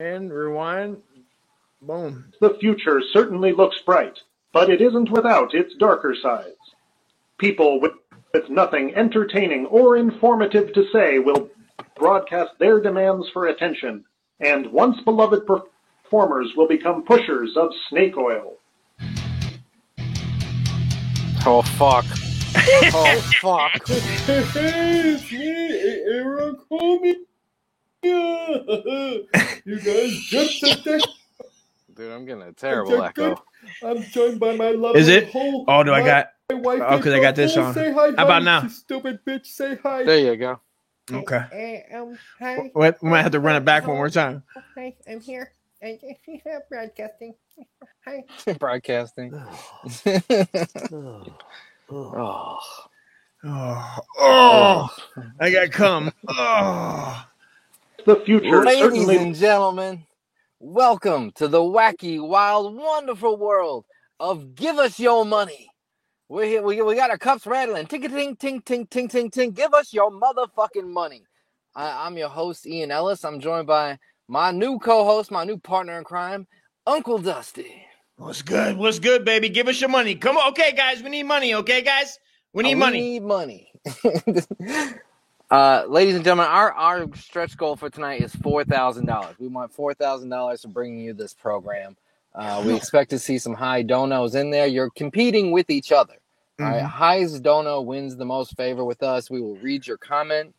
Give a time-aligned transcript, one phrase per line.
[0.00, 1.02] And rewind.
[1.82, 2.32] Boom.
[2.40, 4.16] The future certainly looks bright,
[4.52, 6.54] but it isn't without its darker sides.
[7.38, 7.94] People with,
[8.32, 11.50] with nothing entertaining or informative to say will
[11.96, 14.04] broadcast their demands for attention,
[14.38, 18.54] and once beloved performers will become pushers of snake oil.
[21.44, 22.04] Oh fuck.
[22.94, 23.82] oh fuck.
[23.88, 27.14] it's me, Aaron Comey.
[28.02, 29.26] You
[29.66, 31.02] guys just a dick.
[31.94, 33.42] Dude, I'm getting a terrible echo.
[33.82, 34.96] I'm joined by my love.
[34.96, 35.30] Is it?
[35.30, 36.30] Whole, Oh, do I got?
[36.50, 37.74] my wife Oh, 'cause I got this on.
[37.74, 38.66] Say hi, How about now?
[38.68, 40.04] Stupid bitch, say hi.
[40.04, 40.60] There you go.
[41.12, 41.84] Okay.
[41.94, 42.70] um, hi.
[42.74, 44.42] We we might have to run it back one more time.
[44.76, 45.52] Hi, I'm here.
[45.82, 45.98] I
[46.70, 47.34] broadcasting.
[48.04, 48.24] Hi.
[48.58, 49.32] Broadcasting.
[50.92, 51.38] oh.
[53.44, 54.88] Oh, oh,
[55.40, 56.12] I got come.
[56.26, 57.24] Oh,
[58.06, 60.04] The future Ladies certainly and gentlemen,
[60.60, 63.84] welcome to the wacky, wild, wonderful world
[64.20, 65.68] of Give Us Your Money.
[66.28, 67.86] We're here, we, we got our cups rattling.
[67.86, 69.50] Ting ting ting ting ting ting ting.
[69.50, 71.24] Give us your motherfucking money.
[71.74, 73.24] I, I'm your host, Ian Ellis.
[73.24, 76.46] I'm joined by my new co-host, my new partner in crime,
[76.86, 77.82] Uncle Dusty.
[78.16, 78.76] what's good?
[78.76, 79.48] What's good, baby?
[79.48, 80.14] Give us your money.
[80.14, 81.02] Come on, okay, guys.
[81.02, 81.54] We need money.
[81.54, 82.18] Okay, guys.
[82.52, 82.98] We need Uh, money.
[83.00, 83.72] We need money.
[85.50, 89.34] uh, ladies and gentlemen, our, our stretch goal for tonight is four thousand dollars.
[89.38, 91.96] We want four thousand dollars for bringing you this program.
[92.34, 94.66] Uh, we expect to see some high donos in there.
[94.66, 96.14] You're competing with each other.
[96.60, 96.86] All right, Mhm.
[96.86, 99.30] highest dono wins the most favor with us.
[99.30, 100.54] We will read your comment,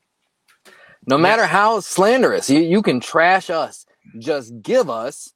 [1.06, 2.50] no matter how slanderous.
[2.50, 3.86] You you can trash us.
[4.18, 5.34] Just give us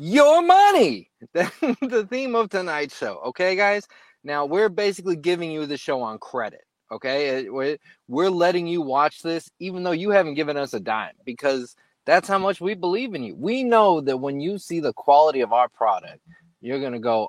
[0.00, 1.10] your money.
[1.32, 3.20] the theme of tonight's show.
[3.26, 3.86] Okay, guys.
[4.24, 6.65] Now we're basically giving you the show on credit.
[6.90, 11.14] Okay, we're, we're letting you watch this even though you haven't given us a dime
[11.24, 13.34] because that's how much we believe in you.
[13.34, 16.20] We know that when you see the quality of our product,
[16.60, 17.28] you're gonna go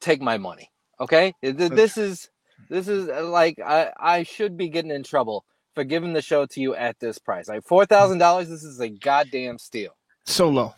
[0.00, 0.70] take my money.
[1.00, 2.30] Okay, Th- th- this is
[2.70, 6.46] this is uh, like I I should be getting in trouble for giving the show
[6.46, 7.48] to you at this price.
[7.48, 8.48] Like four thousand dollars.
[8.48, 9.96] This is a goddamn steal.
[10.24, 10.74] So low,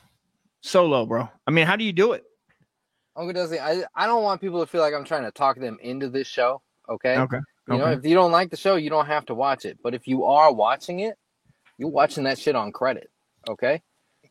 [0.60, 1.28] so low, bro.
[1.46, 2.24] I mean, how do you do it?
[3.14, 5.78] Uncle Dusty, I I don't want people to feel like I'm trying to talk them
[5.80, 6.62] into this show.
[6.88, 7.16] Okay.
[7.18, 7.38] Okay.
[7.68, 9.78] You know, if you don't like the show, you don't have to watch it.
[9.82, 11.16] But if you are watching it,
[11.78, 13.10] you're watching that shit on credit.
[13.48, 13.82] Okay?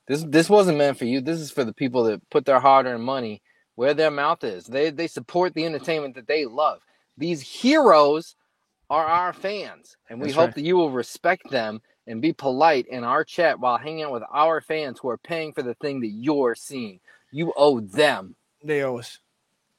[0.07, 1.21] This this wasn't meant for you.
[1.21, 3.41] This is for the people that put their hard-earned money
[3.75, 4.65] where their mouth is.
[4.65, 6.79] They they support the entertainment that they love.
[7.17, 8.35] These heroes
[8.89, 10.55] are our fans, and we That's hope right.
[10.55, 14.23] that you will respect them and be polite in our chat while hanging out with
[14.31, 16.99] our fans who are paying for the thing that you're seeing.
[17.31, 18.35] You owe them.
[18.63, 19.19] They owe us.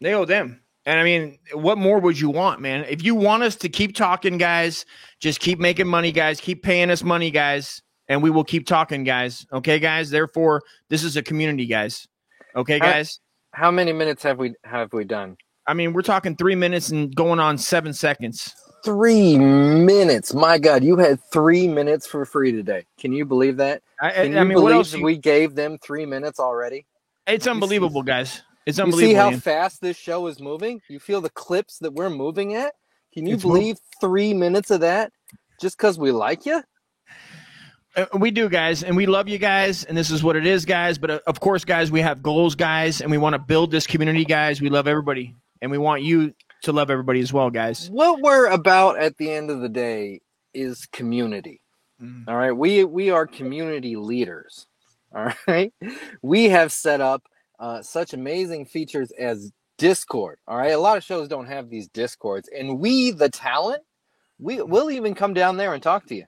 [0.01, 0.61] They owe them.
[0.87, 2.85] And I mean, what more would you want, man?
[2.89, 4.85] If you want us to keep talking, guys,
[5.21, 6.41] just keep making money, guys.
[6.41, 9.45] Keep paying us money, guys, and we will keep talking, guys.
[9.53, 10.11] Okay, guys.
[10.11, 12.07] Therefore, this is a community, guys.
[12.55, 13.19] Okay, guys.
[13.53, 15.37] How many minutes have we have we done?
[15.67, 18.55] I mean, we're talking three minutes and going on seven seconds.
[18.85, 20.33] Three minutes.
[20.33, 22.85] My God, you had three minutes for free today.
[23.01, 23.83] Can you believe that?
[24.01, 24.95] I, I, Can you I mean, what believe else?
[24.95, 26.87] you- we gave them three minutes already?
[27.27, 28.43] it's unbelievable, guys.
[28.67, 30.81] It's You see how fast this show is moving?
[30.89, 32.75] You feel the clips that we're moving at?
[33.15, 35.13] Can you It's believe three minutes of that
[35.61, 36.63] just because we like you?
[37.95, 40.67] Uh, we do, guys, and we love you guys, and this is what it is,
[40.67, 40.99] guys.
[40.99, 43.87] But uh, of course, guys, we have goals, guys, and we want to build this
[43.87, 44.61] community, guys.
[44.61, 46.35] We love everybody, and we want you
[46.65, 47.89] to love everybody as well, guys.
[47.89, 50.21] What we're about at the end of the day
[50.53, 51.63] is community.
[52.03, 52.25] Mhm.
[52.29, 52.53] All right.
[52.53, 54.67] We we are community leaders.
[55.15, 55.73] All right.
[56.21, 57.23] We have set up
[57.59, 60.39] uh, such amazing features as Discord.
[60.47, 60.73] All right.
[60.73, 63.83] A lot of shows don't have these Discords, and we, the talent,
[64.39, 66.25] we will even come down there and talk to you.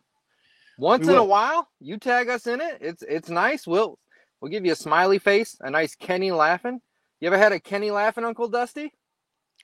[0.79, 2.79] Once We in a while, you tag us in it.
[2.81, 3.67] It's it's nice.
[3.67, 3.99] We'll
[4.41, 6.81] we'll give you a smiley face, a nice Kenny laughing.
[7.21, 8.93] You ever had a Kenny laughing, Uncle Dusty?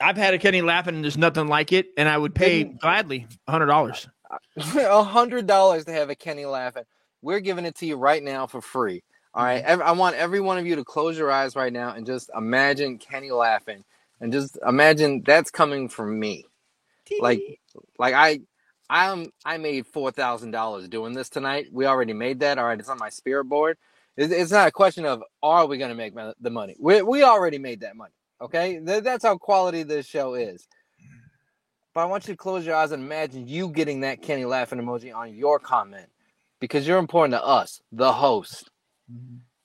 [0.00, 2.81] I've had a Kenny laughing, and there's nothing like it, and I would pay Didn't-
[2.81, 4.08] gladly hundred dollars.
[4.76, 6.82] A hundred dollars to have a Kenny laughing.
[7.22, 9.04] We're giving it to you right now for free.
[9.34, 9.65] All right.
[9.65, 12.99] I want every one of you to close your eyes right now and just imagine
[12.99, 13.85] Kenny laughing,
[14.20, 16.47] and just imagine that's coming from me.
[17.19, 17.43] Like,
[17.99, 18.41] like I,
[18.91, 21.69] I'm I made four thousand dollars doing this tonight.
[21.73, 22.58] We already made that.
[22.58, 22.79] All right.
[22.81, 23.79] It's on my spirit board.
[24.17, 26.76] It's, it's not a question of are we going to make the money.
[26.81, 28.14] We we already made that money.
[28.43, 28.81] Okay.
[28.87, 30.69] Th- that's how quality this show is.
[31.94, 34.81] But I want you to close your eyes and imagine you getting that Kenny laughing
[34.81, 36.06] emoji on your comment
[36.61, 38.70] because you're important to us, the host.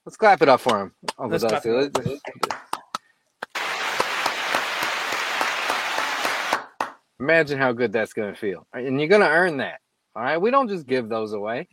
[0.06, 1.70] Let's clap it up for him, oh, Uncle Let's Dusty.
[1.72, 2.22] Let's-
[7.20, 8.66] Imagine how good that's going to feel.
[8.74, 9.82] And you're going to earn that.
[10.16, 10.38] All right.
[10.38, 11.68] We don't just give those away.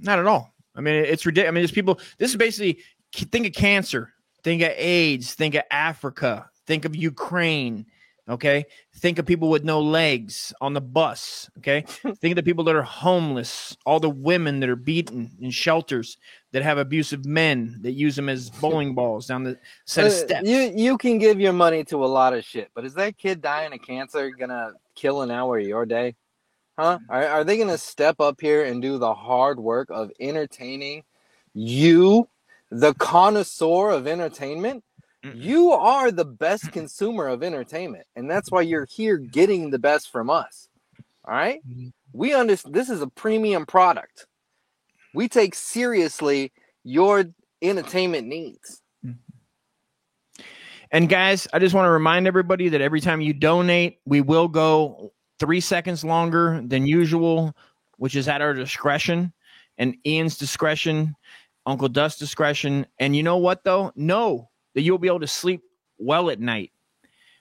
[0.00, 0.52] Not at all.
[0.76, 1.48] I mean, it's ridiculous.
[1.48, 1.98] I mean, there's people.
[2.18, 2.82] This is basically
[3.14, 4.12] think of cancer,
[4.42, 7.86] think of AIDS, think of Africa, think of Ukraine.
[8.28, 8.66] Okay,
[8.96, 11.50] think of people with no legs on the bus.
[11.58, 15.50] Okay, think of the people that are homeless, all the women that are beaten in
[15.50, 16.18] shelters
[16.52, 20.16] that have abusive men that use them as bowling balls down the set of Uh,
[20.16, 20.48] steps.
[20.48, 23.40] You you can give your money to a lot of shit, but is that kid
[23.40, 26.14] dying of cancer gonna kill an hour of your day?
[26.78, 27.00] Huh?
[27.08, 31.02] Are, are they gonna step up here and do the hard work of entertaining
[31.54, 32.28] you,
[32.70, 34.84] the connoisseur of entertainment?
[35.22, 40.10] You are the best consumer of entertainment, and that's why you're here getting the best
[40.10, 40.68] from us.
[41.24, 41.60] All right?
[41.68, 41.92] Mhm.
[42.12, 44.26] We understand this is a premium product.
[45.14, 46.52] We take seriously
[46.82, 47.24] your
[47.60, 48.82] entertainment needs.
[50.90, 54.48] And guys, I just want to remind everybody that every time you donate, we will
[54.48, 57.56] go three seconds longer than usual,
[57.96, 59.32] which is at our discretion
[59.78, 61.14] and Ian's discretion,
[61.64, 62.86] Uncle Dust's discretion.
[62.98, 63.92] And you know what, though?
[63.96, 65.62] Know that you'll be able to sleep
[65.98, 66.72] well at night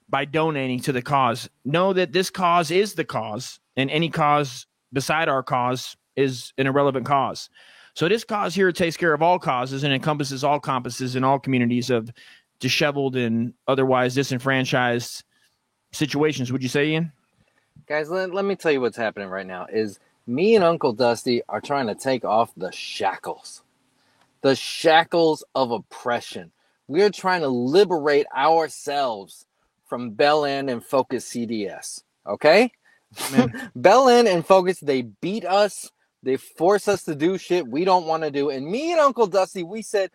[0.10, 1.50] by donating to the cause.
[1.64, 6.68] Know that this cause is the cause, and any cause beside our cause is an
[6.68, 7.50] irrelevant cause.
[7.94, 11.40] So this cause here takes care of all causes and encompasses all compasses in all
[11.40, 12.12] communities of
[12.60, 15.24] disheveled and otherwise disenfranchised
[15.92, 16.52] situations.
[16.52, 17.12] Would you say, Ian?
[17.88, 21.42] Guys, let, let me tell you what's happening right now is me and Uncle Dusty
[21.50, 23.64] are trying to take off the shackles.
[24.42, 26.52] The shackles of oppression.
[26.88, 29.46] We're trying to liberate ourselves
[29.88, 32.04] from Bell End and Focus CDS.
[32.26, 32.72] Okay?
[33.76, 35.92] Bell End and Focus, they beat us.
[36.24, 38.50] They force us to do shit we don't want to do.
[38.50, 40.12] And me and Uncle Dusty, we said,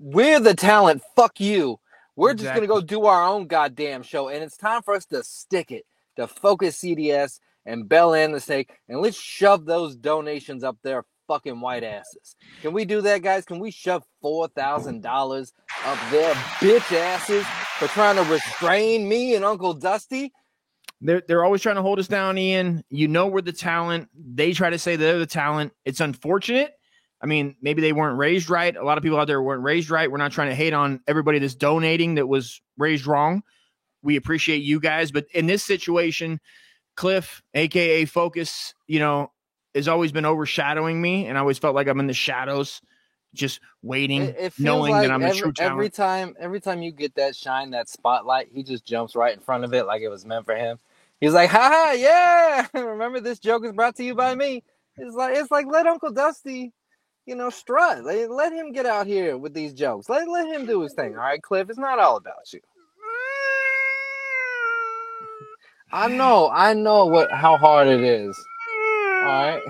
[0.00, 1.02] we're the talent.
[1.16, 1.80] Fuck you.
[2.16, 4.28] We're just going to go do our own goddamn show.
[4.28, 5.84] And it's time for us to stick it
[6.16, 8.70] to Focus CDS and Bell End the Snake.
[8.88, 12.36] And let's shove those donations up their fucking white asses.
[12.62, 13.44] Can we do that, guys?
[13.44, 15.52] Can we shove $4,000
[15.84, 17.44] up their bitch asses
[17.78, 20.32] for trying to restrain me and Uncle Dusty?
[21.00, 22.82] They're, they're always trying to hold us down, Ian.
[22.88, 24.08] You know we're the talent.
[24.14, 25.72] They try to say they're the talent.
[25.84, 26.74] It's unfortunate.
[27.20, 28.76] I mean, maybe they weren't raised right.
[28.76, 30.10] A lot of people out there weren't raised right.
[30.10, 33.42] We're not trying to hate on everybody that's donating that was raised wrong.
[34.02, 36.38] We appreciate you guys, but in this situation,
[36.96, 39.32] Cliff, aka Focus, you know,
[39.74, 42.80] has always been overshadowing me, and I always felt like I'm in the shadows,
[43.34, 45.72] just waiting, It, it knowing like that I'm the every, true talent.
[45.72, 49.40] every time, every time you get that shine, that spotlight, he just jumps right in
[49.40, 50.78] front of it like it was meant for him.
[51.20, 52.66] He's like, "Ha ha, yeah!
[52.80, 54.62] Remember this joke is brought to you by me."
[54.96, 56.72] It's like it's like let Uncle Dusty,
[57.26, 58.04] you know, strut.
[58.04, 60.08] Let, let him get out here with these jokes.
[60.08, 61.12] Let let him do his thing.
[61.16, 61.70] All right, Cliff.
[61.70, 62.60] It's not all about you.
[65.92, 68.36] I know, I know what how hard it is.
[69.24, 69.62] All right.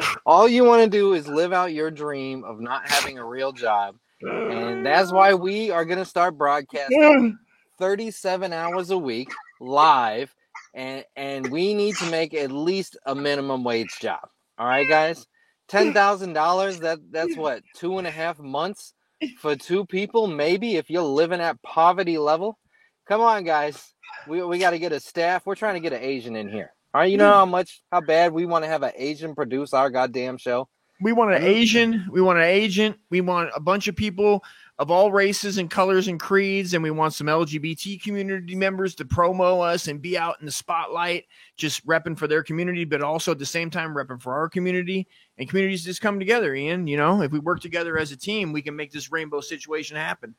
[0.26, 3.52] All you want to do is live out your dream of not having a real
[3.52, 3.96] job.
[4.22, 7.38] And that's why we are going to start broadcasting
[7.78, 9.28] 37 hours a week
[9.60, 10.34] live.
[10.72, 14.26] And, and we need to make at least a minimum wage job.
[14.58, 15.26] All right, guys?
[15.68, 18.94] $10,000, that, that's what, two and a half months
[19.38, 20.26] for two people?
[20.26, 22.58] Maybe if you're living at poverty level.
[23.06, 23.92] Come on, guys.
[24.26, 25.44] We, we got to get a staff.
[25.44, 26.72] We're trying to get an Asian in here.
[26.94, 29.74] All right, you know how much, how bad we want to have an Asian produce
[29.74, 30.68] our goddamn show?
[31.00, 31.42] We want an.
[31.42, 32.06] Asian.
[32.08, 32.96] We want an agent.
[33.10, 34.44] We want a bunch of people
[34.78, 39.04] of all races and colors and creeds, and we want some LGBT community members to
[39.04, 41.24] promo us and be out in the spotlight,
[41.56, 45.08] just repping for their community, but also at the same time repping for our community.
[45.36, 46.86] And communities just come together, Ian.
[46.86, 49.96] You know, if we work together as a team, we can make this rainbow situation
[49.96, 50.36] happen.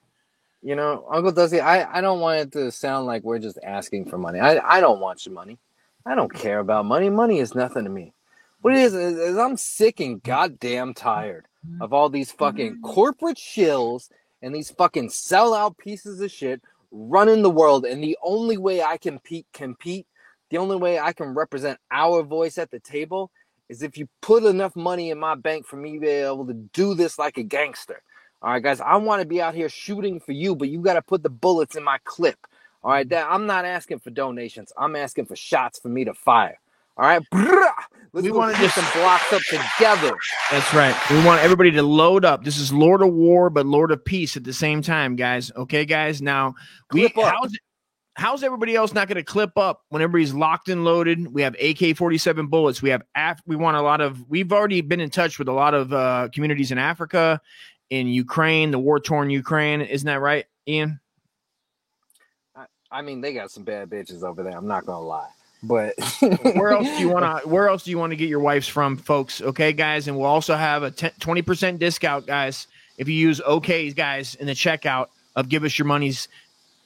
[0.62, 4.06] You know, Uncle Dusty, I, I don't want it to sound like we're just asking
[4.06, 4.40] for money.
[4.40, 5.60] I, I don't want your money.
[6.06, 7.10] I don't care about money.
[7.10, 8.14] Money is nothing to me.
[8.62, 11.48] What it is, is, I'm sick and goddamn tired
[11.82, 14.10] of all these fucking corporate shills
[14.42, 17.86] and these fucking sellout pieces of shit running the world.
[17.86, 20.08] And the only way I can compete, compete,
[20.52, 23.32] the only way I can represent our voice at the table
[23.68, 26.54] is if you put enough money in my bank for me to be able to
[26.54, 28.02] do this like a gangster.
[28.42, 30.94] All right, guys, I want to be out here shooting for you, but you got
[30.94, 32.38] to put the bullets in my clip.
[32.86, 34.72] All right, that I'm not asking for donations.
[34.78, 36.60] I'm asking for shots for me to fire.
[36.98, 37.72] All right, Brrrah!
[38.14, 40.16] let's We go wanna put just- some blocks up together.
[40.52, 40.96] That's right.
[41.10, 42.44] We want everybody to load up.
[42.44, 45.52] This is Lord of War, but Lord of Peace at the same time, guys.
[45.58, 46.22] Okay, guys.
[46.22, 46.54] Now,
[46.94, 47.34] we Clip up.
[47.34, 47.58] how's
[48.18, 51.34] how's everybody else not going to clip up when everybody's locked and loaded?
[51.34, 52.84] We have AK forty seven bullets.
[52.84, 54.24] We have af- we want a lot of.
[54.30, 57.42] We've already been in touch with a lot of uh, communities in Africa,
[57.90, 59.82] in Ukraine, the war torn Ukraine.
[59.82, 61.00] Isn't that right, Ian?
[62.92, 64.56] I mean, they got some bad bitches over there.
[64.56, 65.30] I'm not gonna lie.
[65.64, 65.94] But
[66.56, 68.68] where else do you want to where else do you want to get your wives
[68.68, 72.68] from folks okay guys and we'll also have a 20% discount guys
[73.00, 76.28] if you use OKs, guys in the checkout of give us your money's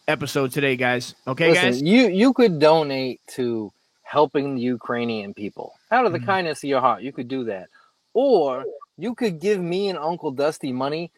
[0.07, 3.71] episode today guys okay listen, guys you you could donate to
[4.03, 6.25] helping the Ukrainian people out of the Mhm.
[6.25, 7.01] kindness of your heart.
[7.03, 7.67] You could do that,
[8.13, 8.63] or
[8.97, 11.11] you could give me and Uncle Dusty money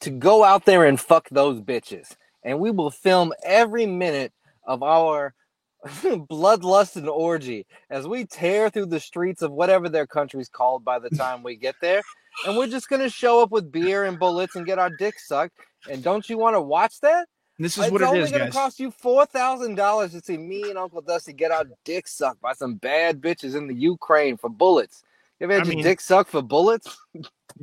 [0.00, 4.32] to go out there and fuck those bitches, and we will film every minute
[4.66, 5.34] of our
[5.86, 10.98] bloodlust and orgy as we tear through the streets of whatever their country's called by
[10.98, 12.02] the time we get there.
[12.46, 15.54] And we're just gonna show up with beer and bullets and get our dick sucked.
[15.90, 17.28] And don't you want to watch that?
[17.60, 20.12] this is what it's what it only is gonna guys cost you four thousand dollars
[20.12, 23.66] to see me and Uncle Dusty get our dick sucked by some bad bitches in
[23.66, 25.02] the Ukraine for bullets.
[25.40, 26.96] You ever had I your mean- dick sucked for bullets?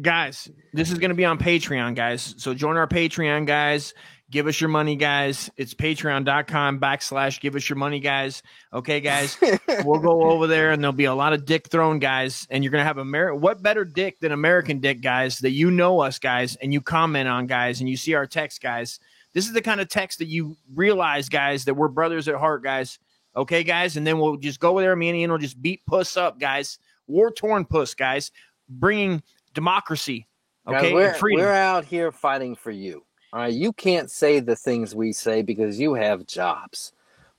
[0.01, 3.93] guys this is going to be on patreon guys so join our patreon guys
[4.31, 5.49] give us your money guys.
[5.57, 8.41] It's patreon.com backslash give us your money guys.
[8.73, 9.37] Okay guys
[9.83, 12.71] we'll go over there and there'll be a lot of dick thrown guys and you're
[12.71, 16.55] gonna have Amer- what better dick than american dick guys that you know us guys
[16.57, 18.99] and you comment on guys and you see our text guys.
[19.33, 22.63] This is the kind of text that you realize guys that we're brothers at heart
[22.63, 22.99] guys.
[23.35, 25.85] Okay guys and then we'll just go over there me and ian will just beat
[25.85, 26.79] puss up guys.
[27.07, 28.31] War torn puss guys
[28.67, 29.21] bringing
[29.53, 30.27] democracy
[30.67, 31.45] Guys, okay we're, and freedom.
[31.45, 33.04] we're out here fighting for you.
[33.35, 36.93] All right, you can't say the things we say because you have jobs,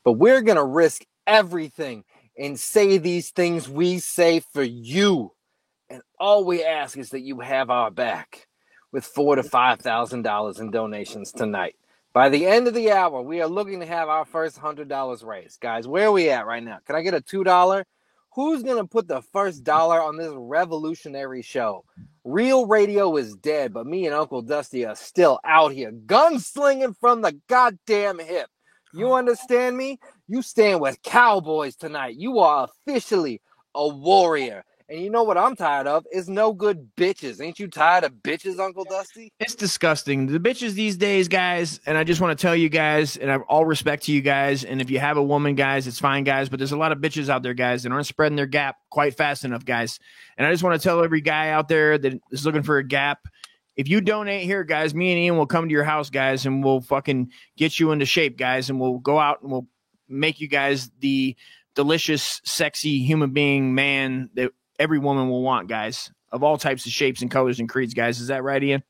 [0.05, 2.05] but we're gonna risk everything
[2.37, 5.33] and say these things we say for you.
[5.89, 8.47] And all we ask is that you have our back
[8.93, 11.77] with four to five thousand dollars in donations tonight.
[12.13, 15.25] By the end of the hour, we are looking to have our first hundred dollars
[15.25, 15.63] raised.
[15.63, 16.77] Guys, where are we at right now?
[16.87, 17.87] Can I get a two dollar?
[18.37, 21.87] Who's gonna put the first dollar on this revolutionary show?
[22.23, 27.23] Real radio is dead, but me and Uncle Dusty are still out here gunslinging from
[27.23, 28.51] the goddamn hip.
[28.93, 29.15] You oh.
[29.15, 29.99] understand me?
[30.29, 32.17] You stand with cowboys tonight.
[32.17, 33.41] You are officially
[33.75, 34.66] a warrior.
[34.89, 36.07] And you know what I'm tired of?
[36.13, 37.41] Is no good bitches.
[37.41, 39.33] Ain't you tired of bitches, Uncle Dusty?
[39.41, 40.27] It's disgusting.
[40.27, 43.33] The bitches these days, guys, and I just want to tell you guys, and I
[43.33, 44.63] have all respect to you guys.
[44.63, 46.49] And if you have a woman, guys, it's fine, guys.
[46.49, 49.17] But there's a lot of bitches out there, guys, that aren't spreading their gap quite
[49.17, 49.99] fast enough, guys.
[50.39, 52.85] And I just want to tell every guy out there that is looking for a
[52.85, 53.27] gap.
[53.75, 56.63] If you donate here, guys, me and Ian will come to your house, guys, and
[56.63, 59.67] we'll fucking get you into shape, guys, and we'll go out and we'll
[60.09, 61.37] make you guys the
[61.75, 66.93] delicious, sexy human being man that every woman will want, guys, of all types of
[66.93, 68.21] shapes and colors and creeds, guys.
[68.21, 68.83] Is that right, Ian?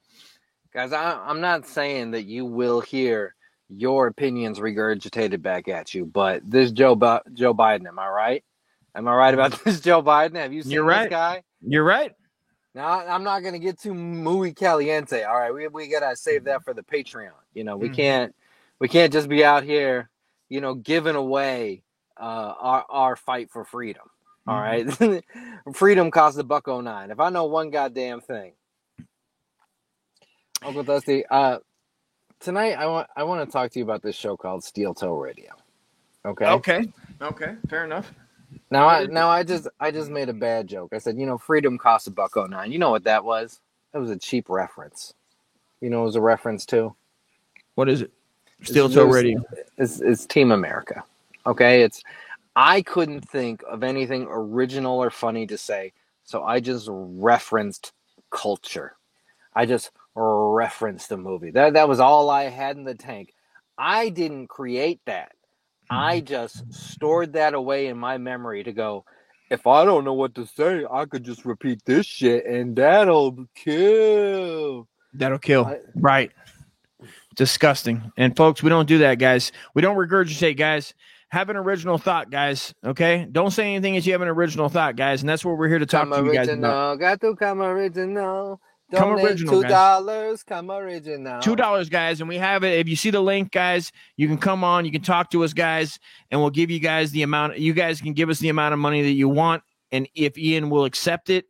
[0.73, 3.35] Guys, I, I'm not saying that you will hear
[3.69, 8.45] your opinions regurgitated back at you, but this Joe Bi- Joe Biden, am I right?
[8.95, 10.37] Am I right about this Joe Biden?
[10.37, 11.11] Have you seen You're this right.
[11.11, 11.43] guy?
[11.63, 12.13] You're right.
[12.75, 15.25] Now I- I'm not gonna get too muy caliente.
[15.25, 17.31] All right, we we gotta save that for the Patreon.
[17.55, 17.97] You know, we Mhm.
[17.97, 18.35] can't
[18.81, 20.11] we can't just be out here,
[20.51, 21.83] you know, giving away
[22.21, 24.05] uh, our our fight for freedom.
[24.47, 24.87] All right,
[25.75, 27.11] freedom costs a buck oh nine.
[27.11, 28.53] If I know one goddamn thing,
[30.63, 31.59] Uncle Dusty, uh,
[32.41, 35.17] tonight I want I want to talk to you about this show called Steel Toe
[35.17, 35.51] Radio.
[36.25, 36.47] Okay.
[36.47, 36.89] Okay.
[37.21, 37.55] Okay.
[37.69, 38.13] Fair enough.
[38.71, 40.93] Now I now I just I just made a bad joke.
[40.93, 42.73] I said, you know, freedom costs a buck oh nine.
[42.73, 43.61] You know what that was?
[43.93, 45.15] That was a cheap reference.
[45.81, 46.95] You know, it was a reference to
[47.75, 48.13] What is it?
[48.63, 49.43] Steel toe radio.
[49.77, 51.05] It's, it's Team America.
[51.47, 52.03] Okay, it's
[52.57, 55.93] I couldn't think of anything original or funny to say,
[56.25, 57.93] so I just referenced
[58.31, 58.97] culture.
[59.55, 61.51] I just referenced the movie.
[61.51, 63.35] That that was all I had in the tank.
[63.77, 65.33] I didn't create that.
[65.91, 66.27] I mm-hmm.
[66.27, 69.05] just stored that away in my memory to go.
[69.51, 73.47] If I don't know what to say, I could just repeat this shit and that'll
[73.55, 74.89] kill.
[75.13, 75.67] That'll kill.
[75.67, 76.33] I- right.
[77.37, 78.13] Disgusting.
[78.17, 79.53] And folks, we don't do that, guys.
[79.75, 80.95] We don't regurgitate, guys.
[81.31, 82.73] Have an original thought, guys.
[82.85, 83.27] Okay.
[83.31, 85.23] Don't say anything as you have an original thought, guys.
[85.23, 86.53] And that's what we're here to talk Come to you guys about.
[86.53, 88.61] original, got to come original.
[88.95, 90.45] Come original, two dollars.
[90.45, 91.41] Come original.
[91.41, 92.79] Two dollars, guys, and we have it.
[92.79, 94.85] If you see the link, guys, you can come on.
[94.85, 95.99] You can talk to us, guys,
[96.31, 97.59] and we'll give you guys the amount.
[97.59, 100.71] You guys can give us the amount of money that you want, and if Ian
[100.71, 101.47] will accept it,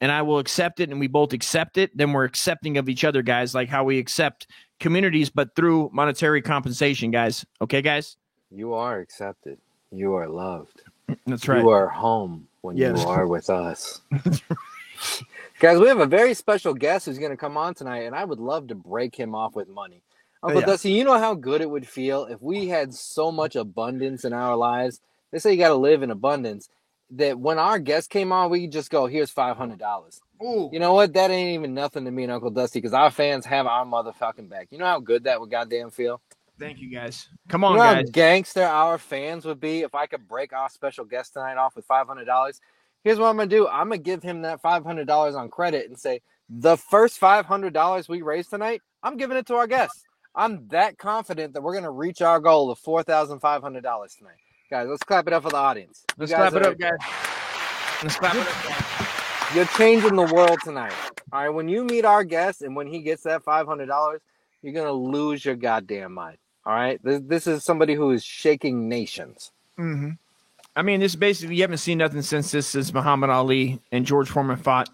[0.00, 3.04] and I will accept it, and we both accept it, then we're accepting of each
[3.04, 4.46] other, guys, like how we accept
[4.78, 7.44] communities, but through monetary compensation, guys.
[7.60, 8.16] Okay, guys.
[8.50, 9.58] You are accepted.
[9.92, 10.82] You are loved.
[11.26, 11.62] That's right.
[11.62, 13.02] You are home when Yes.
[13.02, 14.00] you are with us.
[15.60, 18.24] Guys, we have a very special guest who's going to come on tonight, and I
[18.24, 20.02] would love to break him off with money.
[20.42, 20.66] Oh, Uncle Yeah.
[20.66, 24.32] Dusty, you know how good it would feel if we had so much abundance in
[24.32, 25.00] our lives?
[25.30, 26.68] They say you got to live in abundance.
[27.14, 30.20] That when our guest came on, we just go, here's $500.
[30.44, 30.70] Ooh.
[30.72, 31.12] You know what?
[31.14, 34.48] That ain't even nothing to me and Uncle Dusty because our fans have our motherfucking
[34.48, 34.68] back.
[34.70, 36.20] You know how good that would goddamn feel?
[36.60, 37.26] Thank you guys.
[37.48, 38.10] Come You on, know how guys.
[38.10, 41.86] gangster our fans would be if I could break our special guest tonight off with
[41.86, 42.60] five hundred dollars.
[43.02, 43.66] Here's what I'm gonna do.
[43.66, 47.46] I'm gonna give him that five hundred dollars on credit and say the first five
[47.46, 50.04] hundred dollars we raise tonight, I'm giving it to our guests.
[50.34, 54.14] I'm that confident that we're gonna reach our goal of four thousand five hundred dollars
[54.16, 54.36] tonight,
[54.70, 54.86] guys.
[54.86, 56.04] Let's clap it up for the audience.
[56.10, 56.98] You Let's clap it up, guys.
[58.02, 58.64] Let's clap it up.
[58.68, 59.56] guys.
[59.56, 60.92] You're changing the world tonight.
[61.32, 61.48] All right.
[61.48, 64.20] When you meet our guest and when he gets that five hundred dollars,
[64.62, 66.36] you're gonna lose your goddamn mind.
[66.66, 67.02] All right.
[67.02, 69.50] This, this is somebody who is shaking nations.
[69.76, 70.10] hmm
[70.76, 74.06] I mean, this is basically you haven't seen nothing since this since Muhammad Ali and
[74.06, 74.88] George Foreman fought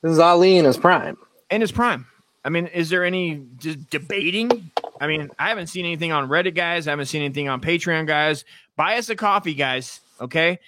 [0.00, 1.18] This is Ali in his prime.
[1.50, 2.06] in his prime.
[2.44, 4.70] I mean, is there any d- debating?
[5.00, 6.88] I mean, I haven't seen anything on Reddit, guys.
[6.88, 8.44] I haven't seen anything on Patreon, guys.
[8.74, 10.00] Buy us a coffee, guys.
[10.20, 10.58] Okay.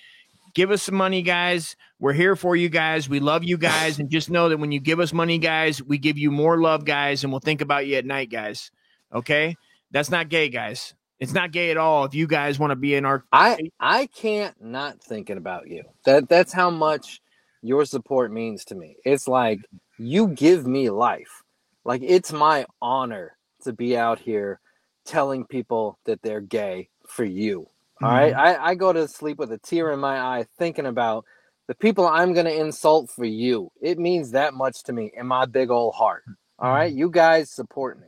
[0.52, 1.74] Give us some money, guys.
[1.98, 3.08] We're here for you guys.
[3.08, 3.98] We love you guys.
[3.98, 6.84] And just know that when you give us money, guys, we give you more love,
[6.84, 8.70] guys, and we'll think about you at night, guys.
[9.12, 9.56] Okay.
[9.90, 10.94] That's not gay, guys.
[11.18, 14.06] It's not gay at all if you guys want to be in our I I
[14.06, 15.84] can't not thinking about you.
[16.06, 17.20] That that's how much
[17.62, 18.96] your support means to me.
[19.04, 19.60] It's like
[19.98, 21.42] you give me life.
[21.84, 24.60] Like it's my honor to be out here
[25.04, 27.68] telling people that they're gay for you.
[28.02, 28.32] All right.
[28.32, 28.62] Mm-hmm.
[28.62, 31.26] I, I go to sleep with a tear in my eye thinking about
[31.68, 33.70] the people I'm gonna insult for you.
[33.82, 36.24] It means that much to me in my big old heart.
[36.58, 36.90] All right.
[36.90, 36.98] Mm-hmm.
[36.98, 38.06] You guys support me.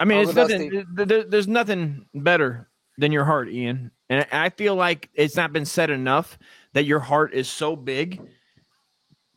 [0.00, 0.70] I mean, it's nothing.
[0.70, 0.86] Dusty.
[0.96, 3.90] th- th- There's nothing better than your heart, Ian.
[4.08, 6.38] And I feel like it's not been said enough
[6.72, 8.20] that your heart is so big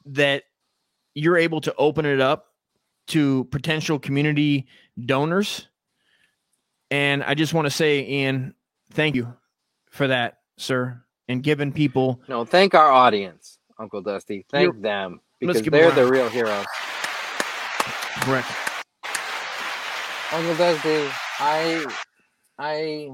[0.06, 0.44] that
[1.14, 2.48] you're able to open it up
[3.08, 4.68] to potential community
[5.06, 5.68] donors.
[6.90, 8.54] And I just want to say, Ian,
[8.92, 9.34] thank you
[9.90, 12.22] for that, sir, and giving people.
[12.28, 14.46] No, thank our audience, Uncle Dusty.
[14.50, 16.66] Thank You're- them because they're the real heroes.
[18.22, 18.48] Correct.
[20.32, 21.86] Uncle Dusty, I,
[22.60, 23.12] I,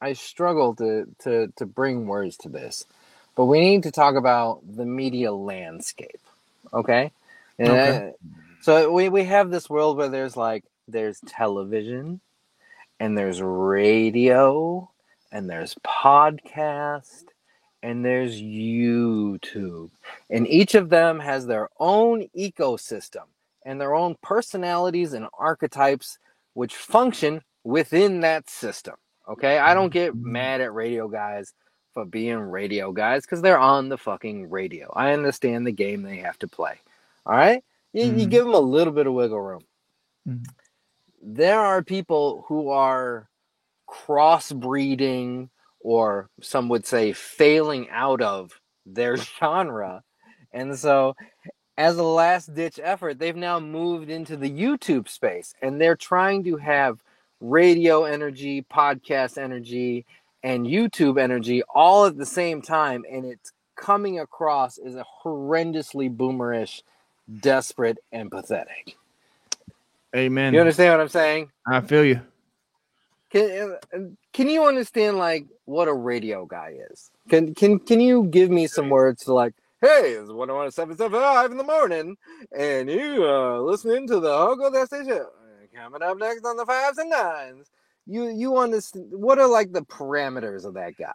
[0.00, 2.86] I struggle to to to bring words to this,
[3.36, 6.20] but we need to talk about the media landscape.
[6.72, 7.12] Okay,
[7.58, 8.12] And, Okay.
[8.60, 12.20] so we we have this world where there's like there's television,
[13.00, 14.90] and there's radio,
[15.32, 17.24] and there's podcast,
[17.82, 19.90] and there's YouTube,
[20.30, 23.24] and each of them has their own ecosystem
[23.64, 26.18] and their own personalities and archetypes
[26.54, 28.94] which function within that system.
[29.28, 31.52] Okay, I don't get mad at radio guys
[31.92, 34.92] for being radio guys because they're on the fucking radio.
[34.96, 36.80] I understand the game they have to play.
[37.24, 37.62] All right,
[37.92, 38.30] you, you Mhm.
[38.30, 39.62] give them a little bit of wiggle room.
[40.28, 40.44] Mhm.
[41.22, 43.28] There are people who are
[43.88, 45.48] crossbreeding,
[45.80, 50.02] or some would say failing out of their genre,
[50.52, 51.14] and so
[51.76, 56.44] as a last ditch effort, they've now moved into the YouTube space and they're trying
[56.44, 57.02] to have
[57.40, 60.04] radio energy, podcast energy,
[60.42, 63.04] and YouTube energy all at the same time.
[63.10, 66.82] And it's coming across as a horrendously boomerish,
[67.40, 68.96] desperate, and pathetic.
[70.14, 70.54] Amen.
[70.54, 71.50] You understand what I'm saying?
[71.66, 72.20] I feel you.
[73.30, 73.98] Can, uh,
[74.32, 77.10] can you understand like what a radio guy is?
[77.28, 80.70] Can can can you give me some words to like, hey, it's one oh one
[80.70, 82.16] seven seven five in the morning,
[82.56, 85.26] and you are listening to the Uncle That Station.
[85.74, 87.70] Coming up next on the fives and nines.
[88.06, 91.12] You you understand what are like the parameters of that guy?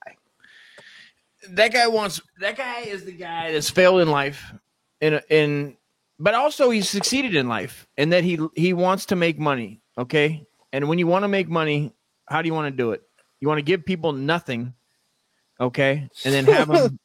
[1.47, 4.53] that guy wants that guy is the guy that's failed in life
[5.01, 5.77] in in
[6.19, 10.45] but also he's succeeded in life and that he he wants to make money okay
[10.73, 11.93] and when you want to make money
[12.27, 13.01] how do you want to do it
[13.39, 14.73] you want to give people nothing
[15.59, 16.99] okay and then have them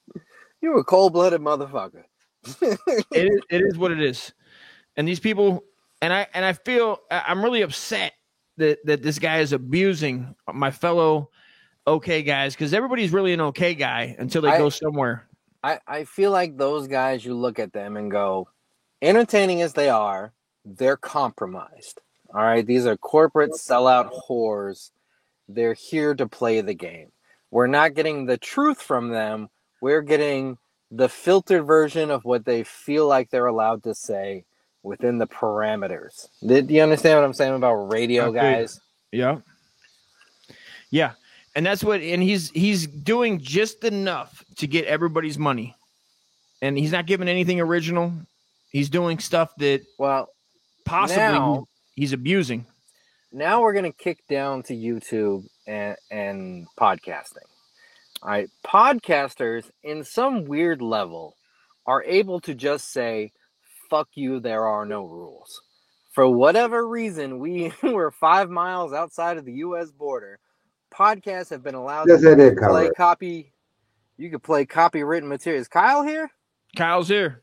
[0.64, 2.04] You're a cold blooded motherfucker.
[2.62, 2.78] it
[3.12, 4.32] is, it is what it is
[4.98, 5.64] and these people
[6.02, 8.12] and i and i feel i'm really upset
[8.58, 11.30] that that this guy is abusing my fellow
[11.86, 15.26] okay guys because everybody's really an okay guy until they I- go somewhere
[15.64, 18.48] I, I feel like those guys, you look at them and go,
[19.00, 20.34] entertaining as they are,
[20.66, 22.02] they're compromised.
[22.34, 22.66] All right.
[22.66, 24.90] These are corporate sellout whores.
[25.48, 27.12] They're here to play the game.
[27.50, 29.48] We're not getting the truth from them.
[29.84, 30.56] We're getting
[30.90, 34.46] the filtered version of what they feel like they're allowed to say
[34.82, 36.26] within the parameters.
[36.40, 38.32] Did you understand what I'm saying about radio you.
[38.32, 38.80] guys?
[39.12, 39.40] Yeah.
[40.88, 41.12] Yeah.
[41.54, 45.76] And that's what and he's he's doing just enough to get everybody's money.
[46.62, 48.10] And he's not giving anything original.
[48.70, 50.30] He's doing stuff that Well,
[50.86, 52.64] possibly Now- he's, he's abusing.
[53.30, 57.48] now we're going to kick down to YouTube and, and podcasting.
[58.24, 58.50] All right.
[58.66, 61.36] Podcasters, in some weird level,
[61.86, 63.32] are able to just say,
[63.90, 65.62] fuck you, there are no rules.
[66.12, 69.90] for whatever reason, we were five miles outside of the U.S.
[69.92, 70.38] border.
[70.94, 72.94] Podcasts have been allowed Yes, to I cover play it.
[72.96, 73.52] copy.
[74.16, 75.68] You could play copywritten materials.
[75.68, 76.30] Kyle here,
[76.76, 77.42] Kyle's here.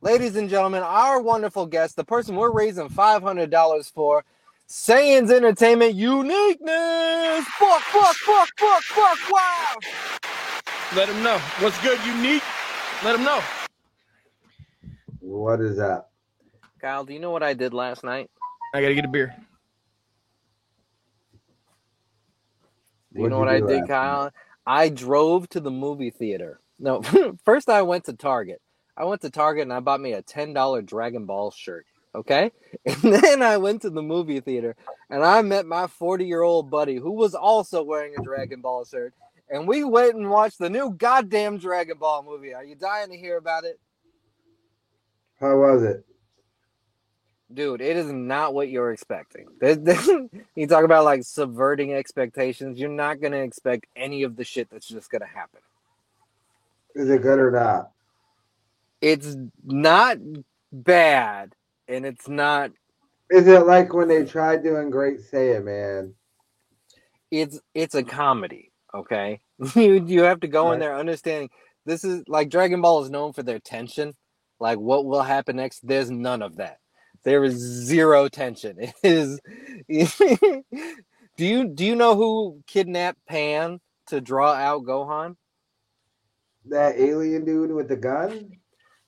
[0.00, 4.24] ladies and gentlemen, our wonderful guest, the person we're raising five hundred dollars for,
[4.70, 7.44] Sayans Entertainment Uniqueness.
[7.58, 9.74] Fuck, fuck, fuck, fuck, fuck, wow.
[10.94, 11.98] Let him know what's good.
[12.06, 12.44] Unique.
[13.02, 13.42] Let him know.
[15.18, 16.10] What is that?
[16.80, 18.30] Kyle, do you know what I did last night?
[18.72, 19.34] I gotta get a beer.
[23.12, 24.30] Do you know What'd what you I do did, last Kyle?
[24.64, 26.60] I drove to the movie theater.
[26.78, 27.02] No,
[27.44, 28.60] first I went to Target.
[28.96, 31.86] I went to Target and I bought me a $10 Dragon Ball shirt.
[32.14, 32.52] Okay.
[32.86, 34.76] And then I went to the movie theater
[35.10, 38.84] and I met my 40 year old buddy who was also wearing a Dragon Ball
[38.84, 39.12] shirt.
[39.50, 42.54] And we went and watched the new goddamn Dragon Ball movie.
[42.54, 43.80] Are you dying to hear about it?
[45.40, 46.04] How was it?
[47.52, 49.48] Dude, it is not what you're expecting.
[50.54, 52.78] You talk about like subverting expectations.
[52.78, 55.60] You're not going to expect any of the shit that's just going to happen.
[56.94, 57.90] Is it good or not?
[59.00, 60.18] it's not
[60.72, 61.54] bad
[61.90, 62.70] and it's not
[63.30, 66.12] Is it like when they tried doing Great Saiyaman?
[67.30, 69.40] it's it's a comedy okay?
[69.74, 71.50] You you have to go in there understanding
[71.86, 74.14] this is like dragon ball is known for their tension.
[74.58, 75.86] Like what will happen next?
[75.86, 76.78] There's none of that.
[77.24, 78.78] There is zero tension.
[78.80, 79.40] It is
[81.36, 85.36] do you do you know who kidnapped pan to draw out gohan?
[86.66, 88.58] That alien dude with the gun?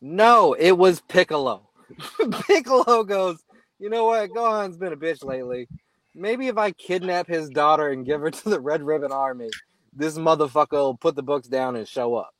[0.00, 1.68] No, it was Piccolo.
[2.46, 3.42] Piccolo goes,
[3.78, 4.30] you know what?
[4.30, 5.68] Gohan's been a bitch lately.
[6.14, 9.50] Maybe if I kidnap his daughter and give her to the Red Ribbon Army,
[9.94, 12.34] this motherfucker will put the books down and show up.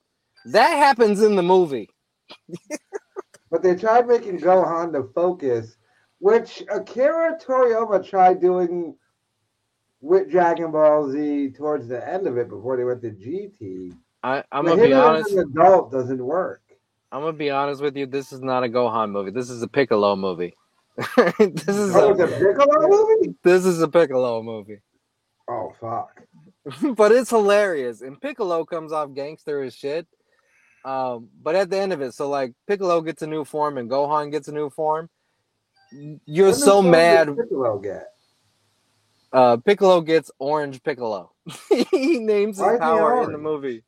[0.47, 1.89] That happens in the movie.
[3.51, 5.77] But they tried making Gohan the focus,
[6.19, 8.97] which Akira Toriyama tried doing
[10.01, 13.95] with Dragon Ball Z towards the end of it before they went to GT.
[14.23, 15.31] I, I'm But gonna be as honest.
[15.33, 16.62] an adult doesn't work.
[17.13, 18.07] I'm gonna be honest with you.
[18.07, 19.31] This is not a Gohan movie.
[19.31, 20.55] This is a Piccolo movie.
[21.39, 23.35] this is Oh, a a Piccolo movie?
[23.45, 24.81] this is a Piccolo movie.
[25.49, 26.23] Oh fuck.
[26.97, 28.01] but it's hilarious.
[28.01, 30.07] And Piccolo comes off gangster as shit.
[30.85, 33.91] Um, but at the end of it, so like Piccolo gets a new form and
[33.91, 35.11] Gohan gets a new form.
[36.25, 37.37] You're What so mad.
[37.37, 38.09] Piccolo get?
[39.33, 41.33] Uh, Piccolo gets Orange Piccolo.
[41.91, 43.83] he names Why his power in the movie.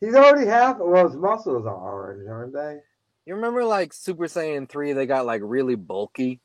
[0.00, 0.78] He's already half.
[0.78, 2.80] Well, his muscles are orange, aren't they?
[3.26, 4.92] You remember like Super Saiyan three?
[4.92, 6.40] They got like really bulky.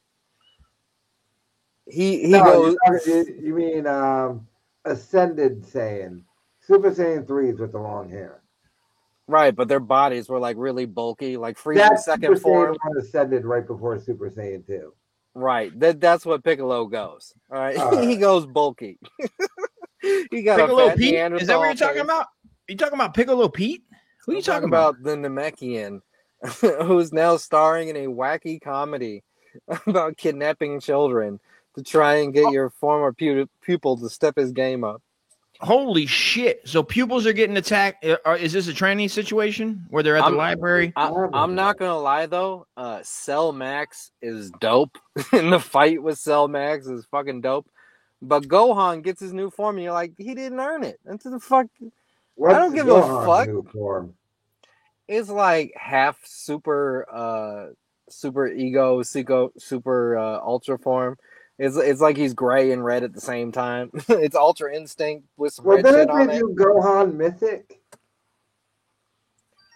[1.87, 2.77] He he no, goes.
[2.85, 4.47] you're talking- you, you mean um,
[4.83, 6.23] ascended Saiyan,
[6.59, 8.41] Super Saiyan threes with the long hair.
[9.27, 12.75] Right, but their bodies were like really bulky, like Frieza's That's second Super form.
[12.75, 14.93] Saiyan ascended right before Super Saiyan two.
[15.35, 15.77] Right.
[15.79, 17.33] That that's what Piccolo goes.
[17.51, 17.77] All right.
[17.77, 18.97] All he goes bulky.
[20.01, 21.13] he got Piccolo a fat Pete.
[21.13, 22.03] Is that what you're talking face.
[22.03, 22.27] about?
[22.67, 23.83] You talking about Piccolo Pete?
[24.25, 25.01] Who are you I'm talking about?
[25.03, 26.01] the Namekian,
[26.85, 29.23] who's now starring in a wacky comedy
[29.87, 31.39] about kidnapping children
[31.75, 32.31] to try and Oh.
[32.43, 35.01] get your former pu- pupil to step his game up.
[35.61, 36.59] Holy shit!
[36.67, 38.03] So pupils are getting attacked.
[38.03, 40.91] Uh, Is this a training situation where they're at I'm- the library?
[40.97, 44.97] I, I'm not gonna lie though, uh, Cell Max is dope.
[45.31, 47.67] and the fight with Cell Max is fucking dope.
[48.21, 50.99] But Gohan gets his new form, and you're like, he didn't earn it.
[51.05, 51.67] Into the fuck.
[52.35, 53.47] What's don't give a fuck.
[55.07, 57.67] it's like half super uh
[58.09, 61.17] super ego super super uh ultra form.
[61.57, 63.91] It's it's like he's gray and red at the same time.
[64.09, 66.39] It's ultra instinct with some Well, red shit on it.
[66.39, 67.79] do Gohan Mythic.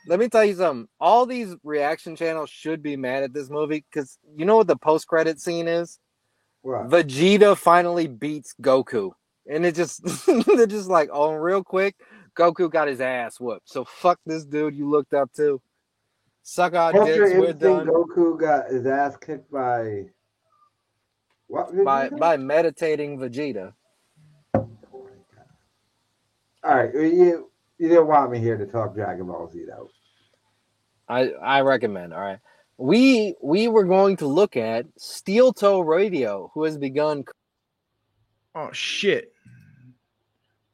[0.07, 0.87] let me tell you something.
[0.99, 4.75] All these reaction channels should be mad at this movie because you know what the
[4.75, 5.99] post-credit scene is?
[6.61, 6.89] What?
[6.89, 9.11] vegeta finally beats goku.
[9.49, 10.03] And it just
[10.45, 11.95] they're just like oh real quick
[12.39, 15.61] goku got his ass whooped so fuck this dude you looked up to
[16.43, 20.05] suck our Ultra dicks we're done Goku got his ass kicked by
[21.49, 21.83] what?
[21.83, 23.73] by by meditating Vegeta.
[26.63, 27.49] All right, you
[27.79, 29.89] you didn't want me here to talk Dragon Ball Z though.
[31.07, 32.13] I I recommend.
[32.13, 32.37] All right,
[32.77, 37.23] we we were going to look at Steel Toe Radio, who has begun.
[38.53, 39.33] Oh shit!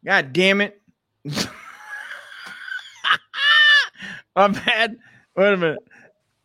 [0.03, 0.81] God damn it!
[4.35, 4.97] My bad.
[5.35, 5.79] Wait a minute.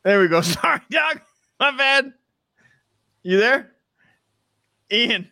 [0.05, 0.41] There we go.
[0.43, 1.23] Sorry, Doc.
[1.59, 2.13] My bad.
[3.23, 3.73] You there?
[4.91, 5.31] Ian.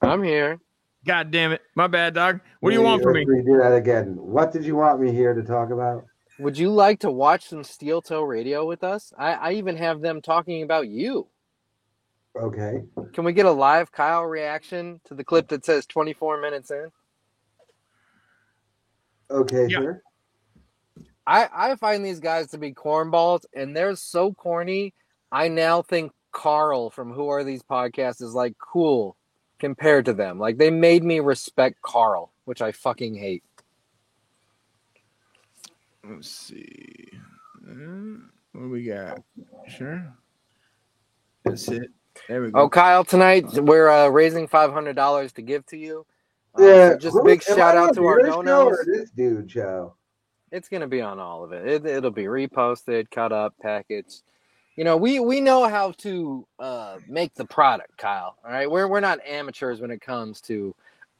[0.00, 0.60] I'm here.
[1.04, 1.60] God damn it.
[1.74, 2.40] My bad, dog.
[2.60, 3.26] What do you want from me?
[3.28, 4.16] let's that again.
[4.16, 6.06] What did you want me here to talk about?
[6.38, 9.12] Would you like to watch some Steel Toe Radio with us?
[9.18, 11.28] I, I even have them talking about you.
[12.36, 12.82] Okay.
[13.12, 16.88] Can we get a live Kyle reaction to the clip that says 24 minutes in?
[19.30, 19.78] Okay, Yeah.
[19.78, 20.02] sir.
[21.26, 24.92] I, I find these guys to be cornballs, and they're so corny.
[25.32, 29.16] I now think Carl from Who Are These Podcasts is like cool
[29.58, 30.38] compared to them.
[30.38, 33.42] Like they made me respect Carl, which I fucking hate.
[36.06, 37.08] Let's see.
[37.66, 38.18] Uh,
[38.52, 39.20] what do we got?
[39.66, 40.06] Sure.
[41.44, 41.88] That's it.
[42.28, 42.60] There we go.
[42.60, 46.06] Oh, Kyle, tonight we're uh, raising five hundred dollars to give to you.
[46.54, 46.96] Uh, so Yeah.
[46.96, 49.94] just who- big shout out to our no This dude show.
[50.52, 51.66] It's gonna be on all of it.
[51.66, 51.86] it.
[51.86, 54.22] It'll be reposted, cut up, packaged.
[54.76, 58.36] You know, we we know how to uh, make the product, Kyle.
[58.44, 60.74] All right, we're we're not amateurs when it comes to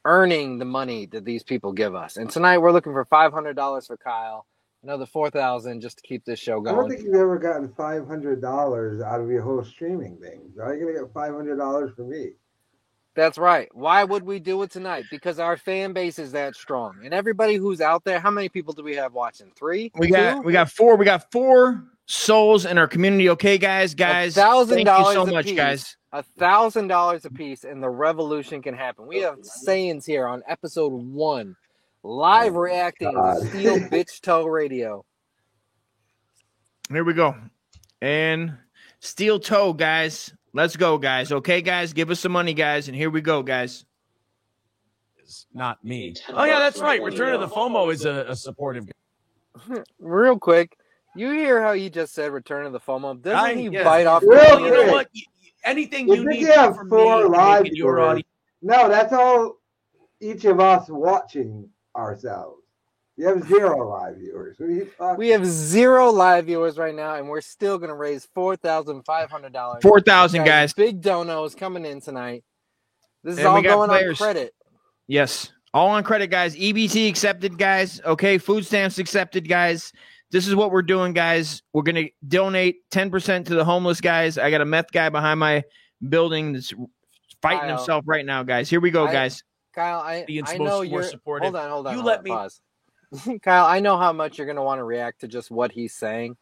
[0.05, 2.17] earning the money that these people give us.
[2.17, 4.45] And tonight we're looking for five hundred dollars for Kyle,
[4.83, 6.75] another four thousand just to keep this show going.
[6.75, 10.53] I don't think you've ever gotten five hundred dollars out of your whole streaming thing.
[10.61, 12.31] Are you gonna get five hundred dollars from me?
[13.15, 13.69] That's right.
[13.73, 15.05] Why would we do it tonight?
[15.09, 18.19] Because our fan base is that strong, and everybody who's out there.
[18.19, 19.51] How many people do we have watching?
[19.55, 19.91] Three.
[19.95, 20.41] We got Two?
[20.41, 20.97] we got four.
[20.97, 23.29] We got four souls in our community.
[23.29, 24.35] Okay, guys, guys.
[24.35, 25.55] a thousand Thank you so dollars a much, piece.
[25.55, 25.97] guys.
[26.11, 29.07] a thousand dollars a piece and the revolution can happen.
[29.07, 31.55] We have sayings here on episode one,
[32.03, 33.39] live oh reacting God.
[33.39, 35.05] to Steel Bitch Toe Radio.
[36.89, 37.33] Here we go.
[38.01, 38.57] And
[38.99, 40.33] steel toe, guys.
[40.55, 41.33] Let's go, guys.
[41.33, 41.91] Okay, guys.
[41.91, 42.87] Give us some money, guys.
[42.87, 43.83] And here we go, guys.
[45.21, 46.15] is not me.
[46.29, 47.03] Oh yeah, that's right.
[47.03, 48.87] Return of the FOMO is a, a supportive.
[49.99, 50.77] Real quick,
[51.13, 53.21] you hear how he just said "Return of the FOMO"?
[53.21, 53.83] Doesn't I- he yeah.
[53.83, 54.23] bite off?
[54.23, 55.09] Real the Well, you know what?
[55.11, 57.99] You- you- Anything You you think need you have from four me to live your
[57.99, 58.27] audience.
[58.61, 59.55] No, that's all
[60.21, 62.61] each of us watching ourselves.
[63.17, 64.57] You have zero live viewers.
[64.59, 67.89] What are you talking We have zero live viewers right now, and we're still going
[67.89, 69.81] to raise four thousand five hundred dollars.
[69.81, 70.73] Four thousand, guys.
[70.73, 72.43] Big donos coming in tonight.
[73.23, 74.17] This is And all we got going on players.
[74.17, 74.53] credit.
[75.07, 75.51] Yes.
[75.73, 76.55] All on credit, guys.
[76.55, 78.01] EBT accepted, guys.
[78.05, 78.37] Okay.
[78.37, 79.91] Food stamps accepted, guys.
[80.31, 81.61] This is what we're doing, guys.
[81.73, 84.37] We're going to donate 10% to the homeless guys.
[84.37, 85.63] I got a meth guy behind my
[86.09, 86.73] building that's
[87.41, 87.77] fighting Kyle.
[87.77, 88.69] himself right now, guys.
[88.69, 89.43] Here we go, I- guys.
[89.73, 91.09] Kyle, I, I supposed know to be more you're.
[91.09, 91.43] supportive.
[91.47, 91.93] Hold on, hold on.
[91.93, 92.61] You hold let on, me- Pause.
[93.41, 95.93] Kyle, I know how much you're going to want to react to just what he's
[95.93, 96.37] saying,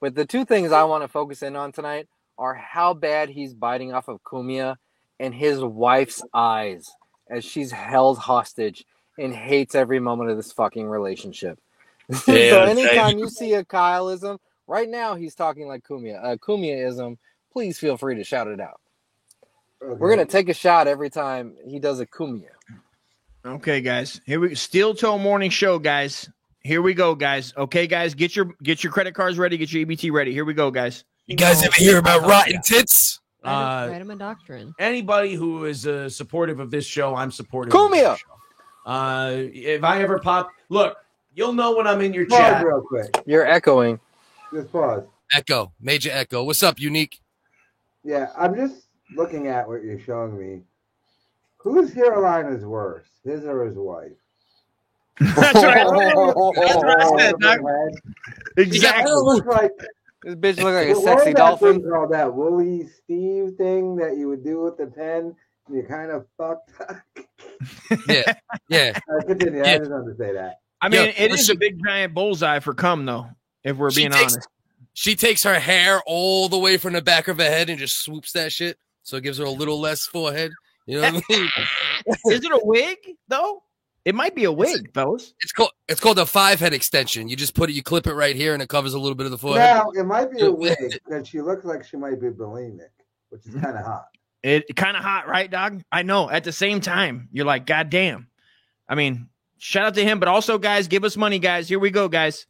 [0.00, 3.54] but the two things I want to focus in on tonight are how bad he's
[3.54, 4.76] biting off of Cumia
[5.20, 6.90] and his wife's eyes
[7.30, 8.84] as she's held hostage
[9.18, 11.58] and hates every moment of this fucking relationship.
[12.12, 16.20] so anytime you see a Kyleism, right now he's talking like Cumia.
[16.22, 17.16] A Cumiaism,
[17.52, 18.80] please feel free to shout it out.
[19.80, 19.98] about?
[19.98, 22.53] We're gonna take a shot every time he does a Cumia.
[23.46, 24.22] Okay, guys.
[24.24, 26.30] Here we Steel Toe Morning Show, guys.
[26.60, 27.52] Here we go, guys.
[27.56, 28.14] Okay, guys.
[28.14, 29.58] Get your get your credit cards ready.
[29.58, 30.32] Get your EBT ready.
[30.32, 31.04] Here we go, guys.
[31.26, 33.20] You guys ever hear about rotten tits?
[33.42, 34.74] Uh, Vitamin Doctrine.
[34.78, 37.74] anybody who is uh, supportive of this show, I'm supportive.
[37.74, 38.18] of me up.
[38.86, 40.96] Uh, if I ever pop, look,
[41.34, 42.64] you'll know when I'm in your Pause chat.
[42.64, 43.14] real quick.
[43.26, 44.00] You're echoing.
[44.54, 45.04] Just pause.
[45.34, 46.44] Echo, major echo.
[46.44, 47.20] What's up, unique?
[48.02, 50.62] Yeah, I'm just looking at what you're showing me.
[51.64, 54.12] Whose hairline is worse, his or his wife?
[55.18, 55.86] That's right.
[55.86, 57.58] That's what I said, Doc.
[58.56, 59.10] It Exactly.
[59.12, 59.72] looks like
[60.22, 61.82] This bitch look like a what sexy was that thing dolphin.
[61.90, 65.34] called that Woolly Steve thing that you would do with the pen.
[65.66, 66.70] and You kind of fucked.
[68.08, 68.34] Yeah,
[68.68, 68.98] yeah.
[69.20, 69.62] I continue.
[69.62, 69.78] I Yeah.
[69.78, 70.60] didn't want to say that.
[70.82, 73.28] I mean, Yeah, it is a big giant bullseye for cum, though.
[73.62, 74.48] If we're She being takes- honest.
[74.96, 78.04] She takes her hair all the way from the back of her head and just
[78.04, 80.52] swoops that shit, so it gives her a little less forehead.
[80.86, 81.48] You know what I mean?
[82.32, 83.62] is it a wig though?
[84.04, 85.32] It might be a wig, fellas.
[85.40, 87.28] It's called it's called a five head extension.
[87.28, 89.24] You just put it, you clip it right here, and it covers a little bit
[89.24, 89.60] of the forehead.
[89.76, 92.90] Now it might be a wig because she looks like she might be bulimic,
[93.30, 94.04] which is kind of hot.
[94.42, 95.82] It kind of hot, right, dog?
[95.90, 96.28] I know.
[96.28, 98.28] At the same time, you're like, God damn.
[98.86, 101.66] I mean, shout out to him, but also, guys, give us money, guys.
[101.66, 102.46] Here we go, guys.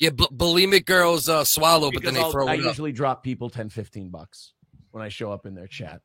[0.00, 2.64] Yeah, b- bulimic girls uh, swallow, but then they I'll- throw I it up.
[2.64, 4.54] usually drop people 10, 15 bucks
[4.90, 6.00] when I show up in their chat.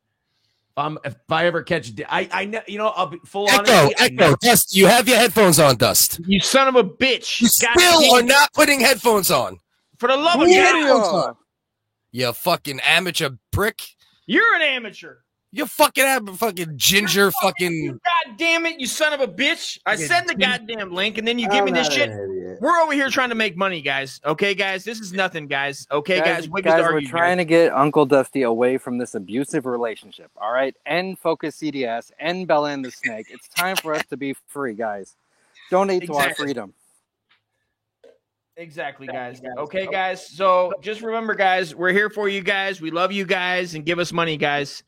[0.75, 3.59] Um, if I ever catch, di- I, I, ne- you know, I'll be full on.
[3.61, 3.95] Echo, honesty.
[3.99, 4.75] Echo, Dust.
[4.75, 6.19] You have your headphones on, Dust.
[6.25, 7.39] You son of a bitch.
[7.41, 9.59] You God still damn are not putting headphones on.
[9.99, 10.71] For the love of Yeah.
[10.71, 11.35] God, headphones on.
[12.11, 13.81] You fucking amateur prick.
[14.25, 15.17] you're an amateur.
[15.51, 17.87] You fucking am- fucking ginger fucking.
[17.91, 19.77] God damn it, you son of a bitch.
[19.85, 21.97] I Fucking sent the goddamn link and then you give me this not
[22.43, 22.61] shit.
[22.61, 24.19] We're over here trying to make money, guys.
[24.25, 24.83] Okay, guys?
[24.83, 25.87] This is nothing, guys.
[25.91, 26.49] Okay, guys?
[26.49, 27.11] Wiggins guys we're argued here.
[27.11, 30.31] trying to get Uncle Dusty away from this abusive relationship.
[30.37, 33.27] All right, end Focus CDS, end Bella and the Snake.
[33.29, 35.15] It's time for us to be free, guys.
[35.69, 36.73] Donate to our freedom.
[38.55, 39.41] Exactly, guys.
[39.57, 39.91] Okay, oh.
[39.91, 40.27] guys.
[40.27, 42.81] So just remember, guys, we're here for you guys.
[42.81, 44.83] We love you guys and give us money, guys.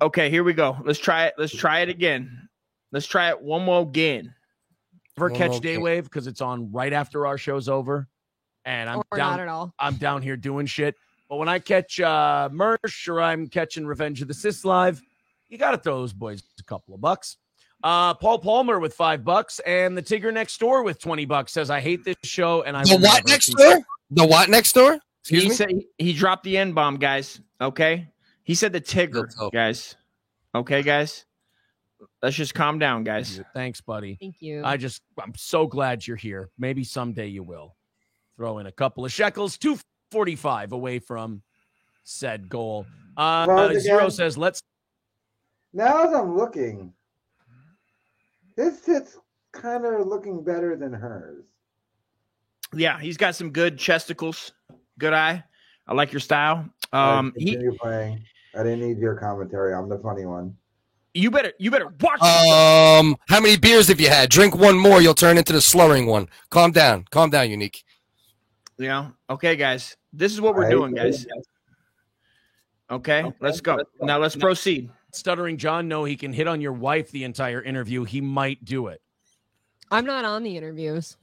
[0.00, 0.78] Okay, here we go.
[0.84, 1.34] Let's try it.
[1.36, 2.48] Let's try it again.
[2.90, 4.34] Let's try it one more again.
[5.18, 5.80] Ever One catch more game.
[5.80, 8.08] Daywave because it's on right after our show's over,
[8.64, 9.30] and I'm or down.
[9.32, 9.74] not at all.
[9.78, 10.94] I'm down here doing shit.
[11.28, 15.00] But when I catch uh Mersh or I'm catching Revenge of the Sis live,
[15.48, 17.36] you got to throw those boys a couple of bucks.
[17.84, 21.68] Uh, Paul Palmer with five bucks and the Tigger next door with twenty bucks says
[21.68, 23.80] I hate this show and I The what next see- door?
[24.10, 24.98] The what next door?
[25.22, 25.54] Excuse he me.
[25.54, 27.40] said he dropped the N bomb, guys.
[27.60, 28.08] Okay.
[28.44, 29.94] He said the Tigger, guys.
[30.54, 31.24] Okay, guys.
[32.22, 33.40] Let's just calm down, guys.
[33.54, 34.16] Thanks, buddy.
[34.20, 34.62] Thank you.
[34.64, 36.50] I just I'm so glad you're here.
[36.58, 37.74] Maybe someday you will.
[38.36, 39.78] Throw in a couple of shekels, two
[40.10, 41.42] forty five away from
[42.04, 42.86] said goal.
[43.16, 44.62] Uh, Well, again- Zero says let's
[45.72, 46.92] Now as I'm looking,
[48.56, 49.18] his tits
[49.52, 51.44] kind of looking better than hers.
[52.74, 54.52] Yeah, he's got some good chesticles.
[54.98, 55.44] Good eye.
[55.86, 56.68] I like your style.
[56.94, 58.24] Alright, Um, he, continue playing.
[58.54, 59.74] I didn't need your commentary.
[59.74, 60.56] I'm the funny one.
[61.14, 62.20] You better, you better watch.
[62.22, 64.30] Um, how many beers have you had?
[64.30, 66.28] Drink one more, you'll turn into the slurring one.
[66.50, 67.84] Calm down, calm down, unique.
[68.78, 69.96] You know, okay, guys.
[70.12, 70.70] This is what we're Right.
[70.70, 71.26] doing, guys.
[72.90, 73.78] Okay, let's go.
[74.00, 74.90] Now let's proceed.
[75.12, 78.04] stuttering John no, he can hit on your wife the entire interview.
[78.04, 79.00] He might do it.
[79.90, 81.16] I'm not on the interviews.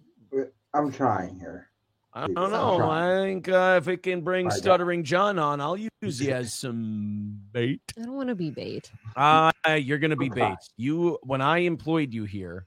[0.76, 1.69] I'm trying here.
[2.12, 2.90] I don't I'm know.
[2.90, 6.32] I think uh, if it can bring I got- stuttering John on, I'll use you
[6.32, 7.82] as some bait.
[8.00, 8.92] I don't want to be bait.
[9.16, 10.42] Uh, you're gonna be Okay.
[10.50, 10.58] bait.
[10.76, 12.66] You when I employed you here,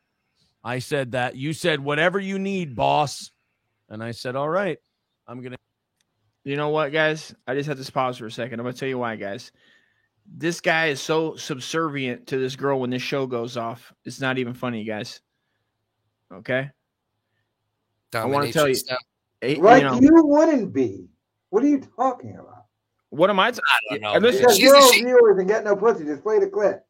[0.63, 3.33] I said that you said whatever you need, boss,
[3.89, 4.79] and I said all right.
[5.27, 5.57] I'm gonna.
[6.45, 7.35] You know what, guys?
[7.47, 8.61] I just have to pause for a second.
[8.61, 9.51] I'm gonna tell you why, guys.
[10.25, 13.93] This guy is so subservient to this girl when this show goes off.
[14.05, 15.21] It's not even funny, guys.
[16.33, 16.71] Okay.
[18.15, 18.97] I wanna tell you- Dominatrix
[19.43, 19.51] style.
[19.51, 21.07] Eh, Like you know, you wouldn't be.
[21.51, 22.65] What are you talking about?
[23.11, 23.51] what am I?
[23.51, 24.13] T- I don't know.
[24.27, 26.05] Listen, Because She's- you're she- viewers and get no pussy.
[26.05, 26.83] Just play the clip.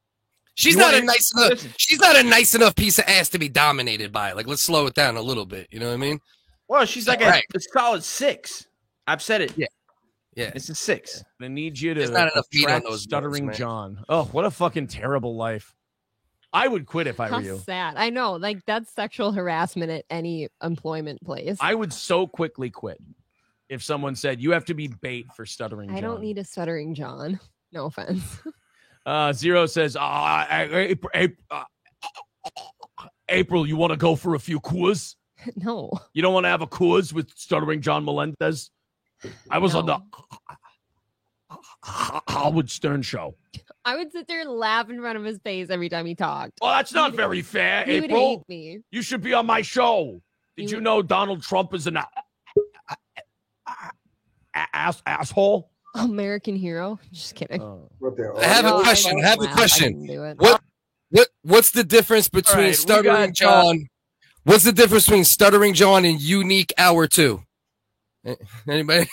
[0.54, 1.50] She's You not a wanna- nice enough.
[1.50, 1.72] listen.
[1.78, 4.32] She's not a nice enough piece of ass to be dominated by.
[4.32, 5.66] Like, let's slow it down a little bit.
[5.72, 6.20] You know what I mean?
[6.68, 7.44] well, she's like Right.
[7.54, 8.66] a, a solid six.
[9.06, 9.52] I've said it.
[9.56, 9.66] Yeah.
[10.36, 10.52] Yeah.
[10.54, 11.22] It's a six.
[11.40, 13.58] I need you to There's not enough meat on those stuttering bones.
[13.58, 14.04] John.
[14.08, 15.74] Oh, what a fucking terrible life.
[16.52, 17.58] I would quit if I How were you.
[17.64, 17.94] sad.
[17.96, 18.34] I know.
[18.34, 21.56] Like that's sexual harassment at any employment place.
[21.60, 22.98] I would so quickly quit
[23.68, 25.90] if someone said you have to be bait for stuttering.
[25.90, 27.40] I don't need a stuttering John.
[27.72, 28.22] No offense.
[29.04, 31.10] Uh, Zero says, uh, April,
[31.50, 31.64] uh,
[33.28, 35.16] April, you want to go for a few coors?
[35.56, 35.90] no.
[36.12, 38.70] You don't want to have a coors with stuttering John Melendez?
[39.50, 39.98] I was on the
[42.28, 43.34] Howard Stern show.
[43.84, 46.52] I would sit there and laugh in front of his face every time he talked.
[46.60, 48.28] Well, that's not very fair, He would April.
[48.28, 48.80] hate me.
[48.90, 50.22] You should be on my show.
[50.56, 52.08] Did He you would- know Donald Trump is an a-
[53.66, 53.72] a-
[54.54, 55.70] ass asshole?
[55.94, 56.98] American hero.
[57.12, 57.60] Just kidding.
[57.60, 57.90] Oh.
[58.38, 59.92] I have a question, I have a question.
[59.92, 60.38] couldn't do it.
[60.38, 60.62] What
[61.10, 63.86] what what's the difference between right, stuttering got, uh, John?
[64.44, 67.42] What's the difference between stuttering John and unique hour two?
[68.68, 69.06] Anybody?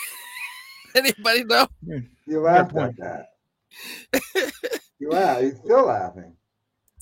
[0.94, 1.68] Anybody know?
[2.26, 2.90] You laughed point.
[2.90, 3.29] at that.
[4.98, 5.40] You laugh.
[5.40, 6.34] He's still laughing.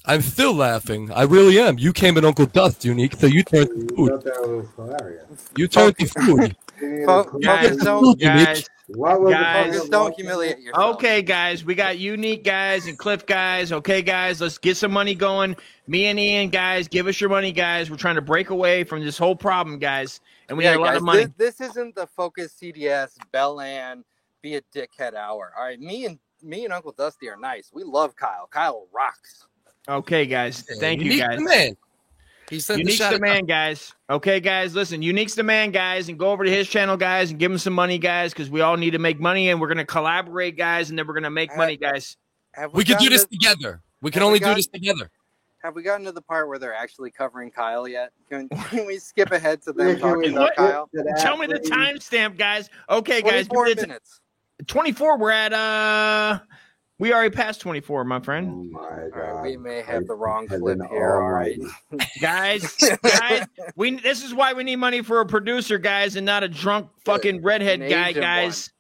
[0.05, 1.11] I'm still laughing.
[1.13, 1.79] I really am.
[1.79, 3.15] You came in Uncle Dust, unique.
[3.17, 4.09] So you turned You to food.
[4.11, 5.51] thought that was hilarious.
[5.57, 6.57] You turned to food.
[6.81, 10.95] You needed Fo- to clean Guys, don't- guys, guys, the Just fucking don't humiliate yourself.
[10.95, 13.73] Okay, guys, we got unique guys and Cliff guys.
[13.73, 15.57] Okay, guys, let's get some money going.
[15.89, 17.91] Me and Ian, guys, give us your money, guys.
[17.91, 20.83] We're trying to break away from this whole problem, guys, and we yeah, got a
[20.83, 21.25] lot guys, of money.
[21.37, 24.05] This, this isn't the Focus CDS Bell Bellan
[24.41, 25.53] be a dickhead hour.
[25.59, 27.71] All right, me and me and Uncle Dusty are nice.
[27.73, 28.49] We love Kyle.
[28.51, 29.47] Kyle rocks.
[29.89, 31.39] Okay, guys, thank you, Unique guys.
[31.39, 31.77] the man.
[32.51, 33.13] He sent the Unique's shot.
[33.13, 33.95] the man, guys.
[34.11, 35.03] Okay, guys, listen.
[35.03, 37.73] Unique's the man, guys, and go over to his channel, guys, and give him some
[37.75, 40.99] money, guys, because we all need to make money, and we're gonna collaborate, guys, and
[40.99, 42.17] then we're gonna make money, guys.
[42.55, 43.83] Have We could do this to- together.
[44.01, 45.11] We can Have we only do this together.
[45.63, 48.13] Have we gotten to the part where they're actually covering Kyle yet?
[48.31, 50.91] Can, can we skip ahead to them talking we about skip Kyle?
[51.19, 51.71] Tell me the please?
[51.71, 52.71] timestamp, guys.
[52.89, 54.21] Okay, guys, give Twenty-four me minutes.
[54.67, 55.19] 24.
[55.19, 56.41] We're at uh,
[56.99, 58.49] we already passed 24, my friend.
[58.51, 58.73] Oh friend.
[58.73, 59.43] my All right, god.
[59.43, 61.15] we may have the wrong clip here.
[61.15, 61.57] All right.
[62.21, 66.43] Guys, guys, we this is why we need money for a producer, guys, and not
[66.43, 68.71] a drunk fucking redhead An guy, Asian guys.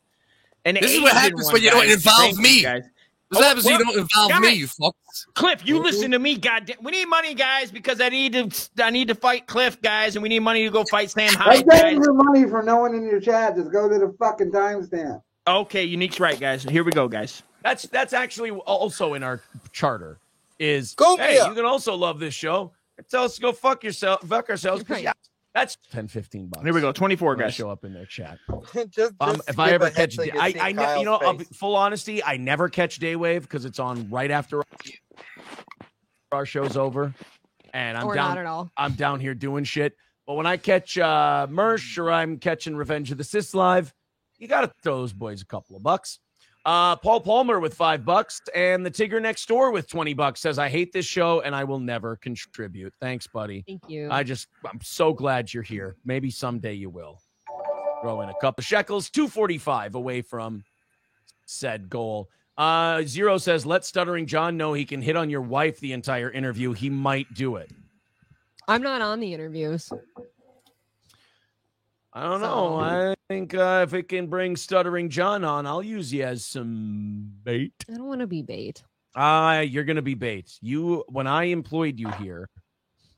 [0.64, 2.62] And This is what happens one, when you don't involve Thank you, me.
[2.62, 2.82] guys.
[3.30, 4.40] What Oh, happens when you don't involve guys.
[4.40, 4.92] me, you fucks?
[5.34, 6.78] Cliff, you listen to me, goddamn.
[6.82, 8.68] We need money, guys, because I need to.
[8.84, 11.34] I need to fight Cliff, guys, and we need money to go fight Sam I'm
[11.36, 12.04] Hyde, getting guys.
[12.06, 13.54] your money for no one in your chat.
[13.54, 15.22] Just go to the fucking timestamp.
[15.48, 16.62] Okay, Unique's right, guys.
[16.62, 17.42] Here we go, guys.
[17.62, 19.40] That's that's actually also in our
[19.72, 20.18] charter.
[20.58, 22.72] Is Go hey, you can also love this show.
[23.10, 24.82] Tell us to go fuck yourself, fuck ourselves.
[24.82, 25.04] 'cause Right.
[25.04, 25.12] yeah,
[25.54, 26.64] That's 10, 15 bucks.
[26.64, 26.92] Here we go.
[26.92, 27.54] 24 guys.
[27.54, 28.38] show up in their chat.
[28.90, 31.04] just, Um, just if I skip ever ahead catch, so you I, I, ne- you
[31.04, 34.62] know, I'll be, full honesty, I never catch Daywave because it's on right after
[36.32, 37.14] our show's over,
[37.72, 38.30] and I'm or down.
[38.30, 38.70] not at all.
[38.76, 39.96] I'm down here doing shit.
[40.26, 43.94] But when I catch uh, Mersh or I'm catching Revenge of the Cis live,
[44.38, 46.18] you got to throw those boys a couple of bucks.
[46.64, 50.58] Uh, Paul Palmer with five bucks and the Tigger next door with 20 bucks says,
[50.58, 52.92] I hate this show and I will never contribute.
[53.00, 53.64] Thanks, buddy.
[53.66, 54.08] Thank you.
[54.10, 55.96] I just, I'm so glad you're here.
[56.04, 57.20] Maybe someday you will.
[58.02, 60.62] Throw in a couple of shekels, 245 away from
[61.46, 62.28] said goal.
[62.58, 66.30] Uh, Zero says, let Stuttering John know he can hit on your wife the entire
[66.30, 66.72] interview.
[66.72, 67.70] He might do it.
[68.66, 69.90] I'm not on the interviews.
[72.12, 72.78] I don't know.
[72.78, 77.30] I think uh, if it can bring Stuttering John on, I'll use you as some
[77.44, 77.72] bait.
[77.88, 78.82] I don't want to be bait.
[79.14, 80.58] Ah, you're gonna be bait.
[80.60, 82.48] You when I employed you here,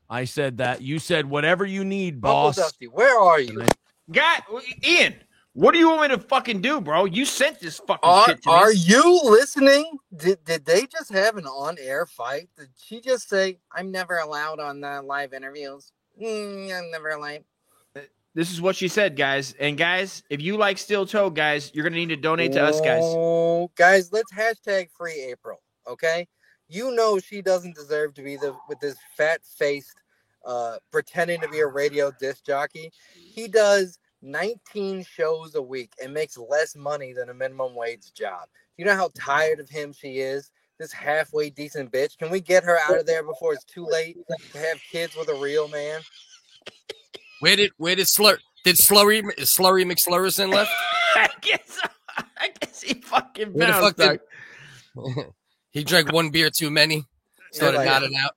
[0.09, 2.55] I said that you said whatever you need, Uncle boss.
[2.55, 3.63] Dusty, where are you?
[4.11, 4.39] Guy,
[4.83, 5.15] Ian,
[5.53, 7.05] what do you want me to fucking do, bro?
[7.05, 8.55] You sent this fucking Are, shit to me.
[8.55, 9.97] are you listening?
[10.15, 12.49] Did did they just have an on air fight?
[12.57, 15.91] Did she just say, "I'm never allowed on the live interviews"?
[16.21, 17.43] Mm, I'm never allowed.
[18.33, 19.53] This is what she said, guys.
[19.59, 22.79] And guys, if you like steel toe, guys, you're gonna need to donate to us,
[22.79, 23.03] guys.
[23.75, 25.61] Guys, let's hashtag free April.
[25.87, 26.27] Okay,
[26.69, 29.95] you know she doesn't deserve to be the with this fat faced,
[30.45, 32.91] uh, pretending to be a radio disc jockey.
[33.13, 38.47] He does 19 shows a week and makes less money than a minimum wage job.
[38.77, 40.51] You know how tired of him she is.
[40.79, 42.17] This halfway decent bitch.
[42.17, 44.17] Can we get her out of there before it's too late
[44.53, 46.01] to have kids with a real man?
[47.41, 50.71] Where did where did Slur did Slurry is Slurry McSlurrison left?
[51.15, 51.79] I guess
[52.37, 53.97] I guess he fucking bounced.
[53.97, 54.19] fuck
[54.95, 55.25] did
[55.71, 57.03] he drank one beer too many?
[57.51, 58.31] Started like- nodding out.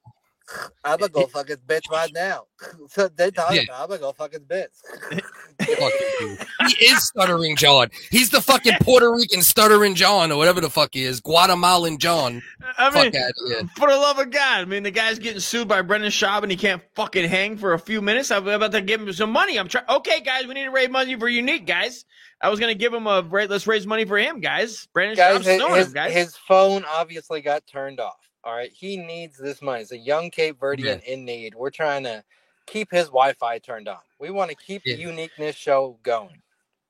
[0.84, 2.44] I'm gonna go fuck his bitch right now.
[2.88, 3.62] So they talking Yeah.
[3.64, 4.68] about I'm gonna go fuck his bitch.
[5.60, 6.46] Fucking.
[6.68, 7.88] He is stuttering John.
[8.10, 11.20] He's the fucking Puerto Rican stuttering John or whatever the fuck he is.
[11.20, 12.42] Guatemalan John.
[12.78, 13.68] I mean, Fuck out of here.
[13.76, 16.50] for the love of God, I mean, the guy's getting sued by Brendan Schaub and
[16.50, 18.30] he can't fucking hang for a few minutes.
[18.30, 19.58] I'm about to give him some money.
[19.58, 19.84] I'm trying.
[19.88, 22.04] Okay, guys, we need to raise money for Unique, guys.
[22.40, 24.86] I was gonna give him a ra- let's raise money for him, guys.
[24.92, 26.12] Brendan guys, Schaub's his, his, him, guys.
[26.12, 28.16] his phone obviously got turned off.
[28.44, 29.80] All right, he needs this money.
[29.82, 31.54] It's a young Cape Verdean in need.
[31.54, 32.22] We're trying to
[32.66, 33.98] keep his Wi-Fi turned on.
[34.20, 34.96] We want to keep Yeah.
[34.96, 36.42] the uniqueness show going.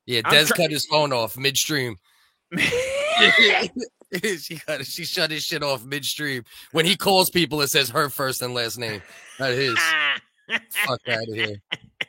[0.06, 1.96] Yeah, Des try- cut his phone off midstream.
[4.38, 6.44] she got she shut his shit off midstream.
[6.72, 9.02] When he calls people, it says her first and last name,
[9.38, 9.76] not his.
[10.86, 11.56] Fuck out of here.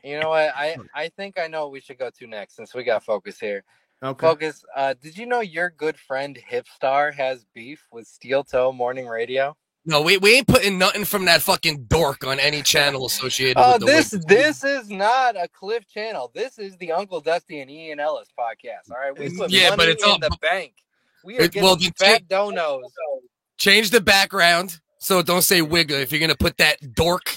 [0.03, 0.51] You know what?
[0.55, 3.39] I I think I know what we should go to next since we got focus
[3.39, 3.63] here.
[4.03, 4.25] Okay.
[4.27, 4.63] Focus.
[4.75, 9.55] Uh, did you know your good friend Hipstar has beef with Steel Toe Morning Radio?
[9.87, 13.73] No, we, we ain't putting nothing from that fucking dork on any channel associated Oh,
[13.73, 14.27] with the this Wicked.
[14.27, 16.31] this is not a Cliff channel.
[16.33, 18.89] This is the Uncle Dusty and Ian Ellis podcast.
[18.89, 20.73] All right, we put Yeah, money but it's in all- the bank.
[21.23, 22.81] We are It- getting well, then fat donos.
[23.57, 27.35] Change the background so don't say Wigga if you're gonna put that dork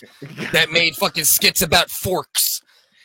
[0.52, 2.57] that made fucking skits about forks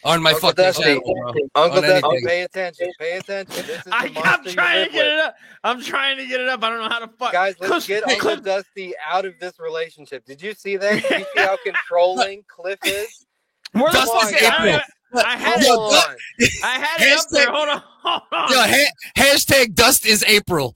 [0.06, 1.02] on my Uncle fucking Dusty, channel.
[1.04, 1.64] bro.
[1.64, 2.92] Uncle On Dusty, pay attention.
[3.00, 3.66] Pay attention.
[3.66, 5.14] This is the I, I'm trying to get with.
[5.14, 5.36] it up.
[5.64, 6.64] I'm trying to get it up.
[6.64, 7.32] I don't know how to fuck.
[7.32, 10.26] Guys, let's Cliff- get Uncle Cliff- Dusty out of this relationship.
[10.26, 11.02] Did you see that?
[11.02, 13.26] Did you see how controlling Cliff is?
[13.74, 14.34] Where the Dust fuck?
[14.34, 14.82] is I, April.
[15.26, 15.68] I had it.
[15.68, 16.16] Hold on.
[16.64, 17.48] I had it up there.
[17.48, 17.84] Hashtag- Hold on.
[18.02, 18.50] Hold on.
[18.50, 20.76] Yo, ha- hashtag dust is April.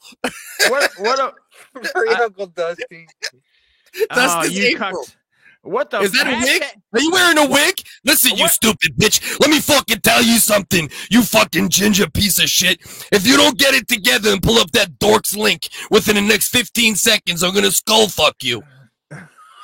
[0.69, 0.91] what?
[0.99, 1.19] What?
[1.19, 1.33] A,
[1.93, 3.07] Free Uncle Dusty.
[4.13, 4.91] Dust oh, is you April.
[5.03, 5.17] cucked.
[5.67, 5.97] What the?
[5.97, 6.05] Fuck?
[6.05, 6.63] Is that a wig?
[6.93, 7.75] Are you wearing a wig?
[8.05, 9.39] Listen, you stupid bitch.
[9.39, 12.79] Let me fucking tell you something, you fucking ginger piece of shit.
[13.11, 16.49] If you don't get it together and pull up that dork's link within the next
[16.49, 18.63] 15 seconds, I'm gonna skull fuck you.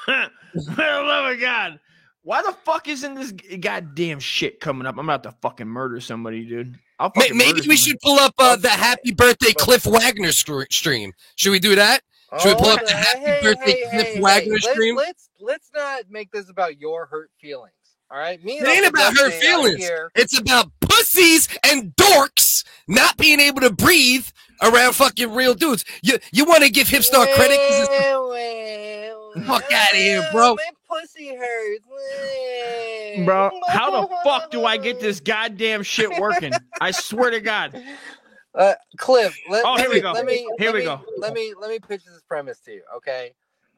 [0.05, 1.79] For the love of God.
[2.21, 4.97] Why the fuck isn't this goddamn shit coming up?
[4.97, 6.77] I'm about to fucking murder somebody, dude.
[6.99, 7.77] I'll May- Maybe we somebody.
[7.77, 11.11] should pull up uh, the Happy Birthday Cliff Wagner stream.
[11.35, 12.01] Should we do that?
[12.39, 12.93] Should we pull up oh, the.
[12.93, 14.73] Happy Hey, Birthday hey, Cliff hey, Wagner hey.
[14.73, 14.95] stream?
[14.95, 17.73] Let's, let's let's not make this about your hurt feelings.
[18.11, 18.59] All right, me.
[18.59, 19.77] It ain't about her Dusty out feelings.
[19.77, 20.11] Here.
[20.15, 24.27] It's about pussies and dorks not being able to breathe
[24.61, 25.83] around fucking real dudes.
[26.03, 27.57] You you want to give Hipstar credit?
[27.57, 30.55] 'cause it's- Well, well, Fuck outta here, bro.
[30.55, 33.25] My pussy hurts.
[33.25, 36.53] Bro, how the fuck do I get this goddamn shit working?
[36.81, 37.81] I swear to God.
[38.55, 40.11] Uh, Cliff, let, Oh, let here me, we go.
[40.11, 41.01] Let me, Here let we me- go.
[41.17, 43.33] Let me let me pitch this premise to you, okay?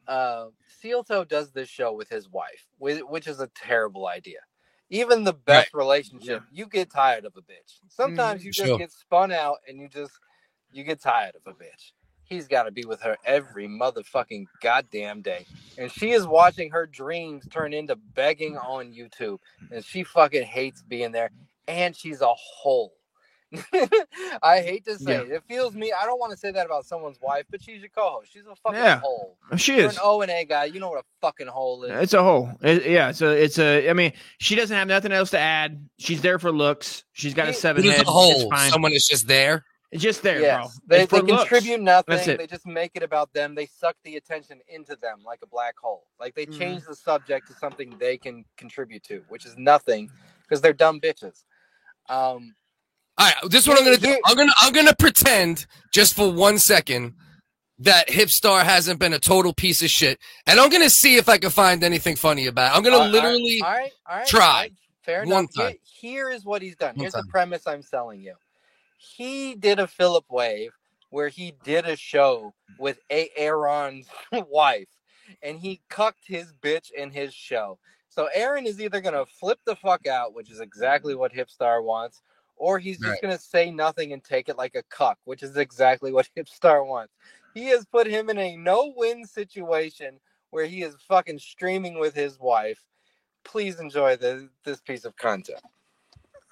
[0.08, 4.40] Uh, Steel Toe does this show with his wife, which is a terrible idea.
[4.90, 7.80] Even the best relationship, you get tired of a bitch.
[7.90, 8.78] Sometimes you just Sure.
[8.78, 10.12] get spun out and you just
[10.72, 11.92] you get tired of a bitch.
[12.26, 15.46] he's got to be with her every motherfucking goddamn day.
[15.78, 19.40] And she is watching her dreams turn into begging on YouTube.
[19.72, 21.32] And she fucking hates being there.
[21.68, 22.94] And she's a hole.
[24.44, 25.22] I hate to say Yeah.
[25.22, 25.32] it.
[25.32, 25.92] It feels me.
[25.92, 28.32] I don't want to say that about someone's wife, but she's your co-host.
[28.34, 29.00] She's a fucking Yeah.
[29.00, 29.38] hole.
[29.58, 29.94] She You're is.
[29.96, 30.66] an O and A guy.
[30.66, 31.92] You know what a fucking hole is.
[32.04, 32.50] It's a hole.
[32.62, 33.32] It- yeah, it's a.
[33.44, 33.90] It's a.
[33.90, 35.88] I mean, she doesn't have nothing else to add.
[36.00, 37.04] She's there for looks.
[37.14, 38.08] She's got a seven It is head.
[38.08, 38.32] a hole.
[38.32, 38.72] It's fine.
[38.72, 39.66] Someone is just there.
[39.92, 40.58] It's just there, yes.
[40.62, 40.98] bro.
[40.98, 41.48] They, It's for they looks.
[41.50, 42.16] contribute nothing.
[42.16, 42.38] That's it.
[42.38, 43.56] They just make it about them.
[43.56, 46.08] They suck the attention into them like a black hole.
[46.20, 46.58] Like they Mhm.
[46.58, 50.10] change the subject to something they can contribute to, which is nothing
[50.42, 51.44] because they're dumb bitches.
[52.10, 52.56] Um,
[53.18, 54.20] All right, this is what I'm gonna do.
[54.26, 57.14] I'm gonna I'm gonna pretend just for one second
[57.80, 61.38] that Hipstar hasn't been a total piece of shit, and I'm gonna see if I
[61.38, 62.74] can find anything funny about.
[62.74, 62.78] It.
[62.78, 63.62] I'm gonna all literally.
[63.64, 64.40] all right, all right, try.
[64.62, 65.56] right, Fair One enough.
[65.56, 65.68] time.
[65.68, 66.90] Here- here is what he's done.
[66.96, 67.24] One Here's time.
[67.26, 68.36] the premise I'm selling you.
[68.98, 70.72] He did a Philip Wave
[71.10, 74.08] where he did a show with a Aaron's
[74.50, 74.90] wife,
[75.42, 77.80] and he cucked his bitch in his show.
[78.10, 82.22] So Aaron is either gonna flip the fuck out, which is exactly what Hipstar wants,
[82.58, 83.22] or he's just Right.
[83.22, 87.14] gonna say nothing and take it like a cuck, which is exactly what Hipstar wants.
[87.54, 92.40] He has put him in a no-win situation where he is fucking streaming with his
[92.40, 92.84] wife.
[93.44, 95.60] Please enjoy the, this piece of content.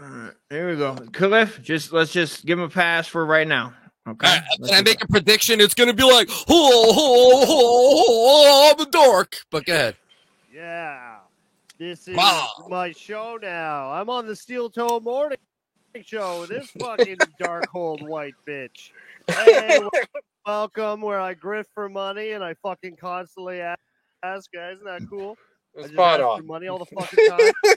[0.02, 0.96] All right, here we go.
[1.14, 3.74] Cliff, just let's just give him a pass for right now.
[4.08, 4.28] Okay.
[4.28, 5.62] All right, can I do make a prediction?
[5.62, 9.38] It's gonna be like, oh, oh, oh, oh, I'm a dork.
[9.50, 9.96] But go ahead.
[10.54, 11.18] Yeah.
[11.78, 12.50] This is Wow.
[12.70, 13.92] my show now.
[13.92, 15.38] I'm on the Steel Toe Morning
[16.02, 18.90] Show this fucking dark hold white bitch.
[19.28, 19.80] Hey,
[20.46, 23.80] welcome where I grift for money and I fucking constantly ask,
[24.24, 25.38] ask guys, isn't that cool?
[25.78, 26.40] I just Spot ask on.
[26.40, 27.76] for money all the fucking time.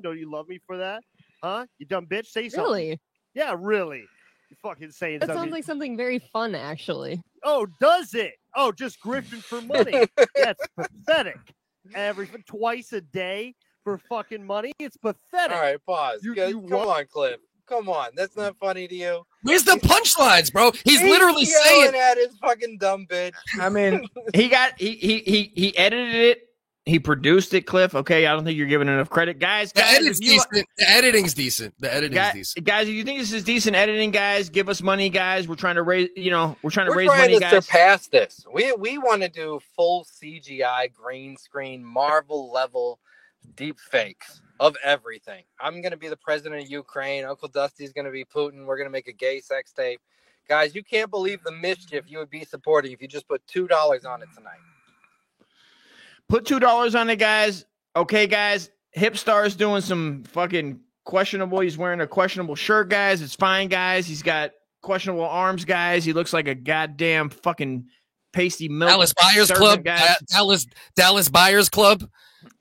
[0.00, 1.02] Don't you love me for that?
[1.42, 1.66] Huh?
[1.78, 2.26] You dumb bitch?
[2.26, 2.72] Say something.
[2.72, 3.00] Really?
[3.34, 4.04] Yeah, really.
[4.50, 5.42] You fucking saying That something.
[5.42, 7.20] sounds like something very fun, actually.
[7.42, 8.34] Oh, does it?
[8.54, 10.06] Oh, just grifting for money.
[10.36, 11.38] That's pathetic.
[11.94, 14.72] Every twice a day for fucking money.
[14.78, 15.56] It's pathetic.
[15.56, 16.20] All right, pause.
[16.22, 17.36] You- Go- you Come on, Cliff.
[17.66, 18.08] Come on.
[18.16, 19.22] That's not funny to you.
[19.42, 20.72] Where's the punchlines, bro?
[20.84, 21.94] He's literally saying.
[21.94, 23.32] at his fucking dumb bitch.
[23.60, 24.04] I mean,
[24.34, 26.48] he got he he he he edited it.
[26.84, 27.94] He produced it, Cliff.
[27.94, 29.72] Okay, I don't think you're giving enough credit, guys.
[29.72, 30.68] The guys, edit's if you- decent.
[30.78, 31.74] The editing's decent.
[31.78, 32.66] The editing's Guys, decent.
[32.66, 35.46] guys, if you think this is decent editing, guys, give us money, guys.
[35.46, 37.64] We're trying to raise, you know, we're trying to We're raise trying money, to guys.
[37.66, 38.44] surpass this.
[38.52, 42.98] We we want to do full CGI, green screen, Marvel level
[43.56, 45.44] deep fakes of everything.
[45.60, 47.24] I'm gonna be the president of Ukraine.
[47.24, 48.64] Uncle Dusty's gonna be Putin.
[48.64, 50.00] We're gonna make a gay sex tape.
[50.48, 53.66] Guys, you can't believe the mischief you would be supporting if you just put two
[53.66, 54.58] dollars on it tonight.
[56.28, 57.64] Put two dollars on it, guys.
[57.94, 58.70] Okay, guys.
[58.96, 61.60] Hipstar's doing some fucking questionable.
[61.60, 63.22] He's wearing a questionable shirt, guys.
[63.22, 64.06] It's fine, guys.
[64.06, 66.04] He's got questionable arms, guys.
[66.04, 67.86] He looks like a goddamn fucking
[68.32, 68.90] pasty milk.
[68.90, 69.84] Dallas Buyers Club.
[69.84, 70.16] guys.
[70.30, 70.66] Dallas
[70.96, 72.08] Dallas Buyers Club.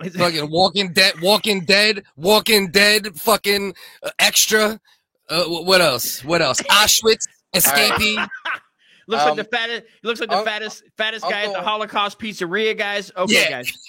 [0.18, 1.14] fucking Walking Dead.
[1.22, 2.04] Walking Dead.
[2.16, 3.16] Walking Dead.
[3.18, 3.74] Fucking
[4.04, 4.80] uh, extra.
[5.30, 6.24] Uh, what else?
[6.24, 6.62] What else?
[6.70, 7.28] Auschwitz.
[7.56, 8.28] Escapee.
[9.08, 9.84] Looks Um, like the fattest.
[10.04, 13.12] Looks like the Unc- fattest, fattest guy at the Holocaust pizzeria, guys.
[13.16, 13.50] Okay, Yeah.
[13.50, 13.72] guys.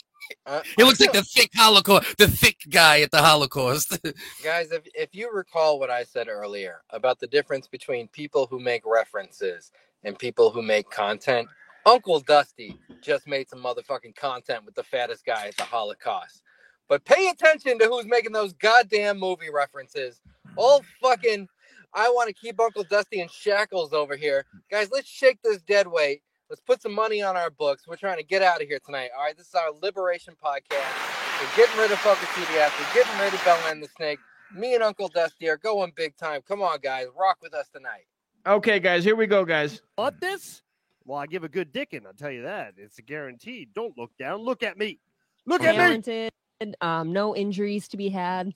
[0.46, 2.16] Uh, He looks like the thick Holocaust.
[2.16, 3.98] The thick guy at the Holocaust.
[4.42, 8.58] Guys, if, if you recall what I said earlier about the difference between people who
[8.58, 9.72] make references
[10.04, 11.48] and people who make content,
[11.84, 16.42] Uncle Dusty just made some motherfucking content with the fattest guy at the Holocaust.
[16.88, 20.20] But pay attention to who's making those goddamn movie references.
[20.56, 21.48] All fucking,
[21.94, 24.44] I want to keep Uncle Dusty in shackles over here.
[24.70, 26.22] Guys, let's shake this dead weight.
[26.48, 27.88] Let's put some money on our books.
[27.88, 29.10] We're trying to get out of here tonight.
[29.16, 31.40] All right, this is our liberation podcast.
[31.40, 32.78] We're getting rid of Focus CDF.
[32.78, 34.18] We're getting rid of Bella and the Snake.
[34.54, 36.42] Me and Uncle Dusty are going big time.
[36.46, 38.04] Come on, guys, rock with us tonight.
[38.46, 39.02] Okay, guys.
[39.02, 39.80] Here we go, guys.
[39.96, 40.62] What this?
[41.04, 42.06] Well, I give a good dicking.
[42.06, 42.74] I'll tell you that.
[42.76, 43.68] It's a guarantee.
[43.74, 44.40] Don't look down.
[44.40, 44.98] Look at me.
[45.46, 45.78] Look at me.
[45.78, 46.32] Talented.
[46.80, 48.54] Um, no injuries to be had.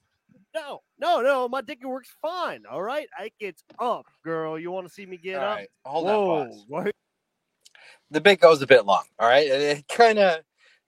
[0.55, 1.49] No, no, no.
[1.49, 2.63] My dicking works fine.
[2.71, 3.09] All right.
[3.17, 4.59] I gets up, girl.
[4.59, 5.57] You want to see me get All up?
[5.57, 6.41] right, hold Whoa.
[6.41, 6.65] on, pause.
[6.69, 6.93] What?
[8.11, 9.05] The bit goes a bit long.
[9.19, 10.41] All right, it, it kind of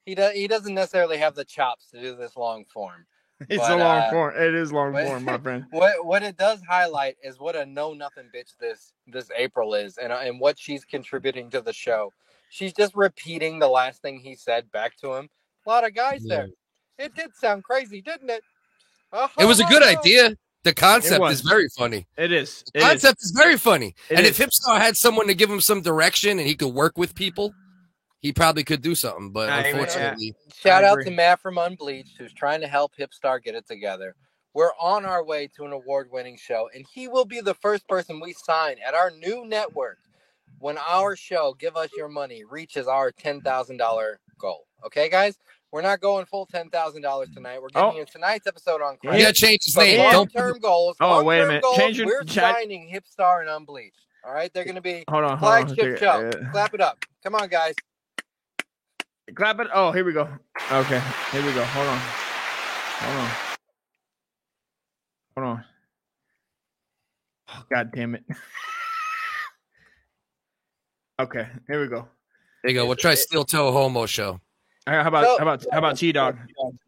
[0.05, 3.05] he does he doesn't necessarily have the chops to do this long form.
[3.49, 4.33] It's But, a long uh, form.
[4.35, 5.65] It is long but- form, my friend.
[5.71, 9.97] What what it does highlight is what a know nothing bitch this this April is,
[9.97, 12.11] and uh, and what she's contributing to the show.
[12.49, 15.29] She's just repeating the last thing he said back to him.
[15.65, 16.49] A lot of guys there.
[16.97, 18.43] It did sound crazy, didn't it?
[19.39, 20.35] it was a good Oh, idea.
[20.63, 22.05] The concept is very funny.
[22.17, 22.63] It is.
[22.73, 22.87] The It is.
[22.89, 23.31] concept is.
[23.31, 23.95] very funny.
[24.09, 24.37] It and is.
[24.39, 27.53] if Hipstar had someone to give him some direction and he could work with people,
[28.21, 29.31] he probably could do something.
[29.31, 33.55] But I- unfortunately, Shout out to Matt from Unbleached, who's trying to help Hipstar get
[33.55, 34.15] it together.
[34.53, 37.87] We're on our way to an award winning show, and he will be the first
[37.87, 39.97] person we sign at our new network.
[40.57, 44.65] when our show, Give Us Your Money, reaches our $10,000 goal.
[44.85, 45.37] Okay, guys?
[45.71, 47.61] We're not going full $10,000 tonight.
[47.61, 47.95] We're giving Oh.
[47.95, 49.21] you tonight's episode on You credit.
[49.21, 49.99] gotta change his But name.
[49.99, 50.97] long Don't term goals.
[50.99, 51.63] Oh, wait a long-term minute.
[51.63, 54.05] Goals, Change your- we're chat- signing Hipstar and Unbleached.
[54.25, 55.37] All right, they're going to be Hold on.
[55.37, 55.67] Hold on.
[55.67, 56.29] flagship show.
[56.51, 57.05] Clap it up.
[57.23, 57.75] Come on, guys.
[59.35, 59.67] Clap it.
[59.73, 60.27] Oh, here we go.
[60.71, 61.01] Okay.
[61.31, 61.63] Here we go.
[61.63, 61.99] Hold on.
[62.99, 63.29] Hold on.
[65.37, 65.65] Hold on.
[67.49, 68.23] Oh, God damn it.
[71.19, 71.47] okay.
[71.67, 72.07] Here we go.
[72.63, 72.85] There you go.
[72.85, 74.39] We'll try Steel Toe Homo show.
[74.87, 76.37] All right, how about So- how about how about T Dog?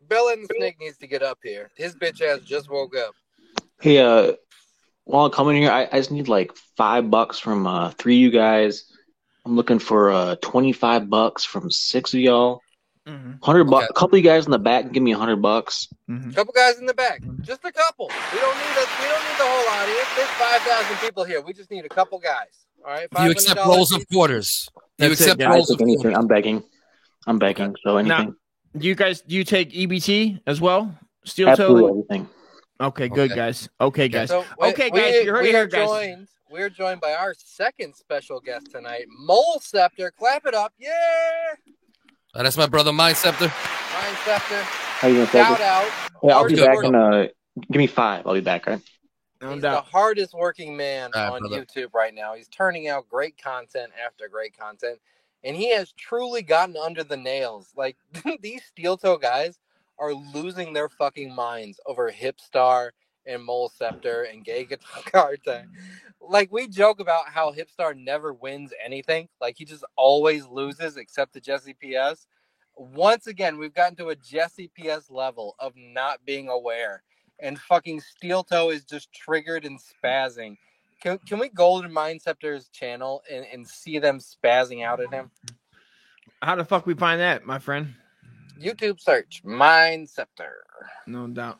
[0.07, 1.69] Bill and Snake needs to get up here.
[1.75, 3.13] His bitch ass just woke up.
[3.79, 4.33] Hey, uh,
[5.05, 8.21] while I'm coming here, I, I just need like five bucks from uh, three of
[8.21, 8.90] you guys.
[9.45, 12.61] I'm looking for uh, 25 bucks from six of y'all.
[13.07, 13.43] Mhm.
[13.43, 13.85] Hundred bucks.
[13.85, 13.91] Okay.
[13.95, 15.87] A couple of you guys in the back give me a hundred bucks.
[16.07, 16.35] Mhm.
[16.35, 17.23] couple guys in the back.
[17.41, 18.11] Just a couple.
[18.31, 20.07] We don't need a, we don't need the whole audience.
[20.15, 21.41] There's five thousand people here.
[21.41, 22.67] We just need a couple guys.
[22.85, 23.07] All right.
[23.23, 24.69] You accept rolls of quarters?
[24.99, 25.49] You That's it, accept guys.
[25.55, 26.01] Rolls of anything.
[26.01, 26.17] quarters?
[26.19, 26.63] I'm begging.
[27.25, 27.75] I'm begging.
[27.83, 28.35] So anything.
[28.77, 30.95] Do you guys do you take EBT as well?
[31.25, 31.89] Steel Absolutely toe.
[31.89, 32.29] everything.
[32.79, 33.35] Okay, good Okay.
[33.35, 33.69] guys.
[33.79, 34.29] Okay, guys.
[34.29, 35.87] So, we- Okay, we- guys, you heard we it are here, guys.
[35.87, 40.11] Joined, we're joined by our second special guest tonight, Mole Scepter.
[40.11, 40.73] Clap it up.
[40.77, 40.91] Yeah.
[42.35, 43.45] Oh, that's my brother, Mind Scepter.
[43.47, 44.61] Ryan Scepter.
[44.63, 45.61] How you doing, Shout Cedric?
[45.61, 45.91] out.
[46.23, 46.65] Yeah, I'll be Good.
[46.65, 47.27] back in uh
[47.71, 48.25] give me five.
[48.27, 48.81] I'll be back, right?
[49.41, 49.85] No He's doubt.
[49.85, 51.65] the hardest working man All right, on brother.
[51.65, 52.35] YouTube right now.
[52.35, 54.99] He's turning out great content after great content.
[55.43, 57.69] And he has truly gotten under the nails.
[57.75, 57.97] Like
[58.41, 59.57] these steel toe guys
[59.97, 62.91] are losing their fucking minds over Hipstar
[63.25, 65.67] and Mole Scepter and Gay Guitar Tech.
[66.19, 69.27] Like we joke about how Hipstar never wins anything.
[69.39, 72.27] Like he just always loses except to Jesse PS.
[72.75, 77.03] Once again, we've gotten to a Jesse PS level of not being aware
[77.41, 80.57] and fucking Steel Toe is just triggered and spazzing.
[81.01, 85.11] Can, can we go to Mind Scepter's channel and, and see them spazzing out at
[85.11, 85.31] him?
[86.41, 87.93] How the fuck we find that, my friend?
[88.59, 90.63] YouTube search Mind Scepter.
[91.07, 91.59] No doubt.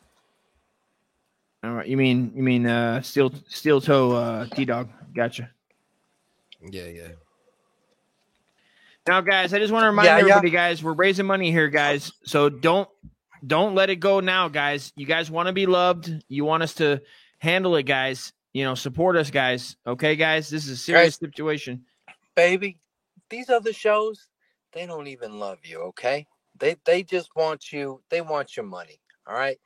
[1.64, 1.86] All right.
[1.86, 4.90] You mean you mean uh steel steel toe uh T dog.
[5.14, 5.50] Gotcha.
[6.70, 7.08] Yeah, yeah.
[9.06, 10.20] Now, guys, I just want to remind Yeah, yeah.
[10.20, 12.12] everybody, guys, we're raising money here, guys.
[12.24, 12.88] So don't
[13.44, 14.92] don't let it go now, guys.
[14.96, 16.10] You guys want to be loved.
[16.28, 17.00] You want us to
[17.38, 18.32] handle it, guys.
[18.52, 19.76] You know, support us, guys.
[19.86, 20.48] Okay, guys.
[20.48, 21.84] This is a serious situation.
[22.36, 22.78] Baby,
[23.28, 24.28] these other shows,
[24.72, 26.26] they don't even love you, okay?
[26.58, 29.58] They they just want you, they want your money, all right?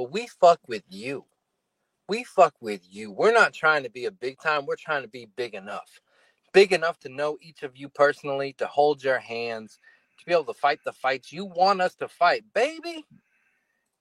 [0.00, 1.26] But we fuck with you.
[2.08, 3.12] We fuck with you.
[3.12, 6.00] We're not trying to be a big time, we're trying to be big enough.
[6.54, 9.78] Big enough to know each of you personally, to hold your hands,
[10.18, 12.44] to be able to fight the fights you want us to fight.
[12.54, 13.04] Baby,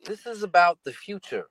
[0.06, 1.48] this is about the future.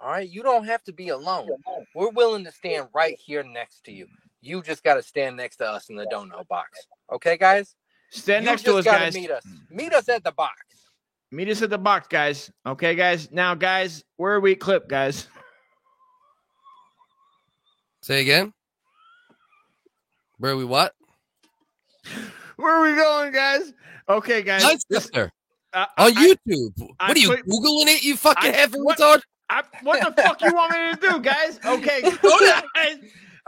[0.00, 1.48] All right, you don't have to be alone.
[1.92, 4.06] We're willing to stand right here next to you.
[4.42, 6.86] You just got to stand next to us in the donut box.
[7.10, 7.74] Okay, guys?
[8.12, 9.14] Stand You next to us, gotta guys.
[9.14, 9.44] Meet us.
[9.70, 10.87] Meet us at the box.
[11.30, 12.50] Meet us at the box, guys.
[12.66, 13.30] Okay, guys.
[13.30, 15.26] Now, guys, where are we clip, guys?
[18.02, 18.52] Say again.
[20.38, 20.64] Where are we?
[20.64, 20.94] What?
[22.56, 23.72] Where are we going, guys?
[24.08, 24.62] Okay, guys.
[24.64, 25.28] Mind This- uh,
[25.74, 26.72] on I- YouTube.
[26.98, 28.02] I what are you put- googling it?
[28.02, 28.52] You fucking
[28.82, 29.20] what- retard.
[29.50, 31.58] I, what the fuck you want me to do, guys?
[31.64, 32.02] Okay,
[32.74, 32.96] guys.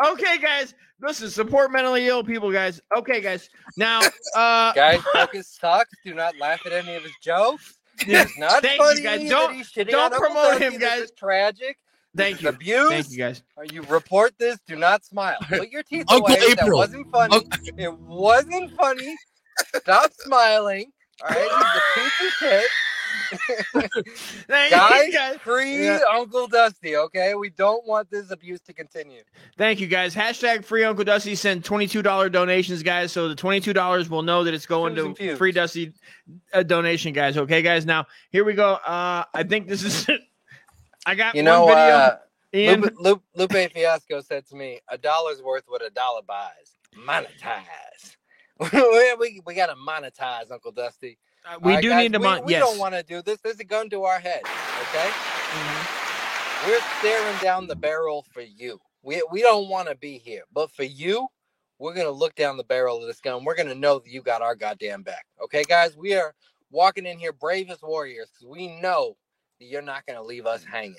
[0.06, 0.74] Okay, guys.
[1.02, 2.80] Listen, support mentally ill people, guys.
[2.96, 3.48] Okay, guys.
[3.76, 4.00] Now,
[4.36, 5.90] uh, Guys, Focus sucks.
[6.04, 7.78] Do not laugh at any of his jokes.
[8.06, 9.28] Yeah, It's not thank you, funny guys.
[9.28, 10.64] Don't- don't promote Dusty.
[10.64, 11.00] him, This guys.
[11.02, 11.78] is tragic.
[12.16, 12.48] thank This you.
[12.48, 12.88] is Abuse.
[12.90, 13.42] Thank you, guys.
[13.56, 14.58] Or you report this.
[14.66, 15.36] Do not smile.
[15.48, 16.40] Put your teeth Uncle away.
[16.54, 16.78] That April.
[16.78, 17.36] wasn't funny.
[17.36, 19.14] Unc- It wasn't funny.
[19.76, 20.92] Stop smiling.
[21.22, 22.64] All right, he's a piece of shit.
[23.72, 25.36] Thank Guys, you, guys.
[25.38, 26.00] free Yeah.
[26.12, 26.96] Uncle Dusty.
[26.96, 29.22] Okay, we don't want this abuse to continue.
[29.56, 30.14] Thank you, guys.
[30.14, 33.12] Hashtag free Uncle Dusty send $22 donations, guys.
[33.12, 35.92] So the $22 will know that it's going to free Dusty
[36.52, 37.36] uh, donation, guys.
[37.36, 37.86] Okay, guys.
[37.86, 38.74] Now, here we go.
[38.74, 40.06] Uh, I think this is
[41.06, 41.94] I got You know, one video.
[41.94, 42.16] uh,
[42.52, 43.22] Ian, Lupe, Lupe,
[43.54, 46.74] Lupe Fiasco said to me, "A dollar's worth what a dollar buys.
[46.98, 48.16] Monetize.
[48.72, 51.16] we, we, we got to monetize, Uncle Dusty.
[51.46, 52.60] Uh, we right, do guys, need to we, mon- We yes.
[52.62, 53.38] don't want to do this.
[53.40, 54.40] There's a gun to our head.
[54.44, 56.66] Okay, Mhm.
[56.66, 58.80] we're staring down the barrel for you.
[59.02, 61.28] We we don't want to be here, but for you,
[61.78, 63.44] we're gonna look down the barrel of this gun.
[63.44, 65.26] We're gonna know that you got our goddamn back.
[65.42, 66.34] Okay, guys, we are
[66.70, 69.16] walking in here brave as warriors because we know
[69.58, 70.96] that you're not gonna leave us hanging.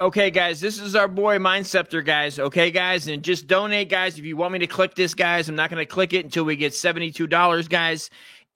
[0.00, 2.40] Okay, guys, this is our boy Mind Scepter, guys.
[2.40, 4.18] Okay, guys, and just donate, guys.
[4.18, 6.42] If you want me to click this, guys, I'm not going to click it until
[6.42, 8.10] we get $72, guys.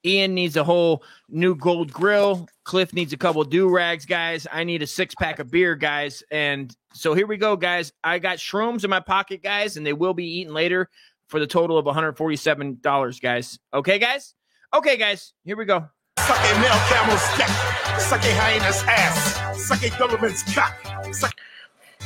[0.05, 2.47] Ian needs a whole new gold grill.
[2.63, 4.47] Cliff needs a couple do rags, guys.
[4.51, 6.23] I need a six pack of beer, guys.
[6.31, 7.91] And so here we go, guys.
[8.03, 10.89] I got shrooms in my pocket, guys, and they will be eaten later
[11.27, 13.59] for the total of $147, guys.
[13.73, 14.33] Okay, guys?
[14.73, 15.87] Okay, guys, here we go.
[16.19, 17.47] Suck a male camel's dick.
[17.99, 19.65] Suck a hyena's ass.
[19.65, 20.75] Suck a government's cock.
[21.13, 21.33] Suck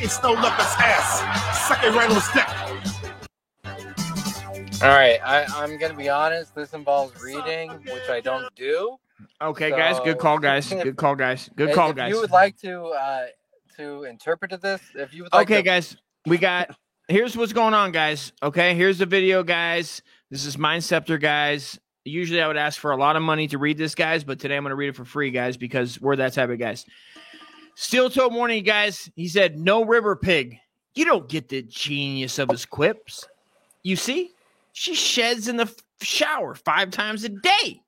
[0.02, 1.68] a snow leopard's ass.
[1.68, 2.91] Suck a rhino's dick.
[4.84, 6.56] All right, I, I'm gonna be honest.
[6.56, 8.98] This involves reading, which I don't do.
[9.40, 10.70] Okay, guys, good call, guys.
[10.70, 11.52] Good call, guys.
[11.56, 12.10] Good call, if guys.
[12.10, 13.26] If you would like to uh,
[13.78, 16.76] to interpret this, if you would like okay, to, guys, we got
[17.08, 18.34] here's what's going on, guys.
[18.42, 20.02] Okay, here's the video, guys.
[20.32, 21.80] This is Mind Scepter, guys.
[22.04, 24.58] Usually I would ask for a lot of money to read this, guys, but today
[24.58, 26.88] I'm going to read it for free, guys, because we're that type of guys.
[27.76, 29.12] Steel Toe Morning, guys.
[29.16, 30.58] He said, No river pig.
[30.96, 33.28] You don't get the genius of his quips.
[33.84, 34.32] You see,
[34.74, 37.82] she sheds in the shower five times a day.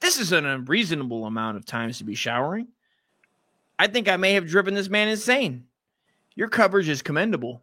[0.00, 2.68] This is an unreasonable amount of times to be showering.
[3.78, 5.64] I think I may have driven this man insane.
[6.34, 7.62] Your coverage is commendable.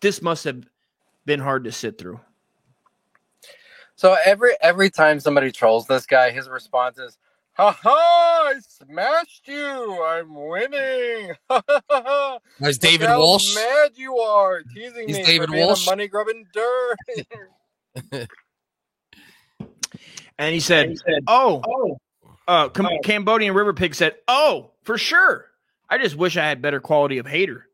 [0.00, 0.64] This must have
[1.26, 2.20] been hard to sit through.
[3.96, 7.16] So every every time somebody trolls this guy, his response is,
[7.52, 8.42] "Ha ha!
[8.48, 10.02] I smashed you!
[10.04, 13.54] I'm winning!" That's Look David how Walsh.
[13.54, 15.12] Mad you are teasing me.
[15.12, 15.86] He's me David for being Walsh.
[15.86, 16.96] a money grubbing dirt.
[20.36, 21.96] And he said, "Oh,
[22.48, 25.50] uh, Cam- Cambodian River Pig said, "Oh, for sure.
[25.88, 27.68] I just wish I had better quality of hater.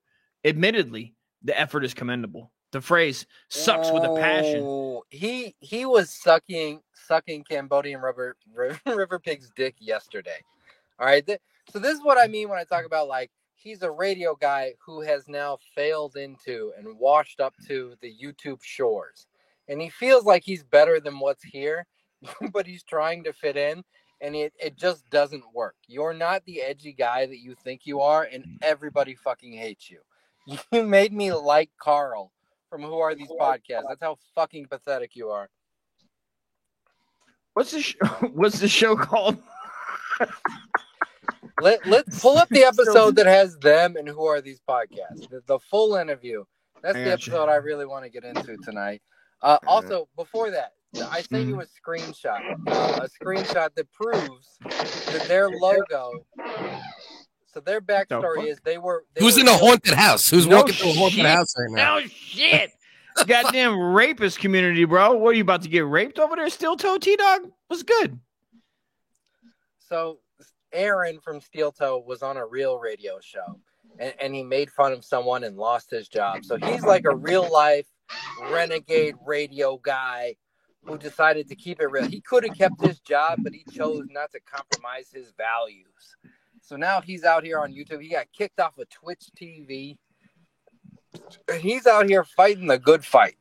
[0.45, 2.53] Admittedly, the effort is commendable.
[2.73, 4.61] The phrase sucks with a passion.
[4.63, 10.39] Oh, He he was sucking sucking Cambodian rubber river, river pig's dick yesterday.
[10.99, 11.27] All right.
[11.27, 11.41] Th-
[11.71, 14.75] so this is what I mean when I talk about like he's a radio guy
[14.85, 19.27] who has now failed into and washed up to the YouTube shores.
[19.71, 21.87] And he feels like he's better than what's here,
[22.53, 23.83] but he's trying to fit in
[24.21, 25.77] and it, it just doesn't work.
[25.87, 28.59] You're not the edgy guy that you think you are, and mm.
[28.63, 30.01] everybody fucking hates you.
[30.73, 32.33] You made me like Carl
[32.69, 33.85] from Who Are These Podcasts.
[33.89, 35.49] That's how fucking pathetic you are.
[37.53, 37.97] What's the sh-
[38.33, 39.37] what's the show called?
[41.61, 45.29] Let let's pull up the episode that has them and Who Are These Podcasts.
[45.29, 46.45] The, the full interview.
[46.83, 49.03] That's the episode I really want to get into tonight.
[49.43, 50.73] Uh, also, before that,
[51.11, 56.25] I sent you a screenshot, uh, a screenshot that proves that their logo.
[57.47, 59.05] So their backstory is they were.
[59.15, 60.29] They Who's were in a haunted house?
[60.29, 61.99] Who's No walking through a haunted house right now?
[61.99, 62.73] No shit.
[63.27, 65.15] Goddamn rapist community, bro.
[65.15, 66.49] What are you about to get raped over there?
[66.49, 67.51] Steel toe T dog?
[67.67, 68.19] What's good?
[69.79, 70.19] So
[70.73, 73.59] Aaron from Steel Toe was on a real radio show,
[73.99, 76.45] and, and he made fun of someone and lost his job.
[76.45, 77.87] So he's like a real life
[78.51, 80.37] renegade radio guy
[80.85, 82.07] who decided to keep it real.
[82.07, 86.17] He could have kept his job, but he chose not to compromise his values.
[86.63, 88.03] So now he's out here on YouTube.
[88.03, 89.97] He got kicked off of Twitch TV.
[91.59, 93.37] He's out here fighting the good fight.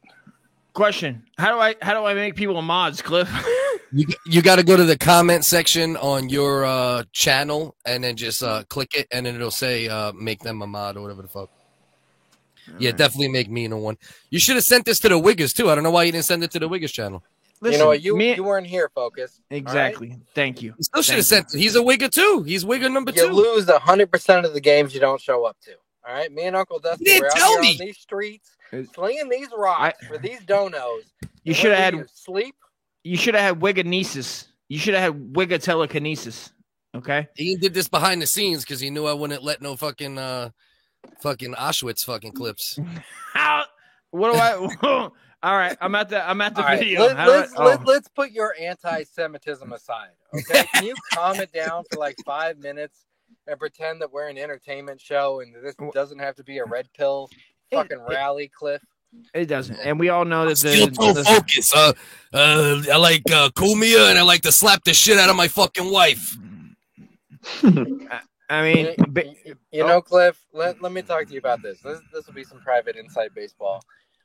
[0.73, 3.29] Question: How do I how do I make people mods, Cliff?
[3.91, 8.15] You, you got to go to the comment section on your uh, channel and then
[8.15, 11.23] just uh, click it, and then it'll say uh, make them a mod or whatever
[11.23, 11.49] the fuck.
[12.77, 13.97] Yeah, definitely make me no one.
[14.29, 15.69] You should have sent this to the Wiggers too.
[15.69, 17.23] I don't know why you didn't send it to the Wiggers channel.
[17.61, 18.01] you know what?
[18.01, 19.39] You, me- you weren't here, Focus.
[19.39, 19.57] all right?
[19.57, 20.17] exactly.
[20.35, 20.73] Thank you.
[20.77, 21.51] You still should have sent.
[21.51, 22.43] He's a Wigger too.
[22.43, 23.33] He's Wigger number You two.
[23.33, 25.71] lose hundred percent of the games you don't show up to.
[26.07, 27.71] All right, me and Uncle Dusty didn't we're out tell here me.
[27.81, 31.01] on these streets, It's- slinging these rocks for these donos.
[31.43, 32.55] You should have had you sleep.
[33.03, 34.47] you should have had wigonesis.
[34.69, 36.51] You should have had wigga telekinesis.
[36.95, 37.27] Okay.
[37.35, 40.49] He did this behind the scenes because he knew I wouldn't let no fucking uh,
[41.21, 42.79] fucking Auschwitz fucking clips.
[43.33, 43.63] How?
[44.11, 45.09] What do I?
[45.41, 47.01] All right, I'm at the I'm at the All right, video.
[47.01, 47.83] let, How do I- let's let, oh.
[47.85, 50.09] let's put your anti-Semitism aside.
[50.33, 53.05] Okay, can you calm it down for like five minutes
[53.47, 56.89] and pretend that we're an entertainment show and this doesn't have to be a red
[56.93, 57.29] pill
[57.71, 58.83] fucking rally, Cliff?
[59.33, 61.73] It doesn't, and we all know that the, Steel toe the- focus.
[61.73, 61.93] Uh,
[62.33, 65.47] uh, I like uh, Cumia and I like to slap the shit out of my
[65.47, 66.35] fucking wife.
[68.49, 68.95] I mean,
[69.45, 70.43] you, you know, Cliff.
[70.53, 71.79] Let, let me talk to you about this.
[71.81, 73.81] This this will be some private inside baseball.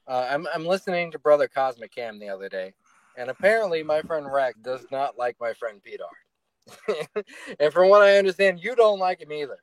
[0.08, 2.72] Uh, I'm I'm listening to Brother Cosmic Cam the other day,
[3.18, 7.26] and apparently my friend Rex does not like my friend Pete Art.
[7.60, 9.58] and from what I understand, you don't like him either.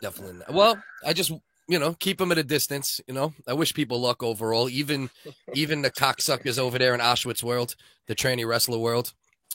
[0.00, 0.38] Definitely.
[0.38, 0.54] Not.
[0.54, 1.32] Well, I just
[1.66, 3.00] you know keep him at a distance.
[3.08, 4.68] You know, I wish people luck overall.
[4.68, 5.10] Even
[5.54, 7.74] even the cocksuckers over there in Auschwitz world,
[8.06, 9.12] the tranny wrestler world.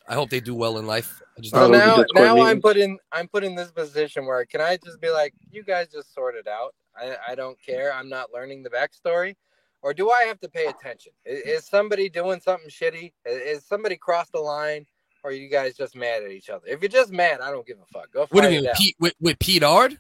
[0.08, 1.22] I hope they do well in life.
[1.38, 4.62] I just So now, now I'm put in I'm put in this position where can
[4.62, 6.76] I just be like, you guys just sort it out.
[6.96, 7.94] I, I don't care.
[7.94, 9.36] I'm not learning the backstory,
[9.82, 11.14] or do I have to pay attention?
[11.26, 13.14] Is, is somebody doing something shitty?
[13.26, 14.86] Is, is somebody crossed the line,
[15.24, 16.66] or are you guys just mad at each other?
[16.68, 18.12] If you're just mad, I don't give a fuck.
[18.12, 18.74] Go fight What do you it mean.
[18.76, 19.98] Pete with, with Pete Ard?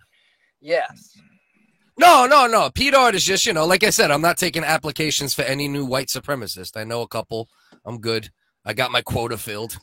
[0.62, 1.18] Yes.
[1.97, 2.70] No, no, no.
[2.72, 5.68] Pete Art is just, you know, like I said, I'm not taking applications for any
[5.68, 6.76] new white supremacist.
[6.76, 7.49] I know a couple.
[7.86, 8.30] I'm good.
[8.66, 9.78] I got my quota filled.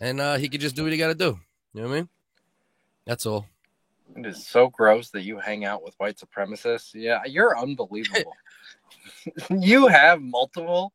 [0.00, 1.38] And uh, he could just do what he got to do.
[1.72, 2.08] You know what I mean?
[3.06, 3.46] That's all.
[4.16, 6.94] It is so gross that you hang out with white supremacists.
[6.94, 8.34] Yeah, you're unbelievable.
[9.50, 10.92] you have multiple.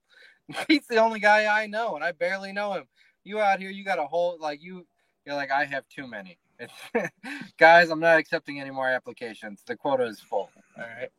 [0.68, 2.86] He's the only guy I know, and I barely know him.
[3.24, 4.86] You out here, you got a whole like you.
[5.26, 6.39] You're like I have too many.
[7.58, 9.62] Guys, I'm not accepting any more applications.
[9.66, 10.50] The quota is full.
[10.78, 11.10] All right.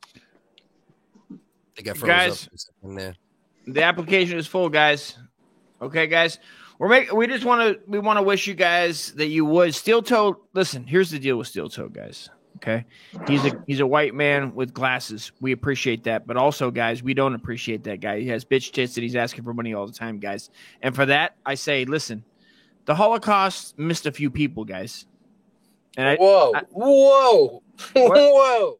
[1.79, 2.47] I got Guys.
[2.47, 2.53] up
[2.83, 3.15] for there.
[3.67, 5.17] The application is full, guys.
[5.81, 6.39] Okay, guys.
[6.81, 7.15] We're making.
[7.15, 7.81] We just want to.
[7.87, 10.41] We want to wish you guys that you would steel toe.
[10.55, 12.31] Listen, here's the deal with steel toe, guys.
[12.57, 12.87] Okay,
[13.29, 15.31] he's a he's a white man with glasses.
[15.43, 18.21] We appreciate that, but also, guys, we don't appreciate that guy.
[18.21, 20.49] He has bitch tits and he's asking for money all the time, guys.
[20.81, 22.25] And for that, I say, listen,
[22.87, 25.05] the Holocaust missed a few people, guys.
[25.99, 27.63] And I, whoa, I- whoa,
[27.93, 28.11] What?
[28.17, 28.79] whoa!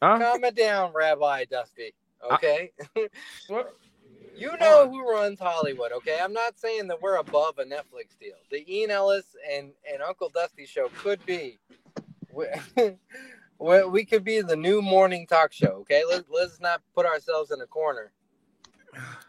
[0.00, 0.18] Huh?
[0.20, 1.94] Calm it down, Rabbi Dusty.
[2.32, 2.70] Okay.
[4.40, 6.18] You know who runs Hollywood, okay?
[6.22, 8.36] I'm not saying that we're above a Netflix deal.
[8.50, 11.58] The Ian Ellis and, and Uncle Dusty show could be,
[12.32, 12.46] we,
[13.58, 16.04] we we could be the new morning talk show, okay?
[16.08, 18.12] Let, let's not put ourselves in a corner.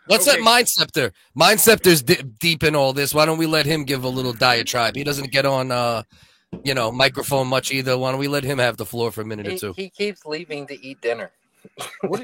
[0.07, 0.38] What's Okay.
[0.38, 1.12] that Mind Scepter?
[1.36, 3.14] Mind Scepter's di- deep in all this.
[3.14, 4.95] Why don't we let him give a little diatribe?
[4.95, 6.03] He doesn't get on, uh,
[6.64, 7.97] you know, microphone much either.
[7.97, 9.74] Why don't we let him have the floor for a minute or two?
[9.74, 11.32] he keeps leaving to eat dinner.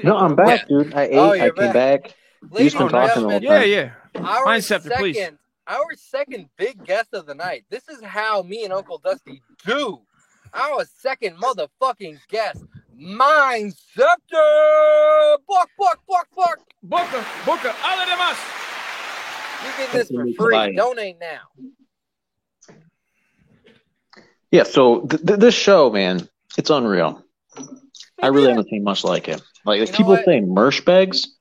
[0.02, 0.94] No, I'm back, dude.
[0.94, 1.14] I ate.
[1.16, 1.74] Oh, I came back.
[1.74, 2.14] back.
[2.50, 2.98] Ladies and talking the
[3.30, 3.90] whole gentlemen, yeah, yeah.
[4.26, 5.18] Our Mind second, please.
[5.66, 7.64] our second big guest of the night.
[7.70, 10.00] This is how me and Uncle Dusty do.
[10.54, 12.64] Our second motherfucking guest,
[12.96, 15.36] Mind Scepter.
[15.48, 16.58] Buck, buck, buck, buck.
[16.82, 18.36] Boca, boca, alle demás.
[19.64, 20.54] You get this for free.
[20.54, 20.74] fine.
[20.76, 21.40] Donate now.
[24.50, 24.62] Yeah.
[24.62, 27.22] So th- th- this show, man, it's unreal.
[28.22, 29.42] I really haven't seen much like it.
[29.64, 30.24] Like if You know people what?
[30.24, 31.36] say merch bags,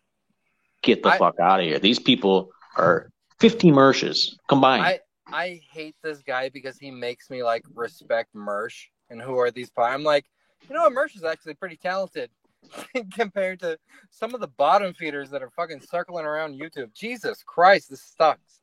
[0.82, 1.80] get the I- fuck out of here.
[1.80, 3.09] These people are
[3.39, 4.84] 50 merches combined.
[4.84, 4.99] I
[5.30, 9.69] I hate this guy because he makes me like respect Mersh and who are these?
[9.69, 10.25] pi- I'm like,
[10.69, 10.93] you know what?
[10.93, 12.30] Mersh is actually pretty talented
[13.13, 13.78] compared to
[14.09, 16.93] some of the bottom feeders that are fucking circling around YouTube.
[16.93, 18.61] Jesus Christ, this sucks.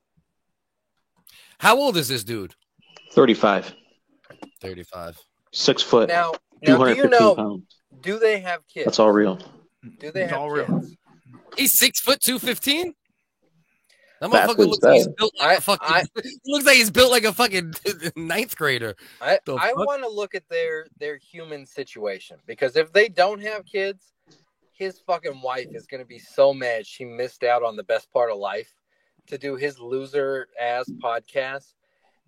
[1.59, 2.55] How old is this dude?
[3.13, 3.73] 35,
[4.59, 5.17] 35.
[5.51, 7.35] six foot, Now, now do you know?
[7.35, 7.63] pounds.
[8.01, 8.85] Do they have kids?
[8.85, 9.39] That's all real.
[9.99, 10.81] Do they It's have all real.
[11.55, 11.71] Kids?
[11.71, 12.93] He's six foot two fifteen.
[14.21, 15.87] That motherfucker what's looks like he's built like I- a fucking.
[15.95, 16.03] I-
[16.45, 17.73] looks like he's built like a fucking
[18.15, 18.95] ninth grader.
[19.21, 19.77] I, The I fuck?
[19.87, 24.13] want to look at their their human situation because if they don't have kids,
[24.71, 28.11] his fucking wife is going to be so mad she missed out on the best
[28.11, 28.73] part of life
[29.27, 31.73] to do his loser ass podcast,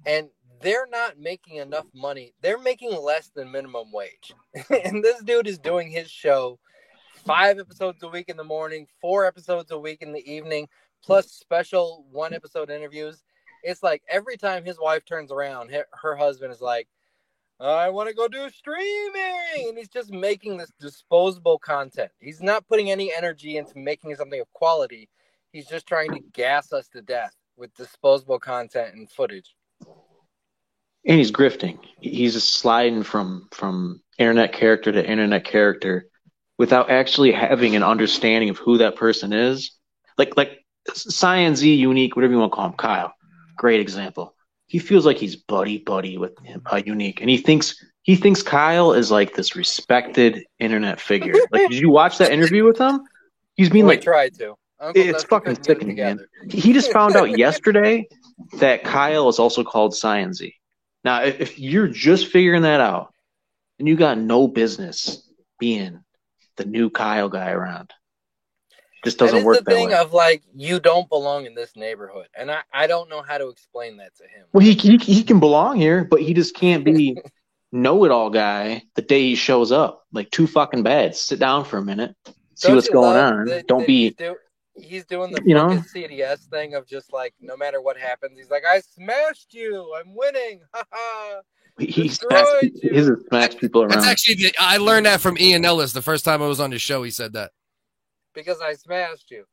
[0.05, 0.27] and
[0.61, 2.33] they're not making enough money.
[2.41, 4.33] They're making less than minimum wage,
[4.83, 6.59] and this dude is doing his show
[7.27, 10.67] five episodes a week in the morning, four episodes a week in the evening,
[11.03, 13.21] plus special one episode interviews
[13.63, 16.87] it's like every time his wife turns around, her, husband is like,
[17.59, 19.67] I want to go do streaming.
[19.67, 22.11] And he's just making this disposable content.
[22.19, 25.09] He's not putting any energy into making something of quality.
[25.51, 29.55] He's just trying to gas us to death with disposable content and footage.
[31.05, 31.79] And he's grifting.
[31.99, 36.07] He's sliding from from internet character to internet character
[36.57, 39.71] without actually having an understanding of who that person is.
[40.17, 43.13] Like like Science Z, unique, whatever you want to call him, Kyle.
[43.55, 44.33] Great example.
[44.67, 48.41] He feels like he's buddy buddy with him, uh, unique, and he thinks he thinks
[48.41, 51.33] Kyle is like this respected internet figure.
[51.51, 53.01] like, did you watch that interview with him?
[53.55, 54.55] He's being we like, tried to.
[54.79, 56.19] Uncle it's fucking sickening, man.
[56.49, 58.07] He just found out yesterday
[58.59, 60.53] that Kyle is also called Scienzy.
[61.03, 63.11] Now, if, if you're just figuring that out,
[63.77, 65.27] then you got no business
[65.59, 66.03] being
[66.57, 67.93] the new Kyle guy around.
[69.03, 69.95] Just doesn't is work the that thing way.
[69.95, 72.27] of like, you don't belong in this neighborhood.
[72.37, 74.45] And I, I don't know how to explain that to him.
[74.51, 77.17] well, he, he he can belong here, but he just can't be
[77.71, 80.05] know-it-all guy the day he shows up.
[80.11, 81.15] Like too fucking bad.
[81.15, 82.15] Sit down for a minute,
[82.55, 83.45] see Don't what's going on.
[83.45, 84.35] that- Don't that be He's, do,
[84.75, 85.67] he's doing the You know?
[85.69, 89.93] CDS thing of just like no matter what happens, he's like, "I smashed you.
[89.97, 91.41] I'm winning." Ha ha.
[91.79, 92.89] He, he Destroyed smacks, you.
[92.93, 93.91] his smacks people around.
[93.91, 96.69] That's actually the, I learned that from Ian Ellis the first time I was on
[96.71, 97.03] the show.
[97.03, 97.51] He said that.
[98.33, 99.45] Because I smashed you.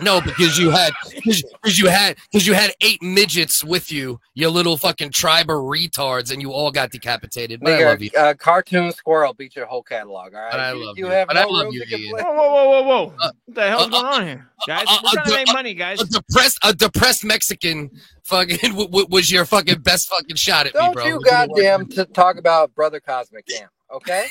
[0.00, 4.48] No, because you had because you had because you had eight midgets with you, you
[4.48, 7.60] little fucking tribe of retards, and you all got decapitated.
[7.60, 8.10] But I love you.
[8.16, 10.34] A cartoon squirrel beat your whole catalog.
[10.34, 10.50] All right.
[10.50, 11.12] But I you, love you you.
[11.12, 12.12] have But I love you, Ian.
[12.16, 13.14] Whoa, whoa, whoa, whoa, whoa!
[13.20, 14.86] Uh, what the hell's uh, going on here, guys?
[14.88, 16.00] uh, We're uh, trying to uh, make uh, money, guys.
[16.00, 17.90] A depressed a depressed Mexican
[18.24, 21.04] fucking w- w- was your fucking best fucking shot at me, bro.
[21.04, 24.26] Don't you goddamn to talk about Brother Cosmic Camp, okay?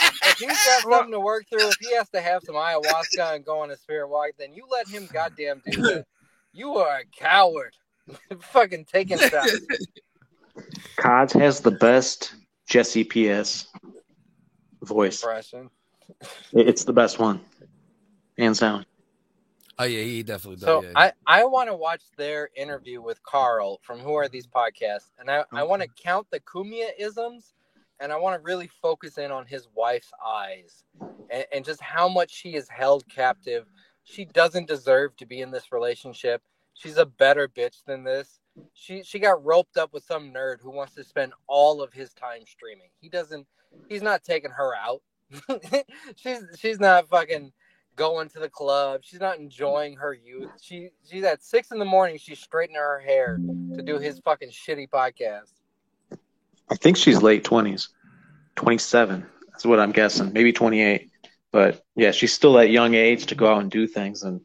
[0.00, 3.44] If he's got something to work through, if he has to have some ayahuasca and
[3.44, 6.06] go on a spirit walk, then you let him goddamn do that.
[6.52, 7.74] You are a coward.
[8.40, 9.60] Fucking taking shots.
[10.96, 12.34] Cods has the best
[12.66, 13.66] Jesse PS
[14.82, 15.22] voice.
[15.22, 15.68] Impression.
[16.52, 17.40] It's the best one,
[18.38, 18.86] hands down.
[19.78, 20.64] Oh yeah, he definitely does.
[20.64, 20.92] So yeah.
[20.96, 25.30] I, I want to watch their interview with Carl from Who Are These Podcasts, and
[25.30, 27.52] I, I want to count the Kumia isms,
[28.00, 30.84] and I want to really focus in on his wife's eyes,
[31.30, 33.66] and, and just how much she is held captive.
[34.04, 36.42] She doesn't deserve to be in this relationship.
[36.74, 38.40] She's a better bitch than this.
[38.74, 42.12] She she got roped up with some nerd who wants to spend all of his
[42.14, 42.88] time streaming.
[43.00, 43.46] He doesn't.
[43.88, 45.02] He's not taking her out.
[46.16, 47.52] she's she's not fucking
[47.96, 49.00] going to the club.
[49.02, 50.50] She's not enjoying her youth.
[50.60, 52.18] She she's at six in the morning.
[52.18, 53.38] She's straightening her hair
[53.74, 55.55] to do his fucking shitty podcast.
[56.70, 57.88] I think she's late twenties,
[58.54, 59.26] twenty seven.
[59.48, 60.32] That's what I'm guessing.
[60.32, 61.10] Maybe twenty eight.
[61.52, 64.22] But yeah, she's still at young age to go out and do things.
[64.22, 64.40] And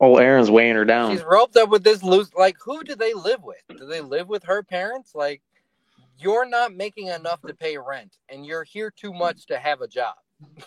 [0.00, 1.12] old Aaron's weighing her down.
[1.12, 2.32] She's roped up with this loose.
[2.34, 3.62] Like, who do they live with?
[3.68, 5.12] Do they live with her parents?
[5.14, 5.42] Like,
[6.18, 9.88] you're not making enough to pay rent, and you're here too much to have a
[9.88, 10.14] job.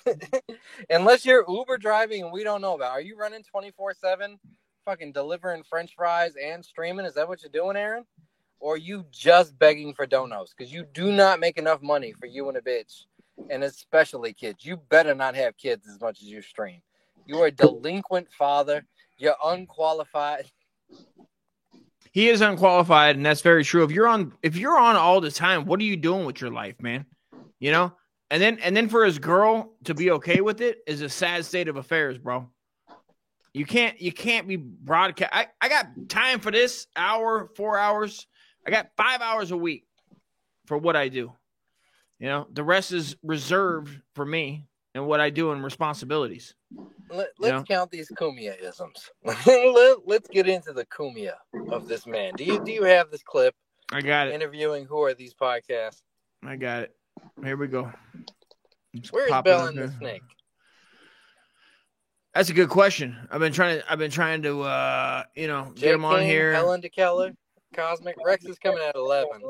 [0.89, 2.91] Unless you're Uber driving and we don't know about.
[2.91, 4.39] Are you running twenty four seven,
[4.85, 7.05] fucking delivering French fries and streaming?
[7.05, 8.05] Is that what you're doing, Aaron?
[8.59, 10.49] Or you just begging for donos?
[10.55, 13.05] Because you do not make enough money for you and a bitch,
[13.49, 14.65] and especially kids.
[14.65, 16.81] You better not have kids as much as you stream.
[17.25, 18.85] You are a delinquent father.
[19.17, 20.51] You're unqualified.
[22.11, 23.83] He is unqualified, and that's very true.
[23.83, 26.49] If you're on, if you're on all the time, what are you doing with your
[26.49, 27.05] life, man?
[27.59, 27.93] You know,
[28.31, 31.45] and then and then for his girl to be okay with it is a sad
[31.45, 32.49] state of affairs, bro.
[33.53, 35.31] You can't you can't be broadcast.
[35.33, 38.27] I, I got time for this hour, four hours.
[38.65, 39.85] I got five hours a week
[40.65, 41.31] for what I do.
[42.19, 46.53] You know, the rest is reserved for me and what I do and responsibilities.
[47.09, 47.55] Let, Yeah.
[47.57, 49.09] let's count these Cumia isms.
[49.23, 51.33] Let, let's get into the Cumia
[51.71, 52.33] of this man.
[52.35, 53.55] Do you do you have this clip
[53.91, 54.35] I got it.
[54.35, 56.01] interviewing who are these podcasts?
[56.43, 56.95] I got it.
[57.43, 57.91] Here we go.
[58.95, 59.91] Just Where's Bell and the.
[59.97, 60.21] Snake?
[62.33, 63.17] That's a good question.
[63.31, 63.91] I've been trying to.
[63.91, 64.61] I've been trying to.
[64.61, 66.53] uh You know, Jay get him on King, here.
[66.53, 67.35] Helen DeKeller,
[67.73, 69.41] Cosmic Rex is coming at eleven.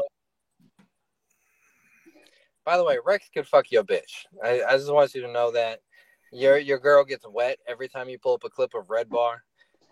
[2.66, 4.26] By the way, Rex could fuck your bitch.
[4.44, 5.80] I, I just want you to know that
[6.32, 9.44] your your girl gets wet every time you pull up a clip of Red Bar.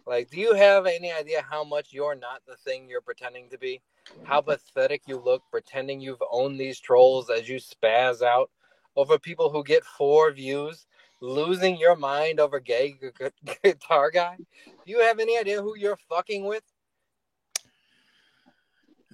[0.06, 3.58] Like, do you have any idea how much you're not the thing you're pretending to
[3.58, 3.82] be?
[4.24, 8.50] How pathetic you look pretending you've owned these trolls as you spaz out
[8.96, 10.88] over people who get four views,
[11.22, 14.38] losing your mind over gay gu- gu- guitar guy?
[14.66, 16.64] Do you have any idea who you're fucking with?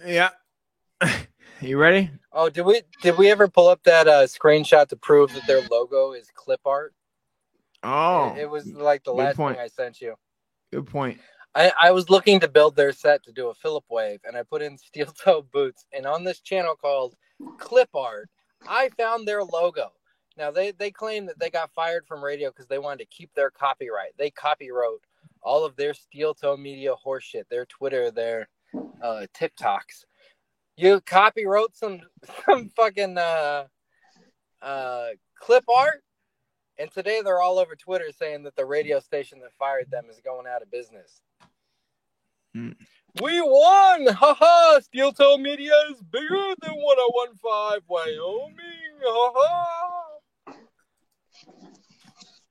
[0.06, 0.30] Yeah.
[1.62, 2.10] you ready?
[2.32, 5.62] Oh, did we did we ever pull up that uh, screenshot to prove that their
[5.70, 6.94] logo is clip art?
[7.84, 9.58] Oh, it, it was like the last point.
[9.58, 10.16] thing I sent you.
[10.72, 11.20] Good point.
[11.56, 14.44] I, I was looking to build their set to do a Philip wave, and I
[14.44, 15.86] put in steel toe boots.
[15.94, 17.16] And on this channel called
[17.58, 18.30] Clip Art,
[18.68, 19.92] I found their logo.
[20.38, 23.34] Now they they claim that they got fired from radio because they wanted to keep
[23.36, 24.18] their copyright.
[24.18, 25.04] They copywrote
[25.44, 28.48] all of their steel toe media horseshit, their Twitter, their
[29.02, 30.06] uh, TikToks.
[30.78, 32.00] You copywrote some
[32.46, 33.66] some fucking uh,
[34.62, 35.08] uh,
[35.40, 36.04] clip art,
[36.78, 40.20] and today they're all over Twitter saying that the radio station that fired them is
[40.24, 41.22] going out of business.
[43.22, 44.08] We won!
[44.08, 44.80] Haha!
[44.82, 48.56] Steel Toe Media is bigger than 1015 Wyoming!
[49.04, 50.54] Haha!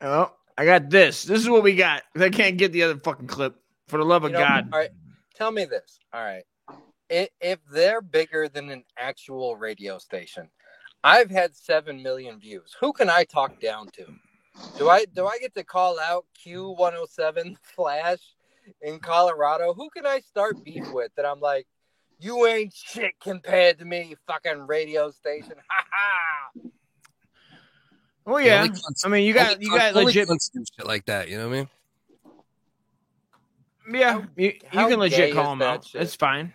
[0.01, 1.23] Oh, I got this.
[1.23, 2.03] This is what we got.
[2.17, 3.57] I can't get the other fucking clip.
[3.89, 4.69] For the love of know, God.
[4.73, 4.91] All right,
[5.35, 5.99] tell me this.
[6.13, 6.45] All right,
[7.09, 10.49] if, if they're bigger than an actual radio station,
[11.05, 12.77] I've had seven million views.
[12.81, 14.07] Who can I talk down to?
[14.79, 18.21] Do I do I get to call out Q107 Flash
[18.81, 19.75] in Colorado?
[19.75, 21.67] Who can I start beef with that I'm like,
[22.21, 25.55] you ain't shit compared to me, fucking radio station.
[25.69, 26.69] Ha ha.
[28.25, 28.69] Oh yeah.
[29.05, 30.29] I mean, you got you got only legit.
[30.29, 31.29] shit like that.
[31.29, 31.69] You know what I mean?
[33.91, 35.85] Yeah, you, you how can legit call him that out.
[35.87, 36.03] shit?
[36.03, 36.53] It's fine.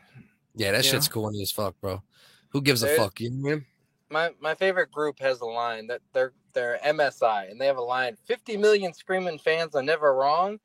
[0.55, 0.91] Yeah, that Yeah.
[0.91, 2.01] shit's corny as fuck, bro.
[2.49, 3.19] Who gives a fuck?
[3.19, 3.65] You know what I mean?
[4.09, 7.81] my my favorite group has a line that they're they're MSI and they have a
[7.81, 10.59] line 50 million screaming fans are never wrong.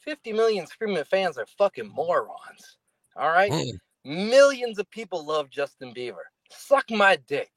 [0.00, 2.76] 50 million screaming fans are fucking morons.
[3.16, 3.50] All right?
[3.50, 3.78] Mm.
[4.04, 6.24] Millions of people love Justin Bieber.
[6.50, 7.50] Suck my dick.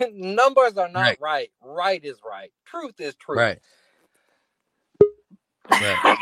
[0.12, 1.18] Numbers are not Right.
[1.20, 1.50] right.
[1.62, 2.04] right.
[2.04, 2.50] is right.
[2.66, 3.38] Truth is truth.
[3.38, 3.58] Right.
[5.70, 6.18] Right.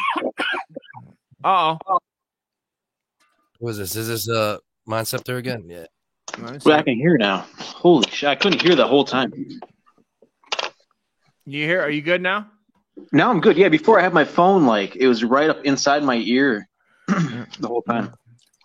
[1.48, 1.98] Uh oh.
[3.58, 3.96] Who is this?
[3.96, 5.64] Is this uh Mindceptor again?
[5.66, 5.86] Yeah.
[6.38, 7.46] Well, I can hear now.
[7.58, 8.28] Holy shit!
[8.28, 9.32] I couldn't hear the whole time.
[11.46, 11.80] You hear?
[11.80, 12.48] Are you good now?
[13.12, 13.56] Now I'm good.
[13.56, 16.68] Yeah, before I had my phone, like it was right up inside my ear
[17.08, 18.12] the whole time.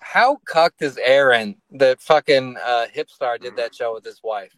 [0.02, 4.52] How cucked is Aaron that fucking uh, Hipstar did that show with his wife?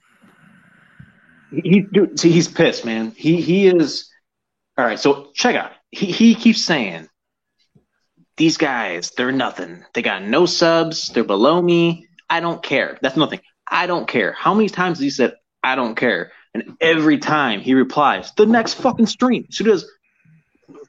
[1.51, 3.11] He, he dude, see, he's pissed, man.
[3.11, 4.09] He he is.
[4.79, 5.73] All right, so check out.
[5.91, 7.07] He he keeps saying
[8.37, 9.83] these guys, they're nothing.
[9.93, 11.09] They got no subs.
[11.09, 12.07] They're below me.
[12.29, 12.97] I don't care.
[13.01, 13.39] That's nothing.
[13.67, 14.33] I don't care.
[14.33, 16.31] How many times has he said I don't care?
[16.53, 19.47] And every time he replies, the next fucking stream.
[19.49, 19.89] So he does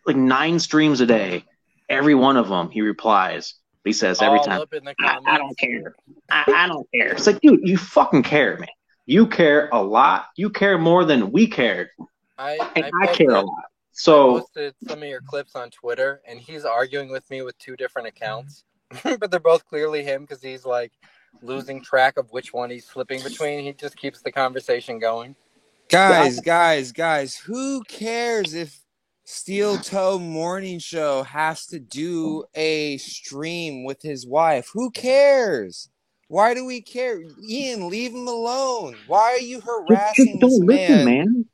[0.06, 1.44] like nine streams a day.
[1.88, 3.54] Every one of them, he replies.
[3.84, 5.94] He says every All time, up in the I, I don't care.
[6.28, 7.12] I, I don't care.
[7.12, 8.68] It's like, dude, you fucking care, man.
[9.06, 10.26] You care a lot.
[10.36, 11.90] You care more than we care.
[12.36, 13.48] I, And I, I care a posted-
[13.96, 14.12] lot.
[14.12, 17.58] I So posted some of your clips on Twitter, and he's arguing with me with
[17.58, 18.64] two different accounts,
[19.02, 20.92] but they're both clearly him because he's like
[21.42, 23.64] losing track of which one he's slipping between.
[23.64, 25.36] He just keeps the conversation going.
[25.88, 28.80] Guys, guys, guys, who cares if
[29.24, 34.70] Steel Toe Morning Show has to do a stream with his wife?
[34.72, 35.88] Who cares?
[36.28, 37.20] Why do we care?
[37.48, 38.96] Ian, leave him alone.
[39.06, 41.46] Why are you harassing just this don't listen, man.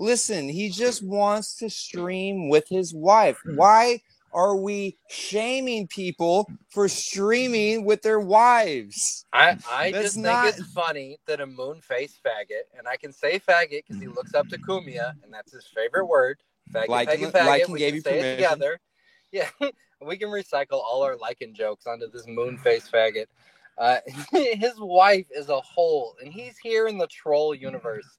[0.00, 3.38] Listen, he just wants to stream with his wife.
[3.54, 4.00] Why
[4.32, 9.26] are we shaming people for streaming with their wives?
[9.32, 12.96] I, I That's just not- think it's funny that a moon face faggot, and I
[12.96, 16.38] can say faggot because he looks up to Cumia, and that's his favorite word.
[16.72, 17.60] Faggot, Lycan- faggot, faggot.
[17.64, 18.36] Lycan we gave can you say it permission.
[18.36, 18.80] together.
[19.32, 19.48] Yeah,
[20.00, 23.26] we can recycle all our lichen jokes onto this moon face faggot.
[23.78, 23.98] Uh,
[24.32, 28.18] his wife is a hole, and he's here in the troll universe.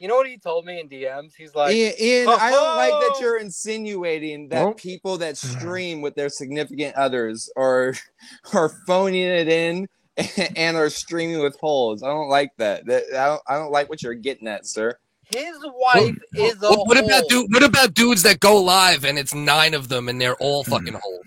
[0.00, 1.34] You know what he told me in DMs?
[1.36, 6.00] He's like, Ian, Ian, I don't like that you're insinuating that Well- people that stream
[6.00, 7.94] with their significant others are
[8.54, 9.86] are phoning it in
[10.56, 12.02] and are streaming with holes.
[12.02, 12.86] I don't like that.
[12.86, 14.96] That I don't, I don't like what you're getting at, sir.
[15.32, 17.52] His wife is a What, what about dude?
[17.52, 20.70] What about dudes that go live and it's nine of them and they're all Hmm.
[20.72, 21.24] fucking holes?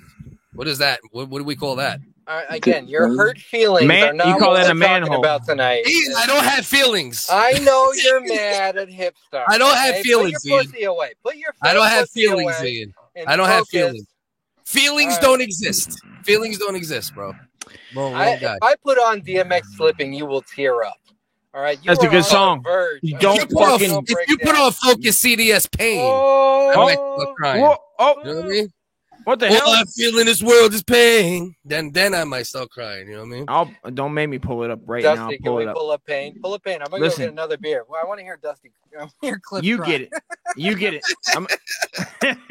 [0.56, 1.00] What is that?
[1.12, 2.00] What, what do we call that?
[2.26, 5.02] Uh, again, your hurt feelings Man- are not you call what that a we're talking
[5.02, 5.20] manhole.
[5.20, 5.86] about tonight.
[5.86, 7.28] Ian, I don't have feelings.
[7.30, 9.44] I know you're mad at Hipstar.
[9.50, 10.04] I don't have okay?
[10.04, 10.66] feelings, Put your Ian.
[10.72, 11.12] pussy away.
[11.24, 12.94] Put your I don't have feelings, away Ian.
[13.28, 14.06] I don't have feelings.
[14.66, 15.22] Feelings All right.
[15.24, 16.00] don't exist.
[16.24, 17.34] Feelings don't exist, bro.
[17.96, 20.96] Wrong, wrong I, if I put on DMX slipping, you will tear up.
[21.54, 22.64] All right, you That's a good song.
[22.64, 26.72] verge You don't If you put on- if you put on Focus CDS Pain, Oh.
[26.72, 27.62] I might start crying.
[27.64, 28.74] Whoa, oh, You know what I mean?
[29.26, 29.70] What the All hell?
[29.70, 31.56] I feel in this world is pain.
[31.64, 33.08] Then, then I might start crying.
[33.08, 33.46] You know what I mean?
[33.48, 35.30] I'll don't make me pull it up right Dusty, now.
[35.30, 35.76] can Pull we it up.
[35.76, 36.40] pull up pain?
[36.42, 36.80] Pull up pain.
[36.82, 37.22] I'm gonna Listen.
[37.22, 37.84] go get another beer.
[37.88, 38.72] Well, I want to hear Dusty.
[38.94, 39.64] I want to hear Cliff.
[39.64, 39.88] You cry.
[39.88, 40.10] get it.
[40.58, 41.04] You get it.
[41.36, 41.48] I'm,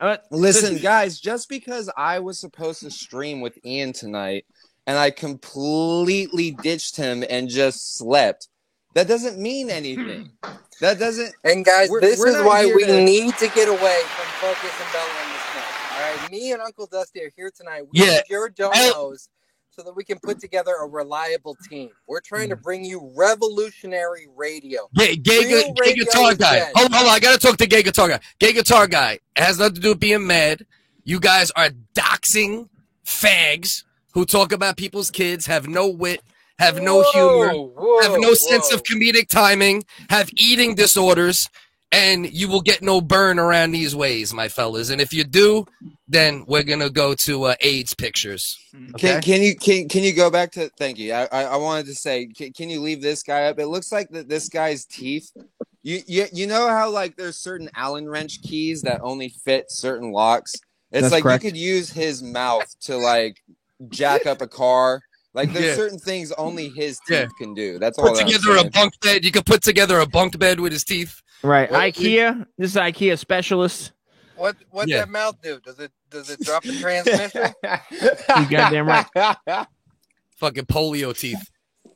[0.00, 4.46] Uh, Listen, guys, just because I was supposed to stream with Ian tonight
[4.86, 8.48] and I completely ditched him and just slept,
[8.94, 10.30] that doesn't mean anything.
[10.80, 11.34] That doesn't.
[11.44, 14.72] And guys, We're- this we're is why we to- need to get away from Focus
[14.80, 15.04] and Bella
[16.10, 16.26] and the Snake.
[16.26, 17.82] All right, me and Uncle Dusty are here tonight.
[17.92, 18.20] We Yeah.
[18.28, 19.28] your donos
[19.70, 21.90] so that we can put together a reliable team.
[22.06, 22.62] We're trying to mm.
[22.62, 24.88] bring you revolutionary radio.
[24.94, 26.58] Gay, gay, gay guitar guy.
[26.58, 26.72] dead.
[26.74, 27.14] Hold on, hold on.
[27.14, 28.20] I gotta talk to gay guitar guy.
[28.38, 29.20] Gay guitar guy.
[29.36, 30.66] It has nothing to do with being mad.
[31.04, 32.68] You guys are doxing
[33.06, 36.20] fags who talk about people's kids, have no wit,
[36.58, 41.48] have no humor, Whoa, have no sense of comedic timing, have eating disorders,
[41.92, 44.90] and you will get no burn around these ways, my fellas.
[44.90, 45.66] And if you do,
[46.06, 48.56] then we're gonna go to uh, AIDS pictures.
[48.94, 49.12] Okay?
[49.14, 50.68] Can, can you can can you go back to?
[50.78, 51.12] Thank you.
[51.12, 53.58] I I, I wanted to say, can, can you leave this guy up?
[53.58, 55.30] It looks like that this guy's teeth.
[55.82, 60.12] You, you you know how like there's certain Allen wrench keys that only fit certain
[60.12, 60.54] locks.
[60.92, 61.44] It's That's like correct.
[61.44, 63.36] you could use his mouth to like
[63.88, 65.00] jack up a car.
[65.32, 65.74] Like there's Yeah.
[65.76, 67.26] certain things only his teeth Yeah.
[67.38, 67.78] can do.
[67.78, 68.08] That's all.
[68.08, 69.24] Put that I'm together a bunk bed.
[69.24, 71.22] You could put together a bunk bed with his teeth.
[71.42, 72.46] Right, Well, IKEA.
[72.58, 73.92] This is IKEA specialist.
[74.36, 74.98] What what Yeah.
[75.00, 75.60] that mouth do?
[75.64, 77.52] Does it does it drop the transmission?
[78.42, 79.06] You goddamn right.
[80.36, 81.50] Fucking polio teeth.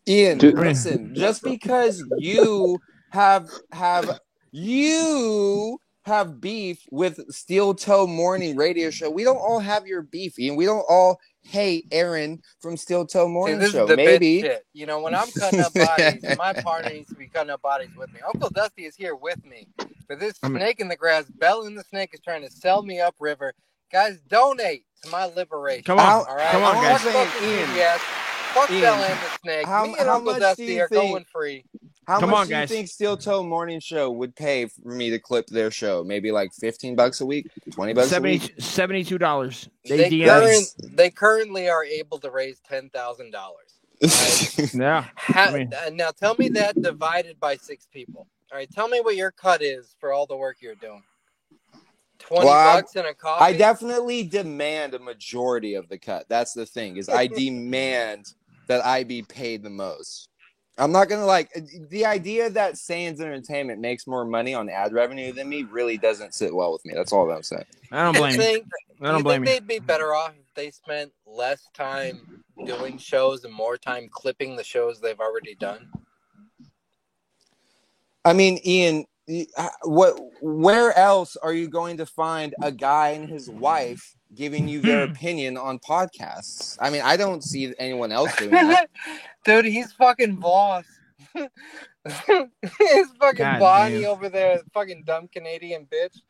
[0.07, 0.59] Ian, Dude.
[0.59, 2.79] listen, just because you
[3.11, 4.21] have have
[4.53, 10.35] you have beef with Steel Toe Morning Radio Show, we don't all have your beef,
[10.39, 13.87] and We don't all hate Aaron from Steel Toe Morning this Show.
[13.87, 14.43] Maybe.
[14.43, 14.65] shit.
[14.75, 17.91] You know, when I'm cutting up bodies, my partner needs to be cutting up bodies
[17.97, 18.21] with me.
[18.27, 19.67] Uncle Dusty is here with me.
[20.09, 22.83] But this I'm- snake in the grass, Bella and the snake is trying to sell
[22.83, 23.55] me upriver.
[23.93, 25.85] Guys, donate to my liberation.
[25.85, 26.51] Come on, How- All right?
[26.51, 27.01] come on, Fuck guys.
[27.13, 27.99] fucking Ian, CBS.
[28.55, 29.67] Fuck Ian, Bella and the snake.
[29.67, 31.65] how- me and how Uncle much Dusty are think- going free.
[32.07, 32.69] How Come much on, do you guys.
[32.69, 36.05] think Steel Toe Morning Show would pay for me to clip their show?
[36.05, 38.57] Maybe like fifteen bucks a week, twenty bucks a week.
[38.59, 39.69] $72.
[39.89, 43.81] They, They, current, they currently are able to raise ten thousand dollars.
[44.75, 45.07] yeah.
[45.17, 48.27] Ha- I mean- uh, now tell me that divided by six people.
[48.53, 51.03] All right, tell me what your cut is for all the work you're doing.
[52.19, 53.45] Twenty Well, I- bucks and a coffee.
[53.45, 56.27] I definitely demand a majority of the cut.
[56.29, 58.27] That's the thing is I demand
[58.67, 60.29] that I be paid the most.
[60.77, 61.51] I'm not gonna like
[61.89, 66.35] the idea that Sands Entertainment makes more money on ad revenue than me really doesn't
[66.35, 66.95] sit well with me.
[66.95, 67.65] That's all that I'm saying.
[67.93, 68.39] I don't blame you.
[68.39, 68.67] think,
[69.01, 69.61] I don't you blame think you.
[69.61, 74.57] they'd be better off if they spent less time doing shows and more time clipping
[74.57, 75.89] the shows they've already done?
[78.25, 79.05] I mean, Ian,
[79.57, 80.19] uh, what?
[80.41, 85.05] Where else are you going to find a guy and his wife giving you their
[85.11, 86.77] opinion on podcasts?
[86.81, 88.91] I mean, I don't see anyone else doing that.
[89.45, 90.85] Dude, he's fucking boss.
[91.35, 91.49] His
[93.19, 94.11] fucking God Bonnie damn.
[94.11, 96.21] over there, fucking dumb Canadian bitch.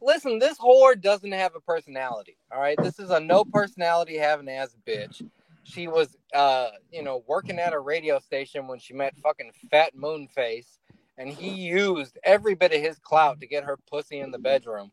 [0.00, 2.36] Listen, this whore doesn't have a personality.
[2.52, 5.22] All right, this is a no personality having ass bitch.
[5.62, 9.96] She was, uh, you know, working at a radio station when she met fucking Fat
[9.96, 10.78] Moonface,
[11.16, 14.92] and he used every bit of his clout to get her pussy in the bedroom.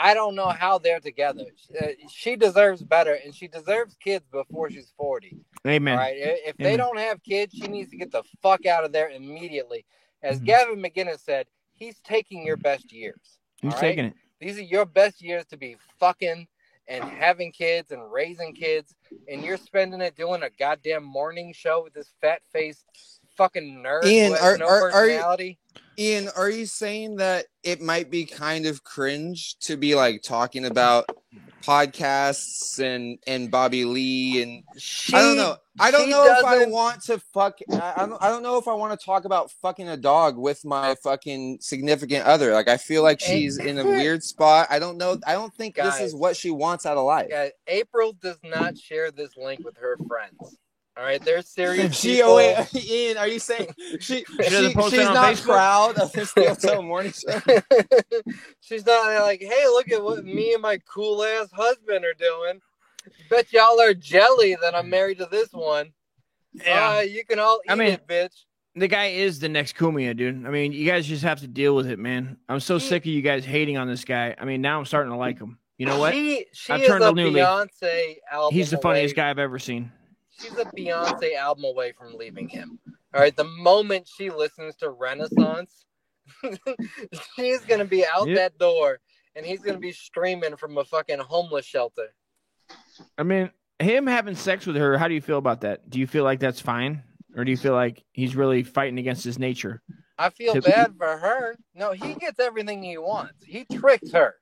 [0.00, 1.46] I don't know how they're together.
[1.78, 5.40] Uh, She deserves better, and she deserves kids before she's forty.
[5.66, 5.94] Amen.
[5.94, 6.14] All right.
[6.16, 9.84] If they don't have kids, she needs to get the fuck out of there immediately.
[10.24, 10.34] Mm-hmm.
[10.34, 13.38] As Gavin McInnes said, he's taking your best years.
[13.60, 13.80] He's right?
[13.80, 14.14] taking it.
[14.40, 16.46] These are your best years to be fucking
[16.86, 18.94] and having kids and raising kids,
[19.28, 24.04] and you're spending it doing a goddamn morning show with this fat faced fucking nerd
[24.04, 25.54] Ian, are, no are, are you.
[25.98, 30.66] Ian, are you saying that it might be kind of cringe to be like talking
[30.66, 31.06] about
[31.62, 34.64] podcasts and and Bobby Lee and
[35.12, 35.56] I don't know.
[35.80, 37.58] I don't she know if I want to fuck.
[37.70, 38.22] I, I don't.
[38.22, 41.58] I don't know if I want to talk about fucking a dog with my fucking
[41.60, 42.52] significant other.
[42.52, 44.68] Like I feel like she's in a weird spot.
[44.70, 45.18] I don't know.
[45.26, 47.28] I don't think this is what she wants out of life.
[47.30, 50.56] Yeah, April does not share this link with her friends.
[50.98, 53.68] All right, they're serious She, oh wait, Ian, are you saying
[54.00, 55.44] she, she, doesn't she's not Facebook?
[55.44, 57.40] proud of the Steel Toe Morning Show?
[58.60, 62.60] She's not like, hey, look at what me and my cool ass husband are doing.
[63.30, 65.92] Bet y'all are jelly that I'm married to this one.
[66.52, 66.96] Yeah.
[66.96, 68.34] Uh, you can all eat I mean, it, bitch.
[68.74, 70.44] The guy is the next Cumia, dude.
[70.46, 72.38] I mean, you guys just have to deal with it, man.
[72.48, 74.34] I'm so sick of you guys hating on this guy.
[74.36, 75.58] I mean, now I'm starting to like him.
[75.78, 76.12] You know what?
[76.12, 77.44] She, she I've is a a new leaf.
[77.44, 78.54] Beyonce album.
[78.54, 79.22] He's the funniest away.
[79.22, 79.92] guy I've ever seen.
[80.40, 82.78] She's a Beyonce album away from leaving him.
[83.14, 85.86] All right, the moment she listens to Renaissance,
[87.36, 88.36] she's gonna be out Yep.
[88.36, 89.00] that door,
[89.34, 92.14] and he's gonna be streaming from a fucking homeless shelter.
[93.16, 95.88] I mean, him having sex with her, how do you feel about that?
[95.88, 97.02] Do you feel like that's fine?
[97.36, 99.82] Or do you feel like he's really fighting against his nature?
[100.18, 101.56] I feel To- bad for her.
[101.74, 103.44] No, he gets everything he wants.
[103.44, 104.34] He tricked her.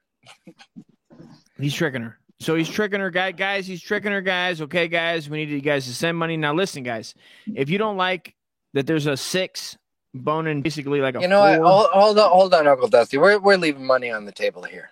[1.58, 2.18] He's tricking her.
[2.40, 3.66] So he's tricking her, guy, guys.
[3.66, 4.60] He's tricking her, guys.
[4.60, 6.36] Okay, guys, we need you guys to send money.
[6.36, 7.14] Now, listen, guys,
[7.54, 8.34] if you don't like
[8.74, 9.78] that, there's a six
[10.14, 11.56] boning, basically like a You know what?
[11.56, 11.66] four.
[11.66, 13.16] Hold, hold on, hold on, Uncle Dusty.
[13.18, 14.90] We're we're leaving money on the table here.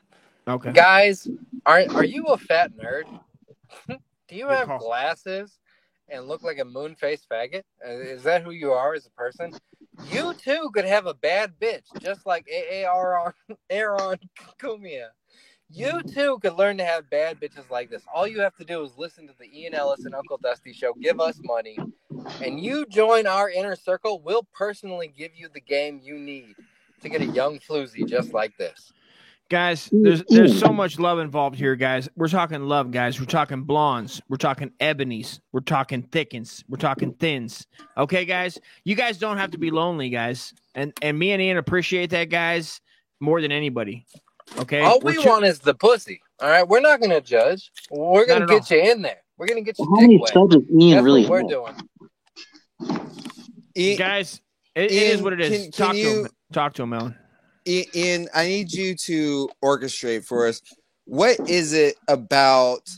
[0.49, 0.73] Okay.
[0.73, 1.29] Guys,
[1.67, 3.05] are are you a fat nerd?
[3.89, 4.79] Do you Good have call.
[4.79, 5.59] glasses
[6.09, 7.63] and look like a moon faced faggot?
[7.87, 9.53] Uh, Is that who you are as a person?
[10.11, 13.33] You too could have a bad bitch, just like Aaron
[13.71, 14.19] Aaron
[14.59, 15.09] Cumia.
[15.75, 18.05] You too could learn to have bad bitches like this.
[18.15, 20.93] All you have to do is listen to the Ian Ellis and Uncle Dusty show.
[20.95, 21.77] Give us money,
[22.41, 24.21] and you join our inner circle.
[24.21, 26.55] We'll personally give you the game you need
[27.03, 28.93] to get a young floozy just like this.
[29.51, 32.09] Guys, there's there's so much love involved here, guys.
[32.15, 33.19] We're talking love, guys.
[33.19, 34.23] We're talking blondes.
[34.29, 35.41] We're talking ebonies.
[35.51, 36.63] We're talking thickens.
[36.69, 37.67] We're talking thins.
[37.99, 38.61] Okay, guys.
[38.85, 40.55] You guys don't have to be lonely, guys.
[40.77, 42.81] And and me and Ian appreciate that, guys,
[43.19, 44.07] more than anybody.
[44.59, 44.81] Okay.
[44.81, 46.21] All We're want is the pussy.
[46.41, 47.71] All right, we're not gonna judge.
[47.91, 49.19] We're gonna Not at get you in there.
[49.37, 50.53] We're gonna get you How many dick wet.
[50.81, 51.49] Ian That's really what we're have?
[53.75, 53.97] doing.
[53.97, 54.41] guys,
[54.75, 55.63] it, it is what it is.
[55.63, 56.31] can- Talk can to you- him.
[56.53, 57.17] Talk to him, Ellen.
[57.67, 60.61] I- Ian, I need you to orchestrate for us.
[61.07, 62.89] What is it about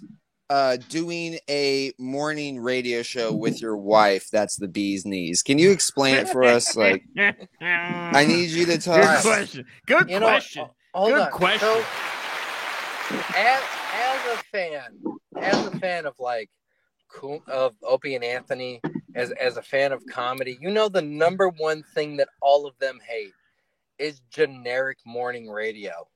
[0.50, 5.42] uh, doing a morning radio show with your wife that's the bee's knees?
[5.42, 6.76] Can you explain it for us?
[6.76, 7.02] Like,
[7.60, 9.22] I need you to tell Good us.
[9.22, 9.66] question.
[9.86, 10.66] Good You know, question.
[10.96, 11.30] Hold Good on.
[11.30, 11.60] question.
[11.60, 11.84] So,
[13.36, 13.62] as,
[13.92, 14.80] as a fan,
[15.42, 16.48] as a fan of like
[17.48, 18.80] of Opie and Anthony,
[19.14, 22.78] as as a fan of comedy, you know the number one thing that all of
[22.78, 23.34] them hate
[23.98, 26.08] is generic morning radio.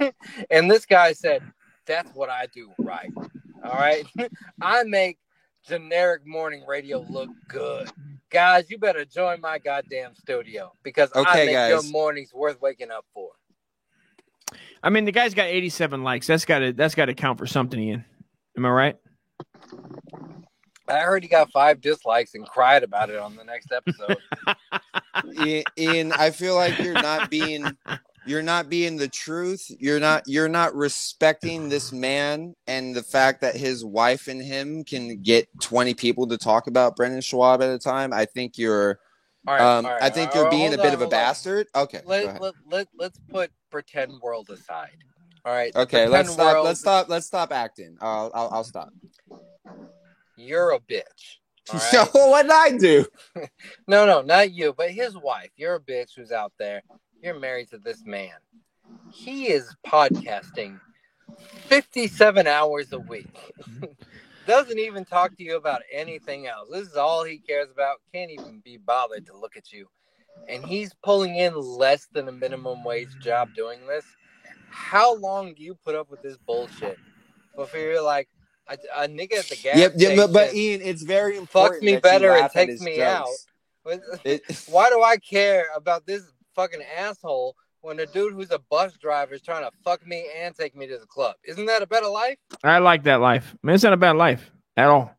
[0.48, 1.42] and this guy said,
[1.84, 3.10] "That's what I do right."
[3.64, 4.06] All right,
[4.60, 5.18] I make
[5.66, 7.88] generic morning radio look good.
[8.30, 12.92] Guys, you better join my goddamn studio because I Okay, make your mornings worth waking
[12.92, 13.32] up for.
[14.82, 16.26] I mean, the guy's got 87 likes.
[16.26, 18.04] That's got to that's got to count for something, Ian.
[18.56, 18.96] Am I right?
[20.88, 24.16] I heard he got five dislikes and cried about it on the next episode.
[25.14, 27.76] I- Ian, I feel like you're not being
[28.26, 29.70] you're not being the truth.
[29.80, 34.84] You're not you're not respecting this man and the fact that his wife and him
[34.84, 38.12] can get 20 people to talk about Brendan Schaub at a time.
[38.12, 38.98] I think you're
[39.46, 41.00] All right, um all right, I think all you're right, being a bit on, of
[41.00, 41.20] a hold on.
[41.20, 41.66] bastard.
[41.74, 42.00] Okay.
[42.06, 42.40] go ahead.
[42.40, 44.96] let, let, let's put pretend world aside.
[45.44, 45.74] All right.
[45.74, 47.96] Okay, let's stop world, let's stop let's stop acting.
[48.00, 48.92] I'll I'll, I'll stop.
[50.36, 51.38] You're a bitch.
[51.70, 53.06] all So what did I do?
[53.86, 55.50] No, no, not you, but his wife.
[55.56, 56.82] You're a bitch who's out there.
[57.22, 58.34] You're married to this man.
[59.10, 60.78] He is podcasting
[61.66, 63.54] 57 hours a week.
[64.46, 66.68] Doesn't even talk to you about anything else.
[66.70, 67.98] This is all he cares about.
[68.12, 69.86] Can't even be bothered to look at you.
[70.48, 74.04] And he's pulling in less than a minimum wage job doing this.
[74.70, 76.98] How long do you put up with this bullshit
[77.56, 78.28] before you're like
[78.68, 81.82] a, a nigga at the gas Yep, yeah, but, but Ian, it's very fucks important.
[81.84, 83.26] me that better and laugh at takes his me out.
[83.26, 83.46] jokes.
[83.84, 86.22] But It- why do I care about this
[86.54, 90.54] fucking asshole when a dude who's a bus driver is trying to fuck me and
[90.54, 91.34] take me to the club?
[91.44, 92.38] Isn't that a better life?
[92.62, 93.54] I like that life.
[93.54, 95.14] I mean, it's not a bad life at all.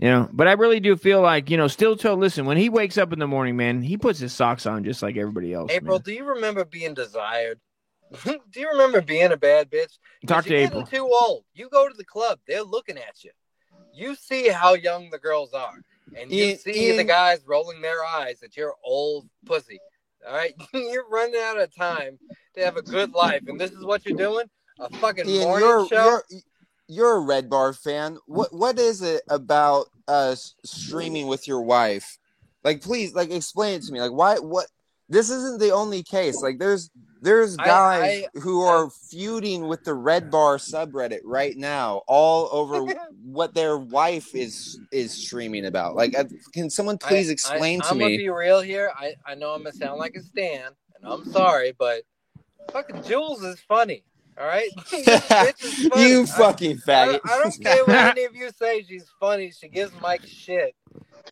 [0.00, 2.70] You know, but I really do feel like, you know, still toe, listen, when he
[2.70, 5.70] wakes up in the morning, man, he puts his socks on just like everybody else.
[5.70, 7.60] April, do you remember being desired?
[8.24, 9.98] do you remember being a bad bitch?
[10.26, 10.86] Talk to April.
[10.86, 11.44] too old.
[11.52, 13.30] You go to the club, they're looking at you.
[13.92, 15.82] You see how young the girls are,
[16.16, 19.80] and you Ian- see the guys rolling their eyes at your old pussy.
[20.26, 22.18] All right, you're running out of time
[22.54, 24.46] to have a good life, and this is what you're doing?
[24.78, 26.20] A fucking Ian, morning you're, show?
[26.30, 26.40] you're
[26.90, 28.18] you're a Red Bar fan.
[28.26, 30.34] What what is it about uh
[30.64, 32.18] streaming with your wife?
[32.64, 34.00] Like, please, like, explain it to me.
[34.00, 34.36] Like, why?
[34.38, 34.66] What?
[35.08, 36.42] This isn't the only case.
[36.42, 36.90] Like, there's
[37.22, 42.92] there's guys I- who are feuding with the Red Bar subreddit right now, all over
[43.24, 45.94] what their wife is is streaming about.
[45.96, 48.04] Like, uh, can someone please I- explain I, to I'm me?
[48.04, 48.92] gonna be real here.
[48.98, 52.02] I, I know I'm gonna sound like a stan, and I'm sorry, but
[52.72, 54.04] fucking Jules is funny.
[54.40, 57.20] All right, This bitch is you I- fucking I, faggot.
[57.24, 58.82] I don't care what any of you say.
[58.82, 59.50] She's funny.
[59.50, 60.74] She gives Mike shit.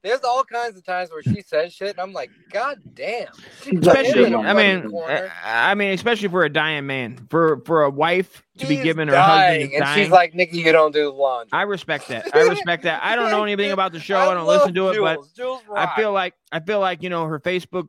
[0.02, 3.28] There's all kinds of times where she says shit, and I'm like, God damn.
[3.66, 5.32] Especially, in a I fucking mean, corner.
[5.43, 8.85] I I mean, especially for a dying man, for for a wife to be He's
[8.85, 10.05] given her dying, husband and dying.
[10.05, 11.51] she's like, Nikki, you don't do laundry.
[11.52, 12.28] I respect that.
[12.36, 13.02] I respect that.
[13.02, 14.18] I don't know anything about the show.
[14.18, 15.32] I, I don't listen to it, but Jules.
[15.32, 17.89] Jules I feel like I feel like you know her Facebook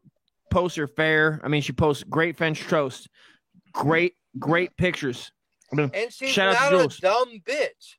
[0.50, 1.42] posts are fair.
[1.44, 3.10] I mean, she posts great French toast,
[3.74, 5.32] great great pictures.
[5.72, 7.96] I mean, And she's shout out not to a dumb bitch.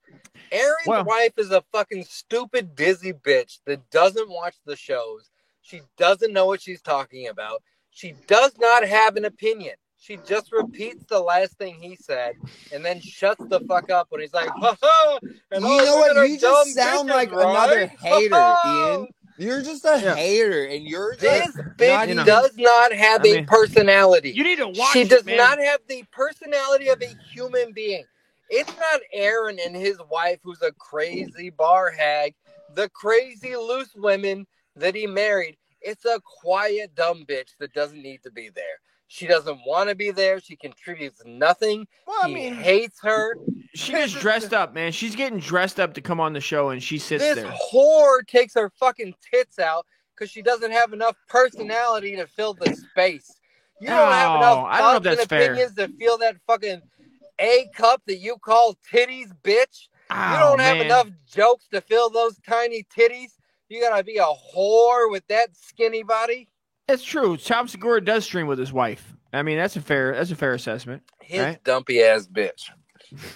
[0.50, 5.30] Aaron's Well- wife is a fucking stupid, busy bitch that doesn't watch the shows.
[5.62, 7.62] She doesn't know what she's talking about.
[7.90, 9.74] She does not have an opinion.
[9.98, 12.34] She just repeats the last thing he said
[12.72, 15.18] and then shuts the fuck up when he's like, ha ha.
[15.52, 16.16] And You oh, know what?
[16.16, 17.50] at You just sound bitches, like right?
[17.50, 18.94] another hater, Ha-ha.
[18.98, 19.08] Ian.
[19.40, 20.14] You're just a Yeah.
[20.16, 24.32] hater, and you're This just bitch not even- does not have I a mean, personality.
[24.32, 24.92] You need to watch.
[24.92, 25.38] she it, does man.
[25.38, 28.04] not have the personality of a human being.
[28.50, 32.34] It's not Aaron and his wife who's a crazy bar hag,
[32.74, 34.46] the crazy loose women
[34.76, 35.56] that he married.
[35.80, 38.80] It's a quiet dumb bitch that doesn't need to be there.
[39.12, 40.38] She doesn't want to be there.
[40.38, 41.88] She contributes nothing.
[42.06, 43.36] Well, I he mean, hates her.
[43.74, 44.92] she gets dressed up, man.
[44.92, 47.46] She's getting dressed up to come on the show, and she sits This there.
[47.46, 49.84] This whore takes her fucking tits out
[50.14, 53.34] because she doesn't have enough personality to fill the space.
[53.80, 55.42] You don't have No, enough I don't know if thoughts and that's fair.
[55.50, 56.82] opinions to fill that fucking
[57.40, 59.88] A cup that you call titties, bitch.
[60.08, 63.32] you Oh, don't have enough jokes to fill those tiny titties.
[63.68, 66.48] You gotta be a whore with that skinny body.
[66.92, 67.36] It's true.
[67.36, 69.14] Tom Segura does stream with his wife.
[69.32, 71.02] I mean, that's a fair that's a fair assessment.
[71.20, 71.64] His Right?
[71.64, 72.70] dumpy ass bitch.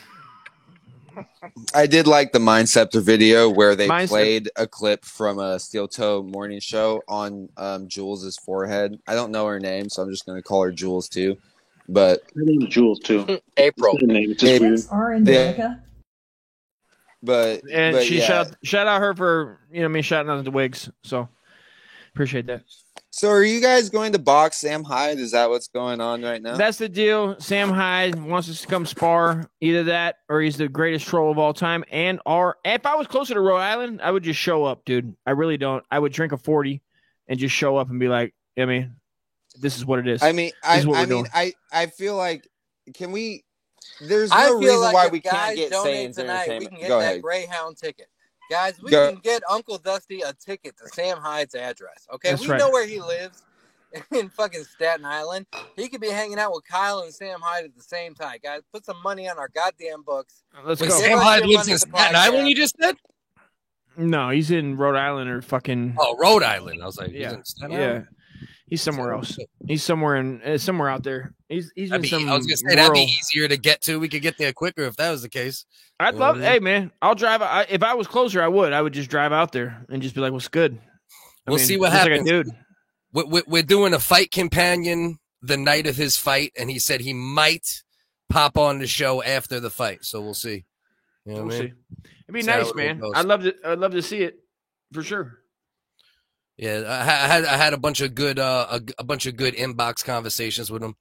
[1.74, 5.86] I did like the Mindceptor video where they Mindcep- played a clip from a Steel
[5.86, 8.98] Toe morning show on um, Jules's forehead.
[9.06, 11.36] I don't know her name, so I'm just going to call her Jules too.
[11.88, 13.38] But Her name's Jules too.
[13.56, 13.96] April.
[14.00, 14.32] Her name.
[14.32, 15.28] It's just weird.
[15.28, 15.76] Yeah.
[17.22, 18.24] but And but she yeah.
[18.26, 20.90] shout shout out her for you know me shouting out the wigs.
[21.04, 21.28] So
[22.12, 22.62] appreciate that.
[23.16, 25.20] So are you guys going to box Sam Hyde?
[25.20, 26.56] Is that what's going on right now?
[26.56, 27.38] That's the deal.
[27.38, 29.48] Sam Hyde wants us to come spar.
[29.60, 31.84] Either that or he's the greatest troll of all time.
[31.92, 35.14] And or if I was closer to Rhode Island, I would just show up, dude.
[35.24, 35.84] I really don't.
[35.92, 36.82] I would drink a 40
[37.28, 38.96] and just show up and be like, I mean,
[39.60, 40.20] this is what it is.
[40.20, 41.30] I mean, This I, is what I we're mean, doing.
[41.32, 42.48] I, I feel like
[42.94, 43.44] can we?
[44.00, 46.78] There's I no feel reason like why we can't get donate Saiyans tonight, we can
[46.78, 47.22] get Go that ahead.
[47.22, 48.08] Greyhound ticket.
[48.54, 52.06] Guys, we Go- can get Uncle Dusty a ticket to Sam Hyde's address.
[52.14, 52.58] Okay, That's we right.
[52.60, 53.42] know where he lives
[54.12, 55.46] in fucking Staten Island.
[55.74, 58.36] He could be hanging out with Kyle and Sam Hyde at the same time.
[58.44, 60.44] Guys, put some money on our goddamn books.
[60.64, 60.96] Let's Wait, go.
[60.96, 62.48] Sam Hyde lives in Staten Island.
[62.48, 62.94] You just said.
[63.96, 65.96] No, he's in Rhode Island or fucking.
[65.98, 66.80] Oh, Rhode Island.
[66.80, 68.02] I was like, he's yeah, in Staten yeah.
[68.66, 69.36] He's somewhere else.
[69.66, 71.34] He's somewhere in uh, somewhere out there.
[71.48, 72.28] He's he's in be, some.
[72.28, 74.00] I was gonna say that'd be easier to get to.
[74.00, 75.66] We could get there quicker if that was the case.
[76.00, 76.40] I'd You love.
[76.40, 77.42] Hey man, I'll drive.
[77.42, 78.72] I, if I was closer, I would.
[78.72, 80.78] I would just drive out there and just be like, "What's good?"
[81.46, 82.30] I We'll mean, see what looks like a happens.
[82.30, 82.48] dude.
[83.12, 87.12] We're, we're, doing a fight companion the night of his fight, and he said he
[87.12, 87.82] might
[88.30, 90.04] pop on the show after the fight.
[90.04, 90.64] So we'll see.
[91.26, 91.68] You know We'll I mean?
[91.68, 92.00] see.
[92.28, 93.02] It'd be nice, man.
[93.14, 93.54] I'd love to.
[93.64, 94.38] I'd love to see it
[94.92, 95.40] for sure.
[96.56, 99.54] Yeah, I, had I had a bunch of good uh a, a bunch of good
[99.54, 100.96] inbox conversations with him.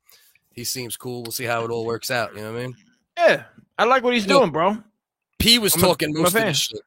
[0.51, 1.23] He seems cool.
[1.23, 2.35] We'll see how it all works out.
[2.35, 2.75] You know what I mean?
[3.17, 3.43] Yeah,
[3.77, 4.77] I like what he's doing, bro.
[5.39, 6.81] P was I'm talking a most of the shit.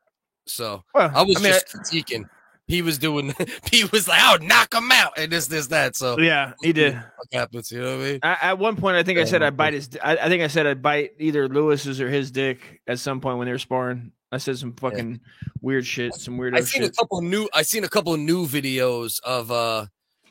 [0.46, 2.28] So Well, I was I mean, just critiquing.
[2.68, 3.32] He was doing.
[3.70, 5.94] He was like, "I'll knock him out," and this, this, that.
[5.94, 6.94] So Yeah, he did.
[6.94, 7.70] What happens?
[7.70, 8.20] You know what I mean?
[8.22, 9.90] I, at one point, I think I said I'd bite his.
[10.02, 13.38] I, I think I said I'd bite either Lewis's or his dick at some point
[13.38, 14.12] when they were sparring.
[14.36, 15.20] I said some fucking
[15.60, 16.54] weird shit, some weird.
[16.56, 16.96] I seen a shit.
[16.96, 17.48] couple new.
[17.54, 19.86] I seen a couple new videos of uh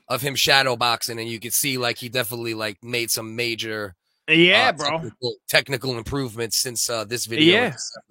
[0.08, 3.96] of him shadow boxing, and you could see like he definitely like made some major
[4.30, 4.90] Yeah, uh, bro.
[4.92, 7.54] technical, technical improvements since uh this video.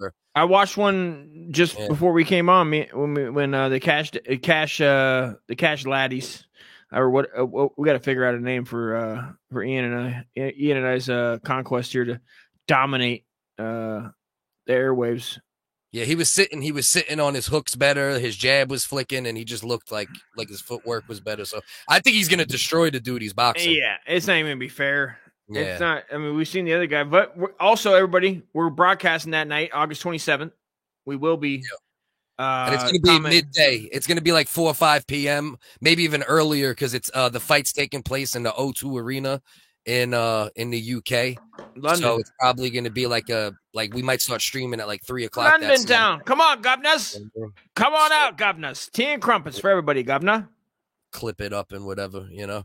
[0.00, 0.08] Yeah.
[0.34, 1.86] I watched one just Yeah.
[1.86, 2.68] before we came on.
[2.68, 6.44] Me when we, when uh, the cash uh, cash uh the cash laddies
[6.92, 9.84] or what uh, what- we got to figure out a name for uh for Ian
[9.84, 12.20] and I Ian and I's uh conquest here to
[12.66, 13.24] dominate
[13.60, 14.08] uh
[14.66, 15.38] the airwaves.
[15.94, 16.60] Yeah, he was sitting.
[16.60, 18.18] He was sitting on his hooks better.
[18.18, 21.44] His jab was flicking, and he just looked like like his footwork was better.
[21.44, 23.76] So I think he's gonna destroy the dude he's boxing.
[23.76, 25.20] Yeah, it's not even gonna be fair.
[25.48, 25.60] Yeah.
[25.60, 26.02] It's not.
[26.12, 30.02] I mean, we've seen the other guy, but also everybody, we're broadcasting that night, August
[30.02, 30.52] twenty seventh.
[31.06, 31.62] We will be.
[32.40, 33.88] Uh, and it's going to be comment- midday.
[33.92, 37.28] It's going to be like four or five p.m., maybe even earlier, because it's uh
[37.28, 39.40] the fight's taking place in the O2 Arena
[39.86, 41.38] in uh in the UK.
[41.76, 42.02] London.
[42.02, 45.02] So it's probably going to be like a like we might start streaming at like
[45.04, 45.46] three o'clock.
[45.46, 45.88] that London night.
[45.88, 46.20] town.
[46.20, 47.18] Come on, governors.
[47.74, 48.88] Come on out, governors.
[48.92, 50.48] Tea and crumpets for everybody, governor.
[51.10, 52.64] Clip it up and whatever, you know.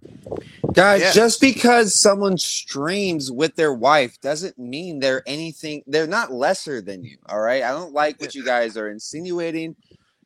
[0.74, 1.12] Guys, Yeah.
[1.12, 5.84] just because someone streams with their wife doesn't mean they're anything.
[5.88, 7.18] They're not lesser than you.
[7.28, 7.64] All right.
[7.64, 9.76] I don't like what you guys are insinuating.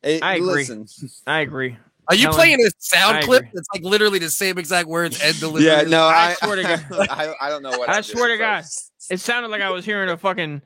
[0.02, 0.66] Eh, I agree.
[0.66, 0.86] Listen.
[1.26, 1.76] I agree.
[2.08, 3.42] Are you Helen, playing a sound I clip?
[3.44, 3.50] agree.
[3.54, 5.66] It's like literally the same exact words and delivery.
[5.66, 7.08] Yeah, no, I I, swear to God.
[7.10, 8.90] I, I don't know what I I'm swear to God, folks.
[9.10, 10.60] it sounded like I was hearing a fucking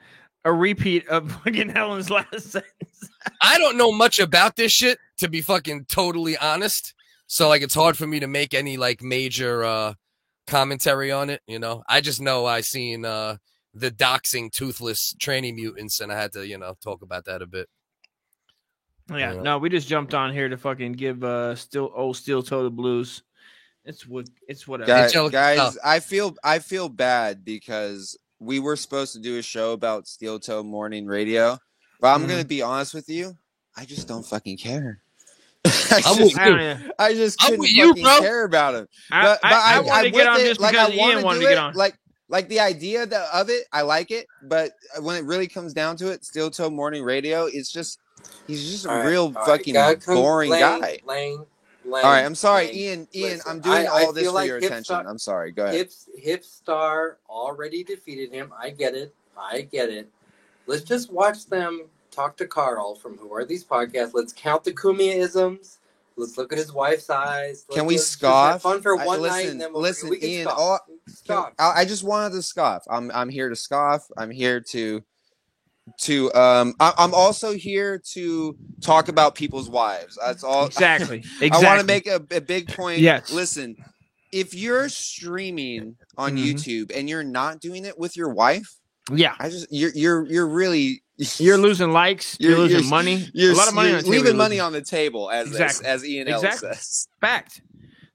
[0.45, 3.11] a repeat of fucking Helen's last sentence.
[3.43, 6.95] I don't know much about this shit to be fucking totally honest.
[7.27, 9.95] So like it's hard for me to make any like major uh
[10.47, 11.83] commentary on it, you know.
[11.89, 13.37] I just know I seen uh
[13.75, 17.47] the doxing toothless tranny mutants and I had to, you know, talk about that a
[17.47, 17.69] bit.
[19.11, 19.43] Yeah, Yeah.
[19.43, 22.71] no, we just jumped on here to fucking give uh still old steel toe the
[22.71, 23.23] blues.
[23.85, 24.87] It's what it's whatever.
[24.89, 25.73] guys, Angelic- guys oh.
[25.85, 30.39] I feel I feel bad because we were supposed to do a show about Steel
[30.39, 31.59] Toe Morning Radio,
[32.01, 32.31] but I'm Mm-hmm.
[32.31, 33.37] gonna be honest with you,
[33.77, 35.01] I just don't fucking care.
[35.65, 36.57] I I'm just, with I you.
[36.57, 36.93] don't.
[36.99, 38.19] I just I'm couldn't with you, fucking bro.
[38.21, 38.89] care about him.
[39.11, 40.93] I, But, but I, I, I, wanted to I'm get on it, just like, because
[40.93, 41.75] I wanna Ian wanted do to it, get on.
[41.75, 41.99] Like,
[42.29, 44.27] like the idea that, of it, I like it.
[44.43, 47.99] But when it really comes down to it, Steel Toe Morning Radio, it's just
[48.47, 50.99] he's just a All right, real all right, fucking come- boring Lane, guy.
[51.07, 51.45] Lane,
[51.85, 52.75] Lane, All right, I'm sorry, Lane.
[52.77, 53.09] Ian.
[53.15, 54.97] Ian, Listen, I'm doing I- I all this feel for like your attention.
[55.07, 55.53] I'm sorry.
[55.53, 55.75] Go ahead.
[55.77, 58.53] Hip, Hip Star already defeated him.
[58.59, 59.15] I get it.
[59.39, 60.09] I get it.
[60.67, 64.11] Let's just watch them talk to Carl from Who Are These Podcasts.
[64.13, 65.79] Let's count the Cumia-isms.
[66.17, 67.65] Let's look at his wife's eyes.
[67.69, 68.63] Let's, Can we let's just have scoff?
[68.63, 70.49] fun for I- one night, listen, and then we'll, listen, we can Ian.
[70.49, 70.59] scoff.
[71.31, 71.53] All.
[71.59, 72.83] I, I just wanted to scoff.
[72.91, 74.11] I'm I'm here to scoff.
[74.17, 75.03] I'm here to
[76.03, 76.75] to um.
[76.81, 80.19] I, I'm also here to talk about people's wives.
[80.25, 80.67] That's all.
[80.67, 81.19] Exactly.
[81.41, 83.01] exactly I want to make a, a big point.
[83.01, 83.33] Yes.
[83.33, 83.77] Listen,
[84.33, 86.45] if you're streaming on Mhm.
[86.55, 88.77] YouTube and you're not doing it with your wife,
[89.11, 91.03] Yeah, I just you're you're you're really
[91.39, 92.37] you're losing likes.
[92.39, 93.29] You're, You're- losing you're- money.
[93.35, 94.67] you're a lot of money you're on the leaving you're money losing.
[94.67, 95.87] on the table as Exactly.
[95.87, 96.69] as, as Ian Exactly.
[96.71, 97.09] says.
[97.21, 97.63] Fact.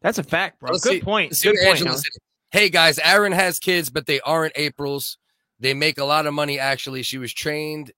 [0.01, 0.71] That's a fact, bro.
[0.71, 1.35] Let's Good see- point.
[1.35, 1.67] see Good point.
[1.69, 2.01] Angela Helen.
[2.03, 2.21] said.
[2.51, 5.17] Hey guys, Aaron has kids, but they aren't April's.
[5.63, 7.03] They make a lot of money actually.
[7.03, 7.93] She was trained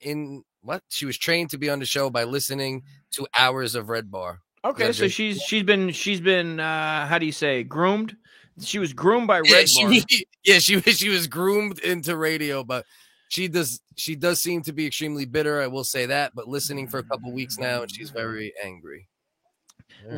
[0.00, 0.82] in what?
[0.88, 4.40] She was trained to be on the show by listening to hours of Red Bar.
[4.64, 8.16] Okay, so she's she's been she's been uh how do you say groomed?
[8.60, 9.92] She was groomed by Red Yeah, Bar.
[10.08, 12.84] she, yeah, she was she was groomed into radio, but
[13.28, 15.62] she does she does seem to be extremely bitter.
[15.62, 19.06] I will say that, but listening for a couple weeks now, and she's very angry.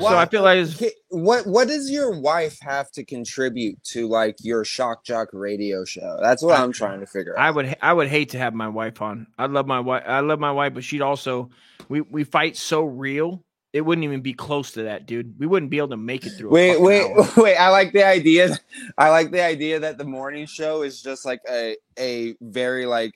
[0.01, 0.67] So I feel like
[1.09, 6.19] what what does your wife have to contribute to like your shock jock radio show?
[6.21, 7.43] That's what I- I'm trying to figure out.
[7.45, 9.27] I would I would hate to have my wife on.
[9.39, 10.05] I love my wife.
[10.07, 11.51] I love my wife, but she'd also
[11.89, 13.45] we we fight so real.
[13.73, 15.39] It wouldn't even be close to that, dude.
[15.39, 16.51] We wouldn't be able to make it through.
[16.51, 17.29] Wait, wait, hour.
[17.37, 17.57] wait!
[17.57, 18.59] I like the idea.
[18.97, 23.13] I like the idea that the morning show is just like a a very like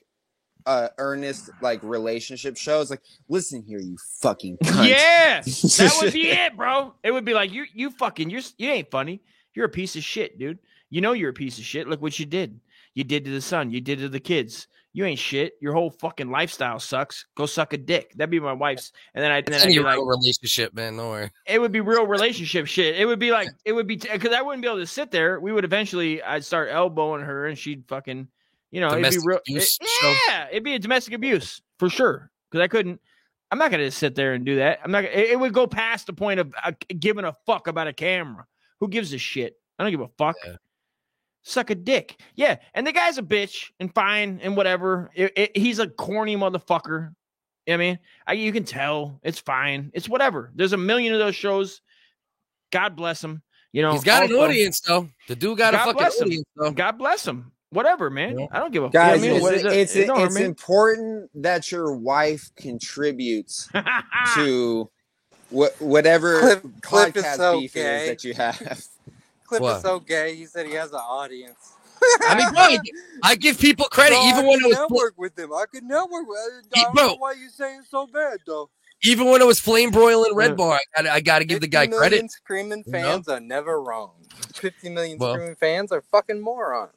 [0.65, 2.89] uh, earnest like relationship shows.
[2.89, 4.89] Like, listen here, you fucking cunt.
[4.89, 6.93] Yeah, that would be it, bro.
[7.03, 9.21] It would be like you, you fucking, you're, you ain't funny.
[9.53, 10.59] You're a piece of shit, dude.
[10.89, 11.87] You know you're a piece of shit.
[11.87, 12.59] Look what you did.
[12.93, 13.71] You did to the son.
[13.71, 14.67] You did to the kids.
[14.95, 15.53] You ain't shit.
[15.59, 17.25] Your whole fucking lifestyle sucks.
[17.35, 18.13] Go suck a dick.
[18.13, 18.91] That'd be my wife's.
[19.15, 20.97] And then I, then I'd be like, relationship, man.
[20.97, 21.31] Don't worry.
[21.47, 22.95] it would be real relationship shit.
[22.95, 25.39] It would be like it would be because I wouldn't be able to sit there.
[25.39, 26.21] We would eventually.
[26.21, 28.27] I'd start elbowing her, and she'd fucking,
[28.73, 29.39] you know, Domestic it'd be real.
[29.47, 32.31] abuse it- yeah, it'd be a domestic abuse for sure.
[32.49, 32.99] Because I couldn't.
[33.51, 34.79] I'm not gonna just sit there and do that.
[34.83, 35.03] I'm not.
[35.03, 38.45] It, it would go past the point of uh, giving a fuck about a camera.
[38.79, 39.55] Who gives a shit?
[39.77, 40.35] I don't give a fuck.
[41.43, 42.19] Suck a dick.
[42.35, 45.11] Yeah, and the guy's a bitch and fine and whatever.
[45.13, 47.13] It- he's a corny motherfucker.
[47.65, 49.89] You know what I mean, I, you can tell it's fine.
[49.93, 50.51] It's whatever.
[50.55, 51.79] There's a million of those shows.
[52.71, 53.41] God bless him.
[53.71, 55.07] You know, He's got an audience though.
[55.29, 56.27] The dude got a God fucking bless him.
[56.27, 56.71] audience though.
[56.71, 57.51] God bless him.
[57.73, 58.47] Whatever, man.
[58.51, 59.55] I don't give a Guys, you know what I mean?
[59.57, 59.79] it's, What is it?
[59.79, 63.69] it's, It don't hurt it's important that your wife contributes
[64.35, 64.89] to
[65.49, 68.03] what whatever Cliff- Cliff is so beef gay.
[68.03, 68.57] is that you have.
[69.45, 69.77] Cliff What?
[69.77, 70.35] is so gay.
[70.35, 71.73] He said he has an audience.
[72.27, 72.79] I mean, bro, I-
[73.23, 75.53] I give people credit No, even I when could it was network with them.
[75.53, 76.39] I could network with.
[76.75, 77.07] I don't bro.
[77.07, 78.69] know why you saying so bad though.
[79.03, 80.79] even when it was flame broiling red bar.
[80.97, 82.31] I got I got to give the guy 50 million credit.
[82.31, 82.99] Screaming You know?
[82.99, 84.11] fans are never wrong.
[84.55, 85.33] Fifty million Well.
[85.35, 86.91] screaming fans are fucking morons.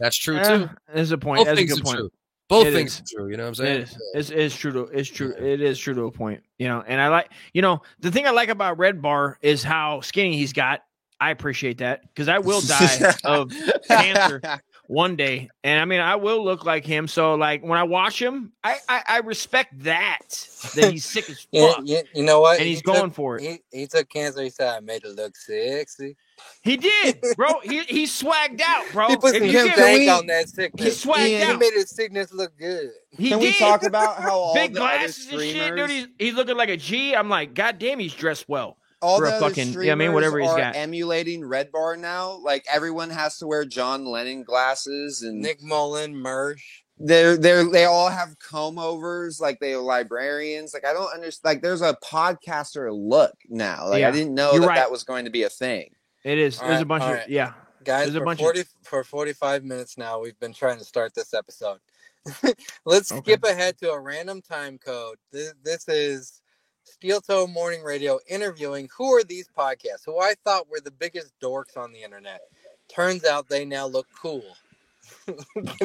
[0.00, 0.70] That's true Eh, too.
[0.92, 1.38] There's a point.
[1.38, 1.98] Both That's a things good are point.
[1.98, 2.10] true.
[2.48, 3.00] Both It things is.
[3.00, 3.30] are true.
[3.30, 3.82] You know what I'm It saying?
[3.82, 3.96] is.
[4.14, 5.32] It's, it's true to it's true.
[5.38, 6.42] It is true to a point.
[6.58, 9.62] You know, and I like you know the thing I like about Red Bar is
[9.62, 10.80] how skinny he's got.
[11.20, 13.52] I appreciate that because I will die of
[13.86, 14.40] cancer
[14.86, 17.06] one day, and I mean I will look like him.
[17.08, 20.20] So like when I watch him, I I, I respect that
[20.74, 21.82] that he's sick as Yeah, fuck.
[21.84, 22.56] you, you know what?
[22.56, 23.42] And He he's going took- for it.
[23.70, 24.42] He, he took cancer.
[24.42, 26.16] He said, "I made it look sexy."
[26.62, 27.54] He did, bro.
[27.62, 29.08] He he swagged out, bro.
[29.08, 31.02] He put If some you give on that sickness.
[31.02, 31.58] He swagged He out.
[31.58, 32.90] made his sickness look good.
[33.10, 33.58] He Can we did.
[33.58, 35.62] talk about how all big the other glasses and shit, dude?
[35.64, 37.14] streamers- He's, he's looking like a G.
[37.16, 38.76] I'm like, God damn, he's dressed well.
[39.02, 40.76] All for the a other fucking, streamers yeah, I mean, whatever he's are got.
[40.76, 42.32] emulating Red Bar now.
[42.42, 46.60] Like everyone has to wear John Lennon glasses and Nick Mullen, Mersh.
[46.98, 51.54] they're they're they all have comb overs like they are librarians like i don't understand
[51.54, 54.74] like there's a podcaster look now like Yeah, i didn't know you're that right.
[54.76, 55.92] that was going to be a thing
[56.24, 56.58] It is.
[56.58, 57.28] All There's right, a bunch of right.
[57.28, 57.52] yeah.
[57.82, 60.78] Guys, There's a for bunch of- forty for forty five minutes now, we've been trying
[60.78, 61.78] to start this episode.
[62.84, 63.32] Let's Okay.
[63.32, 65.16] skip ahead to a random time code.
[65.32, 66.42] This, this is
[66.84, 71.32] Steel Toe Morning Radio interviewing who are these podcasts who I thought were the biggest
[71.42, 72.42] dorks on the internet.
[72.88, 74.44] Turns out they now look cool.
[75.26, 75.34] all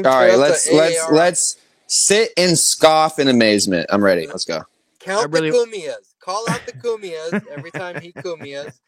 [0.04, 1.14] right let's let's AAR.
[1.14, 1.58] let's
[1.88, 4.62] sit and scoff in amazement i'm ready let's go
[5.00, 6.14] count really- the Cumias.
[6.26, 8.80] Call out the Cumias every time he Cumias,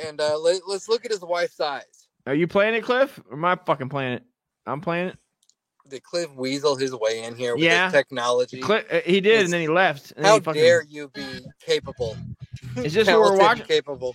[0.00, 2.06] and uh, let, let's look at his wife's eyes.
[2.26, 3.18] Are you playing it, Cliff?
[3.28, 4.22] Or am I fucking playing it?
[4.66, 5.18] I'm playing it.
[5.88, 7.86] Did Cliff weasel his way in here with Yeah.
[7.86, 8.60] his technology?
[8.60, 10.12] Cliff, uh, he did, It's- and then he left.
[10.12, 12.16] And then How he fucking, dare you be capable?
[12.76, 13.66] Is this what we're watching?
[13.66, 14.14] Capable.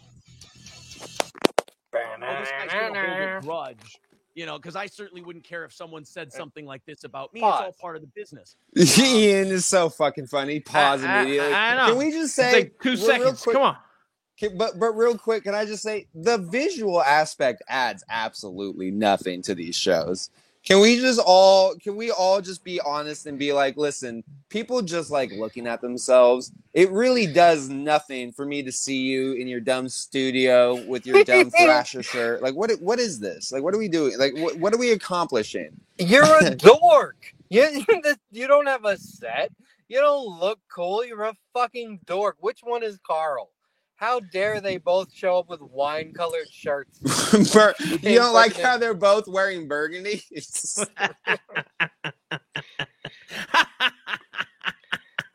[1.93, 3.97] Oh, this guy's gonna hold a grudge,
[4.33, 7.33] you know, because I certainly wouldn't care if someone said eh, something like this about
[7.33, 7.41] me.
[7.41, 8.55] It's all part of the business.
[8.77, 11.89] Um, ian is so fucking funny pause I- I- immediately I know.
[11.89, 13.41] can we just say like two seconds.
[13.41, 13.77] quick- Come on.
[14.37, 19.41] can- but but real quick can i just say the visual aspect adds absolutely nothing
[19.43, 20.29] to these shows
[20.65, 24.81] can we just all can we all just be honest and be like listen people
[24.81, 29.47] just like looking at themselves it really does nothing for me to see you in
[29.47, 33.73] your dumb studio with your dumb thrasher shirt like what what is this like what
[33.73, 35.69] are we doing like what, what are we accomplishing
[35.99, 37.33] You're a dork.
[37.49, 37.85] You
[38.31, 39.51] you don't have a set.
[39.89, 41.05] You don't look cool.
[41.05, 42.37] You're a fucking dork.
[42.39, 43.49] Which one is Carl?
[44.01, 46.97] How dare they both show up with wine colored shirts?
[47.53, 50.23] Bur- you don't like how they're both wearing burgundy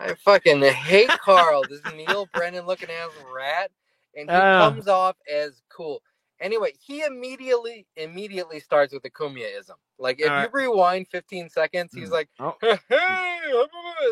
[0.01, 3.71] I fucking hate Carl, this Neal Brennan looking ass rat,
[4.17, 4.71] and he Oh.
[4.71, 6.03] comes off as cool.
[6.41, 9.71] Anyway, he immediately immediately starts with the Cumiaism.
[9.99, 12.13] Like if All you rewind 15 seconds, he's hmm.
[12.15, 12.55] like, Oh.
[12.89, 13.63] hey,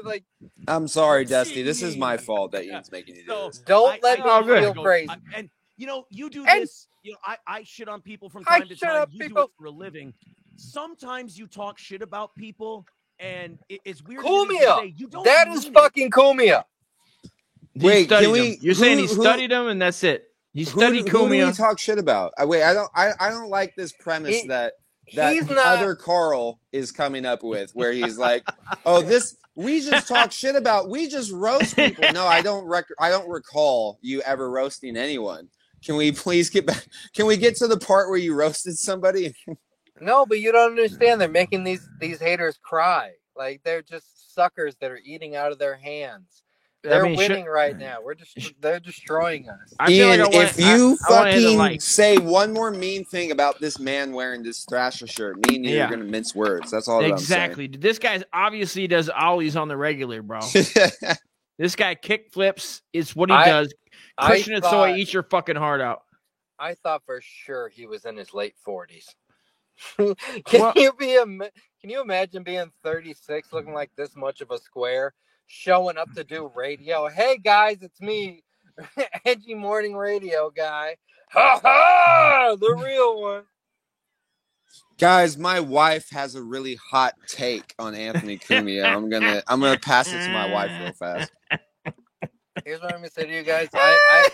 [0.04, 0.24] like
[0.68, 4.02] i'm sorry dusty this is my fault that ian's making you do So this don't
[4.02, 4.62] let I- me good.
[4.62, 5.10] feel go- crazy.
[5.10, 6.86] I- and you know, you do And- this.
[7.02, 9.02] You know, I, I shit on people from I time to time.
[9.02, 10.14] up You do it for a living.
[10.56, 12.86] Sometimes you talk shit about people,
[13.18, 14.24] and it, it's weird.
[14.24, 14.90] Cumia!
[14.96, 15.74] You don't That is mean it.
[15.74, 16.64] fucking Cumia.
[17.74, 18.58] He Wait, can we- them.
[18.62, 20.28] You're saying who- he who- studied them, and that's it.
[20.54, 23.30] He who, studied who do we talk shit about I, wait i don't I, I
[23.30, 24.74] don't like this premise He- that
[25.14, 25.58] that He's not.
[25.66, 28.44] other carl is coming up with where he's like
[28.86, 32.86] oh this we just talk shit about we just roast people no i don't rec-
[32.98, 35.48] i don't recall you ever roasting anyone
[35.84, 39.34] can we please get back can we get to the part where you roasted somebody
[40.00, 41.20] No, but you don't understand.
[41.20, 43.12] They're making these these haters cry.
[43.36, 46.42] Like they're just suckers that are eating out of their hands.
[46.84, 47.98] I They're mean, should- winning right now.
[48.04, 49.74] We're just they're destroying us.
[49.88, 51.80] Ian, if you I wanna hit the fucking like.
[51.82, 55.76] say one more mean thing about this man wearing this Thrasher shirt, me and you
[55.76, 55.86] Yeah.
[55.86, 56.70] are gonna mince words.
[56.70, 57.12] That's all that I'm.
[57.12, 57.66] Exactly.
[57.68, 60.40] This guy obviously does ollies on the regular, bro.
[61.58, 62.82] this guy kick flips.
[62.92, 63.72] It's what he I- does.
[64.18, 66.02] I Christian and Soy thought- eat your fucking heart out.
[66.58, 69.08] I thought for sure he was in his late forties.
[69.96, 74.58] can you be a can you imagine being 36 looking like this much of a
[74.58, 75.12] square
[75.46, 78.42] showing up to do radio hey guys it's me
[79.24, 80.96] edgy morning radio guy
[81.30, 83.44] ha ha the real one
[84.96, 88.84] Guys, my wife has a really hot take on Anthony Cumia.
[88.84, 91.32] I'm gonna I'm gonna pass it to my wife real fast.
[92.64, 94.28] here's what i'm gonna say to you guys i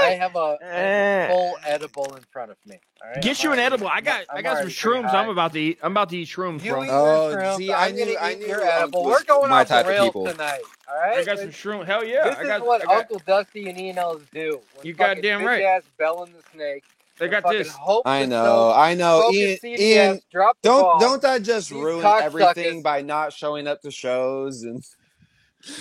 [0.00, 1.28] i, I have a, a eh.
[1.28, 3.88] full edible in front of me all right Get I'm you an already- edible.
[3.88, 5.10] I got I I'm got some already pretty shrooms.
[5.10, 5.22] high.
[5.22, 5.78] I'm about to eat.
[5.82, 6.84] I'm about to eat shrooms, You bro.
[6.84, 9.04] eat Oh, your shrooms, see, I'm I gonna knew- I eat knew your Uncle edible.
[9.04, 10.26] was We're going my off the type of rails people.
[10.26, 10.60] tonight.
[10.88, 11.18] All right.
[11.18, 11.84] I got some shroom.
[11.84, 12.30] Hell yeah.
[12.30, 14.58] This I got, is what I got- Uncle Dusty and Ian Ellis do.
[14.76, 15.62] When You fucking goddamn right.
[15.62, 16.84] bitch-ass Bell and the Snake.
[17.18, 17.68] They got fucking this.
[17.72, 19.20] Hope I know, I know.
[19.20, 20.98] Focus Ian, CDS, Ian, drop the don't ball.
[20.98, 22.22] don't that just These ruin cocksuckers.
[22.22, 24.82] everything by not showing up to shows and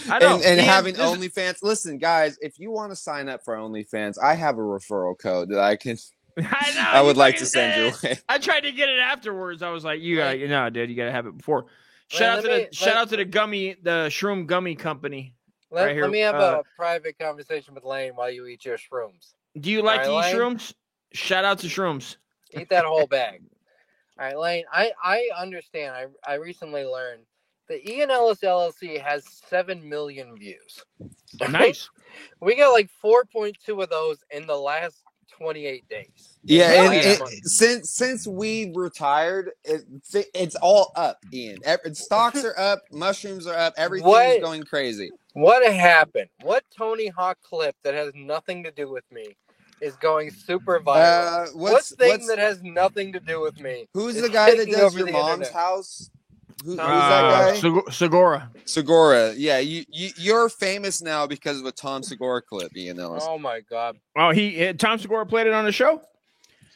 [0.09, 0.35] I know.
[0.35, 1.63] and, and having this- OnlyFans?
[1.63, 5.49] Listen, guys, if you want to sign up for OnlyFans, I have a referral code
[5.49, 5.97] that I can.
[6.37, 6.41] I
[6.75, 6.81] know.
[6.87, 8.23] I would like to send your said it.
[8.29, 9.61] I tried to get it afterwards.
[9.61, 11.65] I was like, you got to no, dude, you got to have it before.
[12.07, 14.45] Shout Man, out let to me- the shout let- out to the gummy, the shroom
[14.47, 15.35] gummy company.
[15.71, 16.03] Let, right here.
[16.03, 19.33] let me have Uh, a private conversation with Lane while you eat your shrooms.
[19.59, 20.35] Do you like All to eat Lane?
[20.35, 20.73] shrooms?
[21.13, 22.17] Shout out to shrooms.
[22.51, 23.41] Eat that whole bag.
[24.19, 24.63] All right, Lane.
[24.71, 25.95] I I understand.
[25.95, 27.23] I I recently learned
[27.69, 30.83] that Ian Ellis LLC has seven million views.
[31.49, 31.89] Nice.
[32.41, 34.97] we got like four point two of those in the last
[35.31, 36.37] twenty eight days.
[36.43, 37.25] Yeah, Hell and yeah.
[37.43, 39.81] since since we retired, it,
[40.35, 41.57] it's all up, Ian.
[41.95, 44.27] Stocks are up, mushrooms are up, everything's What?
[44.35, 45.09] is going crazy.
[45.33, 46.29] What happened?
[46.43, 49.35] What Tony Hawk clip that has nothing to do with me
[49.81, 51.47] is going super viral?
[51.47, 53.87] Uh, what what's- thing what's- that has nothing to do with me?
[53.95, 55.51] Who's the guy that does your mom's internet?
[55.53, 56.11] house?
[56.63, 57.59] Who, who's Uh, that guy?
[57.59, 58.51] Seg- Segura.
[58.65, 59.33] Segura.
[59.35, 63.23] Yeah, you, you you're famous now because of a Tom Segura clip, Ian Ellis.
[63.27, 63.97] Oh my god!
[64.17, 66.01] Oh, he uh, Tom Segura played it on the show.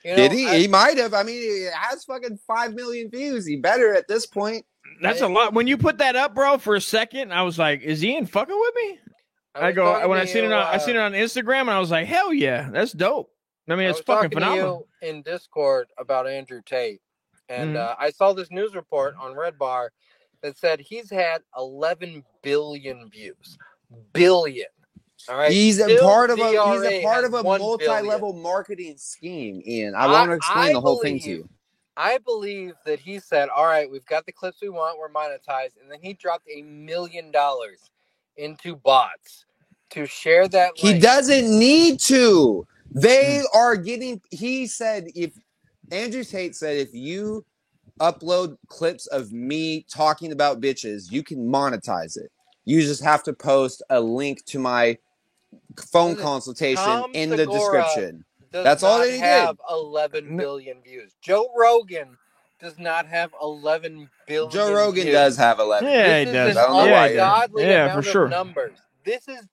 [0.03, 0.47] You Did he?
[0.47, 1.13] I- he might have.
[1.13, 3.45] I mean, it has fucking five million views.
[3.45, 4.65] He better at this point.
[5.01, 5.53] That's a lot.
[5.53, 8.57] When you put that up, bro, for a second, I was like, "Is Ian fucking
[8.57, 8.99] with me?"
[9.53, 11.61] I, was go when I seen it you, on I uh, seen it on Instagram,
[11.61, 13.29] and I was like, "Hell yeah, that's dope."
[13.69, 14.87] I mean, I it's was fucking talking to phenomenal.
[15.01, 17.01] you in Discord about Andrew Tate,
[17.49, 17.77] and Mhm.
[17.77, 19.91] uh, I saw this news report on Red Bar
[20.41, 23.57] that said he's had 11 billion views.
[24.13, 24.67] Billion.
[25.29, 25.51] All right.
[25.51, 29.95] He's a Still part of a he's a part of a multi-level marketing scheme, Ian.
[29.95, 31.49] I I- want to explain I the whole thing to you.
[31.99, 34.99] I believe that he said, "All right, we've got the clips we want.
[34.99, 37.89] We're monetized," and then he dropped a million dollars
[38.35, 39.45] into bots
[39.89, 40.73] to share that.
[40.75, 42.67] He doesn't need to.
[42.91, 44.21] They are getting.
[44.29, 45.33] He said if
[45.91, 47.45] Andrew Tate said if you
[47.99, 52.31] upload clips of me talking about bitches, you can monetize it.
[52.65, 54.97] You just have to post a link to my
[55.91, 58.25] phone Listen, consultation Tom in the Segura description.
[58.51, 59.63] That's all not that he have did.
[59.69, 61.13] 11 billion views.
[61.21, 62.17] Joe Rogan
[62.59, 64.51] does not have 11 billion.
[64.51, 65.15] Joe Rogan views.
[65.15, 65.89] does have 11.
[65.89, 66.51] Yeah, he this does.
[66.51, 67.07] is I don't know why.
[67.09, 68.29] ungodly Yeah, for sure.
[68.29, 68.77] numbers.
[69.05, 69.45] This is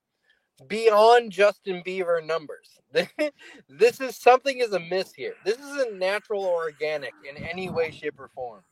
[0.69, 2.81] beyond Justin Bieber numbers.
[3.69, 5.35] this is something is amiss here.
[5.45, 8.63] This isn't natural or organic in any way, shape, or form.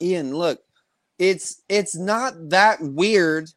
[0.00, 0.60] Ian, look,
[1.18, 3.50] it's it's not that weird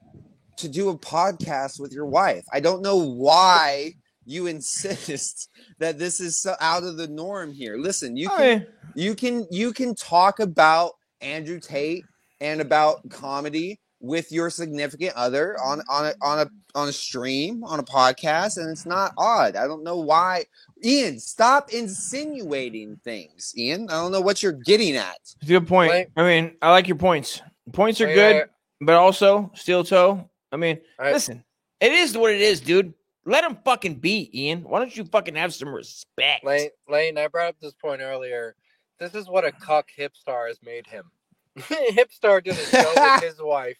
[0.57, 2.43] to do a podcast with your wife.
[2.51, 3.93] I don't know why
[4.25, 5.49] you insist
[5.79, 7.77] that this is so out of the norm here.
[7.77, 12.05] Listen, you can mean- you can you can talk about Andrew Tate
[12.41, 15.91] and about comedy with your significant other on mm-hmm.
[15.91, 19.55] on a on a on a stream on a podcast and it's not odd.
[19.55, 20.45] I don't know why.
[20.83, 23.53] Ian, stop insinuating things.
[23.57, 25.17] Ian, I don't know what you're getting at.
[25.21, 25.91] It's a good point.
[25.91, 26.07] Wait.
[26.17, 27.41] I mean, I like your points.
[27.71, 28.45] Points are Wait, good, wait.
[28.81, 30.29] but also steel toe.
[30.51, 31.13] I mean, Alright.
[31.13, 31.43] listen,
[31.79, 32.93] it is what it is, dude.
[33.25, 34.63] Let him fucking be, Ian.
[34.63, 36.43] Why don't you fucking have some respect?
[36.43, 38.55] Lane, Lane, I brought up this point earlier.
[38.99, 41.11] This is what a cuck hipstar has made him.
[41.57, 43.77] hipstar did a show with his wife,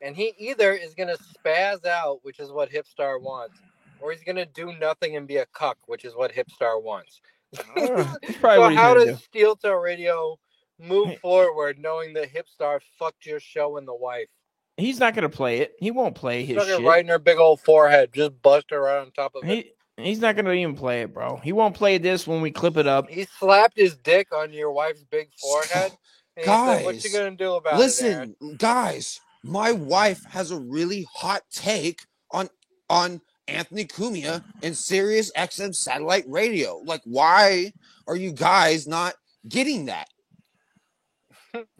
[0.00, 3.58] and he either is gonna spaz out, which is what hipstar wants,
[4.00, 7.20] or he's gonna do nothing and be a cuck, which is what hipstar wants.
[7.76, 9.16] Uh, so how does do.
[9.16, 10.38] Steel Toe Radio
[10.78, 14.28] move forward, knowing that hipstar fucked your show and the wife?
[14.76, 15.74] He's not gonna play it.
[15.80, 16.86] He won't play his it shit.
[16.86, 19.74] right in her big old forehead, just bust her right on top of it.
[19.96, 21.36] He's not gonna even play it, bro.
[21.42, 23.10] He won't play this when we clip it up.
[23.10, 25.92] He slapped his dick on your wife's big forehead
[26.36, 27.78] He said, what you gonna do about it?
[27.78, 32.00] listen, guys, my wife has a really hot take
[32.30, 32.48] on
[32.88, 36.76] on Anthony Cumia and Sirius XM satellite radio.
[36.84, 37.72] Like, why
[38.06, 39.14] are you guys not
[39.48, 40.08] getting that?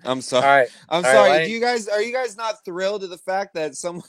[0.04, 0.44] I'm sorry.
[0.62, 0.68] Right.
[0.88, 1.30] I'm All right, sorry.
[1.30, 1.46] Lane.
[1.46, 4.04] Do you guys are you guys not thrilled at the fact that someone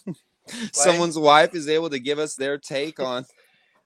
[0.71, 3.25] someone's wife is able to give us their take on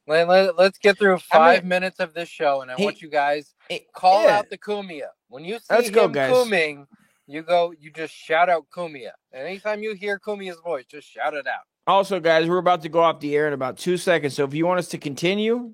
[0.07, 3.01] Let, let, let's get through five mean- minutes of this show, and I He- want
[3.01, 3.53] you guys
[3.93, 4.37] call yeah.
[4.37, 5.07] out the Cumia.
[5.27, 6.31] When you see Let's him go, guys.
[6.31, 6.85] Kuming,
[7.27, 9.11] you go, you just shout out Cumia.
[9.31, 11.63] And anytime you hear Cumia's voice, just shout it out.
[11.87, 14.33] Also, guys, we're about to go off the air in about two seconds.
[14.33, 15.73] So if you want us to continue,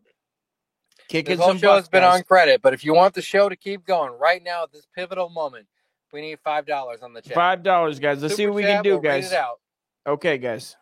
[1.08, 2.20] kick This in whole some show has been guys.
[2.20, 4.86] on credit, but if you want the show to keep going right now at this
[4.96, 5.68] pivotal moment,
[6.12, 7.34] we need five dollars on the chat.
[7.34, 8.22] Five dollars, guys.
[8.22, 9.32] Let's see Super what we can do, we'll read guys.
[9.32, 9.60] it out.
[10.06, 10.76] Okay, guys.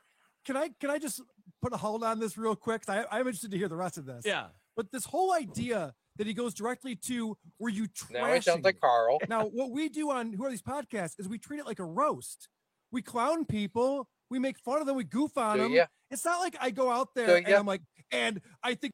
[0.45, 1.21] Can I can I just
[1.61, 2.81] put a hold on this real quick?
[2.87, 4.23] I, I'm interested to hear the rest of this.
[4.25, 4.47] Yeah.
[4.79, 8.79] But this whole idea that he goes directly to where you Now it sounds like
[8.79, 9.19] Carl.
[9.27, 11.83] Now, what we do on Who Are These Podcasts is we treat it like a
[11.83, 12.47] roast.
[12.89, 15.73] We clown people, we make fun of them, we goof on Do them.
[15.73, 15.85] ya?
[16.09, 17.59] It's not like I go out there Do and ya?
[17.59, 17.81] I'm like,
[18.13, 18.93] and I think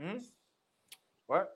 [0.00, 0.16] hmm?
[1.26, 1.50] What?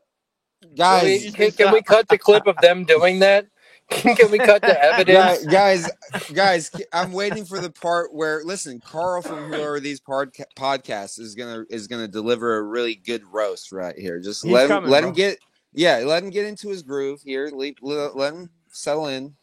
[0.60, 3.46] Can we, guys can, can we cut the clip of them doing that?
[3.90, 5.44] Can, can we cut the evidence?
[5.46, 5.88] guys,
[6.24, 10.44] guys, guys, I'm waiting for the part where listen, Carl from Who Are These podca-
[10.56, 14.18] Podcasts is gonna is gonna deliver a really good roast right here.
[14.20, 15.08] Just He's let him coming, let bro.
[15.10, 15.38] him get
[15.72, 17.50] yeah, let him get into his groove here.
[17.52, 19.34] Let, let, let him settle in.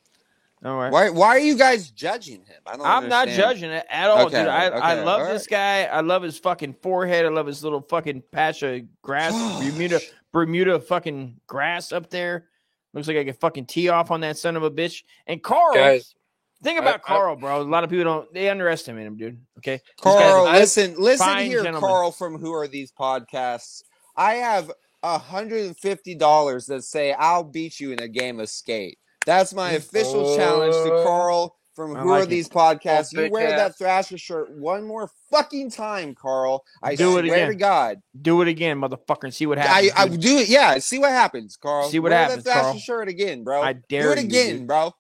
[0.65, 0.91] All right.
[0.91, 2.61] Why why are you guys judging him?
[2.65, 2.85] I don't.
[2.85, 3.37] I'm not understand.
[3.57, 4.47] judging it at all, Okay, dude.
[4.47, 5.83] I, I love all this guy.
[5.83, 7.25] I love his fucking forehead.
[7.25, 9.99] I love his little fucking patch of grass, Bermuda,
[10.31, 12.47] Bermuda fucking grass up there.
[12.93, 15.03] Looks like I could fucking tee off on that son of a bitch.
[15.27, 16.13] And Carl, Guys,
[16.61, 17.61] think about I- Carl, bro.
[17.61, 19.39] A lot of people don't they underestimate him, dude.
[19.57, 21.81] Okay, Carl, listen, listen here, gentleman.
[21.81, 23.83] Carl from Who Are These Podcasts?
[24.15, 24.71] I have
[25.03, 28.99] hundred and fifty dollars that say I'll beat you in a game of skate.
[29.25, 31.03] That's my official challenge to Oh.
[31.03, 32.29] Carl from I Who like Are it.
[32.29, 33.13] These Podcasts.
[33.17, 33.77] Oh, You wear bitch that.
[33.77, 36.63] Thrasher shirt one more fucking time, Carl.
[36.81, 37.57] I Do it swear to again.
[37.57, 38.01] God.
[38.21, 39.91] Do it again, motherfucker, and see what happens.
[39.95, 40.19] I dude.
[40.21, 40.49] do it.
[40.49, 41.89] Yeah, see what happens, Carl.
[41.89, 42.79] See what wear happens, that Thrasher Carl.
[42.79, 43.61] shirt again, bro.
[43.61, 44.67] I dare do it you, again, dude.
[44.67, 44.93] bro.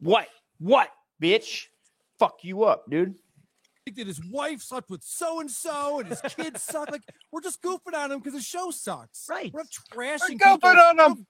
[0.00, 0.28] What?
[0.58, 0.88] What,
[1.22, 1.66] bitch?
[2.18, 3.14] Fuck you up, dude.
[3.86, 6.90] that his wife slept with so and so and his kids suck.
[6.90, 7.02] Like
[7.32, 9.26] we're just goofing on him because the show sucks.
[9.28, 9.52] Right.
[9.52, 10.68] We're not trashing We're goofing people.
[10.70, 11.26] on 'em.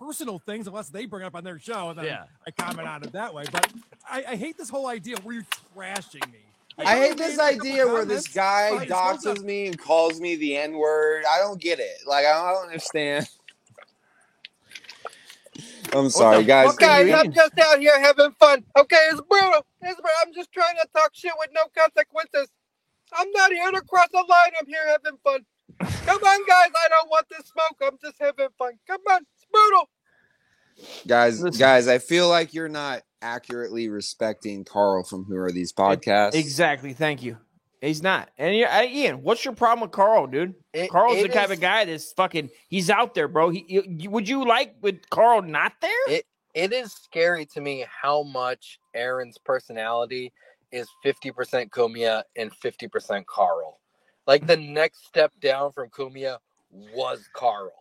[0.00, 1.98] We don't bring up Personal things, unless they bring it up on their show, and
[1.98, 2.24] then Yeah.
[2.46, 3.44] I comment on it that way.
[3.50, 3.72] But
[4.08, 5.46] I, I hate this whole idea where you're
[5.76, 6.38] trashing me.
[6.78, 9.66] I hate this made a couple idea where this guy fine, it's well doxes me
[9.68, 11.24] and calls me the N word.
[11.30, 11.98] I don't get it.
[12.06, 13.26] Like I don't understand.
[15.94, 16.66] I'm sorry, guys.
[16.66, 17.32] fuck are guys, you I'm eating?
[17.32, 18.62] just out here having fun.
[18.76, 19.64] Okay, it's brutal.
[19.82, 20.10] It's brutal.
[20.26, 22.48] I'm just trying to talk shit with no consequences.
[23.12, 24.52] I'm not here to cross a line.
[24.60, 25.40] I'm here having fun.
[26.06, 26.70] Come on, guys.
[26.74, 27.76] I don't want this smoke.
[27.82, 28.72] I'm just having fun.
[28.86, 29.20] Come on.
[29.56, 31.06] It's brutal.
[31.06, 31.58] guys, Listen.
[31.58, 36.34] guys, I feel like you're not accurately respecting Carl from Who Are These Podcasts.
[36.34, 36.92] Exactly.
[36.92, 37.38] Thank you.
[37.80, 38.30] He's not.
[38.38, 40.54] And yeah, uh, Ian, what's your problem with Carl, dude?
[40.72, 42.50] It- Carl's it the type of guy that's fucking.
[42.68, 43.50] He's out there, bro.
[43.50, 46.08] He, you, you- would you like with Carl not there?
[46.08, 46.24] It
[46.54, 50.32] it is scary to me how much Aaron's personality
[50.72, 53.78] is 50% Cumia and 50% Carl.
[54.26, 56.38] Like the next step down from Cumia
[56.70, 57.72] was Carl.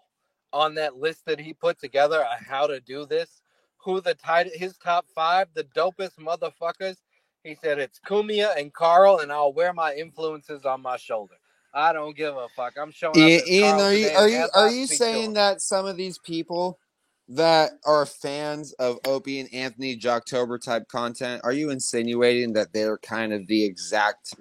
[0.55, 3.41] On that list that he put together on how to do this,
[3.77, 6.95] who the tight his top five, the dopest motherfuckers,
[7.43, 11.35] he said it's Cumia and Carl, and I'll wear my influences on my shoulder.
[11.73, 12.75] I don't give a fuck.
[12.81, 13.17] I'm showing up.
[13.17, 16.17] Ian, as Ian, Carl are you are you are you saying that some of these
[16.19, 16.79] people
[17.27, 22.97] that are fans of Opie and Anthony Jocktober type content, are you insinuating that they're
[22.99, 24.35] kind of the exact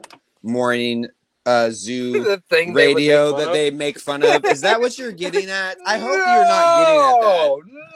[0.44, 1.08] morning
[1.46, 3.54] uh zoo The thing they radio fun that of?
[3.54, 4.44] they make fun of?
[4.46, 5.76] Is that what you're getting at?
[5.86, 7.46] I hope you're not getting at that.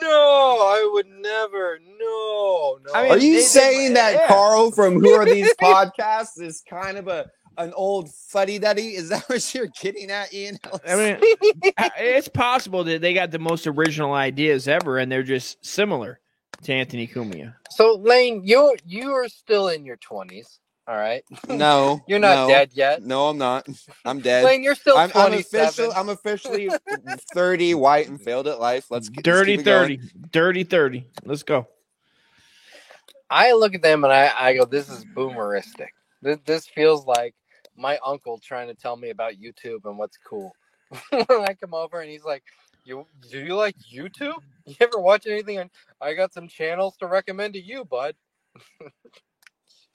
[0.02, 0.08] No, no,
[0.62, 1.78] I would never.
[1.98, 2.92] No, no.
[2.94, 4.26] I mean, Are you they- they- saying that yeah.
[4.28, 8.94] Carl from Who Are These Podcasts is kind of a an old fuddy duddy?
[8.94, 10.58] Is that what you're getting at, Ian?
[10.64, 10.80] Ellis?
[10.86, 11.18] I mean,
[11.98, 16.20] it's possible that they got the most original ideas ever, and they're just similar
[16.62, 17.54] to Anthony Cumia.
[17.70, 20.60] So Lane, you you are still in your twenties.
[20.88, 21.22] All right.
[21.50, 23.02] no, You're not no, dead yet.
[23.02, 23.68] No, I'm not.
[24.06, 24.42] I'm dead.
[24.44, 25.92] Lane, you're still I'm, I'm official.
[25.94, 26.70] I'm officially
[27.34, 28.86] 30, white, and failed at life.
[28.90, 29.98] Let's get Dirty let's keep it going.
[29.98, 30.28] 30.
[30.32, 31.06] Dirty 30.
[31.26, 31.68] Let's go.
[33.28, 35.88] I look at them and I, I go, this is boomeristic.
[36.22, 37.34] This, this feels like
[37.76, 40.52] my uncle trying to tell me about YouTube and what's cool.
[41.10, 42.42] when I come over and he's like,
[42.84, 44.38] "You do you like YouTube?
[44.64, 45.70] You ever watch anything?
[46.00, 48.14] I got some channels to recommend to you, bud."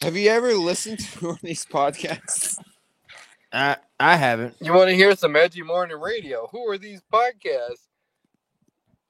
[0.04, 2.58] Have you ever listened to one of these podcasts?
[3.54, 4.56] I I haven't.
[4.60, 6.48] You want to hear some edgy morning radio?
[6.52, 7.88] Who are these podcasts?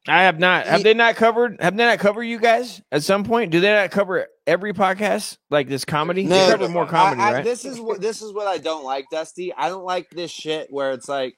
[0.07, 0.67] I have not.
[0.67, 1.61] Have He- they not covered?
[1.61, 3.51] Have they not covered you guys at some point?
[3.51, 6.27] Do they not cover every podcast like this comedy?
[6.27, 7.43] they cover more comedy, I, I, right?
[7.43, 9.53] This is what this is what I don't like, Dusty.
[9.53, 11.35] I don't like this shit where it's like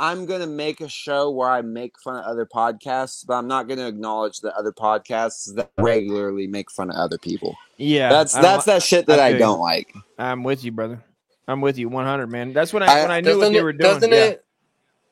[0.00, 3.66] I'm gonna make a show where I make fun of other podcasts, but I'm not
[3.68, 7.56] gonna acknowledge the other podcasts that regularly make fun of other people.
[7.78, 9.38] yeah, that's that's that shit that I, feel you.
[9.40, 9.92] don't like.
[10.18, 11.02] I'm with you, brother.
[11.48, 12.52] I'm with you 100, man.
[12.52, 13.94] That's when I, I- when I knew what doesn't they were doing.
[13.94, 14.24] doesn't yeah.
[14.24, 14.44] it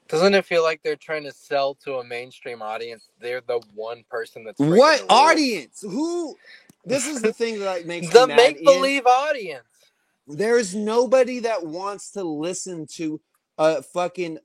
[0.09, 3.09] doesn't it feel like they're trying to sell to a mainstream audience?
[3.19, 5.81] They're the one person that's What audience?
[5.83, 6.37] Who?
[6.85, 8.65] This is the thing that like, makes the me make Ian.
[8.65, 9.65] believe audience.
[10.29, 13.21] There's nobody that wants to listen to
[13.59, 14.39] a fucking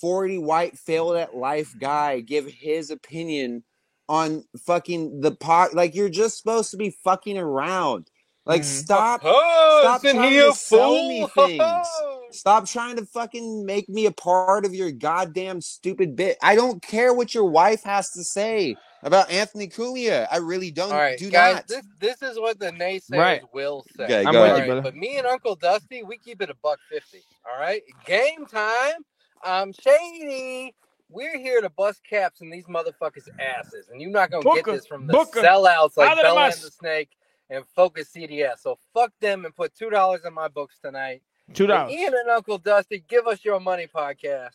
[0.00, 3.64] 40 white failed at life guy give his opinion
[4.08, 5.74] on fucking the pot.
[5.74, 8.10] Like you're just supposed to be fucking around.
[8.46, 8.64] Like mm.
[8.64, 11.86] stop, Oh, stop isn't trying he to a sell me things.
[12.30, 16.38] Stop trying to fucking make me a part of your goddamn stupid bit.
[16.42, 20.26] I don't care what your wife has to say about Anthony Cumia.
[20.30, 20.92] I really don't.
[20.92, 21.68] All right, do guys, not.
[21.68, 23.42] this this is what the naysayers Right.
[23.52, 24.04] will say.
[24.04, 24.58] Okay, I'm with ahead.
[24.60, 24.82] you, brother.
[24.82, 27.22] But me and Uncle Dusty, we keep it a buck fifty.
[27.50, 28.94] All right, game time.
[29.42, 30.74] I'm shady.
[31.10, 34.86] We're here to bust caps in these motherfuckers' asses, and you're not gonna get this
[34.86, 37.10] from the Booker, sellouts like Bella and the Snake
[37.48, 38.58] and Focus CDS.
[38.60, 41.22] So fuck them and put two dollars in my books tonight.
[41.54, 41.92] Two dollars.
[41.92, 44.50] Ian and Uncle Dusty, give us your money podcast.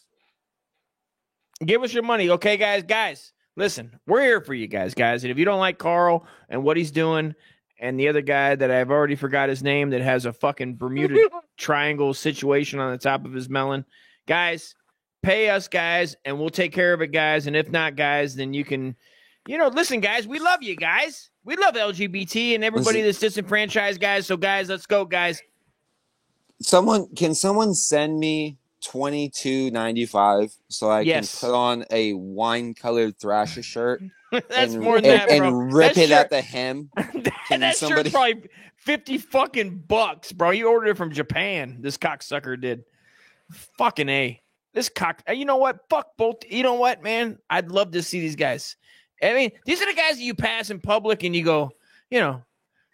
[1.65, 2.83] Give us your money, okay, guys.
[2.83, 5.23] Guys, listen, we're here for you guys, guys.
[5.23, 7.33] And if you don't like Carl and what he's doing,
[7.79, 11.29] and the other guy that I've already forgot his name that has a fucking Bermuda
[11.57, 13.85] triangle situation on the top of his melon,
[14.27, 14.75] guys,
[15.21, 17.47] pay us, guys, and we'll take care of it, guys.
[17.47, 18.95] And if not, guys, then you can,
[19.47, 21.29] you know, listen, guys, we love you, guys.
[21.45, 23.05] We love LGBT and everybody Listen.
[23.07, 24.25] that's disenfranchised, guys.
[24.27, 25.41] So, guys, let's go, guys.
[26.61, 31.39] Someone can someone send me twenty two ninety five so I Yes.
[31.39, 34.01] can put on a wine colored Thrasher shirt
[34.31, 35.47] That's and, more than and, that, bro.
[35.47, 36.89] and rip That it shirt- at the hem.
[37.49, 40.51] Can that somebody- shirt's probably 50 fucking bucks, bro.
[40.51, 41.77] You ordered it from Japan.
[41.81, 42.83] This cocksucker did.
[43.77, 44.41] Fucking A.
[44.73, 45.21] This cock.
[45.29, 45.79] uh, You know what?
[45.89, 46.37] Fuck both.
[46.49, 47.37] You know what, man?
[47.49, 48.75] I'd love to see these guys.
[49.21, 51.71] I mean, these are the guys that you pass in public and you go,
[52.09, 52.43] you know,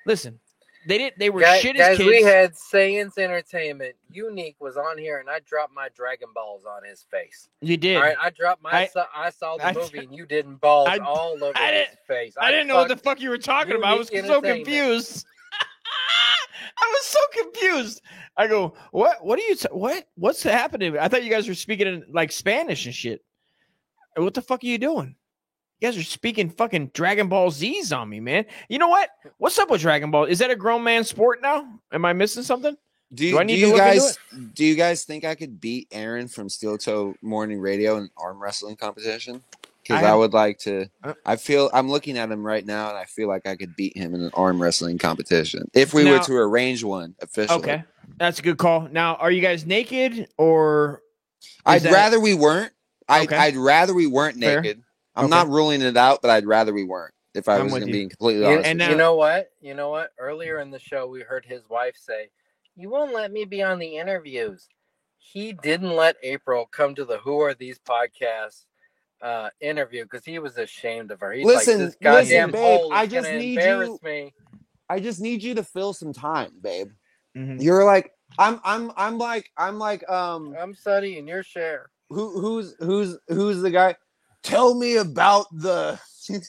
[0.05, 0.39] listen,
[0.87, 1.13] they did.
[1.17, 2.07] They were Guys, shit as guys, kids.
[2.09, 3.95] we had Science Entertainment.
[4.11, 7.49] Unique was on here, and I dropped my Dragon Balls on his face.
[7.61, 7.97] you did.
[7.97, 8.71] All right, I dropped my.
[8.71, 11.87] I- I, I saw the I- movie, and you didn't balls I- all over his
[12.07, 12.35] face.
[12.39, 13.93] I didn't know what the fuck you were talking about.
[13.95, 15.25] I was so confused.
[16.77, 18.01] I was so confused.
[18.37, 19.23] I go, what?
[19.23, 19.55] What are you?
[19.55, 20.07] T- what?
[20.15, 20.97] What's happening?
[20.97, 23.23] I thought you guys were speaking in like Spanish and shit.
[24.15, 25.15] What the fuck are you doing?
[25.79, 28.45] You guys are speaking fucking Dragon Ball Z's on me, man.
[28.67, 29.09] You know what?
[29.37, 30.25] What's up with Dragon Ball?
[30.25, 31.67] Is that a grown man sport now?
[31.91, 32.75] Am I missing something?
[33.13, 34.19] Do you, Do I need to you guys
[34.53, 38.41] do you guys think I could beat Aaron from Steel Toe Morning Radio in arm
[38.41, 39.41] wrestling competition?
[39.89, 40.87] Because I I, would like to.
[41.03, 43.75] Uh, I feel I'm looking at him right now, and I feel like I could
[43.75, 47.57] beat him in an arm wrestling competition if we were to arrange one officially.
[47.59, 47.83] Okay,
[48.17, 48.87] that's a good call.
[48.91, 51.01] Now, are you guys naked or?
[51.65, 52.71] I'd that- rather we weren't.
[53.07, 53.35] I'd, Okay.
[53.35, 54.61] I'd rather we weren't Fair.
[54.61, 54.83] naked.
[55.15, 55.31] I'm Okay.
[55.31, 57.13] not ruling it out, but I'd rather we weren't.
[57.33, 59.49] If I I'm was with going to be completely honest, and with you know what?
[59.59, 60.11] You know what?
[60.19, 62.29] Earlier in the show, we heard his wife say,
[62.75, 64.67] "You won't let me be on the interviews."
[65.17, 68.65] He didn't let April come to the "Who Are These Podcasts"
[69.21, 71.31] uh, interview because he was ashamed of her.
[71.33, 74.33] He's Listen, like, "This goddamn listen, babe, hole I just need you- me."
[74.91, 76.89] I just need you to fill some time, babe.
[77.37, 77.61] Mhm.
[77.61, 78.59] You're like I'm.
[78.63, 78.91] I'm.
[78.97, 79.49] I'm like.
[79.57, 80.07] I'm like.
[80.09, 80.55] Um.
[80.59, 81.89] I'm studying your share.
[82.09, 83.95] who who's who's who's the guy?
[84.41, 85.99] Tell me about the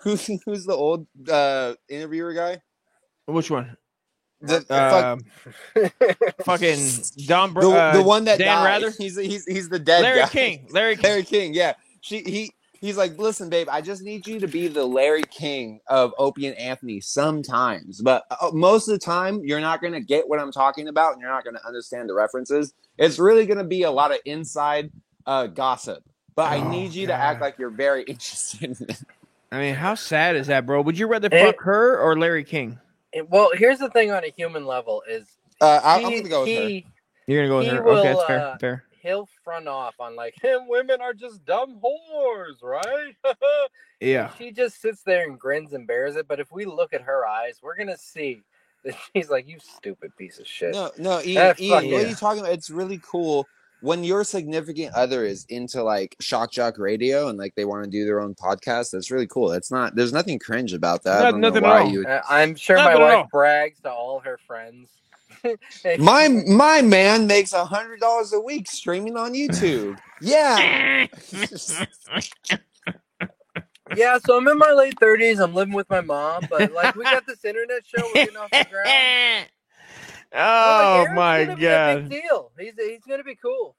[0.00, 2.60] who's who's the old uh interviewer guy?
[3.26, 3.76] Which one?
[4.42, 5.20] The, fuck, Um,
[6.44, 6.78] fucking
[7.26, 7.52] Don.
[7.52, 8.64] Br- the, uh, the one that Dan died.
[8.82, 8.90] Rather.
[8.96, 10.28] He's he's he's the dead Larry guy.
[10.28, 10.66] King.
[10.70, 11.02] Larry King.
[11.10, 11.54] Larry King.
[11.54, 11.74] Yeah.
[12.00, 15.80] She he he's like, listen, babe, I just need you to be the Larry King
[15.88, 20.28] of Opie and Anthony sometimes, but uh, most of the time you're not gonna get
[20.28, 22.72] what I'm talking about, and you're not gonna understand the references.
[22.98, 24.90] It's really gonna be a lot of inside
[25.26, 26.02] uh gossip.
[26.36, 29.02] But I Oh, need you to act like you're very interested in it.
[29.52, 30.80] I mean, how sad is that, bro?
[30.80, 31.44] Would you rather Eh.
[31.46, 32.78] fuck her or Larry King?
[33.12, 35.26] And- Well, here's the thing on a human level is
[35.60, 36.80] Uh, I, I'm gonna go with her.
[37.26, 37.82] You're gonna go with he her.
[37.82, 38.40] will, okay, that's fair.
[38.40, 38.84] uh, fair.
[39.02, 40.68] He'll front off on like him.
[40.68, 43.14] Women are just dumb whores, right?
[44.00, 44.30] Yeah.
[44.38, 46.26] She just sits there and grins and bears it.
[46.26, 48.40] But if we look at her eyes, we're gonna see
[48.84, 52.08] that she's like, "You stupid piece of shit." No, no, Ian, That Ian what are
[52.08, 52.52] you talking about?
[52.52, 53.46] It's really cool
[53.82, 57.90] when your significant other is into like shock jock radio and like they want to
[57.90, 58.92] do their own podcast.
[58.92, 59.52] That's really cool.
[59.52, 59.94] It's not.
[59.96, 61.20] There's nothing cringe about that.
[61.20, 61.90] I No- don't know nothing at why all.
[61.92, 62.06] you.
[62.06, 64.88] Uh, I'm sure Not my wife brags to all her friends.
[65.96, 69.98] My my man makes a hundred dollars a week streaming on YouTube.
[70.20, 70.64] Yeah.
[73.90, 75.42] Yeah, so I'm in my late 30s.
[75.42, 78.52] I'm living with my mom, but like we got this internet show we're getting off
[78.56, 79.06] the ground.
[80.34, 82.10] Oh Aaron's my gonna be a big god.
[82.10, 82.52] deal.
[82.58, 83.76] He's he's gonna be cool.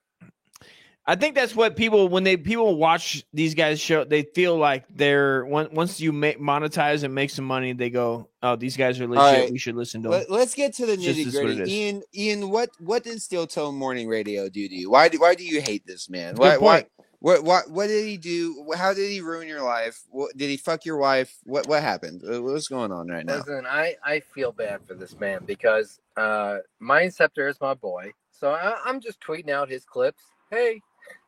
[1.05, 4.85] I think that's what people when they people watch these guys show they feel like
[4.89, 9.07] they're once you make monetize and make some money they go oh these guys are
[9.07, 9.51] legit All right.
[9.51, 10.25] we should listen to them.
[10.29, 11.61] Let, us get to the nitty it's what it gritty.
[11.63, 11.69] is.
[11.69, 14.91] Ian, Ian, what what did Steel Toe Morning Radio do to you?
[14.91, 16.35] Why do why do you hate this man?
[16.35, 16.85] Why, why
[17.21, 18.65] what what what did he do?
[18.75, 20.01] How did he ruin your life?
[20.09, 21.35] What, did he fuck your wife?
[21.43, 22.23] What what happened?
[22.23, 23.37] Uh, What's going on right now?
[23.37, 28.11] Listen, I I feel bad for this man because uh Mind Scepter is my boy,
[28.31, 30.23] so I, I'm just tweeting out his clips.
[30.49, 30.81] Hey,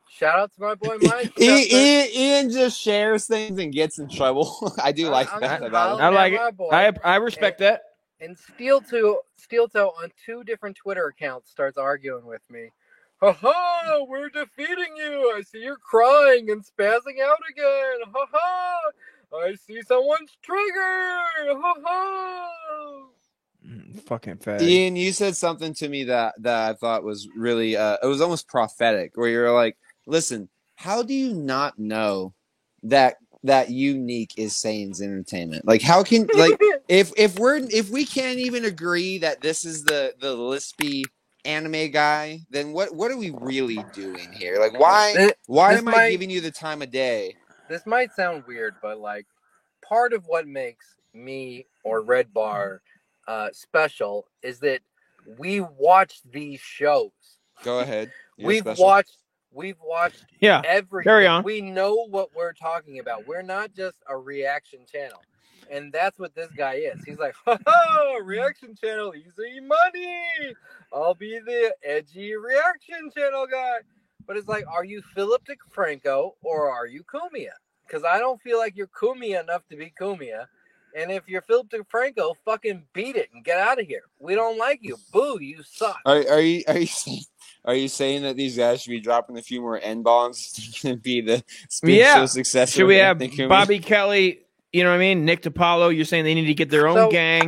[0.08, 1.38] shout out to my boy Mike.
[1.38, 4.72] Ian, Ian, Ian just shares things and gets in trouble.
[4.82, 6.04] I do like I'm that about him.
[6.04, 6.56] I like it.
[6.56, 6.68] boy.
[6.70, 7.82] I I respect that.
[8.20, 12.70] And Steel Toe, Steel Toe on two different Twitter accounts starts arguing with me.
[13.20, 14.04] Ha ha!
[14.08, 15.32] We're defeating you.
[15.36, 18.12] I see you're crying and spazzing out again.
[18.12, 18.80] Ha ha!
[19.36, 21.56] I see someone's triggered.
[21.56, 22.50] Ha ha!
[24.06, 24.60] Fucking fag.
[24.62, 28.20] Ian, you said something to me that that I thought was really uh it was
[28.20, 29.76] almost prophetic where you're like,
[30.06, 32.34] "Listen, how do you not know
[32.82, 35.66] that that unique is Sane's entertainment?
[35.66, 36.58] Like how can like
[36.88, 41.04] if if we're if we can't even agree that this is the the lispy
[41.44, 44.58] anime guy, then what what are we really doing here?
[44.58, 47.36] Like why why this am I giving you the time of day?
[47.68, 49.26] This might sound weird, but like
[49.86, 52.80] part of what makes me or Red Bar
[53.28, 54.80] uh, special is that
[55.38, 57.10] we watch these shows.
[57.62, 58.10] Go ahead.
[58.36, 58.84] You're we've special.
[58.84, 59.18] watched
[59.54, 61.08] we've watched Yeah, everything.
[61.10, 61.42] carry on.
[61.44, 63.26] We know what we're talking about.
[63.26, 65.22] We're not just a reaction channel.
[65.70, 67.02] And that's what this guy is.
[67.04, 70.54] He's like, ha ha, reaction channel, easy money.
[70.92, 73.78] I'll be the edgy reaction channel guy.
[74.26, 77.50] But it's like, are you Philip DeFranco or are you Cumia?
[77.86, 80.46] Because I don't feel like you're Cumia enough to be Cumia.
[80.96, 84.02] And if you're Philip DeFranco, fucking beat it and get out of here.
[84.20, 84.96] We don't like you.
[85.12, 85.98] Boo, you suck.
[86.06, 87.22] Are, are you are you saying
[87.64, 90.96] are you saying that these guys should be dropping a few more n bombs to
[90.96, 92.14] be the speed yeah.
[92.16, 92.80] so successful?
[92.80, 93.48] Should we have Anthony Cumia?
[93.48, 94.40] Bobby Kelly?
[94.72, 95.24] You know what I mean?
[95.24, 95.94] Nick DiPaolo.
[95.94, 97.46] You're saying they need to get their own So- gang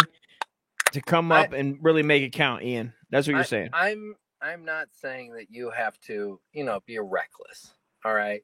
[0.93, 2.93] to come up and really make it count, Ian.
[3.11, 3.71] That's what you're I- saying.
[3.73, 7.73] I'm I'm not saying that you have to, you know, be reckless.
[8.05, 8.43] All right,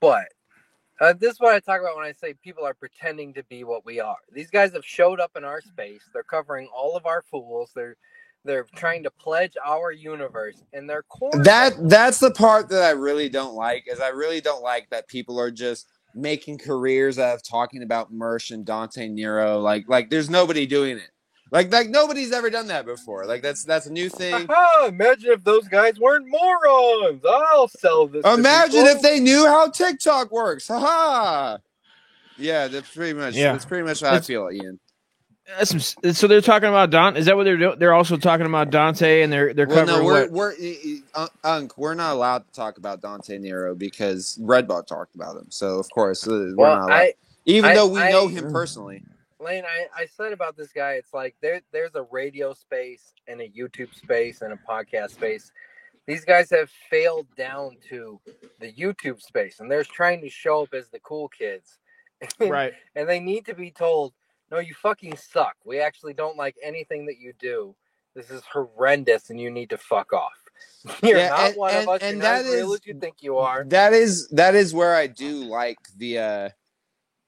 [0.00, 0.26] but
[1.00, 3.62] uh, this is what I talk about when I say people are pretending to be
[3.62, 4.16] what we are.
[4.32, 6.02] These guys have showed up in our space.
[6.12, 7.70] They're covering all of our fools.
[7.74, 7.96] They're
[8.44, 11.42] they're trying to pledge our universe, and they're cornering.
[11.44, 13.84] That that's the part that I really don't like.
[13.86, 18.12] Is I really don't like that people are just making careers out of talking about
[18.12, 19.58] Mersh and Dante Nero.
[19.60, 21.10] Like like there's nobody doing it.
[21.50, 23.24] Like like nobody's ever done that before.
[23.26, 24.48] Like that's that's a new thing.
[24.86, 27.22] Imagine if those guys weren't morons.
[27.28, 28.24] I'll sell this.
[28.24, 28.96] Imagine people.
[28.96, 30.68] if they knew how TikTok works.
[30.68, 31.58] Haha.
[32.36, 33.52] Yeah, that's pretty much Yeah.
[33.52, 34.78] that's pretty much how It's- I feel, Ian.
[35.56, 37.16] That's some, so they're talking about Don.
[37.16, 37.78] Is that what they're doing?
[37.78, 40.30] They're also talking about Dante, and they're they're Well, covering no, we're what?
[40.30, 41.78] we're e- e- Un- Unk.
[41.78, 45.46] We're not allowed to talk about Dante Nero because Red Bar talked about him.
[45.48, 46.92] So of course uh, we're Well, not allowed.
[46.96, 47.14] I-
[47.46, 49.02] Even I- though we know him personally.
[49.40, 53.40] Lane, I, I said about this guy, it's like there there's a radio space and
[53.40, 55.50] a YouTube space and a podcast space.
[56.06, 58.20] These guys have failed down to
[58.60, 61.78] the YouTube space and they're trying to show up as the cool kids.
[62.40, 62.72] Right.
[62.96, 64.12] and they need to be told,
[64.50, 65.56] no, you fucking suck.
[65.64, 67.74] We actually don't like anything that you do.
[68.14, 70.32] This is horrendous and you need to fuck off.
[71.02, 72.00] You're Yeah, not and- one and- of us.
[72.02, 73.64] and You're not that as real as you think you are.
[73.64, 76.48] That is that is where I do like the uh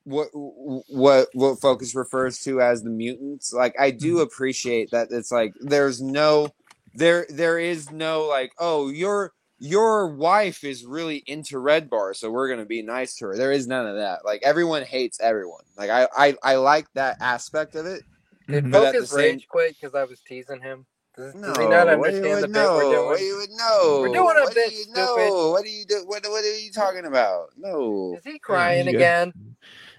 [0.05, 3.52] what what what focus refers to as the mutants.
[3.52, 4.22] Like I do Mm-hmm.
[4.22, 6.48] appreciate that it's like there's no
[6.94, 12.30] there there is no like oh your your wife is really into Red Bar, so
[12.30, 13.36] we're gonna be nice to her.
[13.36, 14.24] There is none of that.
[14.24, 15.62] Like everyone hates everyone.
[15.76, 18.02] Like I I, I like that aspect of it.
[18.48, 20.86] Did But at Focus same- Rage quit because I was teasing him?
[21.16, 22.90] Does, No, does he not what do you understand the would bit we're know?
[22.92, 23.06] doing?
[23.06, 23.98] What do you would know?
[24.00, 25.50] We're doing a What do bit, you stupid.
[25.50, 26.02] What do you do?
[26.06, 27.48] What what are you talking about?
[27.56, 28.14] No.
[28.16, 28.92] Is he crying Yeah.
[28.94, 29.32] again?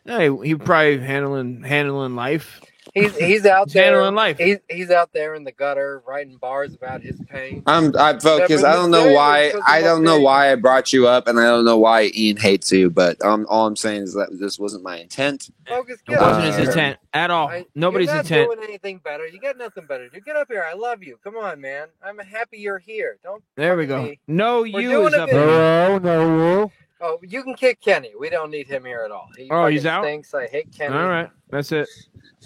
[0.05, 2.61] No, he, he probably handling handling life.
[2.93, 3.85] He's he's out He's there.
[3.93, 4.38] handling life.
[4.38, 7.63] He's he's out there in the gutter writing bars about his pain.
[7.65, 8.63] I'm I focus.
[8.63, 9.53] I don't know why.
[9.65, 12.72] I don't know why I brought you up, and I don't know why Ian hates
[12.72, 12.89] you.
[12.89, 15.49] But um, all I'm saying is that this wasn't my intent.
[15.68, 17.47] Focus, It wasn't his intent at all.
[17.47, 18.51] I- Nobody's you're not intent.
[18.51, 19.26] doing anything better.
[19.26, 20.09] You got nothing better.
[20.09, 20.19] to do.
[20.22, 20.65] get up here.
[20.69, 21.18] I love you.
[21.23, 21.88] Come on, man.
[22.03, 23.18] I'm happy you're here.
[23.23, 23.41] Don't.
[23.55, 24.03] There we go.
[24.03, 24.19] me.
[24.27, 25.99] No, We're you doing is a up video.
[25.99, 25.99] there.
[25.99, 26.72] no.
[27.03, 28.11] Oh, you can kick Kenny.
[28.19, 29.28] We don't need him here at all.
[29.36, 30.03] He Oh, he's out?
[30.03, 30.34] Thanks.
[30.34, 30.95] I hate Kenny.
[30.95, 31.88] All right, that's it.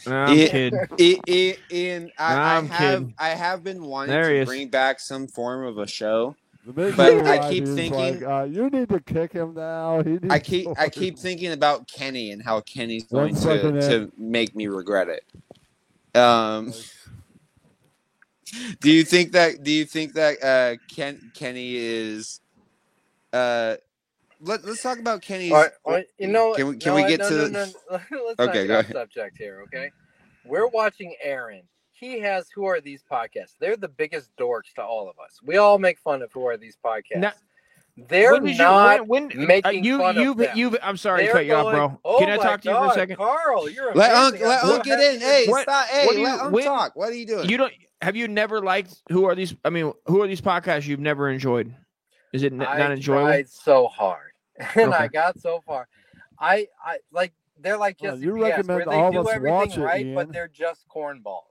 [0.07, 0.79] No, I'm Ian- kidding.
[0.79, 3.15] I- I- Ian, I, I I'm have kidding.
[3.19, 7.49] I have been wanting There to bring back some form of a show But I
[7.49, 10.01] keep thinking- like, uh, you need to kick him now.
[10.03, 13.81] He needs I keep I keep thinking about Kenny and how Kenny's going to, second,
[13.81, 16.17] to make me regret it.
[16.17, 16.73] Um,
[18.79, 19.63] do you think that?
[19.63, 22.39] Do you think that uh, Ken Kenny is?
[23.33, 23.75] Uh,
[24.45, 25.51] let, let's talk about Kenny's.
[25.51, 27.35] All right, all right, you know, Can we can no, we get no, to?
[27.35, 28.33] no, the- no, no.
[28.47, 28.91] Okay, go ahead.
[28.93, 29.91] subject here, okay?
[30.45, 31.63] We're watching Aaron.
[31.91, 33.53] He has Who Are These Podcasts?
[33.59, 35.39] They're the biggest dorks to all of us.
[35.43, 37.17] We all make fun of Who Are These Podcasts?
[37.17, 37.31] Now-
[37.97, 40.57] They're When did you- not when- when- making uh, you- fun you've- of them.
[40.57, 41.99] you've- I'm sorry to They're cut you off, bro.
[42.03, 43.15] "Oh Can I my talk to you for a second.
[43.15, 44.41] Carl, you're Let amazing.
[44.41, 45.21] Unc let I'm Unc get in.
[45.21, 45.85] Hey, you're- stop.
[45.87, 46.95] Hey, what you- let Unc when- talk.
[46.97, 47.47] What are you doing?
[47.49, 49.55] You don't have you never liked who are these?
[49.63, 51.73] I mean, who are these podcasts you've never enjoyed?
[52.33, 53.27] Is it n- I not enjoyable?
[53.27, 54.31] tried so hard,
[54.75, 55.87] and I got so far.
[56.39, 59.35] I, I like they're like Well, you P.S., where recommend they all of do us
[59.35, 61.41] everything watch it, right, but they're just cornballs.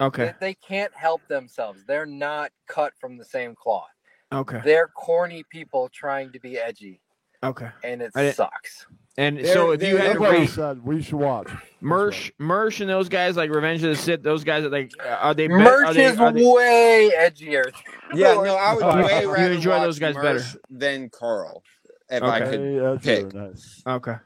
[0.00, 0.34] Okay.
[0.40, 1.84] They, they can't help themselves.
[1.86, 3.88] They're not cut from the same cloth.
[4.32, 4.60] Okay.
[4.64, 7.00] They're corny people trying to be edgy,
[7.44, 7.68] Okay.
[7.84, 8.86] and it I sucks.
[9.18, 11.48] And They're- so if you they're- had to that's rate said we should watch.
[11.82, 15.08] Mersh, Mersh, and those guys like Revenge of the Cis, those guys that like uh,
[15.20, 15.48] are they?
[15.48, 17.70] be- Merch are they, is are they- way edgier.
[18.14, 18.82] Yeah, no, I would
[19.22, 20.42] You- way you enjoy watch those guys better.
[20.70, 21.62] Than Carl
[22.12, 22.50] if I Okay.
[22.50, 23.32] could Hey, pick.
[23.32, 23.82] very nice.
[23.86, 24.16] Okay.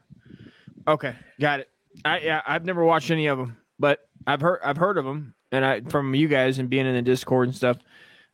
[0.87, 1.69] Okay, got it.
[2.05, 5.33] I yeah, I've never watched any of them, but I've heard I've heard of them,
[5.51, 7.77] and I from you guys and being in the Discord and stuff,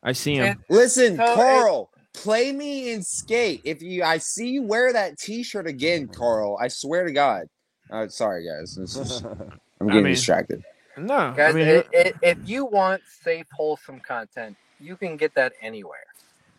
[0.02, 0.62] I see them.
[0.68, 3.62] Listen, So, it- Carl, play me in skate.
[3.64, 6.58] If you, I see you wear that T-shirt again, Carl.
[6.60, 7.46] I swear to God.
[7.90, 8.76] Uh, sorry, guys.
[8.76, 9.50] This is, I'm
[9.80, 10.62] I getting mean- distracted.
[10.96, 15.34] No, Guys, I mean, i- i- if you want safe, wholesome content, you can get
[15.34, 16.04] that anywhere.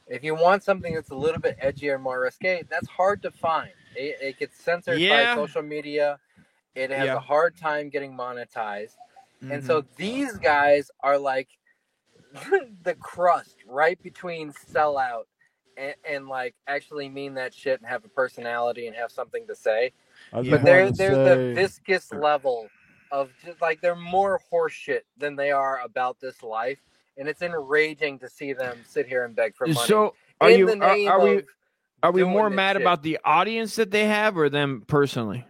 [0.07, 3.71] If you want something that's a little bit edgier, more risque, that's hard to find.
[3.95, 5.33] It, it gets censored Yeah.
[5.35, 6.19] by social media.
[6.75, 7.15] It has Yeah.
[7.15, 8.95] a hard time getting monetized.
[9.49, 9.65] And Mhm.
[9.65, 11.49] so these guys are like
[12.83, 15.25] the crust right between sellout
[15.77, 19.55] and, and like actually mean that shit and have a personality and have something to
[19.55, 19.93] say.
[20.49, 22.71] But they're they're the viscous level
[23.11, 26.79] of just like they're more horseshit than they are about this life,
[27.17, 29.87] and it's enraging to see them sit here and beg for money.
[29.87, 31.41] so are in you the are, name are we
[32.03, 32.81] are we more mad shit.
[32.81, 35.45] about the audience that they have or them personally?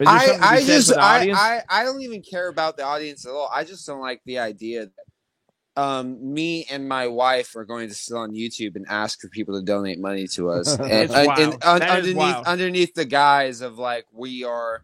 [0.00, 1.30] Is I, something to be I just, I.
[1.32, 3.48] I, I don't even care about the audience at all.
[3.52, 7.94] I just don't like the idea that um, me and my wife are going to
[7.94, 11.30] sit on YouTube and ask for people to donate money to us, and, It's and-
[11.38, 14.82] and un- underneath underneath the guise of like we are,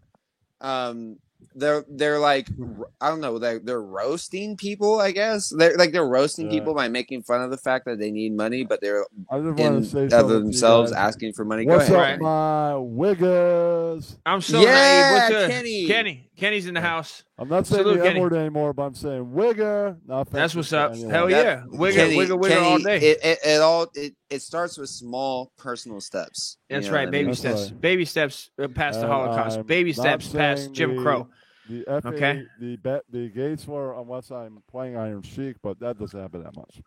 [0.60, 1.18] um,
[1.54, 2.82] they're they're like hmm.
[3.00, 5.00] I don't know they're, they're roasting people.
[5.00, 6.58] I guess they're like they're roasting Yeah.
[6.58, 9.58] people by making fun of the fact that they need money, but they're I just
[9.58, 11.64] in to of uh, something to you themselves asking for money.
[11.64, 11.96] Go What's ahead.
[11.96, 12.20] up, Right.
[12.20, 14.16] my wiggers?
[14.24, 15.32] I'm so Yeah, naive.
[15.32, 15.46] What's?
[15.54, 15.86] Kenny.
[15.86, 16.29] Kenny.
[16.40, 17.22] Kenny's in the house.
[17.38, 19.96] I'm not saying Salute, the N word anymore, but I'm saying wigger.
[20.06, 20.92] No That's what's up.
[20.92, 21.10] anyone.
[21.10, 21.62] Hell That- yeah.
[21.78, 22.96] Wigger, Kenny- wigger, wigger Kenny, all day.
[22.96, 26.56] It, it, it all it, it starts with small personal steps.
[26.68, 27.00] You That's know right.
[27.02, 27.28] what I Baby mean?
[27.30, 27.70] That's steps.
[27.72, 27.80] right.
[27.80, 29.58] Baby steps uh, past the Holocaust.
[29.58, 31.28] I'm Baby steps past saying Jim the- Crow.
[31.68, 32.42] The FA, Okay.
[32.58, 36.56] the bet, the gates were unless I'm playing Iron Sheik, but that doesn't happen that
[36.56, 36.80] much.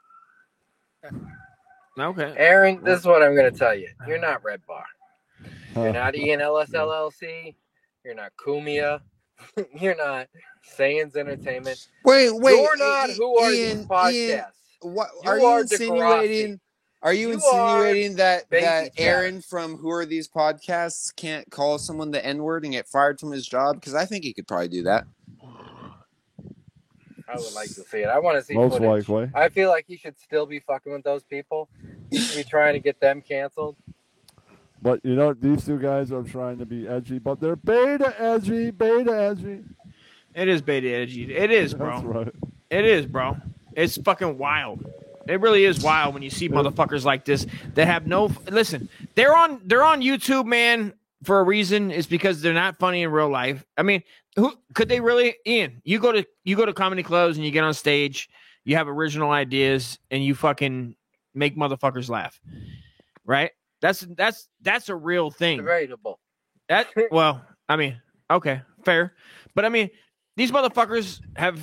[1.99, 2.33] Okay.
[2.37, 3.87] Aaron, this is what I'm going to tell you.
[4.07, 4.83] You're not Red Bar.
[5.75, 7.53] You're not Ian Ellis LLC.
[8.03, 8.99] You're not Cumia.
[9.79, 10.27] You're not
[10.77, 11.87] Sayans Entertainment.
[12.05, 12.55] Wait, wait.
[12.59, 14.13] You're not I- Who Are Ian, These Podcasts?
[14.13, 14.43] Ian,
[14.81, 16.53] what are you are insinuating?
[16.55, 16.59] Degrassi.
[17.03, 19.09] Are you, You insinuating that that Chatter.
[19.09, 23.19] Aaron from Who Are These Podcasts can't call someone the N word and get fired
[23.19, 23.75] from his job?
[23.75, 25.05] Because I think he could probably do that.
[27.27, 28.07] I would like to see it.
[28.09, 29.09] I want to see Most footage.
[29.09, 29.31] likely.
[29.33, 31.67] I feel like he should still be fucking with those people.
[32.11, 33.75] He should be trying to get them canceled.
[34.83, 38.69] But you know, these two guys are trying to be edgy, but they're beta edgy,
[38.69, 39.63] beta edgy.
[40.35, 41.33] It is beta edgy.
[41.33, 41.91] It is, bro.
[41.91, 42.35] That's right.
[42.69, 43.37] It is, bro.
[43.77, 44.85] It's fucking wild.
[45.25, 48.89] It really is wild when you see motherfuckers like this that have no listen.
[49.15, 50.91] They're on they're on YouTube, man,
[51.23, 51.89] for a reason.
[51.89, 53.63] It's because they're not funny in real life.
[53.77, 54.03] I mean,
[54.35, 57.51] who could they really Ian, you go to you go to comedy clubs and you
[57.51, 58.29] get on stage,
[58.65, 60.97] you have original ideas and you fucking
[61.33, 62.37] make motherfuckers laugh.
[63.25, 63.51] Right?
[63.83, 65.57] That's that's that's a real thing.
[65.57, 66.17] Debatable.
[66.69, 68.01] That well, I mean,
[68.31, 69.13] okay, fair.
[69.55, 69.89] But I mean,
[70.37, 71.59] these motherfuckers have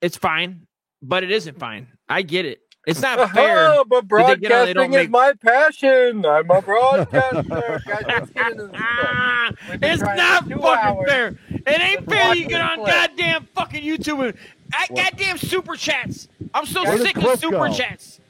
[0.00, 0.68] it's fine,
[1.02, 1.88] but it isn't fine.
[2.08, 2.60] I get it.
[2.86, 3.66] It's not fair.
[3.70, 6.24] Oh, but that they get on- they don't broadcasting is make- my passion.
[6.24, 7.42] I'm a broadcaster.
[7.86, 8.80] Guys, let's get into this.
[9.68, 11.10] We've been It's not fucking hours.
[11.10, 11.26] fair.
[11.50, 12.34] It ain't Just fair.
[12.36, 12.86] You get on clip.
[12.88, 14.38] goddamn fucking YouTube and
[14.72, 16.28] ah, goddamn super chats.
[16.54, 17.72] I'm so Where sick of super go?
[17.74, 18.20] chats.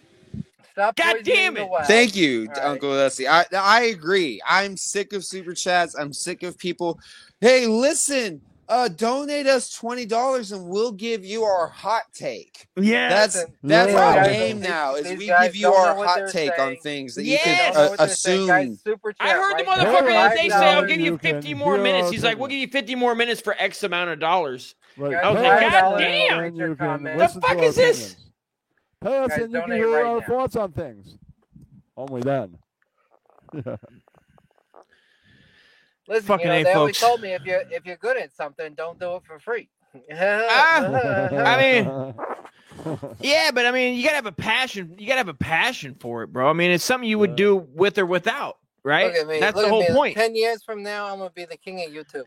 [0.79, 1.69] Stop God damn it.
[1.87, 2.65] Thank you, All right.
[2.71, 3.27] Uncle Dusty.
[3.27, 4.41] I I agree.
[4.47, 5.97] I'm sick of super chats.
[5.97, 7.01] I'm sick of people.
[7.41, 12.69] Hey, listen, uh, donate us twenty dollars and we'll give you our hot take.
[12.77, 13.99] Yeah, that's that's Yeah.
[13.99, 14.95] our guys- game now.
[14.95, 17.45] Is these we give you our hot they're take on things that Yes.
[17.45, 18.47] you Don't can know uh, what they're saying.
[18.47, 18.77] Guys, assume.
[18.85, 19.85] super I heard the right now.
[19.85, 22.11] motherfucker that they say I'll give you You 50 more hear minutes.
[22.13, 24.77] He's like, we'll give you 50 more minutes for X amount of dollars.
[24.97, 25.13] Right.
[25.13, 26.43] Guys, I was like, us God damn.
[26.43, 27.19] then Your you can comment.
[27.19, 28.17] listen The fuck to our is this?
[29.01, 29.05] Opinions.
[29.05, 30.27] Pay us Guys, and you can hear right our now.
[30.27, 31.17] thoughts on things.
[31.97, 32.59] Only then.
[36.09, 37.07] Listen, Fucking you know, A, they always folks.
[37.11, 39.69] told me if you're if you're good at something, don't do it for free.
[40.13, 42.15] Ah, I mean,
[43.21, 44.95] yeah, but I mean, you gotta have a passion.
[44.99, 46.49] You gotta have a passion for it, bro.
[46.49, 49.07] I mean, it's something you would do with or without, right?
[49.07, 49.41] Look at me.
[49.41, 49.93] That's look the whole me.
[49.93, 50.17] point.
[50.17, 52.25] Ten years from now, I'm gonna be the king of YouTube.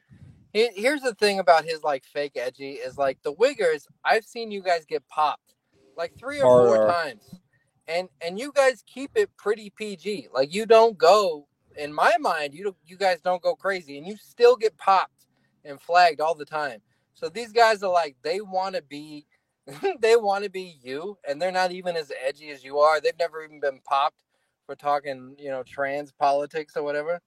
[0.54, 3.88] Here's the thing about his like fake edgy is like the Wiggers.
[4.04, 5.51] I've seen you guys get popped
[6.02, 6.92] like three or four Harder.
[6.92, 7.24] times,
[7.88, 10.30] and and you guys keep it pretty PG.
[10.34, 11.48] Like you don't go.
[11.78, 15.28] In my mind, you don't, you guys don't go crazy, and you still get popped
[15.64, 16.82] and flagged all the time.
[17.14, 19.26] So these guys are like they want to be,
[20.02, 23.00] they want to be you, and they're not even as edgy as you are.
[23.00, 24.18] They've never even been popped
[24.66, 27.22] for talking, you know, trans politics or whatever.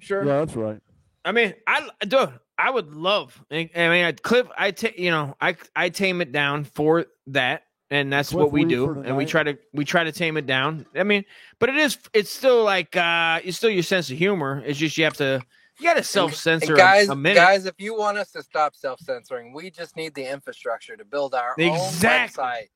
[0.00, 0.24] Sure.
[0.24, 0.80] Yeah, that's right.
[1.24, 3.42] I mean, I dude, I would love.
[3.50, 7.06] I I mean, I Cliff, I take you know, I I tame it down for
[7.28, 7.62] that,
[7.94, 10.46] and that's what we do, for and we try to we try to tame it
[10.46, 10.86] down.
[10.94, 11.24] I mean,
[11.58, 14.62] but it is it's still like uh it's still your sense of humor.
[14.66, 15.42] It's just you have to
[15.78, 17.36] you got to self censor And guys, a, a minute.
[17.36, 21.04] guys, if you want us to stop self censoring, we just need the infrastructure to
[21.04, 22.44] build our Exactly.
[22.44, 22.68] own website.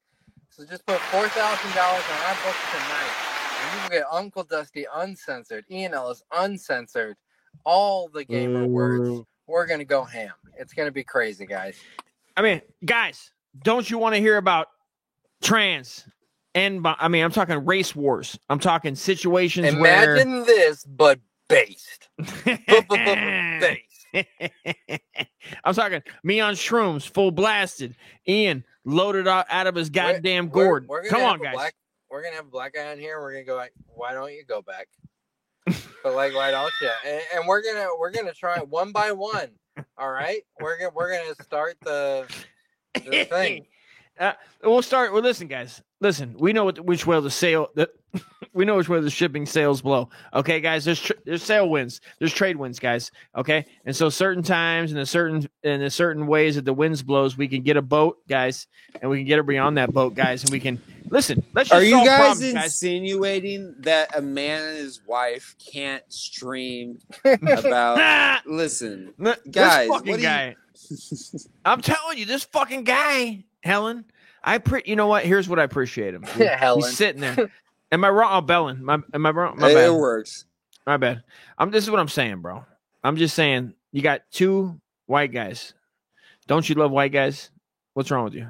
[0.51, 3.13] So just put four thousand dollars on our books tonight,
[3.63, 7.17] and you will get Uncle Dusty uncensored, Ian Ellis uncensored,
[7.65, 9.25] all the gamer words.
[9.47, 10.33] We're gonna go ham.
[10.59, 11.79] It's gonna be crazy, guys.
[12.37, 13.31] I mean, guys,
[13.63, 14.69] don't you want to hear about
[15.43, 16.05] trans
[16.55, 18.39] and bi- I mean, I'm talking race wars.
[18.49, 22.09] I'm talking situations Imagine this, but based.
[22.19, 23.79] based.
[25.65, 27.95] I'm talking me on shrooms, full blasted.
[28.27, 30.87] Ian loaded out, out of his goddamn We're- gourd.
[30.89, 31.55] we're gonna Come on, guys.
[31.55, 31.75] Black,
[32.11, 33.21] we're gonna have a black guy on here.
[33.21, 34.89] We're gonna go like, why don't you go back?
[36.03, 36.91] but like, why don't you?
[37.07, 39.51] And, and we're gonna we're gonna try one by one.
[39.99, 42.27] All right, we're gonna we're gonna start the
[42.95, 43.67] the thing.
[44.19, 44.33] Uh,
[44.65, 45.13] we'll start.
[45.13, 45.83] Well, listen, guys.
[46.01, 47.69] Listen, we know what, which way the sale.
[47.75, 47.89] The,
[48.53, 50.09] we know which way the shipping sales blow.
[50.35, 50.85] Okay, guys.
[50.85, 52.01] There's tr- there's sale wins.
[52.19, 53.11] There's trade wins, guys.
[53.37, 57.03] Okay, and so certain times and a certain in a certain ways that the winds
[57.03, 58.67] blows, we can get a boat, guys,
[59.01, 60.81] and we can get everybody on that boat, guys, and we can
[61.11, 61.45] listen.
[61.53, 62.65] Let's just Are you guys problems, guys.
[62.65, 68.41] insinuating that a man and his wife can't stream about?
[68.47, 69.37] listen, guys.
[69.45, 70.57] This guys, fucking what do you- guy.
[71.65, 74.05] I'm telling you, this fucking guy, Helen.
[74.43, 74.83] I pre.
[74.87, 75.25] You know what?
[75.25, 76.23] Here's what I appreciate him.
[76.23, 76.81] Helen.
[76.83, 77.51] He's sitting there.
[77.91, 78.31] Am I wrong?
[78.33, 78.85] Oh, Bellin.
[78.85, 79.59] My, am I wrong?
[79.59, 79.87] My It- bad.
[79.87, 80.45] it works.
[80.87, 81.23] My bad.
[81.59, 81.71] I'm.
[81.71, 82.65] This is what I'm saying, bro.
[83.05, 83.75] I'm just saying.
[83.93, 85.75] You got two white guys.
[86.47, 87.51] Don't you love white guys?
[87.95, 88.49] What's wrong with you?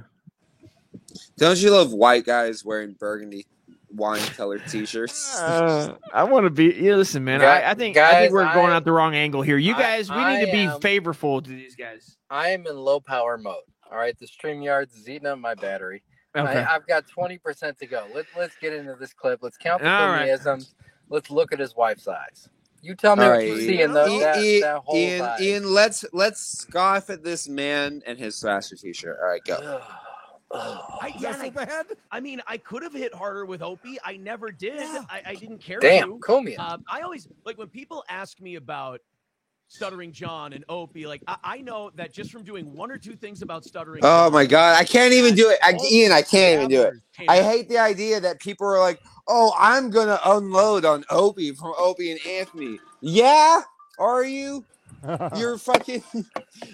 [1.36, 3.46] Don't you love white guys wearing burgundy
[3.90, 5.38] wine colored t-shirts?
[5.40, 6.66] Uh, I want to be.
[6.74, 7.40] Yeah, listen, man.
[7.40, 9.56] Guy- I, I think I think we're going I- out the wrong angle here.
[9.56, 12.16] You I- guys, we need to be am- favorable to these guys.
[12.30, 13.62] I am in low power mode.
[13.90, 16.02] All right, the stream yards is eating up my battery.
[16.36, 16.60] Okay.
[16.60, 18.06] I, I've got twenty percent to go.
[18.14, 19.40] Let's let's get into this clip.
[19.42, 20.38] Let's count the All right.
[21.10, 22.50] Let's look at his wife's eyes.
[22.82, 24.96] You tell me All what right, you see in the, Ian, that, Ian, that whole
[24.96, 25.40] Ian, side.
[25.40, 29.18] Ian, let's let's scoff at this man and his Thrasher t-shirt.
[29.20, 29.80] All right, go.
[30.50, 33.98] I, yeah, I, I mean, I could have hit harder with Opie.
[34.04, 34.80] I never did.
[34.80, 36.18] I, I didn't care Damn, to.
[36.20, 36.58] Comey.
[36.58, 39.00] Um, I always like when people ask me about
[39.68, 41.06] Stuttering John and Opie.
[41.06, 44.00] Like I, I know that just from doing one or two things about Stuttering.
[44.02, 45.58] Oh my god, I can't even do it.
[45.62, 46.94] I, Ian, I can't even do it.
[47.28, 51.74] I hate the idea that people are like, "Oh, I'm gonna unload on Opie from
[51.78, 53.60] Opie and Anthony." Yeah,
[53.98, 54.64] are you?
[55.36, 56.02] You're fucking.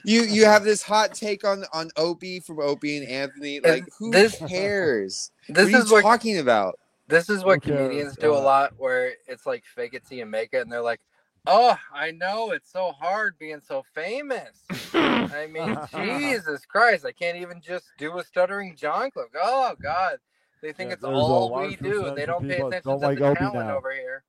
[0.04, 3.60] You you have this hot take on on Opie from Opie and Anthony.
[3.60, 5.30] Like, who this- cares?
[5.48, 6.78] this what are is you what- talking about?
[7.06, 7.88] This is what Who cares?
[7.88, 10.80] comedians do a lot, where it's like fake it till you make it, and they're
[10.80, 11.00] like,
[11.46, 14.62] "Oh, I know it's so hard being so famous."
[14.94, 19.28] I mean, Jesus Christ, I can't even just do a stuttering John clip.
[19.42, 20.18] Oh God,
[20.62, 22.12] they think Yeah, it's all we do.
[22.14, 23.76] They don't pay attention don't to like the Opie talent now.
[23.76, 24.24] over here.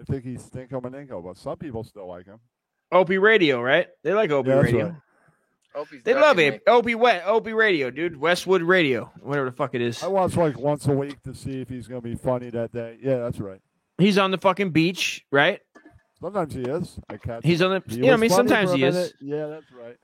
[0.00, 2.38] I think he's Stinko Maninko, but some people still like him.
[2.92, 3.88] Opie Radio, right?
[4.02, 4.84] They like Opie Yeah, Radio.
[4.86, 4.94] right.
[5.74, 6.62] Opie's They love ducking it.
[6.66, 8.16] Opie Wet, Opie Radio, dude.
[8.16, 10.02] Westwood Radio, whatever the fuck it is.
[10.02, 12.72] I watch like once a week to see if he's going to be funny that
[12.72, 12.98] day.
[13.00, 13.60] Yeah, that's right.
[13.98, 15.60] He's on the fucking beach, right?
[16.20, 16.98] Sometimes he is.
[17.08, 17.44] I catch.
[17.44, 18.94] He's on the- He you know, I mean, sometimes for a he is.
[18.94, 19.12] minute.
[19.20, 19.96] Yeah, that's right.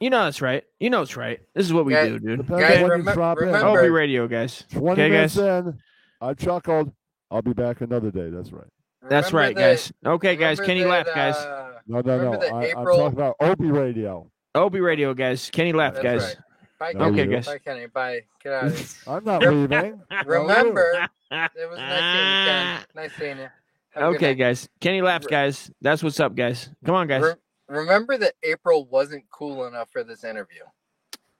[0.00, 0.64] You know that's right.
[0.80, 1.40] You know it's right.
[1.54, 2.38] This is what we Guys- do, dude.
[2.46, 2.82] Depends Okay?
[2.82, 3.48] when you drop in.
[3.54, 4.64] Opie Radio, guys.
[4.72, 5.66] Twenty Okay, minutes guys.
[5.66, 5.78] in,
[6.20, 6.92] I chuckled.
[7.30, 8.28] I'll be back another day.
[8.30, 8.66] That's right.
[9.08, 9.92] That's Remember right, that- guys.
[10.04, 10.60] Okay, guys.
[10.60, 11.36] Kenny that, laugh, guys.
[11.36, 12.24] uh, No, no, no.
[12.24, 14.30] Remember the I, I'm talking about Opie Radio.
[14.54, 15.50] Opie Radio, guys.
[15.50, 16.36] Kenny left, That's guys.
[16.80, 16.94] right.
[16.94, 17.46] Bye, No, Okay, guys.
[17.46, 17.86] Bye, Kenny.
[17.86, 18.20] Bye.
[18.42, 18.86] Get out of here.
[19.06, 20.00] I'm not Rem- leaving.
[20.26, 22.84] Remember, it was nice seeing you, Kenny.
[22.94, 23.48] Nice seeing you.
[23.94, 24.68] Have Okay, guys.
[24.80, 25.70] Kenny laughs, guys.
[25.80, 26.68] That's what's up, guys.
[26.84, 27.22] Come on, guys.
[27.22, 27.34] Re-
[27.68, 30.62] remember that April wasn't cool enough for this interview.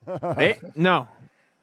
[0.07, 1.09] Eh, no,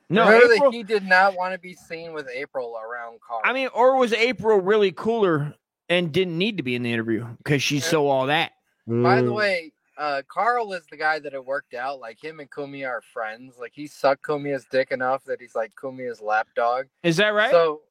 [0.09, 0.26] no.
[0.26, 3.41] remember April, that he did not want to be seen with April around Carl.
[3.43, 5.53] I mean, or was April really cooler
[5.89, 8.53] and didn't need to be in the interview because she's so all that?
[8.88, 11.99] By the way, uh, Carl is the guy that it worked out.
[11.99, 13.57] Like him and Kumi are friends.
[13.59, 16.88] Like he sucked Cumia's dick enough that he's like Cumia's lapdog.
[17.03, 17.51] Is that right?
[17.51, 17.81] So,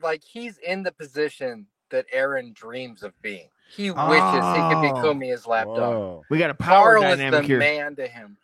[0.00, 3.48] like he's in the position that Aaron dreams of being.
[3.74, 5.02] He wishes he could be Oh.
[5.02, 6.22] Cumia's lapdog.
[6.30, 7.58] We got a power Carl is the here.
[7.58, 8.36] man to him.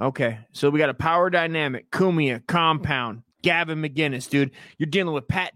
[0.00, 1.90] Okay, so we got a power dynamic.
[1.90, 4.52] Cumia, Compound, Gavin McInnes, dude.
[4.78, 5.52] You're dealing with Pat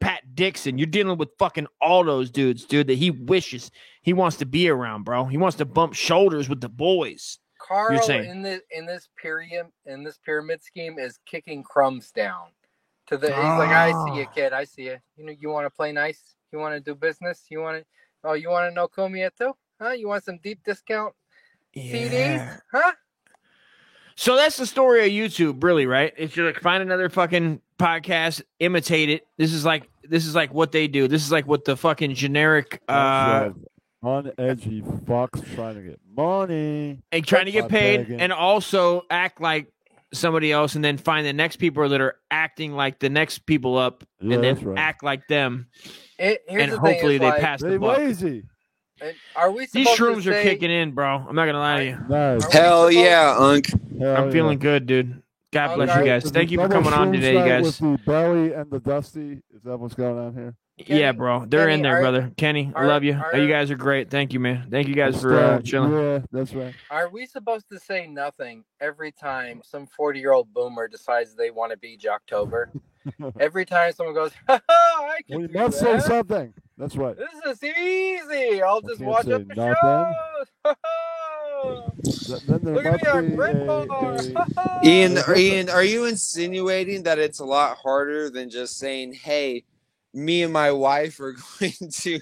[0.00, 0.78] Pat Dixon.
[0.78, 3.70] You're dealing with fucking all those dudes, dude, that he wishes
[4.02, 5.24] he wants to be around, bro.
[5.24, 7.38] He wants to bump shoulders with the boys.
[7.60, 8.30] Carl You're saying.
[8.30, 12.48] in this in this pyramid in this pyramid scheme is kicking crumbs down
[13.08, 13.26] to the.
[13.28, 14.32] He's like, I see you, Ah.
[14.32, 14.52] kid.
[14.52, 14.98] I see you.
[15.16, 16.36] You know, you want to play nice.
[16.52, 17.44] You want to do business.
[17.50, 17.84] You want to.
[18.24, 19.52] Oh, you want to know Cumia too?
[19.80, 19.90] Huh?
[19.90, 21.14] You want some deep discount
[21.76, 22.60] CDs?
[22.72, 22.92] Huh?
[24.16, 26.12] So that's the story of YouTube, really, right?
[26.16, 29.26] If you like find another fucking podcast, imitate it.
[29.36, 31.06] This is like this is like what they do.
[31.06, 33.50] This is like what the fucking generic uh
[34.02, 38.20] unedgy fucks trying to get money and trying to get paid begging.
[38.20, 39.72] and also act like
[40.14, 43.76] somebody else and then find the next people that are acting like the next people
[43.76, 44.78] up Yeah, and then that's right.
[44.78, 45.66] act like them
[46.18, 47.98] It, here's and the hopefully is they like- pass the They buck.
[47.98, 48.44] lazy.
[49.00, 51.24] And Are we These supposed shrooms to are kicking in, bro.
[51.28, 51.98] I'm not gonna lie to you.
[52.08, 52.52] Nice.
[52.52, 53.66] Hell yeah, Unk.
[54.00, 54.30] Hell I'm yeah.
[54.32, 55.22] feeling good, dude.
[55.52, 56.24] God bless you guys.
[56.24, 57.62] Is Thank you for coming on today, you guys.
[57.62, 59.40] With the belly and the dusty.
[59.54, 60.54] Is that what's going on here?
[60.86, 61.44] yeah, bro.
[61.46, 62.32] They're in there, are- brother.
[62.36, 63.14] Kenny, I love you.
[63.14, 64.10] are- you guys are great.
[64.10, 64.66] Thank you, man.
[64.70, 65.92] Thank you guys for uh, chilling.
[65.92, 66.74] Yeah, that's right.
[66.90, 71.50] Are we supposed to say nothing every time some 40 year old boomer decides they
[71.52, 72.66] want to be Jocktober?
[73.40, 76.52] every time someone goes, ha ha, I can We do must say something.
[76.76, 77.16] That's right.
[77.16, 78.62] This is easy.
[78.62, 79.74] I'll just watch say up the nothing.
[79.74, 80.46] shows.
[80.64, 81.90] Ha ha.
[82.04, 84.80] Th- Then there Look at must me on be Red a, a- Ha ha.
[84.84, 89.64] Ian, Ian, are you insinuating that it's a lot harder than just saying, "Hey,
[90.14, 92.20] me and my wife are going to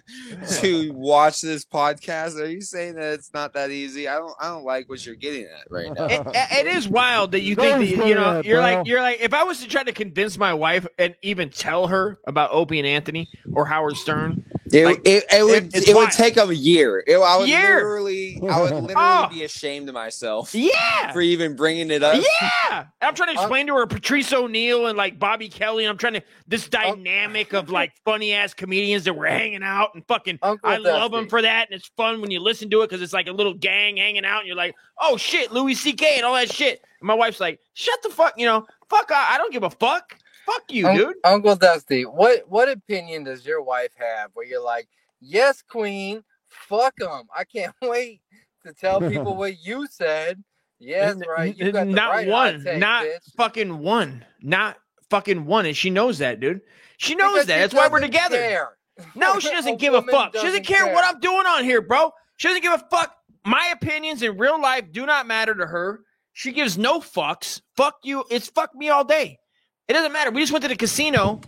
[0.60, 2.40] to watch this podcast"?
[2.40, 4.08] Are you saying that it's not that easy?
[4.08, 6.06] I don't, I don't like what you're getting at right now.
[6.06, 8.76] It, it is wild that you No think that you know that, you're bro.
[8.76, 11.86] like you're like if I was to try to convince my wife and even tell
[11.88, 15.94] her about Opie and Anthony or Howard Stern, It, Like, it, it would it's it
[15.94, 16.10] would wild.
[16.12, 17.02] take a year.
[17.06, 17.76] It, I would Year.
[17.76, 19.28] literally I would literally Oh.
[19.30, 22.22] be ashamed of myself yeah, for even bringing it up.
[22.70, 22.86] yeah.
[23.00, 25.84] I'm trying to uh, explain to her Patrice O'Neal and like Bobby Kelly.
[25.84, 29.62] And I'm trying to this uh, dynamic of like funny ass comedians that were hanging
[29.62, 30.38] out and fucking.
[30.42, 33.02] Uncle I love them for that, and it's fun when you listen to it because
[33.02, 36.14] it's like a little gang hanging out, and you're like, oh shit, Louis C.K.
[36.16, 36.82] and all that shit.
[37.00, 39.10] And my wife's like, shut the fuck, you know, fuck.
[39.12, 40.16] I, I don't give a fuck.
[40.46, 41.16] Fuck you, Un- dude.
[41.24, 44.88] Uncle Dusty, what what opinion does your wife have where you're like,
[45.20, 47.24] yes, Queen, fuck them.
[47.36, 48.20] I can't wait
[48.64, 50.42] to tell people what you said.
[50.78, 51.56] Yes, right.
[51.56, 53.34] You got not right one, take, not bitch.
[53.36, 54.76] fucking one, not
[55.10, 56.60] fucking one, and she knows that, dude.
[56.98, 57.54] She knows Because that.
[57.54, 58.36] she That's why we're together.
[58.36, 58.68] care.
[59.14, 60.32] No, she doesn't give a fuck.
[60.34, 61.04] She doesn't doesn't care, what.
[61.04, 62.12] I'm doing on here, bro.
[62.36, 63.14] She doesn't give a fuck.
[63.44, 66.00] My opinions in real life do not matter to her.
[66.34, 67.62] She gives no fucks.
[67.76, 68.24] Fuck you.
[68.30, 69.38] It's fuck me all day.
[69.88, 70.30] It doesn't matter.
[70.30, 71.40] We just went to the casino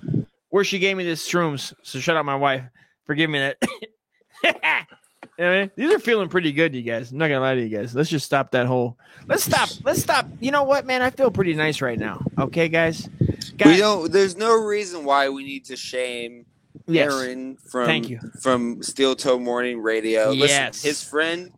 [0.50, 1.72] where she gave me this shrooms.
[1.82, 2.64] So shut out my wife.
[3.04, 3.62] Forgive me that.
[5.38, 5.70] You know I mean?
[5.76, 7.12] These are feeling pretty good, you guys.
[7.12, 7.94] I'm not gonna lie to you guys.
[7.94, 8.98] Let's just stop that whole.
[9.28, 9.68] Let's stop.
[9.84, 10.26] Let's stop.
[10.40, 11.00] You know what, man?
[11.00, 12.20] I feel pretty nice right now.
[12.36, 13.08] Okay, guys.
[13.64, 14.10] We don't.
[14.10, 16.44] There's no reason why we need to shame
[16.88, 17.12] Yes.
[17.12, 18.18] Aaron from Thank you.
[18.40, 20.30] from Steel Toe Morning Radio.
[20.30, 20.82] Yes.
[20.82, 21.52] His friend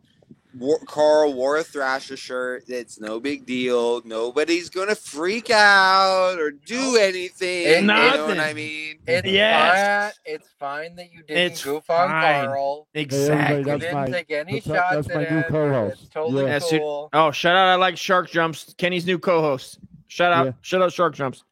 [0.57, 2.65] War, Carl wore a Thrasher shirt.
[2.67, 4.01] It's no big deal.
[4.03, 7.67] Nobody's gonna freak out or do anything.
[7.67, 8.21] It- you know Nothing.
[8.27, 8.99] what I mean?
[9.07, 10.13] It's Yes.
[10.25, 10.33] fine.
[10.35, 12.45] It's fine that you didn't It's goof on fine.
[12.47, 12.87] Carl.
[12.93, 13.59] Exactly.
[13.59, 15.43] everybody, You didn't my, take any that's, shots that's my at new him.
[15.49, 16.01] co-host.
[16.01, 16.49] It's totally yeah.
[16.49, 16.79] That's it.
[16.79, 17.09] cool.
[17.13, 17.67] Oh, shout out!
[17.67, 18.73] I like Shark Jumps.
[18.77, 19.79] Kenny's new co-host.
[20.07, 20.45] Shout out!
[20.47, 20.51] Yeah.
[20.61, 21.43] Shout out Shark Jumps.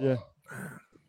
[0.00, 0.16] yeah.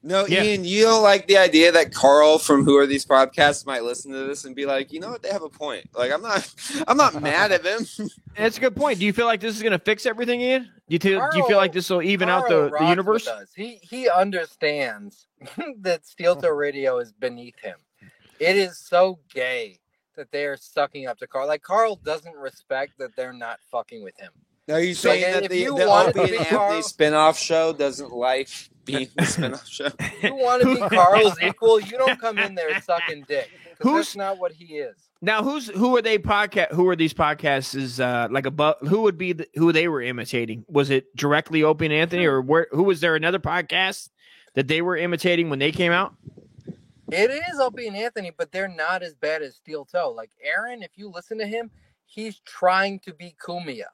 [0.01, 0.43] No, Yeah.
[0.43, 4.13] Ian, you don't like the idea that Carl from Who Are These Podcasts might listen
[4.13, 5.89] to this and be like, you know what, they have a point.
[5.93, 6.49] Like, I'm not,
[6.87, 7.85] I'm not mad at them.
[8.37, 8.99] That's a good point.
[8.99, 10.63] Do you feel like this is going to fix everything, Ian?
[10.87, 13.27] Do you, feel, do you feel like this will even out the, the universe?
[13.27, 13.51] with.
[13.55, 15.27] He he understands
[15.81, 17.75] that Steel Toe Radio is beneath him.
[18.39, 19.81] It is so gay
[20.15, 21.47] that they are sucking up to Carl.
[21.47, 24.31] Like Carl doesn't respect that they're not fucking with him.
[24.69, 26.81] Are you So, saying like, that if the, you the Opie and be Anthony Carl-
[26.81, 28.49] spinoff show doesn't like
[28.91, 29.89] being the spinoff show?
[30.23, 31.79] You want to be Carl's equal?
[31.79, 33.49] You don't come in there sucking dick.
[33.81, 34.95] Who's- that's not what he is.
[35.21, 36.71] Now, who's who are they podcast?
[36.71, 37.75] Who are these podcasts?
[37.75, 38.75] Is uh like above?
[38.87, 40.63] Who would be the, who they were imitating?
[40.69, 42.67] Was it directly Opie and Anthony, or where?
[42.71, 44.09] Who was there another podcast
[44.53, 46.15] that they were imitating when they came out?
[47.11, 50.13] It is Opie and Anthony, but they're not as bad as Steel Toe.
[50.15, 51.69] Like Aaron, if you listen to him,
[52.05, 53.85] he's trying to be Cumia.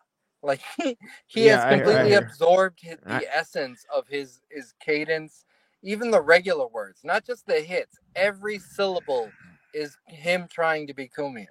[0.45, 0.97] Like he,
[1.27, 2.19] he Yeah, I- I has completely hear.
[2.19, 5.45] absorbed his, the I- essence of his his cadence,
[5.83, 7.97] even the regular words, not just the hits.
[8.15, 9.29] Every syllable
[9.73, 11.47] is him trying to be Cumia.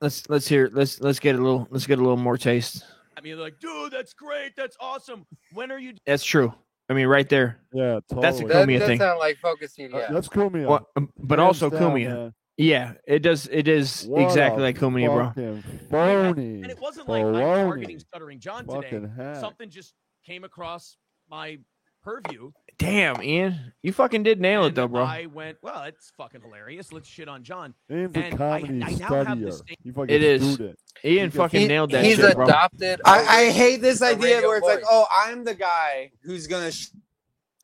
[0.00, 0.68] Let's let's hear.
[0.72, 1.68] Let's let's get a little.
[1.70, 2.84] Let's get a little more taste.
[3.16, 4.52] I mean, like, dude, that's great.
[4.56, 5.24] That's awesome.
[5.52, 5.92] When are you?
[6.06, 6.52] That's true.
[6.88, 7.60] I mean, right there.
[7.72, 8.52] Yeah, That's a totally.
[8.52, 8.98] That, Cumia that thing.
[8.98, 10.66] sound like Focus Uh, that's Cumia.
[10.66, 12.08] Well, um, but Hands also down, Cumia.
[12.08, 12.34] man.
[12.56, 13.48] Yeah, it does.
[13.50, 15.60] It is What exactly like Cumia, bro.
[15.90, 16.62] Phony.
[16.62, 18.90] And it wasn't like I'm targeting Stuttering John today.
[19.16, 19.40] Fucking.
[19.40, 19.94] Something just
[20.26, 20.96] came across
[21.30, 21.58] my
[22.02, 22.50] purview.
[22.78, 25.02] Damn, Ian, you fucking did nail it and though, bro.
[25.04, 26.92] I went, well, it's fucking hilarious.
[26.92, 27.74] Let's shit on John.
[27.90, 29.52] Ian's And I- comedy I now have the studier.
[29.68, 30.52] same- You fucking It is.
[30.54, 30.78] student.
[31.04, 32.44] Ian He fucking gets- nailed that He's shit, bro.
[32.46, 33.00] adopted.
[33.04, 34.88] I, a I ra- hate this a idea radio where it's like, voice.
[34.90, 36.88] oh, I'm the guy who's gonna sh-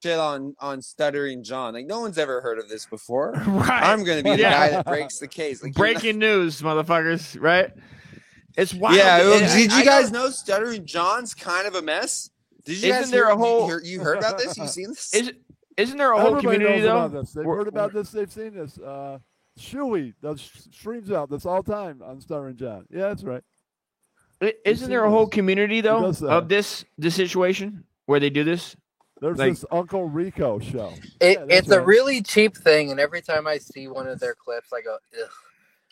[0.03, 1.75] shit on on stuttering John.
[1.75, 3.33] Like no one's ever heard of this before.
[3.47, 3.83] Right.
[3.83, 4.53] I'm gonna be the Yeah.
[4.53, 5.63] guy that breaks the case.
[5.63, 7.41] Like, you're not- Breaking news, motherfuckers!
[7.41, 7.73] Right?
[8.57, 8.97] It's wild.
[8.97, 9.19] Yeah.
[9.19, 12.31] well, And did I- you guys know stuttering John's kind of a mess?
[12.65, 14.57] Did you Isn't guys there hear, a whole- you, hear- you heard about this?
[14.57, 15.15] You seen this?
[15.15, 15.33] Is,
[15.77, 17.05] isn't there a whole Everybody community knows though?
[17.07, 17.33] about this.
[17.33, 18.11] They've Where- heard about this.
[18.11, 18.79] They've seen this.
[18.79, 19.19] Uh,
[19.59, 22.87] Shuey does streams out this all time on Stuttering John.
[22.91, 23.43] Yeah, that's right.
[24.41, 25.35] I- Isn't there a whole this.
[25.35, 28.77] community though of this this situation where they do this?
[29.21, 30.93] There's Like- this Uncle Rico show.
[31.21, 31.87] It, Yeah, that's it's a right.
[31.87, 35.29] really cheap thing, and every time I see one of their clips, I go, ugh.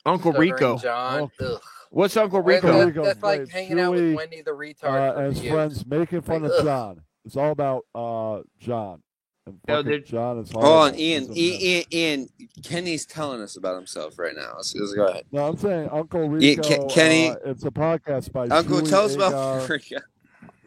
[0.04, 0.78] Uncle Stuttering Rico.
[0.78, 1.44] John, Oh.
[1.54, 1.62] ugh.
[1.90, 2.72] What's Uncle Rico?
[2.72, 3.48] that- Rico, that's like right.
[3.48, 5.52] hanging out with Wendy the Uh, retard for and his views.
[5.52, 6.64] friends making fun Like, of ugh.
[6.64, 7.00] John.
[7.24, 9.02] It's all about uh, John.
[9.46, 10.94] And No, John is Hold horrible.
[10.94, 11.32] on, Ian.
[11.32, 11.86] He's a Ian, mess.
[11.92, 12.28] Ian, Ian.
[12.64, 14.54] Kenny's telling us about himself right now.
[14.56, 15.24] Let's, let's go ahead.
[15.30, 16.86] No, I'm saying Uncle Yeah, Rico.
[16.86, 19.26] Ke- Kenny- uh, it's a podcast by Uncle, Chewy tell us Agar.
[19.28, 19.96] about Rico.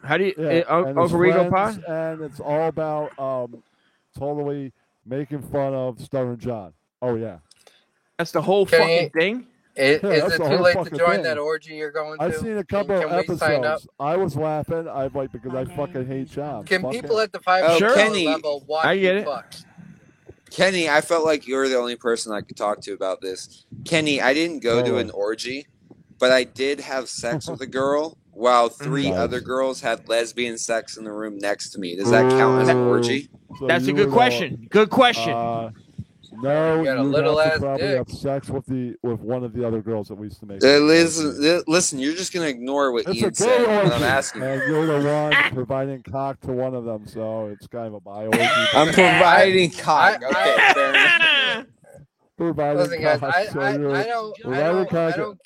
[0.02, 3.18] How do you Yeah, uh, Un- and his Uncle Rico friends, and it's all about
[3.18, 3.62] um,
[4.18, 4.72] totally
[5.06, 6.72] making fun of Stuttering John.
[7.02, 7.38] Oh yeah,
[8.18, 9.46] That's the whole Can fucking you- thing.
[9.78, 11.22] I- Yeah, Is it too late to join thing.
[11.22, 12.24] that orgy you're going to?
[12.24, 13.86] I've seen a couple can, of we episodes.
[13.98, 14.88] I was laughing.
[14.88, 16.64] I like because I fucking hate John.
[16.64, 17.24] Can Fuck people him.
[17.24, 18.26] at the five Oh, hundred Kenny.
[18.26, 19.24] level watch I get it.
[19.24, 19.54] fuck?
[20.50, 23.64] Kenny, I felt like you were the only person I could talk to about this.
[23.84, 24.98] Kenny, I didn't go to Oh.
[24.98, 25.68] an orgy,
[26.18, 29.18] but I did have sex with a girl while three Nice.
[29.18, 31.94] other girls had lesbian sex in the room next to me.
[31.94, 33.28] Does that count as an orgy?
[33.58, 34.66] So That's a good were the- question.
[34.70, 35.32] Good question.
[35.34, 35.70] Uh,
[36.42, 37.96] no, You got a you'd little have to probably dick.
[37.98, 40.64] have sex with the with one of the other girls that we used to make.
[40.64, 43.92] Uh, fun listen, li- listen, you're just gonna ignore what It's a Ian said orgy,
[43.94, 44.42] I'm asking.
[44.42, 48.00] and you're the one providing cock to one of them, so it's kind of a
[48.00, 48.38] bi orgy.
[48.74, 50.22] I'm providing cock.
[50.22, 51.66] Okay, fair enough.
[52.38, 55.16] providing Listen, guys, cock, I, so I, you're I don't, I providing don't, I cock-
[55.16, 55.40] don't.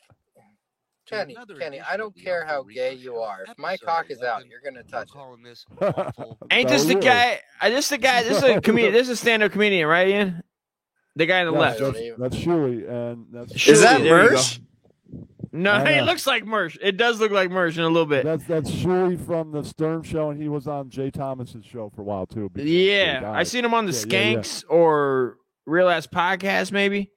[1.19, 3.45] Kenny, Kenny, I don't care how gay you are.
[3.49, 5.65] If my cock is out, you're gonna touch it.
[6.51, 7.01] Ain't this the really.
[7.07, 7.41] guy?
[7.61, 8.23] uh, This the guy.
[8.23, 8.93] This is a comedian.
[8.93, 10.43] This is a stand-up comedian, right, Ian?
[11.16, 11.95] The guy on the Yes, left.
[11.95, 14.36] That's, that's Shuey, and that's Is that Shuey, there you go.
[14.36, 14.61] Mersh?
[15.53, 16.77] No, I it looks like Mersh.
[16.82, 18.24] It does look like Mersh in a little bit.
[18.24, 22.01] That's that's Shuey from the Stern Show, and he was on Jay Thomas's show for
[22.01, 22.51] a while too.
[22.57, 23.31] Yeah.
[23.32, 24.36] I seen him on the Yeah, yeah, yeah.
[24.39, 27.12] Skanks or Real Ass Podcast, maybe.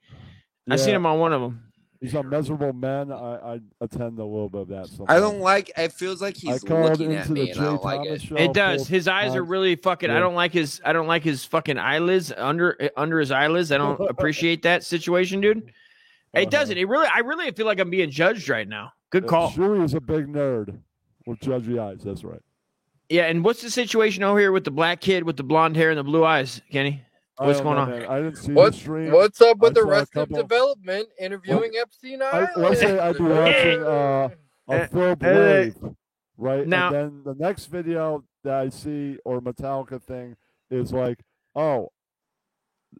[0.70, 1.67] I seen him on one of them.
[2.00, 3.10] He's on Miserable Men.
[3.10, 3.16] I,
[3.54, 4.86] I attend a little bit of that.
[4.86, 5.08] Sometimes.
[5.10, 5.72] I don't like.
[5.76, 7.84] It feels like I he's called looking into at the me, Jay and I don't
[7.84, 8.30] like it.
[8.30, 8.86] It does.
[8.86, 10.08] His eyes are really fucking.
[10.08, 10.80] I don't like his.
[10.84, 13.72] I don't like his fucking eyelids under under his eyelids.
[13.72, 15.72] I don't appreciate that situation, dude.
[16.34, 16.78] It doesn't.
[16.78, 17.08] It really.
[17.12, 18.92] I really feel like I'm being judged right now.
[19.10, 19.50] Good Uh, call.
[19.50, 20.78] Shuey is a big nerd
[21.26, 22.02] with judgy eyes.
[22.04, 22.40] That's right.
[23.08, 25.90] Yeah, and what's the situation over here with the black kid with the blonde hair
[25.90, 27.02] and the blue eyes, Kenny?
[27.40, 27.90] I What's going know, on?
[27.90, 28.06] man.
[28.06, 29.12] I didn't see What, the stream.
[29.12, 32.50] what's up with I the rest of development interviewing Epstein I, Island?
[32.56, 34.28] let's say I'd be watching uh,
[34.68, 35.74] a Uh, Phil uh, Blade,
[36.36, 36.66] right?
[36.66, 40.36] now- and then the next video that I see or Metallica thing
[40.70, 41.20] is like,
[41.54, 41.90] oh,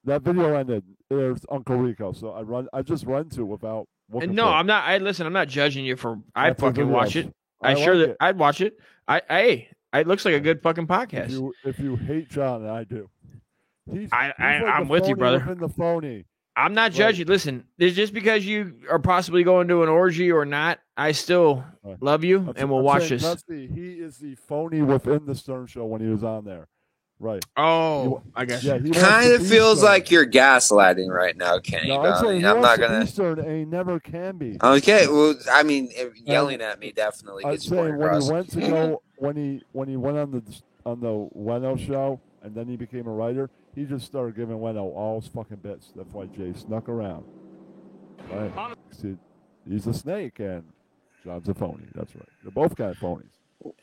[0.05, 0.85] that video ended.
[1.10, 2.12] There's Uncle Rico.
[2.12, 2.69] So I run.
[2.73, 3.86] I just run to it without.
[4.10, 4.51] looking No, for.
[4.51, 4.85] I'm not.
[4.85, 5.27] I listen.
[5.27, 6.19] I'm not judging you for.
[6.35, 7.16] I fucking watch watch.
[7.16, 7.35] it.
[7.62, 8.16] I, I sure like that it.
[8.20, 8.78] I'd watch it.
[9.09, 11.31] I hey, it looks like a good fucking If podcast.
[11.31, 13.09] you if you hate John, I do.
[13.93, 15.39] He's, I, he's I like I'm with you, brother.
[15.39, 16.24] within the phony.
[16.56, 16.93] I'm not Right.
[16.93, 17.27] judging.
[17.28, 21.65] Listen, there's just because you are possibly going to an orgy or not, I still
[21.85, 21.97] Right.
[22.02, 23.23] love you I'm- and we'll I'm watch this.
[23.23, 26.66] That's the, he is the phony within the Stern Show when he was on there.
[27.20, 27.44] Right.
[27.56, 28.62] Oh, I guess.
[28.62, 29.90] Yeah, he Kind of feels Stern.
[29.93, 31.89] like you're gaslighting right now, Kenny.
[31.89, 33.01] No, I'm I mean, I'm not gonna.
[33.01, 34.56] be Stern, and he never can be.
[34.62, 38.09] Okay, well, I mean, eh, yelling at me definitely I'm gets your point saying when
[38.09, 38.27] across.
[38.27, 40.43] he went to go when he when he went on the
[40.86, 44.88] on the Leno show and then he became a writer, he just started giving Leno
[44.88, 45.92] all his fucking bits.
[45.94, 47.24] That's why Jay snuck around.
[48.28, 48.76] Right.
[48.90, 49.16] See,
[49.68, 50.64] he's a snake, and
[51.24, 51.84] John's a phony.
[51.94, 52.28] That's right.
[52.42, 53.30] They're both kind of phonies.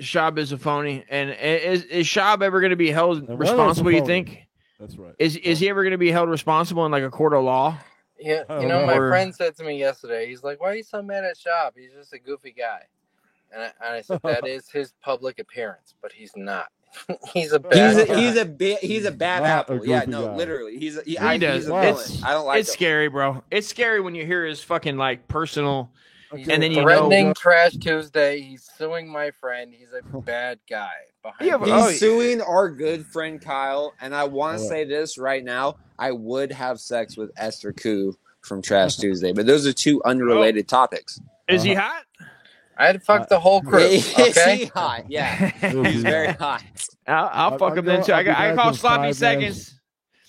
[0.02, 3.92] Schaub is a phony, and is is Schaub ever going to be held And responsible?
[3.92, 4.48] You think?
[4.80, 5.16] That's right.
[5.18, 7.78] Is is he ever going to be held responsible in like a court of law?
[8.20, 10.84] Yeah, you don't know, my friend said to me yesterday, he's like, "Why are you
[10.84, 11.72] so mad at Schaub?
[11.76, 12.82] He's just a goofy guy."
[13.54, 16.68] And I, and I said, "That is his public appearance, but he's not.
[17.34, 19.86] he's a bad He's a, guy." he's a bi- he's a bad Not a apple.
[19.86, 20.36] Yeah, no, guy.
[20.36, 20.78] literally.
[20.78, 21.64] He's a, he, He I, does.
[21.64, 21.88] he's a villain.
[21.96, 22.74] It's, I don't like it's him.
[22.74, 23.44] scary, bro.
[23.52, 25.92] It's scary when you hear his fucking like personal,
[26.34, 26.52] Okay.
[26.54, 26.84] and then you know.
[26.84, 28.42] threatening Trash Tuesday.
[28.42, 29.74] He's suing my friend.
[29.74, 30.90] He's a bad guy.
[31.42, 34.70] Yeah, but- He's Oh, suing our good friend Kyle, and I want to Alright.
[34.70, 35.76] say this right now.
[35.98, 40.68] I would have sex with Esther Ku from Trash Tuesday, but those are two unrelated
[40.68, 41.20] topics.
[41.48, 41.88] Is he Uh-huh.
[41.88, 42.04] hot?
[42.78, 43.80] I'd fuck uh, the whole crew.
[43.80, 44.58] Is Okay.
[44.58, 45.06] he hot?
[45.10, 46.62] Yeah, Is he's very hot?
[46.62, 46.64] hot.
[47.08, 48.14] I'll, I'll I- fuck I him then go- too.
[48.14, 49.80] I, I'll be got, I call sloppy five seconds.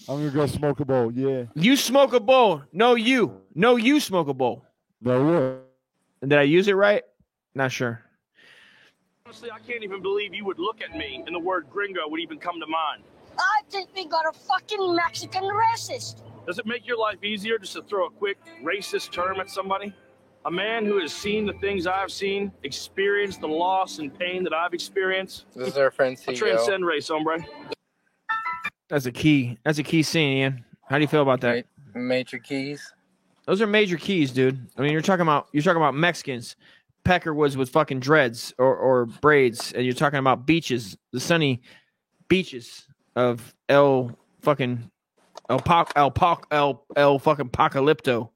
[0.09, 1.11] I'm gonna go smoke a bowl.
[1.13, 1.45] Yeah.
[1.55, 2.63] You smoke a bowl.
[2.73, 3.41] No, you.
[3.55, 4.65] No, you smoke a bowl.
[5.01, 6.29] No way.
[6.29, 7.03] Did I use it right?
[7.57, 8.03] Not sure.
[9.25, 12.21] Honestly, I can't even believe you would look at me and the word gringo would
[12.21, 13.03] even come to mind.
[13.39, 16.23] I think we got a fucking Mexican racist.
[16.47, 19.93] Does it make your life easier just to throw a quick racist term at somebody?
[20.47, 24.55] A man who has seen the things I've seen, experienced the loss and pain that
[24.55, 25.45] I've experienced.
[25.57, 26.37] This is our friend I CEO.
[26.37, 27.45] transcend race, hombre.
[28.89, 29.59] That's a key.
[29.65, 30.65] That's a key scene, Ian.
[30.89, 31.67] How do you feel about that?
[31.95, 32.93] Major keys.
[33.47, 34.65] Those are major keys, dude.
[34.77, 36.55] I mean, you're talking about you're talking about Mexicans.
[37.03, 41.61] Pecker was with fucking dreads or, or braids, and you're talking about beaches, the sunny
[42.29, 42.87] beaches
[43.17, 44.93] of El fucking
[45.51, 48.31] El Poc El Poc El El fucking Apocalypto.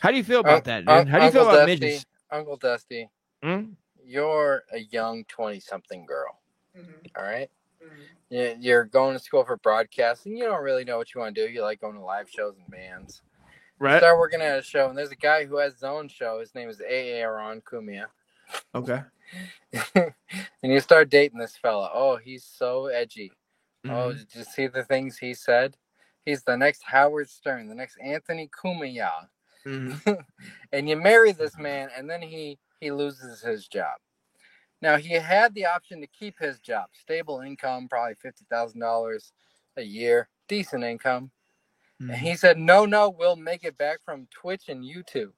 [0.00, 1.08] How do you feel about that, Un- dude?
[1.08, 2.06] How do you feel Uncle about Dusty, midgets?
[2.30, 3.10] Uncle Dusty,
[3.42, 3.62] Hmm?
[4.04, 6.38] you're a young twenty-something girl.
[7.16, 7.50] All right?
[8.28, 10.36] You- You're going to school for broadcasting.
[10.36, 11.52] You don't really know what you want to do.
[11.52, 13.22] You like going to live shows and bands.
[13.80, 13.98] You Right.
[13.98, 16.40] start working at a show, and there's a guy who has his own show.
[16.40, 18.06] His name is Aaron Cumia.
[18.74, 19.02] Okay.
[19.94, 20.12] and
[20.72, 21.90] you start dating this fella.
[21.92, 23.32] Oh, he's so edgy.
[23.84, 24.18] Oh, Mhm.
[24.18, 25.76] did you see the things he said?
[26.24, 29.28] He's the next Howard Stern, the next Anthony Cumia.
[29.66, 30.24] Mhm.
[30.72, 33.96] and you marry this man, and then he he loses his job.
[34.82, 39.32] Now he had the option to keep his job, stable income, probably fifty thousand dollars
[39.76, 41.30] a year, decent income.
[42.08, 45.32] And he said, "No, no, we'll make it back from Twitch and YouTube."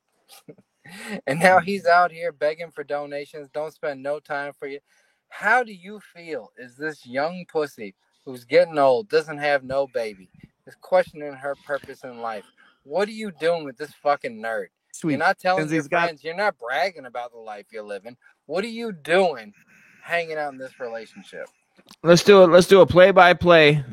[1.27, 3.49] and now he's out here begging for donations.
[3.53, 4.81] Don't spend no time for you.
[5.29, 6.51] How do you feel?
[6.59, 7.95] Is this young pussy
[8.25, 10.31] who's getting old, doesn't have no baby,
[10.67, 12.47] is questioning her purpose in life?
[12.89, 14.69] What are you doing with this fucking nerd?
[14.95, 15.13] Sweet.
[15.13, 16.25] You're not telling Since your he's got- friends.
[16.25, 18.17] You're not bragging about the life you're living.
[18.47, 19.53] What are you doing,
[20.03, 21.49] hanging out in this relationship?
[22.03, 22.47] Let's do it.
[22.47, 23.85] Let's do a play by play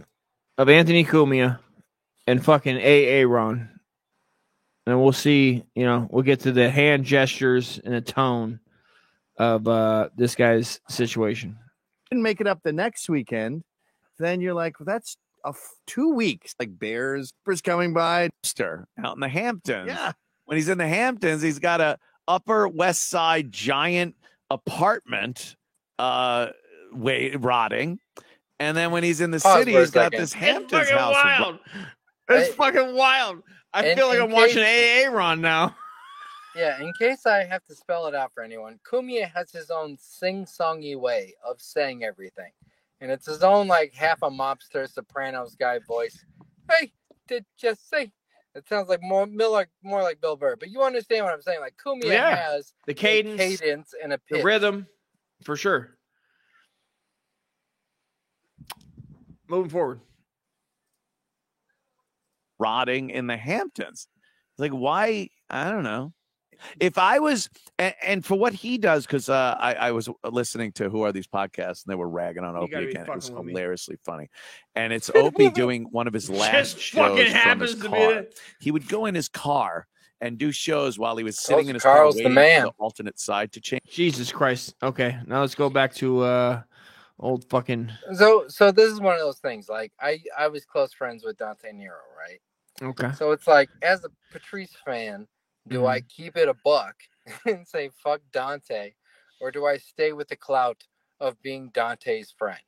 [0.58, 1.60] of Anthony Cumia
[2.26, 3.70] and fucking AA Ron.
[4.88, 8.60] And we'll see, you know, we'll get to the hand gestures and the tone
[9.38, 11.58] of uh this guy's situation.
[12.10, 13.64] Didn't make it up the next weekend.
[14.18, 16.54] Then you're like, well, that's a f- two weeks.
[16.60, 19.88] Like Bears, Bears coming by, Stir out in the Hamptons.
[19.88, 20.12] Yeah.
[20.46, 21.98] When he's in the Hamptons, he's got a
[22.28, 24.16] Upper West Side giant
[24.50, 25.56] apartment,
[26.00, 26.48] uh,
[26.92, 28.00] way rotting.
[28.60, 30.22] And then when he's in the Pause city, he's got second.
[30.22, 31.14] this Hamptons house.
[31.14, 31.60] wild.
[32.30, 33.44] It's fucking wild.
[33.74, 35.76] I In- feel like I'm watching case- AA Ron now.
[36.58, 39.98] Yeah, in case I have to spell it out for anyone, Cumia has his own
[40.00, 42.52] sing-songy way of saying everything,
[43.02, 46.26] and it's his own like half a mobster Sopranos guy voice.
[46.70, 46.94] Hey,
[47.28, 48.12] did you say?
[48.56, 51.60] It sounds like more, Miller, more like Bill Burr, but you understand what I'm saying.
[51.60, 52.36] Like Cumia Yeah.
[52.36, 54.88] has The a cadence, cadence, and a the rhythm,
[55.44, 55.98] for sure.
[59.48, 60.00] Moving forward.
[62.58, 64.08] rotting in the Hamptons.
[64.58, 65.30] Like, why?
[65.50, 66.14] I don't know.
[66.80, 67.50] If I was,
[67.80, 71.12] and, and for what he does, because uh, I, I was listening to Who Are
[71.12, 73.06] These Podcasts, and they were ragging on You Opie again.
[73.08, 73.52] It was fucking with me.
[73.54, 74.30] hilariously funny.
[74.76, 77.88] And it's Opie doing one of his last Just shows fucking from his to be
[77.88, 78.14] car.
[78.14, 79.88] that- He would go in his car
[80.22, 82.64] and do shows while he was sitting Oh, in his Carl's car the man.
[82.64, 83.82] the alternate side to change.
[83.90, 84.74] Jesus Christ.
[84.82, 86.62] Okay, now let's go back to uh
[87.20, 89.68] old fucking So, so this is one of those things.
[89.70, 92.40] Like I, I was close friends with Dante Nero, right?
[92.82, 93.12] Okay.
[93.18, 95.28] So it's like, as a Patrice fan,
[95.68, 95.88] do mm-hmm.
[95.88, 96.96] I keep it a buck
[97.46, 98.94] and say fuck Dante,
[99.42, 100.84] or do I stay with the clout
[101.20, 102.60] of being Dante's friend?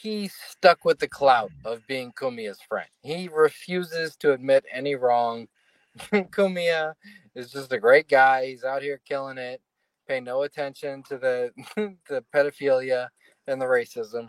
[0.00, 2.88] He stuck with the clout of being Cumia's friend.
[3.02, 5.48] He refuses to admit any wrong.
[6.12, 6.94] Cumia
[7.34, 8.46] is just a great guy.
[8.46, 9.60] He's out here killing it.
[10.06, 11.50] Pay no attention to the
[12.08, 13.08] the pedophilia
[13.46, 14.28] and the racism.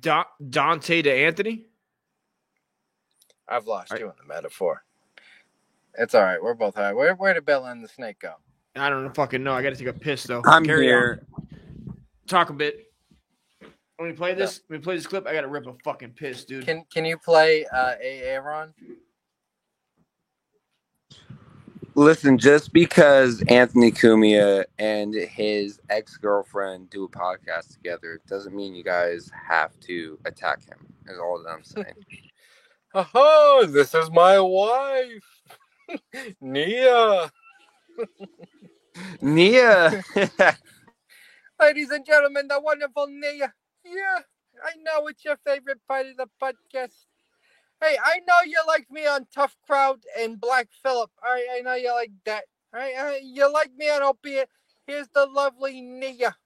[0.00, 1.66] Da- Dante to Anthony.
[3.52, 4.82] I've lost you in the metaphor.
[5.98, 6.42] It's all right.
[6.42, 6.92] We're both high.
[6.92, 8.34] Where where did Bella and the snake go?
[8.74, 9.52] I don't fucking know.
[9.52, 10.42] I got to take a piss though.
[10.46, 11.26] I'm Carry here.
[11.34, 11.96] on.
[12.26, 12.90] Talk a bit.
[13.98, 14.62] Let me play this.
[14.70, 15.26] Let me play this clip.
[15.26, 16.64] I got to rip a fucking piss, dude.
[16.64, 18.72] Can can you play uh, Aaron?
[21.94, 28.74] Listen, just because Anthony Cumia and his ex girlfriend do a podcast together doesn't mean
[28.74, 30.86] you guys have to attack him.
[31.06, 31.94] Is all that I'm saying.
[32.94, 35.42] Oh, this is my wife,
[36.42, 37.32] Nia.
[39.22, 40.02] Nia.
[41.60, 43.54] Ladies and gentlemen, the wonderful Nia.
[43.84, 44.18] Yeah,
[44.62, 47.06] I know it's your favorite part of the podcast.
[47.80, 51.10] Hey, I know you like me on Tough Crowd and Black Phillip.
[51.24, 52.44] All right, I know you like that.
[52.74, 54.50] All right, uh, you like me on Opiate.
[54.86, 56.36] Here's the lovely Nia.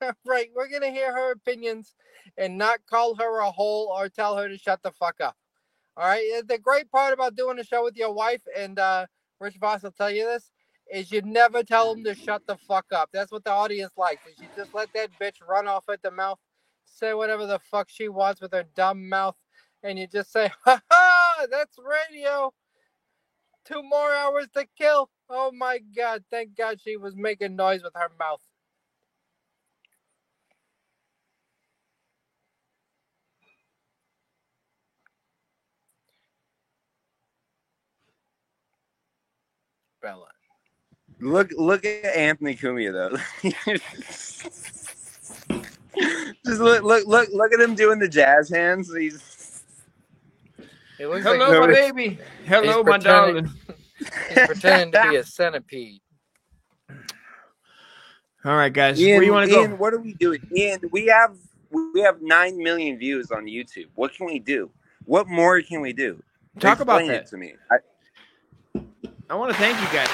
[0.26, 1.94] right, we're gonna hear her opinions
[2.36, 5.36] and not call her a hole or tell her to shut the fuck up.
[5.96, 9.06] All right, the great part about doing a show with your wife and uh,
[9.40, 10.50] Rich Voss will tell you this
[10.92, 13.10] is you never tell them to shut the fuck up.
[13.12, 14.26] That's what the audience likes.
[14.26, 16.40] Is you just let that bitch run off at the mouth,
[16.84, 19.36] say whatever the fuck she wants with her dumb mouth,
[19.84, 22.52] and you just say, "Ha ha, that's radio."
[23.64, 25.10] Two more hours to kill.
[25.30, 26.24] Oh my god!
[26.30, 28.42] Thank God she was making noise with her mouth.
[40.04, 40.28] Bella.
[41.20, 43.16] look, look at Anthony Cumia though.
[46.46, 48.94] just look, look, look, look at him doing the jazz hands.
[48.94, 49.62] He's
[50.98, 52.18] It looks Hello, like my baby.
[52.46, 53.50] Hello, He's my darling.
[54.28, 56.00] He's pretending to be a centipede.
[58.44, 59.00] All right, guys.
[59.00, 59.76] Ian, Where do you want to Ian, go?
[59.76, 60.40] what are we doing?
[60.56, 61.36] Ian, we have
[61.70, 63.88] we have nine million views on YouTube.
[63.94, 64.70] What can we do?
[65.06, 66.22] What more can we do?
[66.60, 67.22] Talk about that.
[67.22, 67.54] it to me.
[67.70, 67.76] I,
[69.34, 70.08] I want to thank you guys.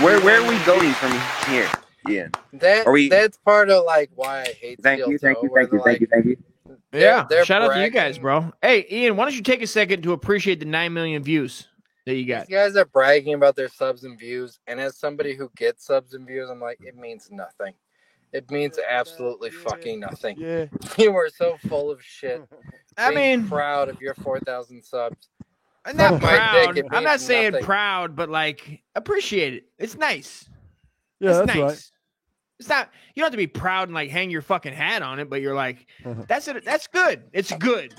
[0.00, 1.10] where where are we going from
[1.52, 1.68] here,
[2.08, 2.30] Ian?
[2.52, 5.50] That Are we- that's part of like why I hate Thank Steel you, thank you,
[5.52, 6.36] thank you, they're thank you, thank you.
[6.92, 8.52] They're- Yeah, they're shout out to you guys, bro.
[8.62, 11.66] Hey, Ian, why don't you take a second to appreciate the nine million views
[12.06, 12.46] that you got?
[12.46, 16.14] These guys are bragging about their subs and views, and as somebody who gets subs
[16.14, 17.74] and views, I'm like, it means nothing.
[18.32, 20.36] It means absolutely fucking nothing.
[20.38, 20.66] Yeah.
[20.96, 22.40] You are so full of shit.
[22.96, 25.28] I Be mean- proud of your four thousand subs.
[25.84, 26.96] I'm not Suck my dick, proud.
[26.98, 27.64] I'm not saying nothing.
[27.64, 29.64] proud, but like appreciate it.
[29.78, 30.48] It's nice.
[31.20, 31.58] Yeah, it's that's nice.
[31.60, 31.90] right.
[32.60, 32.90] It's not.
[33.14, 35.40] You don't have to be proud and like hang your fucking hat on it, but
[35.42, 36.22] you're like, mm-hmm.
[36.28, 36.64] that's it.
[36.64, 37.24] That's good.
[37.32, 37.94] It's good.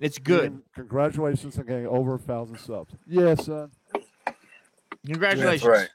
[0.00, 0.52] It's good.
[0.52, 2.94] Ian, congratulations on getting over a thousand subs.
[3.06, 3.70] Yeah, son.
[5.06, 5.64] Congratulations.
[5.64, 5.88] right.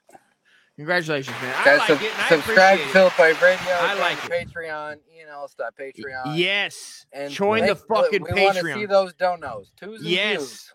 [0.78, 1.56] Congratulations, man.
[1.58, 2.12] I Guys, like sub- it.
[2.12, 2.92] And I subscribe to appreciate it.
[2.94, 3.74] Philip Wave Radio.
[3.74, 4.98] I join like the Patreon.
[5.28, 6.38] ENLS.patreon.
[6.38, 7.06] Yes.
[7.12, 9.72] And Join the make- fucking we want to see those donos.
[9.76, 10.38] Twos and Yes.
[10.38, 10.74] views.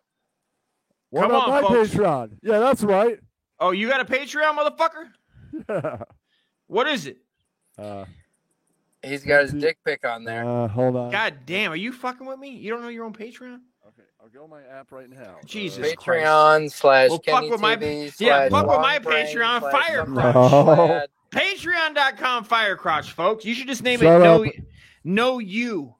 [1.12, 1.90] What Come about on, my folks.
[1.90, 2.30] Patreon?
[2.42, 3.18] Yeah, that's right.
[3.60, 6.06] Oh, you got a Patreon, motherfucker?
[6.68, 7.18] What is it?
[7.78, 8.06] uh,
[9.04, 10.42] He's got his dick pic on there.
[10.48, 11.10] uh, hold on.
[11.10, 12.48] God damn, are you fucking with me?
[12.56, 13.58] You don't know your own Patreon?
[13.88, 15.36] Okay, I'll go on my app right now.
[15.44, 19.26] Jesus Patreon slash Well, Kenny fuck with my TV yeah, fuck with my Long Brain
[19.26, 20.32] Patreon, slash Firecrotch.
[20.34, 21.06] No.
[21.38, 23.44] Patreon.com Firecrotch, folks.
[23.44, 24.52] You should just name Shut it No up.
[25.04, 25.94] No You.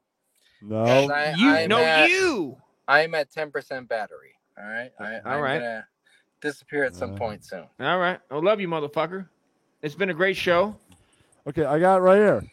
[0.62, 0.84] No.
[0.84, 2.57] I, You I'm no at, you.
[2.89, 4.32] I'm at 10% battery.
[4.59, 4.91] All right.
[4.99, 5.59] I, All I'm right.
[5.59, 5.87] gonna
[6.41, 7.65] disappear at some point soon.
[7.81, 8.19] All right.
[8.31, 9.29] I love you, motherfucker.
[9.83, 10.77] It's been a great show.
[11.47, 12.45] Okay, I got it right here.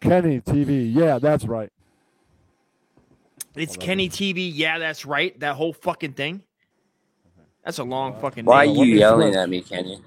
[0.00, 0.94] Kenny TV.
[0.94, 1.72] Yeah, that's right.
[3.56, 4.50] It's Kenny TV.
[4.54, 5.38] Yeah, that's right.
[5.40, 6.42] That whole fucking thing.
[7.64, 10.00] That's a long fucking Why are you yelling at me, Kenny?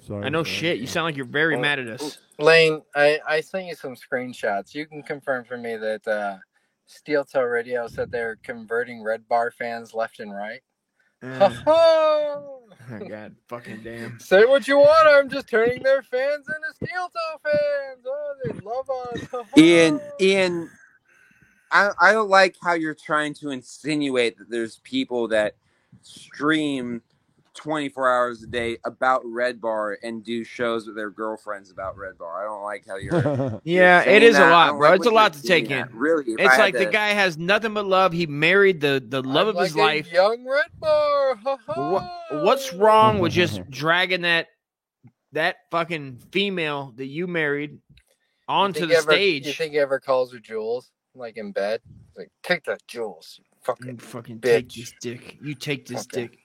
[0.00, 0.24] Sorry.
[0.26, 0.78] I know shit.
[0.80, 2.18] You sound like you're very mad at us.
[2.40, 4.74] Lane, I, I sent you some screenshots.
[4.74, 6.38] You can confirm for me that uh,
[6.86, 10.60] Steel Toe Radio said they're converting Red Bar fans left and right.
[11.22, 11.56] Eh.
[11.66, 14.18] Oh, Oh, God fucking damn.
[14.18, 15.08] Say what you want.
[15.08, 18.04] I'm just turning their fans into Steel Toe fans.
[18.06, 18.90] Oh, they love
[19.44, 19.46] us.
[19.56, 20.70] Ian, Ian,
[21.70, 25.54] I I don't like how you're trying to insinuate that there's people that
[26.02, 27.02] stream
[27.54, 32.16] 24 hours a day about Red Bar and do shows with their girlfriends about Red
[32.16, 32.42] Bar.
[32.42, 33.60] I don't like how you're.
[33.64, 34.48] Yeah, saying it is a that.
[34.48, 34.88] I lot, bro.
[34.90, 35.70] like it's a lot to take in.
[35.70, 35.92] that.
[35.94, 38.12] Really, if I It's like the to- guy has nothing but love.
[38.12, 40.12] He married the the love of like his a life.
[40.12, 41.36] young Red Bar.
[41.36, 41.90] Ha ha.
[42.30, 44.48] What, what's wrong with just dragging that
[45.32, 47.78] that fucking female that you married
[48.48, 49.46] onto Think the he ever- stage?
[49.46, 51.80] You think he ever calls her Jules, like in bed?
[52.16, 54.42] Like, take that Jules, you fucking fucking bitch.
[54.42, 55.38] take this dick.
[55.42, 56.22] You take this Okay.
[56.28, 56.38] dick.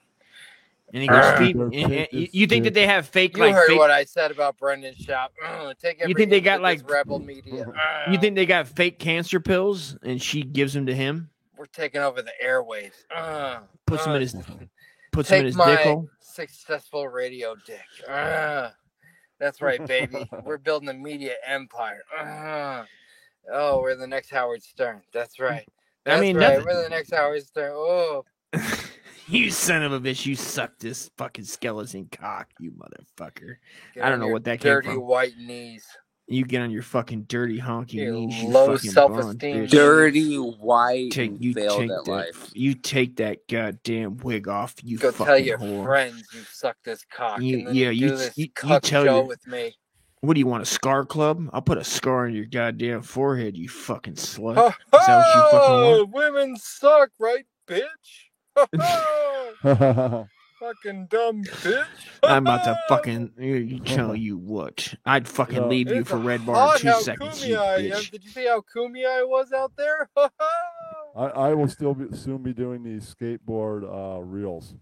[0.94, 1.36] And he goes, Arr.
[1.36, 3.68] feed, Go and- take and you, you think that they have fake You like heard
[3.68, 5.28] fake, what I said about Brendan Schaub.
[5.46, 7.66] Ugh, take You think they got, like- rebel media?
[8.10, 11.28] you think they got fake cancer pills and she gives them to him?
[11.58, 12.92] We're taking over the airwaves.
[13.14, 14.36] Uh, Puts him uh, in his
[15.12, 16.08] puts him in his my dick hole.
[16.20, 17.80] successful radio dick.
[18.08, 18.70] Uh,
[19.40, 20.28] that's right, baby.
[20.44, 22.02] We're building a media empire.
[22.18, 22.84] Uh,
[23.52, 25.00] oh, we're the next Howard Stern.
[25.12, 25.66] That's right.
[26.06, 26.54] I mean, right.
[26.58, 27.72] nothing- We're the next Howard Stern.
[27.74, 28.24] Oh,
[29.28, 30.24] You son of a bitch!
[30.26, 33.56] You sucked this fucking skeleton cock, you motherfucker.
[33.94, 35.02] get I don't know what that came dirty from.
[35.06, 35.84] white knees.
[36.30, 38.42] You get on your fucking dirty honky Your knees.
[38.42, 39.66] You low fucking self-esteem.
[39.66, 42.06] Dirty, white, Take you take that.
[42.06, 42.50] life.
[42.54, 44.74] You take that goddamn wig off.
[44.82, 45.84] You Go fucking tell your whore.
[45.84, 47.40] friends you suck this cock.
[47.40, 49.74] You- and then yeah, you, you- do this you- you tell show your- with me.
[50.20, 50.62] What do you want?
[50.64, 51.48] A scar club?
[51.52, 53.56] I'll put a scar on your goddamn forehead.
[53.56, 54.56] You fucking slut.
[54.56, 56.10] Ha Is that what you fucking want?
[56.34, 57.84] Women suck, right, bitch?
[58.58, 58.66] Ha
[59.62, 60.24] ha!
[60.58, 61.86] fucking dumb bitch.
[62.22, 64.94] I'm about to fucking you- you tell you what.
[65.06, 65.66] I'd fucking Yeah.
[65.66, 67.46] leave you for red bar in two seconds.
[67.46, 67.80] You I am.
[67.82, 68.10] bitch.
[68.10, 70.08] Did you see how koomy I was out there?
[70.16, 70.48] Ha ha!
[71.16, 74.74] I, I will still be, soon be doing these skateboard uh, reels.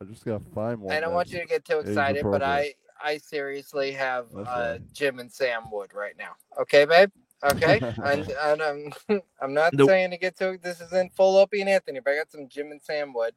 [0.00, 0.94] I just gotta find one.
[0.94, 2.74] I don't want you to get too excited, but I.
[3.04, 6.34] I seriously have uh, Jim and Sam Wood right now.
[6.60, 7.10] Okay, babe.
[7.44, 8.92] Okay, and, and I'm
[9.40, 9.88] I'm not Nope.
[9.88, 12.70] saying to get to this isn't full Opie and Anthony, but I got some Jim
[12.70, 13.34] and Sam Wood.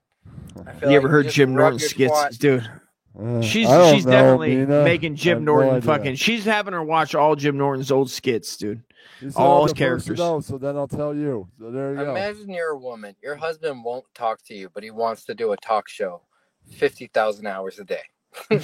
[0.66, 2.38] I feel You like ever heard Jim Norton skits, twat.
[2.38, 2.69] dude?
[3.17, 4.84] Uh, She's she's know, definitely Mina.
[4.84, 6.16] making Jim have no Norton fucking.
[6.16, 8.84] She's having her watch all Jim Norton's old skits, dude.
[9.22, 10.17] You All his the first to characters.
[10.17, 11.48] know, so then I'll tell you.
[11.59, 12.11] So there you go.
[12.11, 13.16] Imagine you're a woman.
[13.24, 16.24] Your husband won't talk to you, but he wants to do a talk show,
[16.69, 18.01] fifty thousand hours a day.
[18.51, 18.61] Even-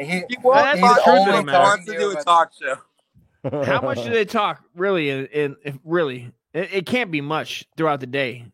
[0.00, 1.58] He- He won't That's talk the to truth you, of he matter.
[1.58, 2.76] wants to do a talk show.
[3.44, 4.62] How much do they talk?
[4.74, 8.44] Really, in, in really, it, it can't be much throughout the day.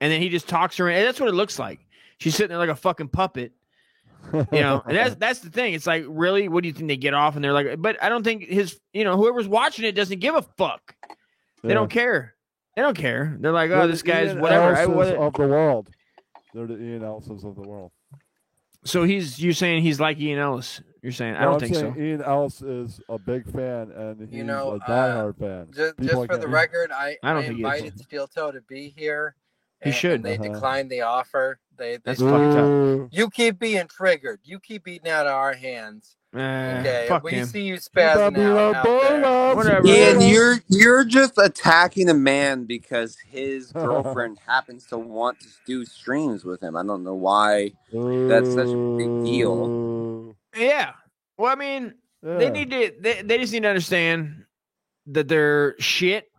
[0.00, 1.78] And then he just talks her, and that's what it looks like.
[2.18, 3.52] She's sitting there like a fucking puppet,
[4.32, 4.82] you know.
[4.86, 5.74] And that's that's the thing.
[5.74, 7.36] It's like, really, what do you think they get off?
[7.36, 10.34] And they're like, but I don't think his, you know, whoever's watching it doesn't give
[10.34, 10.94] a fuck.
[11.62, 11.74] They Yeah.
[11.74, 12.34] don't care.
[12.74, 13.36] They don't care.
[13.38, 14.74] They're like, oh, They're this guy's whatever.
[14.74, 15.88] I, what, of the world.
[16.54, 17.92] They're the Ian Ellises of the world.
[18.84, 20.80] so he's you're saying he's like Ian Ellis.
[21.02, 22.00] You're saying I don't I'm think saying so.
[22.00, 25.66] Ian Ellis is a big fan, and he's You know, a uh, diehard fan.
[25.74, 28.94] Just, just for the record, I, I I, don't think invited Steel Toe to be
[28.96, 29.34] here.
[29.82, 30.12] He should.
[30.12, 30.52] And they Uh-huh.
[30.52, 31.58] declined the offer.
[31.76, 33.08] They, they That's said, fucked up.
[33.10, 34.38] You keep being triggered.
[34.44, 36.16] You keep eating out of our hands.
[36.34, 37.46] Eh, Okay, fuck we him.
[37.46, 39.56] see you spazzing Baby, out, uh, out there.
[39.56, 39.86] Whatever.
[39.88, 45.84] Ian, you're you're just attacking a man because his girlfriend happens to want to do
[45.84, 46.76] streams with him.
[46.76, 50.36] I don't know why that's such a big deal.
[50.56, 50.60] Ooh.
[50.60, 50.92] Yeah.
[51.38, 52.38] Well, I mean, Yeah.
[52.38, 52.92] they need to.
[53.00, 54.44] They, they just need to understand
[55.06, 56.30] that they're shit,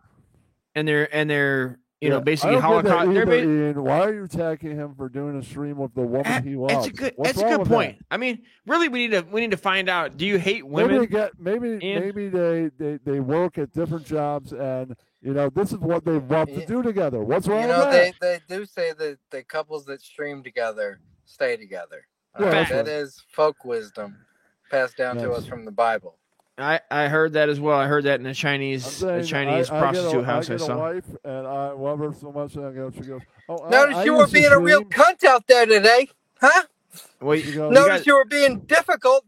[0.74, 3.14] and they're and they're you know basically I don't get that Holocaust.
[3.14, 3.84] They're either, ba- Ian.
[3.84, 6.74] Why are you attacking him for doing a stream with the woman eh, he loves?
[6.74, 7.12] That's a good.
[7.16, 7.98] What's that's a good with point.
[8.10, 10.16] I mean, really, we need to we need to find out.
[10.16, 10.70] Do you hate That?
[10.70, 11.00] Maybe women?
[11.00, 12.02] they get maybe Ian?
[12.02, 16.18] maybe they, they they work at different jobs and you know this is what they
[16.18, 17.20] love to do together.
[17.20, 18.42] What's wrong You with know, they, that?
[18.48, 22.06] they do say that the couples that stream together stay together.
[22.38, 22.86] Yeah, Uh, that's that right.
[23.32, 24.16] folk wisdom
[24.70, 26.16] passed down to us from the Bible.
[26.58, 27.78] I I heard that as well.
[27.78, 30.32] I heard that in a I'm Chinese saying a Chinese I, I prostitute get a,
[30.32, 30.76] house I, I get a saw.
[30.78, 34.02] wife and I love her so much and I go, she goes, oh, Notice I,
[34.02, 36.64] I you were being a real cunt out there today, huh?
[37.20, 39.24] Well, She you, goes, you Notice got, you were being difficult.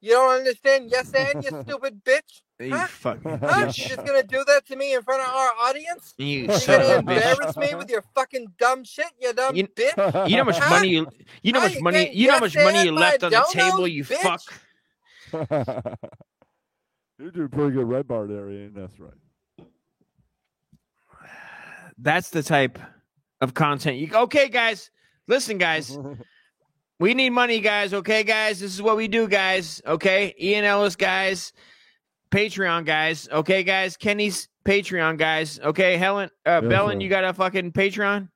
[0.00, 2.41] You don't understand yes and, you stupid bitch.
[2.60, 2.86] You Huh?
[2.86, 3.56] fucking Huh?
[3.60, 3.74] You bitch.
[3.74, 6.14] just gonna do that to me in front of our audience?
[6.18, 7.16] You You son gonna of a bitch.
[7.16, 10.28] embarrass me with your fucking dumb shit, you dumb You- bitch?
[10.28, 10.70] You know how much Huh?
[10.70, 11.06] money you
[11.42, 13.30] you know how much You money can't you know how much money you left on
[13.30, 13.88] the donos, table.
[13.88, 14.18] You bitch.
[14.18, 14.42] fuck.
[17.18, 18.72] You're doing pretty good red bar there, Ian.
[18.74, 19.66] That's right.
[21.98, 22.78] That's the type
[23.40, 24.10] of content you.
[24.12, 24.90] Okay, guys,
[25.26, 25.96] listen, guys.
[27.00, 27.92] We need money, guys.
[27.94, 28.60] Okay, guys.
[28.60, 29.82] This is what we do, guys.
[29.84, 31.52] Okay, Ian Ellis, guys.
[32.32, 33.28] Patreon, guys.
[33.30, 33.96] Okay, guys.
[33.96, 35.60] Kenny's Patreon, guys.
[35.60, 37.02] Okay, Helen, uh, Yes, Bellin, sir.
[37.02, 38.28] you got a fucking Patreon?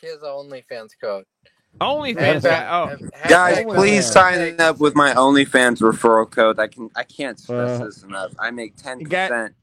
[0.00, 1.24] Here's the OnlyFans code.
[1.80, 2.80] OnlyFans, Hashtag- guy.
[2.80, 4.10] Oh, hashtag- Guys, please yeah.
[4.10, 6.58] sign up with my OnlyFans referral code.
[6.58, 8.32] I can I can't stress Uh, this enough.
[8.38, 9.54] I make ten percent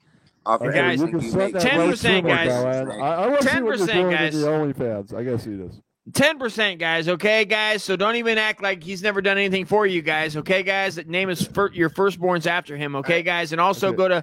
[0.46, 1.54] off Hey, of guys, you can you make.
[1.54, 2.48] that 10%, right to me, guys.
[2.50, 3.02] Bellin.
[3.02, 4.40] I, I want to see 10%, doing guys.
[4.42, 5.14] the OnlyFans.
[5.16, 5.82] I guess he does.
[6.14, 7.08] Ten percent, guys.
[7.08, 7.82] Okay, guys.
[7.84, 10.36] So don't even act like he's never done anything for you guys.
[10.36, 10.96] Okay, guys.
[10.96, 12.96] That name is fir- your firstborn's after him.
[12.98, 13.54] Okay, guys.
[13.54, 14.22] And also go to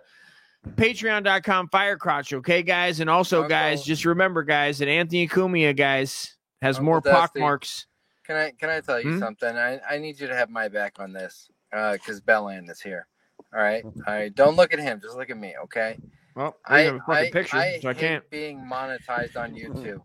[0.76, 2.32] patreon.com firecrotch.
[2.34, 3.00] Okay, guys.
[3.00, 7.40] And also, guys, just remember, guys, that Anthony Cumia, guys, has Uncle more pock Dusty.
[7.40, 7.86] marks.
[8.26, 9.18] Can I can I tell you Hmm?
[9.18, 9.56] something?
[9.56, 13.06] I, I need you to have my back on this because Bellan is here.
[13.54, 14.32] All right, all right.
[14.34, 15.00] Don't look at him.
[15.02, 15.54] Just look at me.
[15.64, 15.98] Okay.
[16.36, 18.30] Well, we I have a fucking I, picture, I so I hate can't.
[18.30, 20.00] being monetized on YouTube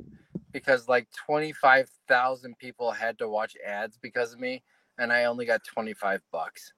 [0.56, 4.64] because like twenty five thousand people had to watch ads because of me,
[4.98, 6.74] and I only got twenty five bucks.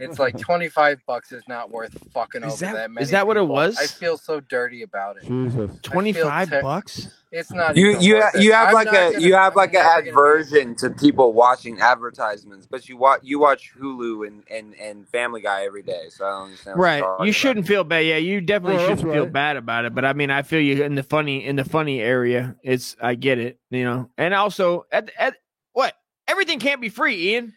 [0.00, 3.02] It's like twenty five bucks is not worth fucking Is over that- that, many.
[3.02, 3.76] is that what it was?
[3.78, 5.24] I feel so dirty about it.
[5.26, 5.76] Jesus.
[5.82, 7.08] Twenty five bucks.
[7.32, 7.76] It's not.
[7.76, 8.42] You you worth it.
[8.42, 11.32] you have I'm like a gonna- you have like an never gonna aversion to people
[11.32, 16.04] watching advertisements, but you watch you watch Hulu and, and, and Family Guy every day,
[16.10, 16.78] so I don't understand.
[16.78, 17.00] Right.
[17.00, 18.06] talking You shouldn't feel bad.
[18.06, 19.94] Yeah, you definitely Well, shouldn't feel bad about it.
[19.96, 22.54] But I mean, I feel you in the funny in the funny area.
[22.62, 24.10] It's I get it, you know.
[24.16, 25.34] And also at at
[25.72, 25.94] what
[26.28, 27.52] everything can't be free, Ian.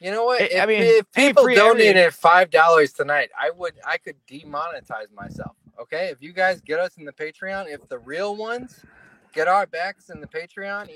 [0.00, 0.42] You know what?
[0.42, 1.92] I- If, I mean, if people free everything.
[1.94, 5.56] donated five dollars tonight, I would I could demonetize myself.
[5.80, 8.84] Okay, if you guys get us in the Patreon, if the real ones
[9.32, 10.88] get our backs in the Patreon,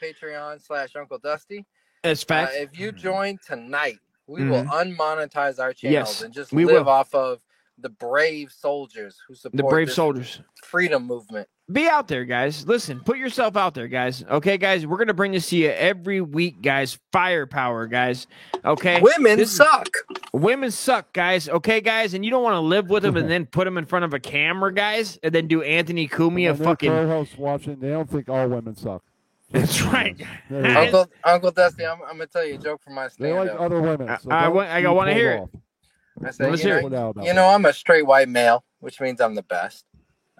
[0.00, 1.64] Patreon slash Uncle Dusty.
[2.02, 2.24] That's
[2.56, 4.96] Uh, if you join tonight, we will Mhm.
[4.96, 6.92] unmonetize our channels Yes, and just we live will.
[6.92, 7.42] off of
[7.78, 10.40] the brave soldiers who support the brave this soldiers.
[10.64, 11.48] freedom movement.
[11.72, 12.66] Be out there, guys.
[12.66, 14.24] Listen, put yourself out there, guys.
[14.30, 14.86] Okay, guys.
[14.86, 16.98] We're gonna bring this to you every week, guys.
[17.12, 18.26] Firepower, guys.
[18.64, 19.00] Okay.
[19.00, 19.88] Women This is- suck.
[20.32, 21.48] Women suck, guys.
[21.48, 23.86] Okay, guys, and you don't want to live with them and then put them in
[23.86, 26.90] front of a camera, guys, and then do Anthony Cumia My new fucking.
[26.90, 29.02] co-host watching, they don't think all women suck.
[29.52, 30.16] That's right.
[30.50, 30.80] There you go.
[31.00, 33.80] Uncle Uncle Dusty, I'm, I'm gonna tell you a joke from my They like other
[33.80, 34.08] women.
[34.20, 35.40] So I don't want- I wanna pulled hear it.
[35.40, 35.48] off.
[36.24, 36.82] I say, Let's you know, it.
[36.82, 39.84] Put out about you know, I'm a straight white male, which means I'm the best.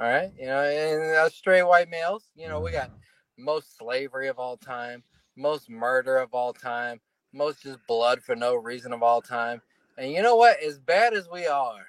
[0.03, 2.95] All right, you know, and uh, us straight white males, you know, we got mm.
[3.39, 5.05] most slavery of all time,
[5.37, 7.01] most murder of all time,
[7.33, 9.63] most just blood for no reason of all time.
[9.97, 10.61] And you know what?
[10.61, 11.87] As bad as we are,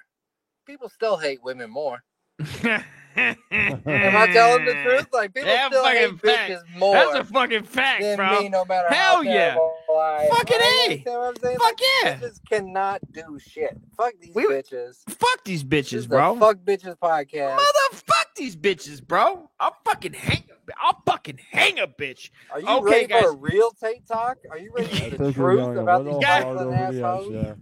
[0.64, 2.04] people still hate women more.
[2.38, 2.84] Am
[3.16, 5.08] I telling the truth?
[5.12, 6.52] Like people still hate fact.
[6.52, 6.94] bitches more.
[6.94, 8.42] That's a fucking fact, than bro.
[8.42, 9.32] me, no matter Hell how yeah.
[9.32, 10.28] terrible Am.
[10.30, 10.84] Fucking You A.
[10.84, 11.58] understand what I'm saying?
[11.58, 12.16] Fuck Like, yeah.
[12.18, 13.76] Bitches cannot do shit.
[13.96, 14.96] Fuck these We- bitches.
[15.08, 16.36] Fuck these bitches, bro.
[16.38, 17.58] Fuck bitches podcast.
[17.58, 19.50] Motherfuck these bitches, bro.
[19.60, 20.44] I'll fucking hang.
[20.82, 22.30] I'll fucking hang a bitch.
[22.50, 23.22] Are you okay, ready guys.
[23.22, 24.38] for a real Tate talk?
[24.50, 26.44] Are you ready for the truth about these guys?
[26.44, 27.32] hustling over assholes?
[27.32, 27.54] yeah.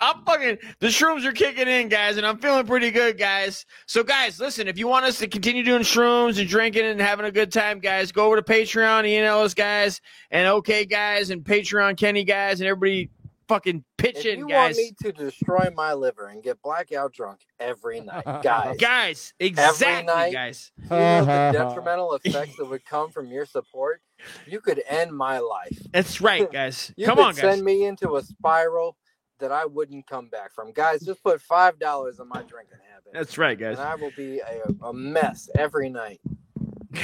[0.00, 3.64] I'm fucking the shrooms are kicking in, guys, and I'm feeling pretty good, guys.
[3.86, 7.26] So, guys, listen, if you want us to continue doing shrooms and drinking and having
[7.26, 10.00] a good time, guys, go over to Patreon, Ian Ellis, guys,
[10.30, 13.10] and OK guys, and Patreon Kenny guys, and everybody
[13.48, 14.76] fucking pitch If in, you guys.
[14.76, 19.48] want me to destroy my liver and get blackout drunk every night, guys, guys, every
[19.48, 20.70] exactly, night, guys.
[20.82, 24.00] you know the detrimental effects that would come from your support?
[24.46, 25.78] You could end my life.
[25.92, 26.92] That's right, guys.
[26.96, 27.40] You Come could on, guys.
[27.40, 28.96] send me into a spiral
[29.38, 30.72] that I wouldn't come back from.
[30.72, 33.12] Guys, just put five dollars on my drinking habit.
[33.12, 33.78] That's right, guys.
[33.78, 36.20] And I will be a, a mess every night.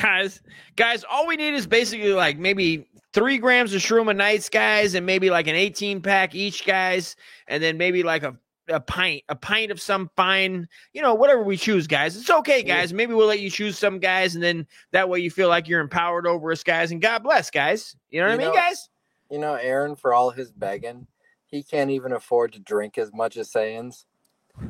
[0.02, 0.42] guys,
[0.76, 4.94] guys, all we need is basically like maybe three grams of shroom a night, guys,
[4.94, 8.36] and maybe like an 18 pack each, guys, and then maybe like a
[8.68, 12.16] a pint, a pint of some fine, you know, whatever we choose, guys.
[12.16, 12.94] It's okay, guys.
[12.94, 15.80] Maybe we'll let you choose some guys, and then that way you feel like you're
[15.80, 16.90] empowered over us, guys.
[16.90, 17.94] And God bless, guys.
[18.10, 18.88] You know what I mean, know- guys?
[19.30, 21.06] You know, Aaron, for all his begging,
[21.46, 24.04] he can't even afford to drink as much as Saiyans.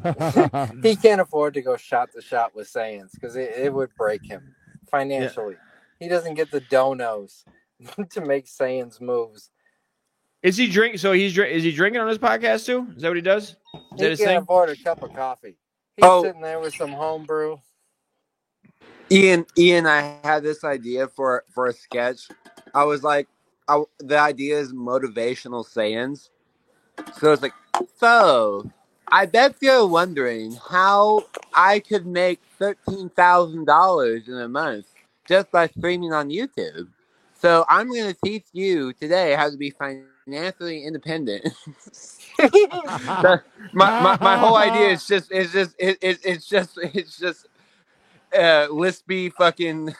[0.83, 4.25] he can't afford to go shot to shot with Saiyans because it, it would break
[4.25, 4.55] him
[4.91, 5.57] financially.
[5.99, 7.45] He doesn't get the donos
[8.11, 9.51] to make Saiyans moves.
[10.43, 10.99] Is he drink?
[10.99, 11.55] So he's drink?
[11.55, 12.86] Is he drinking on his podcast too?
[12.97, 13.51] Is that what he does?
[13.51, 13.57] Is
[13.97, 14.39] that He his can't thing?
[14.39, 15.57] afford a cup of coffee.
[15.97, 16.23] He's Oh.
[16.23, 17.57] sitting there with some homebrew.
[19.11, 22.28] Ian, Ian, I had this idea for for a sketch.
[22.75, 23.28] I was like,
[23.69, 26.31] I, the idea is motivational sayings.
[27.19, 27.53] So it's like,
[27.99, 28.70] so
[29.09, 31.23] I bet you're wondering how
[31.55, 34.86] I could make thirteen thousand dollars in a month
[35.28, 36.89] just by streaming on YouTube.
[37.45, 41.47] So I'm going to teach you today how to be financially independent.
[43.73, 47.47] My, my my whole idea is just is just it, it, it's just it's just
[48.35, 49.95] uh lispy fucking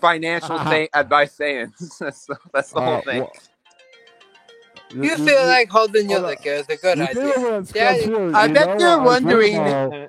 [0.00, 3.24] financial say, advice saying that's the, that's the whole Uh, thing.
[3.24, 3.32] wha-
[4.90, 7.14] You feel like holding your liquor is a good You idea.
[7.14, 10.08] do have Yeah, sketch I you bet know you're wondering- uh,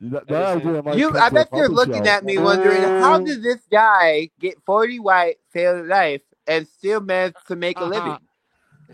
[0.00, 2.10] That, that idea might You, come I to a bet you're puppet looking show.
[2.10, 7.34] at me wondering how did this guy get 40 white, fail life, and still manage
[7.48, 7.90] to make a uh-huh.
[7.90, 8.18] living?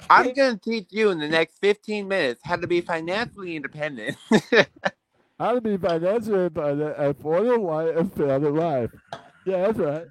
[0.09, 4.17] I'm gonna teach you in the next 15 minutes how to be financially independent.
[5.39, 8.91] How to be financially independent and for the life and fail the life.
[9.47, 10.07] Yeah, that's right.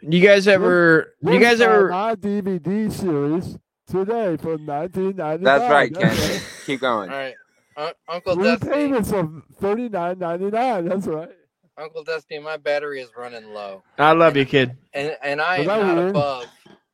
[0.00, 1.14] You guys ever?
[1.22, 1.88] You guys ever?
[1.88, 3.56] my DVD series
[3.88, 5.42] today for 19.95.
[5.42, 6.02] That's right, Ken.
[6.08, 6.42] right.
[6.66, 7.10] Keep going.
[7.10, 7.34] All right,
[7.76, 8.68] Un- Uncle Three Dusty.
[8.68, 10.88] payments of 39.99.
[10.88, 11.30] That's right.
[11.78, 14.76] Uncle Dusty, my battery is running low, I love you, kid.
[14.94, 16.10] and and I am not weird?
[16.10, 16.46] above.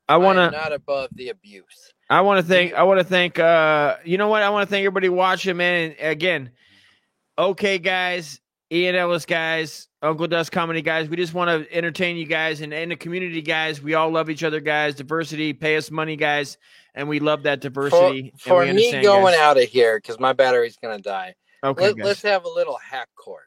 [0.09, 0.51] I want to.
[0.51, 1.93] not above the abuse.
[2.11, 2.75] I want to thank.
[2.75, 3.39] I want to thank.
[3.39, 4.43] Uh, you know what?
[4.43, 5.95] I want to thank everybody watching, man.
[5.99, 6.51] And again,
[7.39, 8.41] okay, guys,
[8.73, 11.07] Ian Ellis, guys, Uncle Dust Comedy, guys.
[11.09, 13.83] We just want to entertain you guys and in the community, guys.
[13.83, 14.95] We all love each other, guys.
[14.95, 16.57] Diversity, pay us money, guys.
[16.95, 18.33] and we love that diversity.
[18.39, 19.41] for and we me going guys.
[19.41, 21.35] out of here because my battery's gonna die.
[21.63, 23.45] Okay, Let, let's have a little hack court.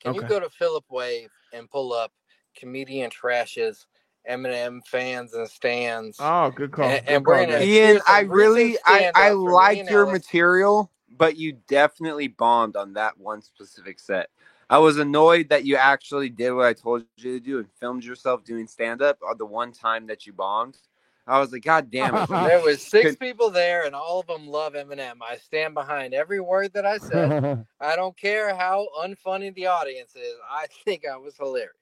[0.00, 2.10] Can you go to Philip Wave and pull up
[2.56, 3.84] comedian trashes,
[4.28, 6.16] Eminem fans and stands?
[6.18, 6.86] Oh, good call.
[6.88, 7.60] And, Good and call, gonna.
[7.60, 10.12] Ian, I really, I, stand-up I from Ian liked your Ellis.
[10.12, 14.28] material, but you definitely bombed on that one specific set.
[14.72, 18.04] I was annoyed that you actually did what I told you to do and filmed
[18.04, 20.78] yourself doing stand up on the one time that you bombed.
[21.26, 22.26] I was like, God damn it.
[22.30, 25.16] There was six people there, and all of them love Eminem.
[25.22, 27.66] I stand behind every word that I said.
[27.82, 30.36] I don't care how unfunny the audience is.
[30.50, 31.76] I think I was hilarious.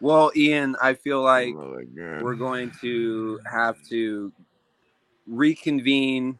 [0.00, 4.32] Well, Ian, I feel oh like Oh, we're going to have to
[5.28, 6.38] reconvene.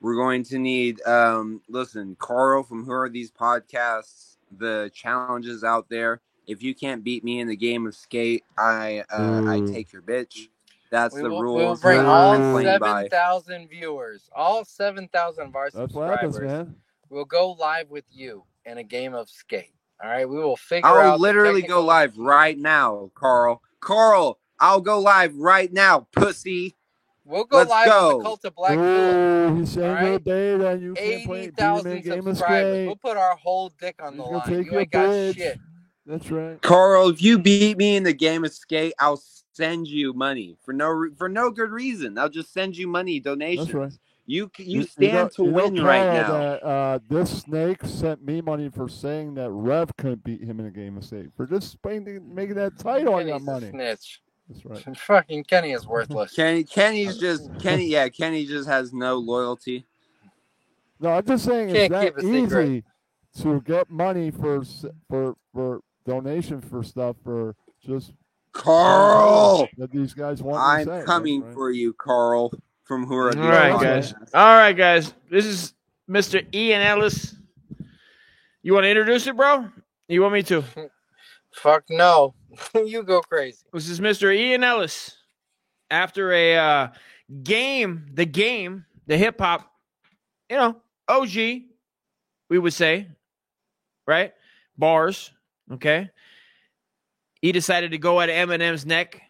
[0.00, 5.88] We're going to need, um, listen, Carl from Who Are These Podcasts, the challenges out
[5.88, 6.20] there.
[6.46, 10.02] If you can't beat me in the game of skate, I uh, I take your
[10.02, 10.48] bitch.
[10.90, 11.56] That's We the will, rules.
[11.56, 13.08] we will bring all I'm playing by.
[13.08, 16.66] 7,000 viewers, all 7,000 of our That's what happens, subscribers.
[16.66, 16.76] man.
[17.10, 19.72] We'll go live with you in a game of skate.
[20.02, 21.16] All right, we will figure I'll out.
[21.16, 23.60] the literally go live right now, Carl.
[23.80, 26.75] Carl, I'll go live right now, pussy.
[27.26, 30.24] We'll go Let's live on the Cult of Black Ooh, he's saying right?
[30.24, 32.86] data and you can't Eighty play demon thousand game of subscribers.
[32.86, 34.48] We'll put our whole dick on the He's gonna line.
[34.48, 35.34] take You your ain't got bitch.
[35.34, 35.58] shit.
[36.06, 36.62] That's right.
[36.62, 39.20] Carl, if you beat me in the game of skate, I'll
[39.54, 42.16] send you money for no re- for no good reason.
[42.16, 43.66] I'll just send you money donations.
[43.66, 43.92] That's right.
[44.28, 46.38] You c- you know- stand to you know, win right Carl, now.
[46.38, 50.66] That, uh, this snake sent me money for saying that Rev couldn't beat him in
[50.66, 53.14] a game of skate for just playing, making that title.
[53.16, 53.70] I got Kenny's money.
[53.70, 54.20] snitch.
[54.48, 54.96] That's right.
[55.06, 56.34] Fucking Kenny is worthless.
[56.34, 57.86] Kenny Kenny's just Kenny.
[57.88, 59.86] Yeah, Kenny just has no loyalty.
[61.00, 62.68] No, I'm just saying it's Can't that keep a secret.
[62.68, 62.84] easy
[63.42, 64.62] to get money for
[65.10, 68.12] for for donation for stuff for just
[68.52, 70.62] Carl, that these guys want.
[70.62, 71.04] I'm to say.
[71.04, 71.54] coming right.
[71.54, 72.52] for you, Carl.
[72.84, 74.14] From who are All these right, guys.
[74.32, 75.12] All right, guys.
[75.28, 75.74] This is
[76.08, 76.46] Mr.
[76.54, 77.34] Ian Ellis.
[78.62, 79.68] You want to introduce it, bro?
[80.08, 80.62] You want me to?
[81.56, 82.34] Fuck no.
[82.74, 83.64] you go crazy.
[83.72, 84.34] This is Mr.
[84.34, 85.16] Ian Ellis.
[85.90, 86.88] After a uh,
[87.42, 89.70] game, the game, the hip hop,
[90.50, 90.76] you know,
[91.08, 91.34] OG,
[92.50, 93.08] we would say,
[94.06, 94.32] right?
[94.76, 95.32] Bars,
[95.72, 96.10] okay?
[97.40, 99.22] He decided to go at Eminem's neck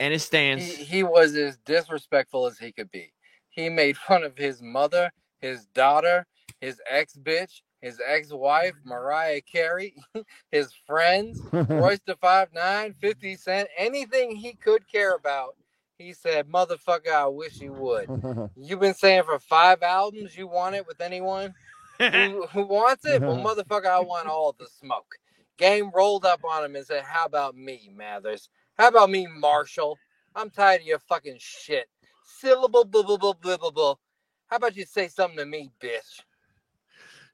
[0.00, 3.12] and his He, he was as disrespectful as he could be.
[3.50, 6.26] He made fun of his mother, his daughter,
[6.60, 9.94] his ex bitch, his ex wife, Mariah Carey,
[10.50, 15.54] his friends, Royce the Five Nine, 50 Cent, anything he could care about.
[15.98, 18.50] He said, Motherfucker, I wish you would.
[18.56, 21.52] You've been saying for five albums you want it with anyone
[21.98, 23.20] who, who wants it?
[23.20, 25.16] Well, motherfucker, I want all the smoke.
[25.58, 28.48] Game rolled up on him and said, How about me, Mathers?
[28.78, 29.98] How about me, Marshall?
[30.34, 31.86] I'm tired of your fucking shit.
[32.24, 33.94] Syllable, blah, blah, blah, blah, blah, blah.
[34.46, 36.22] How about you say something to me, bitch?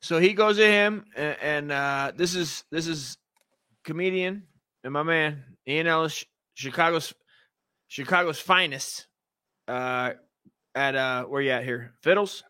[0.00, 3.16] So he goes at him, and, and uh, this is this is
[3.84, 4.44] comedian
[4.84, 7.14] and my man Ian Ellis, Chicago's
[7.88, 9.06] Chicago's finest.
[9.68, 10.12] Uh,
[10.74, 11.92] at uh, where you at here?
[12.02, 12.42] Fiddles.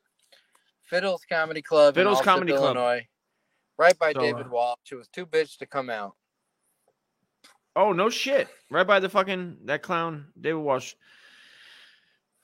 [0.83, 1.95] Fiddles Comedy Club.
[1.95, 2.77] Fiddles Comedy Club.
[2.77, 3.07] Illinois.
[3.79, 4.93] Right by So, David uh, Walsh.
[4.93, 6.15] It was too bitch to come out.
[7.77, 8.49] Oh no shit!
[8.71, 10.95] Right by the fucking that clown David Walsh.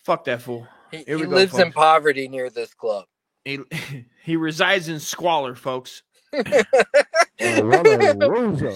[0.04, 0.66] Fuck that fool.
[0.92, 3.06] He, he go, lives in poverty near this club.
[3.46, 3.60] He
[4.24, 6.02] he resides in squalor, folks.
[6.32, 6.46] What
[7.38, 7.62] a
[8.18, 8.74] loser.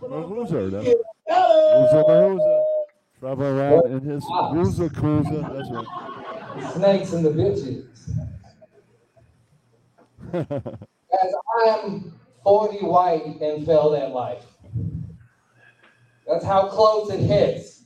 [0.00, 0.68] What a loser.
[0.68, 0.84] Then.
[1.30, 2.62] Loser, loser.
[3.20, 5.42] Travel around in his loser cruiser.
[5.42, 6.74] That's right.
[6.74, 7.86] snakes and the bitches.
[11.22, 11.34] As
[11.64, 14.44] I'm 40 white and failed at life.
[16.26, 17.81] That's how close it hits.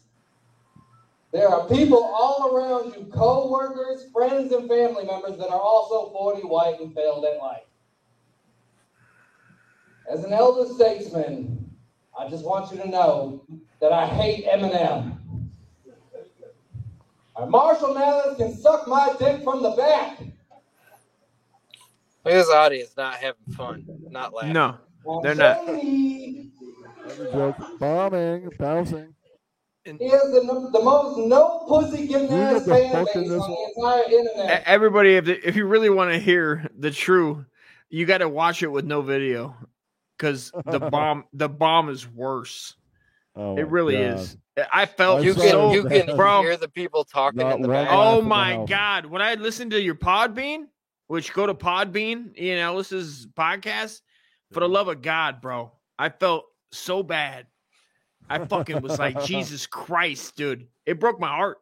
[1.32, 6.42] There are people all around you, co-workers, friends, and family members that are also 40
[6.42, 7.64] white and failed at life.
[10.10, 11.70] As an elder statesman,
[12.18, 13.44] I just want you to know
[13.80, 15.18] that I hate Eminem.
[17.36, 20.20] And Marshall Mathers can suck my dick from the back.
[22.24, 24.54] Look at this audience not having fun, not laughing.
[24.54, 24.78] No,
[25.22, 25.66] they're not.
[27.32, 27.56] Joke.
[27.78, 29.15] Bombing, bouncing.
[29.98, 33.72] He has the, the most no pussy giving ass fan base in this on the
[33.76, 34.62] entire internet.
[34.66, 37.44] Everybody, if the, if you really want to hear the true,
[37.88, 39.54] you got to watch it with no video,
[40.18, 42.74] because the bomb the bomb is worse.
[43.36, 44.18] Oh it really God.
[44.18, 44.36] is.
[44.72, 46.40] I felt You so, can you can bro.
[46.42, 47.88] hear the people talking in the one back.
[47.90, 49.06] Oh laugh in the my god!
[49.06, 50.64] When I listened to your Podbean,
[51.06, 54.00] which go to Podbean, Ian Ellis's podcast,
[54.52, 55.72] For the love of God, bro.
[55.98, 57.46] I felt so bad.
[58.28, 60.66] I fucking was like, Jesus Christ, dude.
[60.84, 61.58] It broke my heart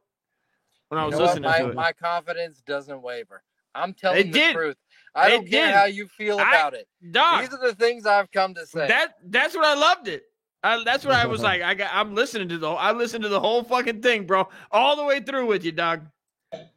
[0.88, 1.28] when I You was know what?
[1.28, 1.74] listening My, to it.
[1.74, 3.42] my confidence doesn't waver.
[3.74, 4.54] I'm telling It the did.
[4.54, 4.76] truth.
[5.14, 5.74] I It don't care did.
[5.74, 6.86] how you feel I- about it.
[7.10, 7.40] Dog.
[7.42, 8.86] These are the things I've come to say.
[8.88, 10.24] That that's what I loved it.
[10.62, 11.60] I, that's what I was like.
[11.62, 11.90] I got.
[11.92, 12.70] I'm listening to the.
[12.70, 16.06] I listened to the whole fucking thing, bro, all the way through with you, dog.
[16.52, 16.68] Can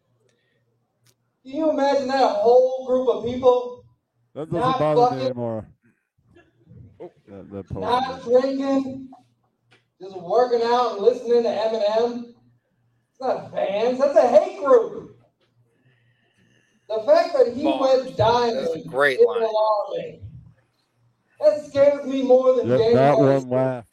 [1.43, 3.85] you imagine that whole group of people
[4.35, 5.65] That doesn't Not bother me anymore.
[7.01, 7.11] Oh.
[7.29, 7.79] That, that post.
[7.79, 9.09] not drinking,
[10.01, 12.23] just working out and listening to Eminem?
[13.11, 13.99] It's not fans.
[13.99, 15.17] That's a hate group.
[16.89, 18.03] The fact that he Bars.
[18.05, 19.43] went diamond That's a great is line.
[19.43, 20.21] alarming.
[21.41, 23.85] That scares me more than Yep, that one laugh.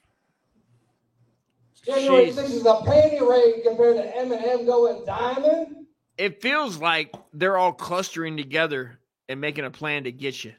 [1.85, 2.51] January Jesus.
[2.51, 5.87] 6th is a panty raid compared to Eminem going diamond.
[6.17, 10.53] It feels like they're all clustering together and making a plan to get you.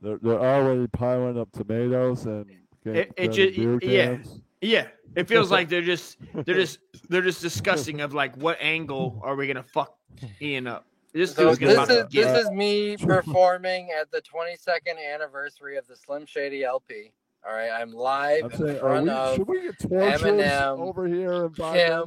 [0.00, 2.46] They're, they're already piling up tomatoes and
[2.84, 4.40] getting, It, it just yeah cans.
[4.60, 4.86] yeah.
[5.14, 6.78] It feels like they're just they're just
[7.08, 9.96] they're just discussing of like what angle are we gonna fuck
[10.40, 10.86] Ian up.
[11.12, 12.36] This So this is this it.
[12.38, 17.12] is me performing at the 22nd anniversary of the Slim Shady LP.
[17.46, 20.78] All right, I'm live I'm in saying, are front we, of should we get Eminem,
[20.78, 22.06] over here in Kim,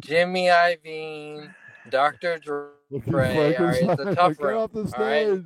[0.00, 1.54] Jimmy Iovine,
[1.90, 2.38] Dr.
[2.38, 2.70] Dre.
[2.90, 4.58] All right, it's a tough get room.
[4.58, 5.42] off the All right.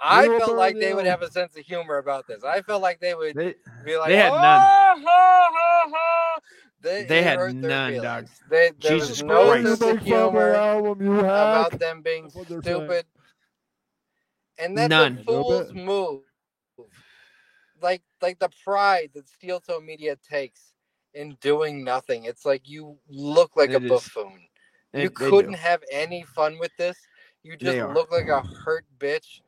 [0.00, 0.10] Stage.
[0.10, 2.44] I We will felt like burn they would have a sense of humor about this.
[2.44, 3.54] I felt like they would They,
[3.84, 4.60] be like, they had "Oh, none.
[4.60, 6.40] ha, ha, ha."
[6.82, 8.02] They, They had none, feelings.
[8.04, 8.26] dog.
[8.50, 9.64] They, there Jesus was no Christ.
[9.64, 12.62] sense of Make fun of humor album, you about them being That's saying.
[12.62, 13.04] stupid.
[14.58, 15.18] And that's None.
[15.18, 16.20] a fool's move.
[17.82, 20.72] Like like the pride that Steel Toe Media takes
[21.14, 22.24] in doing nothing.
[22.24, 23.90] It's like you look like a It is.
[23.90, 24.40] buffoon.
[24.92, 26.96] They- you couldn't have any fun with this.
[27.42, 29.40] You just look like a hurt bitch.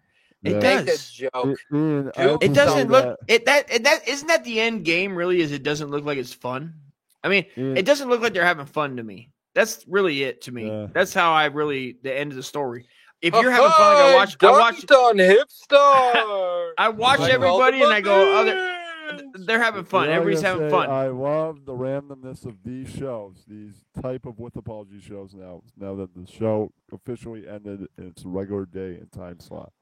[0.44, 1.10] It Make does.
[1.10, 1.58] a joke.
[1.72, 4.42] Ian, I Do have to It doesn't look that- it that it, that isn't that
[4.44, 6.74] the end game really is it doesn't look like it's fun.
[7.22, 9.30] I mean, Ian, it doesn't look like they're having fun to me.
[9.54, 10.66] That's really it to me.
[10.66, 10.86] Yeah.
[10.92, 12.86] That's how I really the end of the story.
[13.20, 16.72] If you're having fun, like I watch I watch on hipster.
[16.78, 20.08] I watch Like everybody and I go, oh, they're, they're having fun.
[20.08, 20.90] What I having say, fun.
[20.90, 25.34] I love the randomness of these shows, these type of with apology shows.
[25.34, 29.72] Now, now that the show officially ended in its regular day and time slot,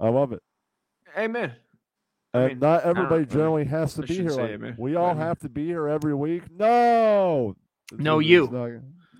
[0.00, 0.42] I love it.
[1.16, 1.52] Amen.
[2.32, 4.30] And not I don't everybody really- generally has to I be here.
[4.30, 6.42] say Like, amen, we all I have to be here every week.
[6.50, 7.54] No,
[7.92, 8.48] No, you.
[8.50, 8.70] not-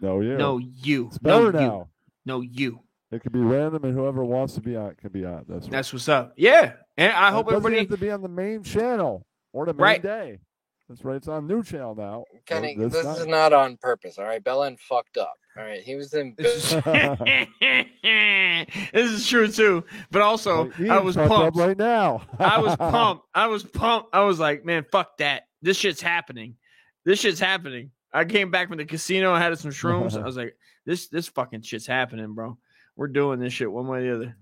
[0.02, 0.36] no, you.
[0.36, 1.06] No, you.
[1.06, 1.66] It's No, better you.
[1.68, 1.88] now.
[2.26, 2.80] No, you.
[3.12, 5.44] It can be random, and whoever wants to be on it can be on.
[5.48, 5.70] That's right.
[5.70, 6.32] That's what's up.
[6.36, 6.72] Yeah.
[6.96, 9.80] And I hope it everybody have to be on the main channel or the main
[9.82, 10.02] Right.
[10.02, 10.40] day.
[10.88, 11.16] That's right.
[11.16, 12.24] It's on new channel now.
[12.46, 14.18] Kenny, this this is not on purpose.
[14.18, 15.34] All right, Bellin fucked up.
[15.56, 16.34] All right, he was in.
[16.36, 16.72] this
[18.92, 19.84] is true too.
[20.10, 21.56] But also, Like, I was pumped.
[21.56, 22.22] right now.
[22.40, 23.24] I was pumped.
[23.34, 24.08] I was pumped.
[24.12, 25.44] I was like, man, fuck that.
[25.62, 26.56] This shit's happening.
[27.04, 27.92] This shit's happening.
[28.12, 29.32] I came back from the casino.
[29.32, 30.20] I had some shrooms.
[30.20, 32.58] I was like, this this fucking shit's happening, bro.
[32.96, 34.36] We're doing this shit one way or the other.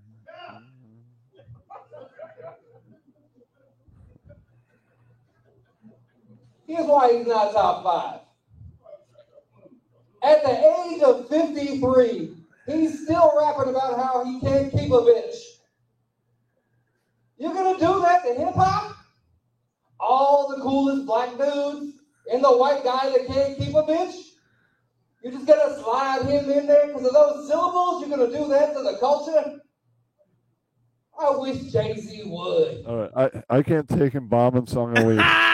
[6.67, 8.21] Here's why he's not top five.
[10.23, 12.37] At the age of 53,
[12.67, 15.35] he's still rapping about how he can't keep a bitch.
[17.39, 18.97] You're gonna do that to hip hop?
[19.99, 21.97] All the coolest black dudes
[22.33, 24.15] and the white guy that can't keep a bitch?
[25.23, 28.01] You're just gonna slide him in there because of those syllables?
[28.01, 29.61] You're gonna do that to the culture?
[31.21, 32.87] I wish Jay Z would.
[32.87, 33.11] All right,
[33.51, 35.21] I, I can't take him bombing song a week.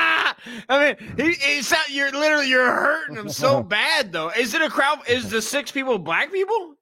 [0.68, 4.30] I mean, he, it's not, you're literally you're hurting him so bad though.
[4.30, 5.00] Is it a crowd?
[5.08, 6.74] Is the six people black people?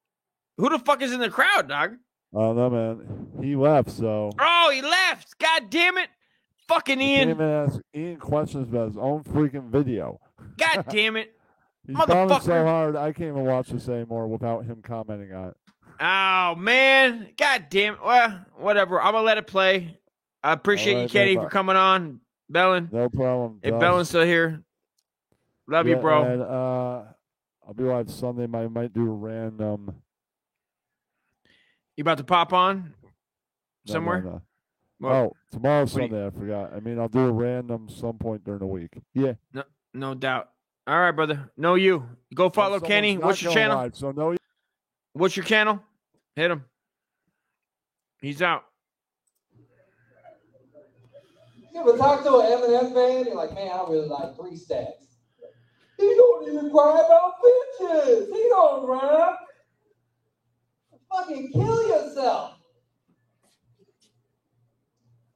[0.59, 1.97] Who the fuck is in the crowd, dog?
[2.35, 3.27] I don't know, man.
[3.43, 5.39] He left, so Oh, he left.
[5.39, 6.09] God damn it.
[6.69, 7.31] Fucking Ian.
[7.31, 10.21] even ask Ian questions about his own freaking video.
[10.59, 11.33] God damn it.
[11.87, 15.57] He's bombing so hard, I can't even watch this anymore without him commenting on it.
[16.01, 17.29] Oh man.
[17.39, 18.01] God damn it.
[18.05, 19.01] Well, whatever.
[19.01, 19.97] I'm gonna let it play.
[20.43, 22.21] I appreciate All you, Kenny, for coming on.
[22.49, 22.89] Bellin.
[22.93, 23.61] No problem.
[23.65, 23.81] Josh.
[23.81, 24.63] Bellin's still here.
[25.69, 26.23] Love you, bro.
[26.25, 27.03] And, uh,
[27.67, 28.45] I'll be live Sunday.
[28.45, 29.95] I might do a random
[31.97, 33.09] You about to pop on no,
[33.87, 34.23] no, somewhere?
[34.23, 34.43] no.
[34.99, 36.27] What- Oh, tomorrow's do you- Sunday.
[36.27, 36.73] I forgot.
[36.73, 38.93] I mean, I'll do a random some point during the week.
[39.15, 39.35] Yeah.
[39.53, 40.51] No, no doubt.
[40.87, 41.51] All right, brother.
[41.57, 42.09] No, you.
[42.35, 43.19] Go follow someone's Kenny.
[43.19, 43.77] What's your channel?
[43.77, 44.37] live, so no.
[45.15, 45.83] What's your channel?
[46.37, 46.65] Hit him.
[48.21, 48.65] He's out.
[51.77, 53.27] You ever talk to an Eminem fan?
[53.27, 55.19] You're like, man, I really like three stacks.
[55.99, 58.29] He don't even cry about bitches.
[58.33, 59.41] He don't rap.
[61.13, 62.55] Fucking kill yourself.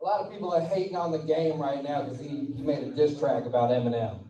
[0.00, 2.84] A lot of people are hating on the game right now because he, he made
[2.84, 4.20] a diss track about Eminem.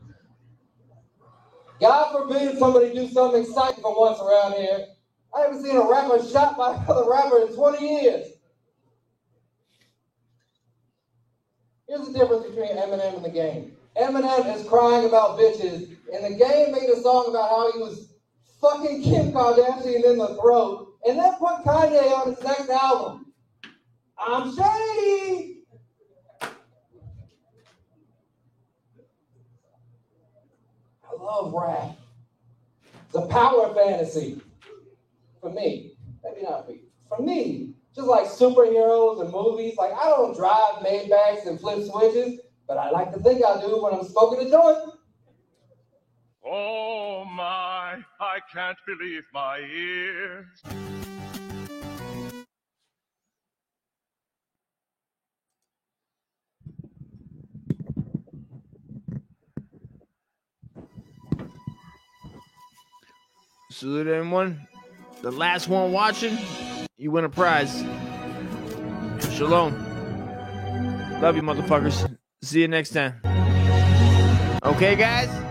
[1.80, 4.84] God forbid somebody do something exciting for once around here.
[5.32, 8.26] I haven't seen a rapper shot by another rapper in 20 years.
[11.90, 13.72] Here's the difference between Eminem and the game.
[14.00, 18.12] Eminem is crying about bitches, and the game made a song about how he was
[18.60, 23.32] fucking Kim Kardashian in the throat, and then put Kanye on his next album.
[24.16, 25.62] I'm shady.
[31.02, 31.98] I love rap.
[33.06, 34.40] It's a power fantasy.
[35.40, 35.94] For me.
[36.22, 36.82] Maybe not for you.
[37.08, 37.74] For me.
[37.94, 39.74] Just like superheroes and movies.
[39.76, 43.82] Like I don't drive Maybachs and flip switches, but I like to think I do
[43.82, 44.78] when I'm smoking a joint.
[46.44, 50.46] Oh my, I can't believe my ears.
[63.70, 64.66] Salute everyone.
[65.22, 66.36] The last one watching,
[67.00, 67.82] you win a prize.
[69.32, 69.72] Shalom.
[71.22, 72.16] Love you, motherfuckers.
[72.42, 73.20] See you next time.
[74.62, 75.49] Okay, guys?